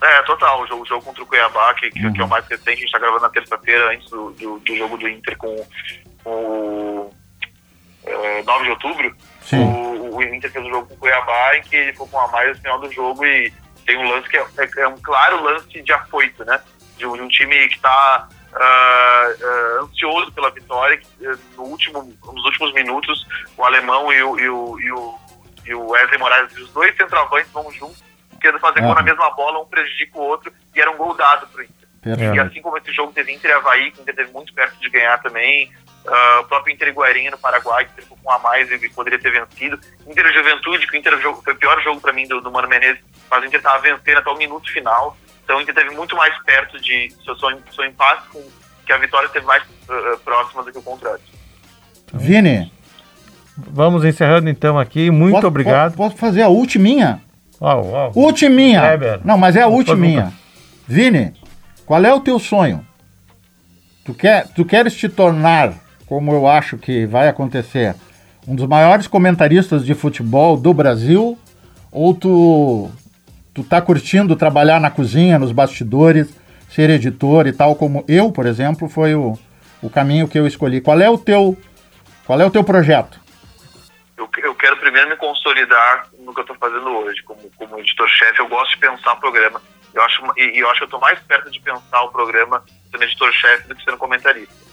É, 0.03 0.23
total. 0.23 0.63
O 0.63 0.67
jogo, 0.67 0.83
o 0.83 0.87
jogo 0.87 1.05
contra 1.05 1.23
o 1.23 1.27
Cuiabá, 1.27 1.75
que, 1.75 1.91
que, 1.91 2.05
uhum. 2.05 2.13
que 2.13 2.21
é 2.21 2.25
o 2.25 2.29
mais 2.29 2.47
recente, 2.47 2.71
a 2.71 2.75
gente 2.75 2.85
está 2.87 2.99
gravando 2.99 3.23
na 3.23 3.29
terça-feira, 3.29 3.93
antes 3.93 4.11
do, 4.11 4.31
do, 4.33 4.59
do, 4.59 4.77
jogo 4.77 4.97
do 4.97 5.09
Inter 5.09 5.37
com, 5.37 5.67
o 6.25 7.11
é, 8.05 8.43
9 8.43 8.65
de 8.65 8.71
outubro. 8.71 9.17
O, 9.53 10.17
o, 10.17 10.23
Inter 10.23 10.51
fez 10.51 10.65
o 10.65 10.71
jogo 10.71 10.89
com 10.89 10.95
o 10.95 10.99
Cuiabá, 10.99 11.57
em 11.57 11.63
que 11.63 11.77
ele 11.77 11.93
ficou 11.93 12.09
com 12.09 12.19
a 12.19 12.29
mais 12.29 12.49
no 12.49 12.63
final 12.63 12.81
do 12.81 12.91
jogo 12.91 13.25
e 13.25 13.53
tem 13.87 13.97
um 13.99 14.09
lance 14.09 14.29
que 14.29 14.37
é, 14.37 14.47
é, 14.59 14.81
é 14.81 14.89
um 14.89 14.99
claro 14.99 15.43
lance 15.43 15.83
de 15.83 15.93
afoito, 15.93 16.45
né? 16.45 16.61
De, 16.97 17.01
de 17.01 17.07
um 17.07 17.29
time 17.29 17.69
que 17.69 17.77
está 17.77 18.29
uh, 18.53 19.81
uh, 19.81 19.85
ansioso 19.85 20.33
pela 20.33 20.51
vitória. 20.51 21.01
Uh, 21.21 21.39
no 21.57 21.63
último, 21.65 22.03
nos 22.03 22.45
últimos 22.45 22.73
minutos, 22.75 23.27
o 23.57 23.65
alemão 23.65 24.13
e 24.13 24.23
o, 24.23 24.39
e 24.39 24.49
o, 24.49 24.81
e 24.81 24.93
o, 24.93 25.19
e 25.67 25.75
o 25.75 25.89
Wesley 25.91 26.19
Moraes, 26.19 26.57
os 26.57 26.71
dois 26.73 26.97
centroavantes 26.97 27.51
vão 27.53 27.71
juntos, 27.73 28.03
querendo 28.41 28.61
fazer 28.61 28.81
gol 28.81 28.95
na 28.95 29.03
mesma 29.03 29.31
bola, 29.31 29.61
um 29.61 29.67
prejudica 29.67 30.19
o 30.19 30.23
outro, 30.23 30.53
e 30.75 30.81
era 30.81 30.91
um 30.91 30.97
gol 30.97 31.15
dado 31.15 31.47
para 31.47 31.61
o 31.61 31.65
Inter. 31.65 31.83
E 32.35 32.41
assim 32.41 32.61
como 32.61 32.77
esse 32.79 32.93
jogo 32.93 33.13
teve 33.13 33.33
Inter 33.33 33.51
e 33.51 33.55
Havaí, 33.55 33.93
que 33.93 34.01
o 34.01 34.03
Inter 34.03 34.17
teve 34.17 34.33
muito 34.33 34.53
perto 34.53 34.77
de 34.81 34.91
ganhar 34.91 35.23
também, 35.23 35.73
Uh, 36.05 36.41
o 36.41 36.45
próprio 36.45 36.75
Inter 36.75 36.93
Guairinha 36.93 37.31
no 37.31 37.39
Paraguai, 37.39 37.85
que 37.85 38.03
ficou 38.03 38.19
com 38.21 38.31
a 38.33 38.39
mais 38.41 38.71
e 38.71 38.89
poderia 38.89 39.21
ter 39.21 39.31
vencido. 39.31 39.79
Inter 40.07 40.33
Juventude, 40.33 40.87
que 40.87 40.97
o 40.97 40.99
Inter 40.99 41.17
foi 41.21 41.55
o 41.55 41.57
pior 41.57 41.81
jogo 41.81 42.01
para 42.01 42.13
mim 42.13 42.27
do, 42.27 42.41
do 42.41 42.51
Mano 42.51 42.69
Menezes, 42.69 43.01
mas 43.31 43.43
o 43.43 43.47
Inter 43.47 43.61
estava 43.61 43.79
vencendo 43.81 44.19
até 44.19 44.29
o 44.29 44.37
minuto 44.37 44.71
final. 44.73 45.17
Então 45.45 45.59
o 45.59 45.61
Inter 45.61 45.75
teve 45.75 45.91
muito 45.91 46.17
mais 46.17 46.37
perto 46.43 46.81
de 46.81 47.15
seu, 47.25 47.37
seu, 47.37 47.51
seu 47.71 47.85
empate, 47.85 48.29
com, 48.29 48.43
que 48.85 48.93
a 48.93 48.99
vitória 48.99 49.27
esteve 49.27 49.47
mais 49.47 49.63
uh, 49.63 50.19
próxima 50.25 50.65
do 50.65 50.73
que 50.73 50.79
o 50.79 50.83
contrário. 50.83 51.21
Vini. 52.13 52.73
Vamos 53.57 54.05
encerrando 54.05 54.49
então 54.49 54.79
aqui. 54.79 55.11
Muito 55.11 55.35
posso, 55.35 55.47
obrigado. 55.47 55.95
Posso 55.95 56.17
fazer 56.17 56.43
a 56.43 56.49
ultiminha? 56.49 57.23
Uau, 57.61 57.87
uau. 57.87 58.13
Ultiminha. 58.17 58.83
Não, 59.25 59.39
mas 59.39 59.55
é 59.55 59.63
a 59.63 59.69
ultiminha. 59.69 60.33
Vini, 60.87 61.33
qual 61.87 62.05
é 62.05 62.13
o 62.13 62.21
teu 62.21 62.39
sonho? 62.39 62.85
Tu, 64.05 64.13
quer, 64.15 64.49
tu 64.49 64.65
queres 64.65 64.97
te 64.97 65.09
tornar, 65.09 65.75
como 66.13 66.31
eu 66.35 66.47
acho 66.47 66.77
que 66.77 67.07
vai 67.07 67.27
acontecer, 67.27 67.95
um 68.47 68.55
dos 68.55 68.67
maiores 68.67 69.07
comentaristas 69.07 69.83
de 69.83 69.95
futebol 69.95 70.59
do 70.59 70.75
Brasil? 70.75 71.39
Ou 71.91 72.15
tu 72.15 72.91
tu 73.55 73.65
tá 73.65 73.81
curtindo 73.81 74.37
trabalhar 74.37 74.79
na 74.79 74.91
cozinha, 74.91 75.39
nos 75.39 75.53
bastidores, 75.53 76.29
ser 76.69 76.91
editor 76.91 77.47
e 77.47 77.53
tal, 77.55 77.75
como 77.75 78.05
eu, 78.07 78.31
por 78.31 78.45
exemplo, 78.45 78.91
foi 78.91 79.15
o, 79.15 79.39
o 79.81 79.89
caminho 79.89 80.29
que 80.29 80.39
eu 80.39 80.47
escolhi. 80.47 80.83
Qual 80.83 81.01
é 81.01 81.09
o 81.09 81.17
teu, 81.17 81.57
qual 82.27 82.39
é 82.39 82.45
o 82.45 82.51
teu 82.51 82.63
projeto? 82.63 83.19
Eu, 84.15 84.29
eu 84.43 84.55
quero 84.55 84.77
primeiro 84.77 85.09
me 85.09 85.17
consolidar 85.17 86.09
no 86.19 86.35
que 86.35 86.41
eu 86.41 86.43
estou 86.43 86.57
fazendo 86.57 86.91
hoje, 86.91 87.23
como, 87.23 87.41
como 87.57 87.79
editor-chefe. 87.79 88.39
Eu 88.39 88.49
gosto 88.49 88.73
de 88.73 88.81
pensar 88.81 89.15
o 89.15 89.17
programa. 89.17 89.63
Eu 89.95 90.03
acho, 90.03 90.23
e, 90.37 90.59
eu 90.59 90.69
acho 90.69 90.81
que 90.81 90.85
eu 90.85 90.89
estou 90.89 91.01
mais 91.01 91.19
perto 91.21 91.51
de 91.51 91.59
pensar 91.59 92.03
o 92.03 92.11
programa 92.11 92.63
sendo 92.91 93.03
editor-chefe 93.03 93.67
do 93.67 93.75
que 93.75 93.83
sendo 93.83 93.97
comentarista. 93.97 94.72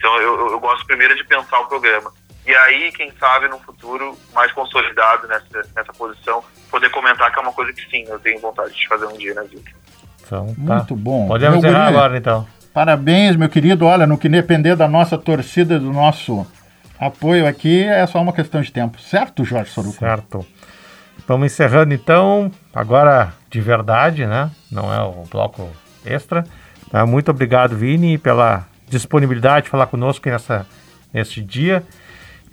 Então 0.00 0.16
eu, 0.16 0.50
eu 0.52 0.58
gosto 0.58 0.86
primeiro 0.86 1.14
de 1.14 1.22
pensar 1.24 1.60
o 1.60 1.66
programa. 1.66 2.10
E 2.46 2.54
aí, 2.54 2.90
quem 2.92 3.12
sabe, 3.20 3.48
no 3.48 3.58
futuro, 3.58 4.16
mais 4.34 4.50
consolidado 4.52 5.28
nessa, 5.28 5.68
nessa 5.76 5.92
posição, 5.92 6.42
poder 6.70 6.90
comentar 6.90 7.30
que 7.30 7.38
é 7.38 7.42
uma 7.42 7.52
coisa 7.52 7.70
que 7.70 7.82
sim, 7.90 8.04
eu 8.08 8.18
tenho 8.18 8.40
vontade 8.40 8.74
de 8.74 8.88
fazer 8.88 9.04
um 9.04 9.16
dia 9.18 9.34
na 9.34 9.42
vida. 9.42 9.70
Então, 10.24 10.46
tá. 10.46 10.76
Muito 10.76 10.96
bom. 10.96 11.28
Podemos 11.28 11.58
encerrar 11.58 11.88
agora, 11.88 12.16
então. 12.16 12.48
Parabéns, 12.72 13.36
meu 13.36 13.48
querido. 13.48 13.84
Olha, 13.84 14.06
no 14.06 14.16
que 14.16 14.26
depender 14.26 14.74
da 14.74 14.88
nossa 14.88 15.18
torcida, 15.18 15.78
do 15.78 15.92
nosso 15.92 16.46
apoio 16.98 17.46
aqui, 17.46 17.84
é 17.84 18.06
só 18.06 18.22
uma 18.22 18.32
questão 18.32 18.62
de 18.62 18.72
tempo. 18.72 18.98
Certo, 19.00 19.44
Jorge 19.44 19.70
Soruco? 19.70 19.98
Certo. 19.98 20.46
Vamos 21.28 21.52
encerrando, 21.52 21.92
então, 21.92 22.50
agora 22.74 23.34
de 23.50 23.60
verdade, 23.60 24.24
né? 24.26 24.50
Não 24.72 24.92
é 24.92 25.02
o 25.02 25.24
bloco 25.30 25.68
extra. 26.06 26.44
Tá? 26.90 27.04
Muito 27.04 27.30
obrigado, 27.30 27.76
Vini, 27.76 28.16
pela 28.16 28.66
disponibilidade 28.90 29.64
de 29.64 29.70
falar 29.70 29.86
conosco 29.86 30.28
nessa, 30.28 30.66
nesse 31.12 31.40
dia. 31.40 31.82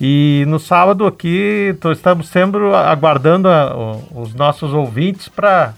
E 0.00 0.44
no 0.46 0.60
sábado 0.60 1.06
aqui 1.06 1.74
estamos 1.92 2.28
sempre 2.28 2.60
aguardando 2.72 3.48
a, 3.48 3.76
o, 3.76 4.22
os 4.22 4.32
nossos 4.32 4.72
ouvintes 4.72 5.28
para 5.28 5.74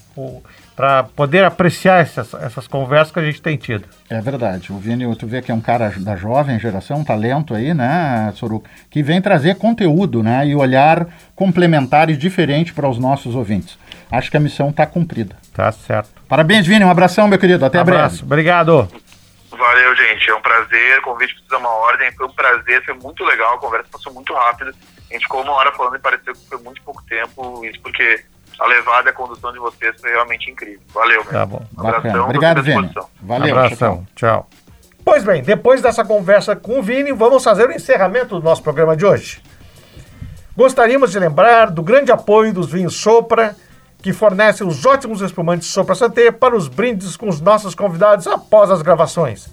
para 0.80 1.02
poder 1.02 1.44
apreciar 1.44 2.00
essas, 2.00 2.32
essas 2.32 2.66
conversas 2.66 3.12
que 3.12 3.18
a 3.18 3.22
gente 3.22 3.42
tem 3.42 3.54
tido. 3.54 3.84
É 4.08 4.18
verdade. 4.18 4.72
O 4.72 4.78
Vini, 4.78 5.14
tu 5.14 5.26
vê 5.26 5.42
que 5.42 5.52
é 5.52 5.54
um 5.54 5.60
cara 5.60 5.92
da 5.98 6.16
jovem 6.16 6.58
geração, 6.58 7.00
um 7.00 7.04
talento 7.04 7.54
aí, 7.54 7.74
né, 7.74 8.32
Soruco, 8.34 8.66
que 8.88 9.02
vem 9.02 9.20
trazer 9.20 9.56
conteúdo, 9.56 10.22
né, 10.22 10.46
e 10.46 10.54
olhar 10.54 11.06
complementar 11.36 12.08
e 12.08 12.16
diferente 12.16 12.72
para 12.72 12.88
os 12.88 12.98
nossos 12.98 13.34
ouvintes. 13.34 13.76
Acho 14.10 14.30
que 14.30 14.38
a 14.38 14.40
missão 14.40 14.70
está 14.70 14.86
cumprida. 14.86 15.36
Tá 15.52 15.70
certo. 15.70 16.08
Parabéns, 16.26 16.66
Vini. 16.66 16.82
Um 16.82 16.90
abração, 16.90 17.28
meu 17.28 17.38
querido. 17.38 17.62
Até 17.62 17.78
Abraço. 17.78 18.24
breve. 18.24 18.24
Obrigado. 18.24 18.88
Valeu, 19.60 19.94
gente. 19.94 20.30
É 20.30 20.34
um 20.34 20.40
prazer. 20.40 20.98
O 20.98 21.02
convite 21.02 21.34
precisa 21.34 21.58
uma 21.58 21.68
ordem. 21.68 22.10
Foi 22.12 22.26
um 22.26 22.32
prazer, 22.32 22.82
foi 22.84 22.94
muito 22.94 23.22
legal. 23.24 23.54
A 23.54 23.58
conversa 23.58 23.88
passou 23.92 24.12
muito 24.12 24.32
rápido. 24.32 24.70
A 24.70 25.12
gente 25.12 25.22
ficou 25.22 25.42
uma 25.42 25.52
hora 25.52 25.70
falando 25.72 25.96
e 25.96 25.98
pareceu 25.98 26.32
que 26.32 26.48
foi 26.48 26.58
muito 26.58 26.82
pouco 26.82 27.02
tempo. 27.04 27.64
Isso 27.64 27.78
porque 27.80 28.24
a 28.58 28.66
levada 28.66 29.08
e 29.08 29.10
a 29.10 29.12
condução 29.12 29.52
de 29.52 29.58
vocês 29.58 30.00
foi 30.00 30.10
realmente 30.10 30.50
incrível. 30.50 30.80
Valeu, 30.94 31.22
meu. 31.24 31.32
Tá 31.32 31.44
bom. 31.44 31.66
Um 31.76 31.88
abração, 31.88 32.24
Obrigado, 32.24 32.62
Vini. 32.62 32.90
Valeu. 33.22 33.58
Abração. 33.58 34.06
Tchau. 34.16 34.48
Pois 35.04 35.24
bem, 35.24 35.42
depois 35.42 35.82
dessa 35.82 36.04
conversa 36.04 36.56
com 36.56 36.78
o 36.78 36.82
Vini, 36.82 37.12
vamos 37.12 37.44
fazer 37.44 37.68
o 37.68 37.72
encerramento 37.72 38.38
do 38.38 38.42
nosso 38.42 38.62
programa 38.62 38.96
de 38.96 39.04
hoje. 39.04 39.42
Gostaríamos 40.56 41.10
de 41.10 41.18
lembrar 41.18 41.70
do 41.70 41.82
grande 41.82 42.12
apoio 42.12 42.52
dos 42.52 42.70
vinhos 42.70 42.94
Sopra, 42.94 43.56
que 44.02 44.12
fornecem 44.12 44.66
os 44.66 44.84
ótimos 44.84 45.20
espumantes 45.20 45.68
Sopra 45.68 45.94
Santé 45.94 46.30
para 46.30 46.56
os 46.56 46.68
brindes 46.68 47.16
com 47.16 47.28
os 47.28 47.40
nossos 47.40 47.74
convidados 47.74 48.26
após 48.26 48.70
as 48.70 48.82
gravações. 48.82 49.48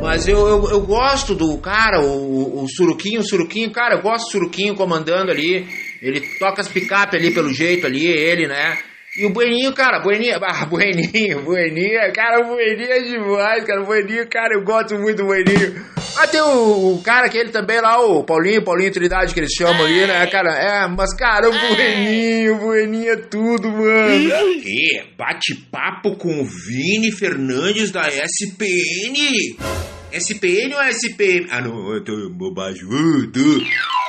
Mas 0.00 0.26
eu, 0.26 0.48
eu, 0.48 0.70
eu 0.70 0.80
gosto 0.80 1.34
do 1.34 1.58
cara, 1.58 2.00
o, 2.00 2.62
o 2.62 2.66
Suruquinho, 2.68 3.20
o 3.20 3.28
Suruquinho, 3.28 3.70
cara, 3.70 3.96
eu 3.96 4.02
gosto 4.02 4.24
do 4.24 4.30
Suruquinho 4.30 4.74
comandando 4.74 5.30
ali. 5.30 5.91
Ele 6.02 6.20
toca 6.36 6.60
as 6.60 6.68
picape 6.68 7.16
ali 7.16 7.32
pelo 7.32 7.54
jeito 7.54 7.86
ali, 7.86 8.04
ele, 8.04 8.48
né? 8.48 8.76
E 9.16 9.24
o 9.24 9.30
Bueninho, 9.30 9.72
cara, 9.72 10.00
Bueninho, 10.00 10.36
ah, 10.42 10.66
Bueninho, 10.66 11.42
Bueninho, 11.42 12.12
cara, 12.12 12.40
o 12.40 12.48
Bueninho 12.48 12.90
é 12.90 13.02
demais, 13.02 13.64
cara, 13.64 13.82
o 13.82 13.86
Bueninho, 13.86 14.26
cara, 14.28 14.54
eu 14.54 14.64
gosto 14.64 14.98
muito 14.98 15.18
do 15.18 15.26
Bueninho. 15.26 15.84
Ah, 16.16 16.26
tem 16.26 16.40
o, 16.40 16.94
o 16.94 17.02
cara 17.02 17.26
aquele 17.26 17.50
também 17.50 17.80
lá, 17.80 18.00
o 18.00 18.24
Paulinho, 18.24 18.64
Paulinho 18.64 18.90
Trindade, 18.90 19.32
que 19.32 19.40
eles 19.40 19.52
chamam 19.52 19.84
ali, 19.84 20.06
né, 20.06 20.26
cara, 20.26 20.50
é, 20.50 20.88
mas, 20.88 21.14
cara, 21.14 21.48
o 21.48 21.52
Bueninho, 21.52 22.56
o 22.56 22.58
Bueninho 22.58 23.12
é 23.12 23.16
tudo, 23.16 23.70
mano. 23.70 24.10
E 24.10 25.02
bate-papo 25.16 26.16
com 26.16 26.40
o 26.40 26.44
Vini 26.44 27.12
Fernandes 27.12 27.92
da 27.92 28.08
SPN. 28.08 30.01
SPN 30.12 30.74
ou 30.74 30.82
SPM? 30.82 31.46
Ah, 31.50 31.60
não, 31.60 31.94
eu 31.94 32.04
tô 32.04 32.28
bobagem. 32.30 32.84
Uh. 32.84 33.30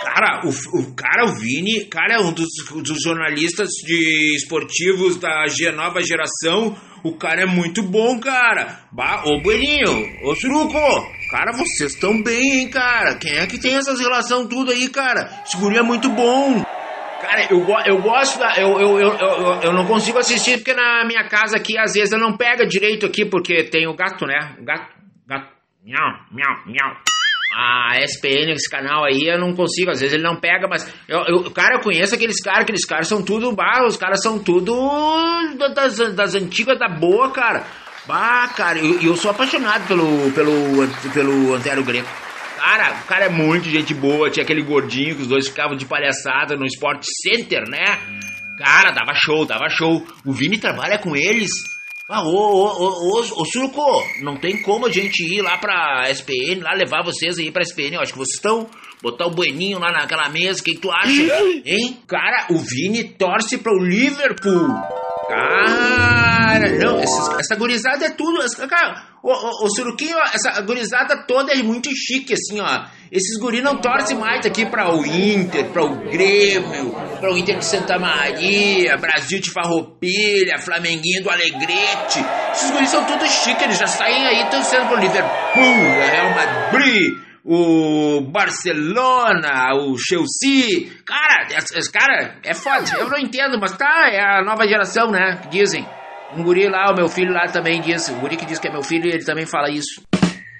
Cara, 0.03 0.41
o, 0.45 0.79
o 0.79 0.93
cara, 0.93 1.25
o 1.25 1.35
Vini, 1.35 1.85
cara, 1.85 2.15
é 2.15 2.19
um 2.19 2.33
dos, 2.33 2.49
dos 2.83 3.01
jornalistas 3.01 3.69
de 3.85 4.35
esportivos 4.35 5.17
da 5.17 5.45
nova 5.75 6.01
geração. 6.03 6.77
O 7.03 7.15
cara 7.17 7.41
é 7.41 7.45
muito 7.45 7.81
bom, 7.81 8.19
cara. 8.19 8.81
Bah, 8.91 9.23
ô 9.25 9.41
Bueninho, 9.41 10.05
ô 10.23 10.35
Suruco, 10.35 10.79
cara, 11.31 11.51
vocês 11.57 11.93
estão 11.93 12.21
bem, 12.21 12.61
hein, 12.61 12.69
cara. 12.69 13.15
Quem 13.15 13.37
é 13.37 13.47
que 13.47 13.59
tem 13.59 13.75
essas 13.75 13.99
relações 13.99 14.47
tudo 14.47 14.71
aí, 14.71 14.87
cara? 14.89 15.43
Esse 15.45 15.57
é 15.57 15.81
muito 15.81 16.09
bom. 16.09 16.63
Cara, 17.21 17.47
eu, 17.49 17.65
eu 17.85 18.01
gosto 18.01 18.37
da. 18.37 18.55
Eu, 18.57 18.79
eu, 18.79 18.99
eu, 18.99 19.13
eu, 19.17 19.61
eu 19.61 19.73
não 19.73 19.85
consigo 19.85 20.17
assistir 20.17 20.57
porque 20.57 20.73
na 20.73 21.05
minha 21.05 21.23
casa 21.29 21.55
aqui, 21.55 21.77
às 21.77 21.93
vezes, 21.93 22.11
eu 22.11 22.19
não 22.19 22.35
pega 22.35 22.67
direito 22.67 23.05
aqui, 23.05 23.25
porque 23.25 23.63
tem 23.63 23.87
o 23.87 23.95
gato, 23.95 24.25
né? 24.25 24.55
O 24.59 24.65
gato. 24.65 24.93
Gato. 25.25 25.52
Miau, 25.85 26.11
miau, 26.31 26.65
miau 26.65 26.97
a 27.55 27.99
SPN, 28.01 28.51
esse 28.51 28.69
canal 28.69 29.05
aí, 29.05 29.27
eu 29.27 29.37
não 29.37 29.53
consigo, 29.53 29.91
às 29.91 29.99
vezes 29.99 30.15
ele 30.15 30.23
não 30.23 30.35
pega, 30.35 30.67
mas 30.67 30.91
eu, 31.07 31.19
eu 31.27 31.51
cara, 31.51 31.75
eu 31.75 31.81
conheço 31.81 32.15
aqueles 32.15 32.41
caras, 32.41 32.63
aqueles 32.63 32.85
caras 32.85 33.07
são 33.07 33.23
tudo, 33.23 33.51
bah, 33.55 33.85
os 33.85 33.95
caras 33.95 34.21
são 34.23 34.39
tudo 34.39 34.73
das, 35.75 35.97
das 36.15 36.33
antigas 36.35 36.79
da 36.79 36.87
boa, 36.87 37.31
cara. 37.31 37.63
Bah, 38.07 38.47
cara, 38.55 38.79
eu, 38.79 38.99
eu 39.01 39.15
sou 39.15 39.31
apaixonado 39.31 39.87
pelo, 39.87 40.31
pelo, 40.31 40.87
pelo 41.13 41.53
Antero 41.53 41.83
Greco. 41.83 42.09
Cara, 42.57 43.01
o 43.03 43.05
cara 43.05 43.25
é 43.25 43.29
muito 43.29 43.69
gente 43.69 43.93
boa, 43.93 44.29
tinha 44.29 44.43
aquele 44.43 44.63
gordinho 44.63 45.15
que 45.15 45.21
os 45.21 45.27
dois 45.27 45.47
ficavam 45.47 45.75
de 45.75 45.85
palhaçada 45.85 46.55
no 46.55 46.65
Sport 46.65 47.03
Center, 47.21 47.69
né? 47.69 47.99
Cara, 48.57 48.91
dava 48.91 49.13
show, 49.13 49.45
dava 49.45 49.69
show. 49.69 50.05
O 50.25 50.31
Vini 50.31 50.57
trabalha 50.57 50.97
com 50.97 51.15
eles. 51.15 51.51
Ah, 52.09 52.21
ô, 52.21 52.29
ô, 52.29 52.67
ô, 52.67 53.17
ô, 53.17 53.41
ô, 53.41 53.45
Surco, 53.45 53.81
não 54.21 54.35
tem 54.35 54.61
como 54.61 54.87
a 54.87 54.91
gente 54.91 55.23
ir 55.23 55.41
lá 55.41 55.57
pra 55.57 56.09
SPN, 56.09 56.61
lá 56.61 56.73
levar 56.73 57.01
vocês 57.03 57.39
aí 57.39 57.49
pra 57.49 57.63
SPN. 57.63 57.95
Eu 57.95 58.01
acho 58.01 58.11
que 58.11 58.19
vocês 58.19 58.35
estão. 58.35 58.69
Botar 59.01 59.27
o 59.27 59.31
Bueninho 59.31 59.79
lá 59.79 59.91
naquela 59.91 60.29
mesa, 60.29 60.61
o 60.61 60.63
que, 60.63 60.75
que 60.75 60.81
tu 60.81 60.89
acha? 60.91 61.09
Hein? 61.65 61.97
Cara, 62.07 62.47
o 62.51 62.57
Vini 62.57 63.03
torce 63.03 63.57
pro 63.57 63.77
Liverpool. 63.83 64.67
Cara, 65.27 66.22
não, 66.59 66.99
essa, 66.99 67.37
essa 67.39 67.55
gurizada 67.55 68.05
é 68.05 68.09
tudo. 68.09 68.39
Cara, 68.67 69.03
o, 69.23 69.31
o, 69.31 69.65
o 69.65 69.69
Suruquinho, 69.75 70.17
essa 70.33 70.61
gurizada 70.61 71.25
toda 71.25 71.53
é 71.53 71.63
muito 71.63 71.89
chique, 71.95 72.33
assim, 72.33 72.59
ó. 72.59 72.85
Esses 73.11 73.39
guris 73.39 73.61
não 73.61 73.77
torcem 73.77 74.17
mais 74.17 74.43
aqui 74.45 74.65
para 74.65 74.91
o 74.91 75.05
Inter, 75.05 75.69
para 75.69 75.83
o 75.83 75.95
Grêmio, 76.09 76.91
para 77.19 77.31
o 77.31 77.37
Inter 77.37 77.59
de 77.59 77.65
Santa 77.65 77.99
Maria, 77.99 78.97
Brasil 78.97 79.39
de 79.39 79.51
Farroupilha, 79.51 80.57
Flamenguinho 80.57 81.23
do 81.23 81.29
Alegrete. 81.29 82.25
Esses 82.51 82.71
guris 82.71 82.89
são 82.89 83.05
todos 83.05 83.29
chiques, 83.29 83.61
eles 83.61 83.77
já 83.77 83.85
saem 83.85 84.25
aí 84.25 84.49
torcendo 84.49 84.87
pro 84.87 84.99
Liverpool, 84.99 85.61
Real 86.11 86.33
Madrid, 86.33 87.13
o 87.45 88.21
Barcelona, 88.31 89.75
o 89.75 89.95
Chelsea. 89.97 90.89
Cara, 91.05 91.47
esse 91.59 91.91
cara 91.91 92.39
é 92.43 92.53
foda. 92.53 92.97
Eu 92.97 93.09
não 93.09 93.19
entendo, 93.19 93.59
mas 93.59 93.77
tá, 93.77 94.09
é 94.09 94.39
a 94.39 94.43
nova 94.43 94.67
geração, 94.67 95.11
né? 95.11 95.39
Dizem. 95.51 95.85
Um 96.35 96.43
guri 96.43 96.67
lá, 96.67 96.91
o 96.91 96.95
meu 96.95 97.07
filho 97.07 97.31
lá 97.31 97.47
também 97.47 97.79
diz. 97.81 98.09
O 98.09 98.15
guri 98.15 98.35
que 98.35 98.45
diz 98.45 98.59
que 98.59 98.67
é 98.67 98.71
meu 98.71 98.81
filho, 98.81 99.07
ele 99.07 99.23
também 99.23 99.45
fala 99.45 99.69
isso. 99.69 100.01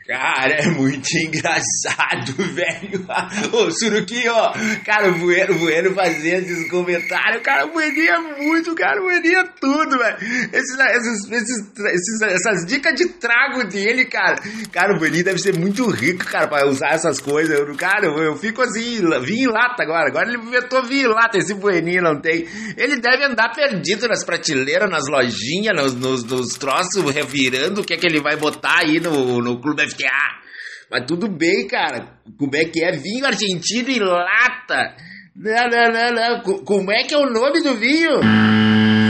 Cara, 0.05 0.55
é 0.55 0.67
muito 0.67 1.07
engraçado, 1.17 2.33
velho. 2.53 3.05
Ô, 3.53 3.71
Suruquinho, 3.71 4.33
ó. 4.33 4.53
Cara, 4.85 5.09
o 5.09 5.13
Bueno, 5.13 5.57
Bueno 5.57 5.95
fazendo 5.95 6.43
esses 6.43 6.69
comentários. 6.69 7.41
Cara, 7.41 7.65
o 7.65 7.71
Bueninho 7.71 8.11
é 8.11 8.19
muito, 8.43 8.75
cara. 8.75 8.99
O 8.99 9.05
Bueninho 9.05 9.39
é 9.39 9.45
tudo, 9.61 9.97
velho. 9.97 10.17
Esses, 10.51 10.77
esses, 10.77 11.31
esses, 11.31 11.71
esses, 11.85 12.21
essas 12.21 12.65
dicas 12.65 12.95
de 12.95 13.13
trago 13.13 13.63
dele, 13.63 14.03
cara. 14.03 14.41
Cara, 14.73 14.93
o 14.93 14.99
Bueninho 14.99 15.23
deve 15.23 15.39
ser 15.39 15.57
muito 15.57 15.89
rico, 15.89 16.25
cara, 16.25 16.49
pra 16.49 16.67
usar 16.67 16.89
essas 16.89 17.21
coisas. 17.21 17.57
Eu, 17.57 17.73
cara, 17.77 18.05
eu, 18.05 18.17
eu 18.17 18.35
fico 18.35 18.61
assim, 18.61 18.99
vinho 19.21 19.49
em 19.49 19.53
lata 19.53 19.83
agora. 19.83 20.09
Agora 20.09 20.27
ele 20.27 20.37
inventou 20.37 20.83
vinho 20.83 21.11
em 21.11 21.13
lata. 21.13 21.37
Esse 21.37 21.53
Bueninho 21.53 22.01
não 22.01 22.19
tem. 22.19 22.45
Ele 22.75 22.97
deve 22.97 23.23
andar 23.23 23.53
perdido 23.53 24.05
nas 24.09 24.25
prateleiras, 24.25 24.89
nas 24.89 25.07
lojinhas, 25.07 25.73
nos, 25.73 25.95
nos, 25.95 26.23
nos 26.25 26.55
troços, 26.55 27.09
revirando 27.09 27.79
o 27.79 27.83
que 27.85 27.93
é 27.93 27.97
que 27.97 28.05
ele 28.05 28.19
vai 28.19 28.35
botar 28.35 28.79
aí 28.79 28.99
no, 28.99 29.41
no 29.41 29.61
Clube 29.61 29.92
FTA. 29.93 30.43
Mas 30.91 31.05
tudo 31.07 31.27
bem, 31.27 31.67
cara. 31.67 32.17
Como 32.37 32.55
é 32.55 32.65
que 32.65 32.83
é? 32.83 32.91
Vinho 32.91 33.25
argentino 33.25 33.89
em 33.89 33.99
lata. 33.99 34.95
Não, 35.35 35.67
não, 35.69 35.87
não, 35.91 36.11
não. 36.11 36.63
Como 36.63 36.91
é 36.91 37.03
que 37.03 37.13
é 37.13 37.17
o 37.17 37.29
nome 37.29 37.61
do 37.61 37.75
vinho? 37.75 38.19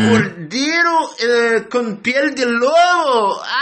Cordeiro 0.09 1.03
uh, 1.03 1.69
com 1.69 1.95
pele 1.97 2.33
de 2.33 2.45
lobo. 2.45 3.41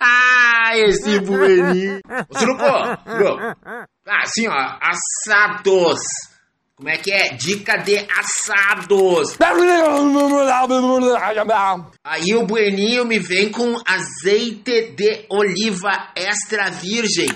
Ah, 0.00 0.76
esse 0.76 1.20
bueninho. 1.20 2.00
Ô, 2.28 2.38
Suruco, 2.38 2.62
Ah, 2.64 3.86
assim, 4.22 4.46
ó. 4.48 4.78
Assados. 4.80 6.00
Como 6.78 6.90
é 6.90 6.96
que 6.96 7.10
é? 7.10 7.34
Dica 7.34 7.76
de 7.78 7.98
assados. 7.98 9.36
Aí 12.04 12.36
o 12.36 12.46
Bueninho 12.46 13.04
me 13.04 13.18
vem 13.18 13.50
com 13.50 13.74
azeite 13.84 14.92
de 14.92 15.26
oliva 15.28 16.12
extra 16.14 16.70
virgem. 16.70 17.26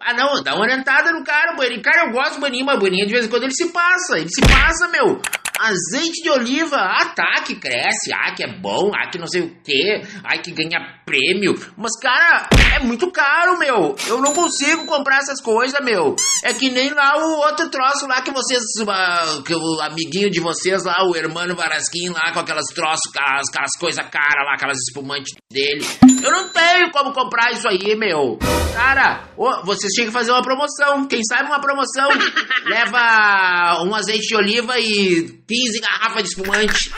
Ah, 0.00 0.14
não, 0.14 0.40
dá 0.44 0.54
uma 0.54 0.62
orientada 0.62 1.10
no 1.10 1.24
cara, 1.24 1.56
Bueninho. 1.56 1.82
Cara, 1.82 2.06
eu 2.06 2.12
gosto 2.12 2.34
do 2.34 2.40
Bueninho, 2.40 2.66
mas 2.66 2.76
o 2.76 2.78
Bueninho 2.78 3.08
de 3.08 3.12
vez 3.12 3.26
em 3.26 3.28
quando 3.28 3.42
ele 3.42 3.54
se 3.54 3.72
passa. 3.72 4.16
Ele 4.16 4.28
se 4.28 4.40
passa, 4.42 4.86
meu. 4.86 5.20
Azeite 5.58 6.22
de 6.22 6.30
oliva, 6.30 6.76
ah 6.76 7.06
tá, 7.14 7.42
que 7.44 7.54
cresce, 7.54 8.12
ah 8.12 8.34
que 8.34 8.42
é 8.42 8.58
bom, 8.58 8.90
ah 8.94 9.08
que 9.08 9.18
não 9.18 9.26
sei 9.26 9.42
o 9.42 9.50
que, 9.62 10.02
ah 10.24 10.36
que 10.36 10.50
ganha 10.50 10.78
prêmio. 11.04 11.54
Mas, 11.76 11.92
cara, 12.00 12.48
é 12.74 12.80
muito 12.80 13.10
caro, 13.10 13.58
meu. 13.58 13.94
Eu 14.08 14.20
não 14.20 14.32
consigo 14.32 14.84
comprar 14.86 15.18
essas 15.18 15.40
coisas, 15.40 15.78
meu. 15.84 16.16
É 16.42 16.52
que 16.52 16.70
nem 16.70 16.90
lá 16.90 17.16
o 17.18 17.38
outro 17.46 17.68
troço 17.70 18.06
lá 18.06 18.20
que 18.22 18.32
vocês, 18.32 18.62
uh, 18.80 19.42
que 19.42 19.54
o 19.54 19.80
amiguinho 19.80 20.30
de 20.30 20.40
vocês 20.40 20.82
lá, 20.84 21.06
o 21.06 21.14
Hermano 21.14 21.54
Varasquim 21.54 22.08
lá, 22.08 22.32
com 22.32 22.40
aquelas 22.40 22.66
troços, 22.74 23.10
aquelas, 23.14 23.48
aquelas 23.48 23.72
coisas 23.78 24.04
caras 24.08 24.46
lá, 24.46 24.54
aquelas 24.54 24.78
espumantes 24.88 25.34
dele. 25.52 25.84
Eu 26.22 26.30
não 26.30 26.48
tenho 26.48 26.90
como 26.90 27.12
comprar 27.12 27.52
isso 27.52 27.68
aí, 27.68 27.94
meu. 27.96 28.38
Cara, 28.74 29.28
oh, 29.36 29.64
vocês 29.64 29.92
tinham 29.92 30.08
que 30.08 30.12
fazer 30.12 30.32
uma 30.32 30.42
promoção. 30.42 31.06
Quem 31.06 31.22
sabe 31.22 31.48
uma 31.48 31.60
promoção 31.60 32.08
leva 32.66 33.84
um 33.84 33.94
azeite 33.94 34.26
de 34.26 34.36
oliva 34.36 34.78
e 34.80 35.43
15 35.46 35.80
garrafas 35.80 36.22
de 36.22 36.28
espumante. 36.30 36.90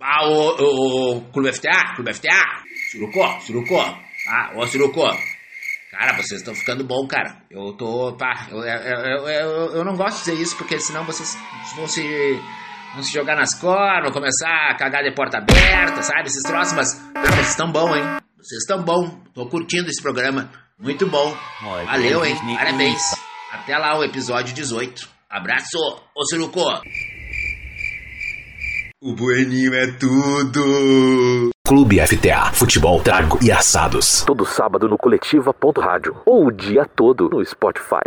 Ah, 0.00 0.26
o, 0.26 1.16
o, 1.16 1.20
Clube 1.32 1.52
FTA, 1.52 1.94
Clube 1.94 2.12
FTA, 2.12 2.62
Surucó, 2.90 3.40
Surucó, 3.40 3.98
ah, 4.28 4.52
ô 4.56 4.66
Surucó. 4.66 5.16
Cara, 5.90 6.14
vocês 6.14 6.40
estão 6.40 6.54
ficando 6.54 6.82
bom, 6.84 7.06
cara. 7.06 7.36
Eu 7.50 7.72
tô, 7.74 8.16
pá, 8.16 8.48
eu, 8.50 8.58
eu, 8.64 9.28
eu, 9.28 9.76
eu, 9.76 9.84
não 9.84 9.94
gosto 9.94 10.18
de 10.18 10.30
dizer 10.30 10.42
isso, 10.42 10.56
porque 10.56 10.80
senão 10.80 11.04
vocês 11.04 11.36
vão 11.76 11.86
se, 11.86 12.02
vão 12.94 13.02
se 13.02 13.12
jogar 13.12 13.36
nas 13.36 13.54
costas, 13.54 14.02
vão 14.04 14.12
começar 14.12 14.70
a 14.70 14.74
cagar 14.74 15.04
de 15.04 15.14
porta 15.14 15.38
aberta, 15.38 16.02
sabe? 16.02 16.28
Esses 16.28 16.42
troços, 16.42 16.72
mas, 16.72 16.94
cara, 17.12 17.30
vocês 17.32 17.50
estão 17.50 17.70
bom, 17.70 17.94
hein? 17.94 18.04
Vocês 18.38 18.62
estão 18.62 18.82
bom. 18.82 19.08
Tô 19.34 19.46
curtindo 19.46 19.88
esse 19.88 20.02
programa. 20.02 20.50
Muito 20.78 21.06
bom. 21.06 21.36
Valeu, 21.62 22.24
hein? 22.24 22.36
Parabéns. 22.56 23.02
Até 23.52 23.76
lá 23.76 23.96
o 23.98 24.02
episódio 24.02 24.54
18. 24.54 25.08
Abraço, 25.30 25.78
ô 26.14 26.24
Surucó. 26.24 26.80
O 29.04 29.16
Bueninho 29.16 29.74
é 29.74 29.88
tudo! 29.98 31.50
Clube 31.66 31.98
FTA, 32.06 32.52
futebol, 32.52 33.00
trago 33.02 33.36
e 33.42 33.50
assados. 33.50 34.22
Todo 34.24 34.46
sábado 34.46 34.88
no 34.88 34.96
coletiva.rádio 34.96 36.18
ou 36.24 36.46
o 36.46 36.52
dia 36.52 36.84
todo 36.84 37.28
no 37.28 37.44
Spotify. 37.44 38.04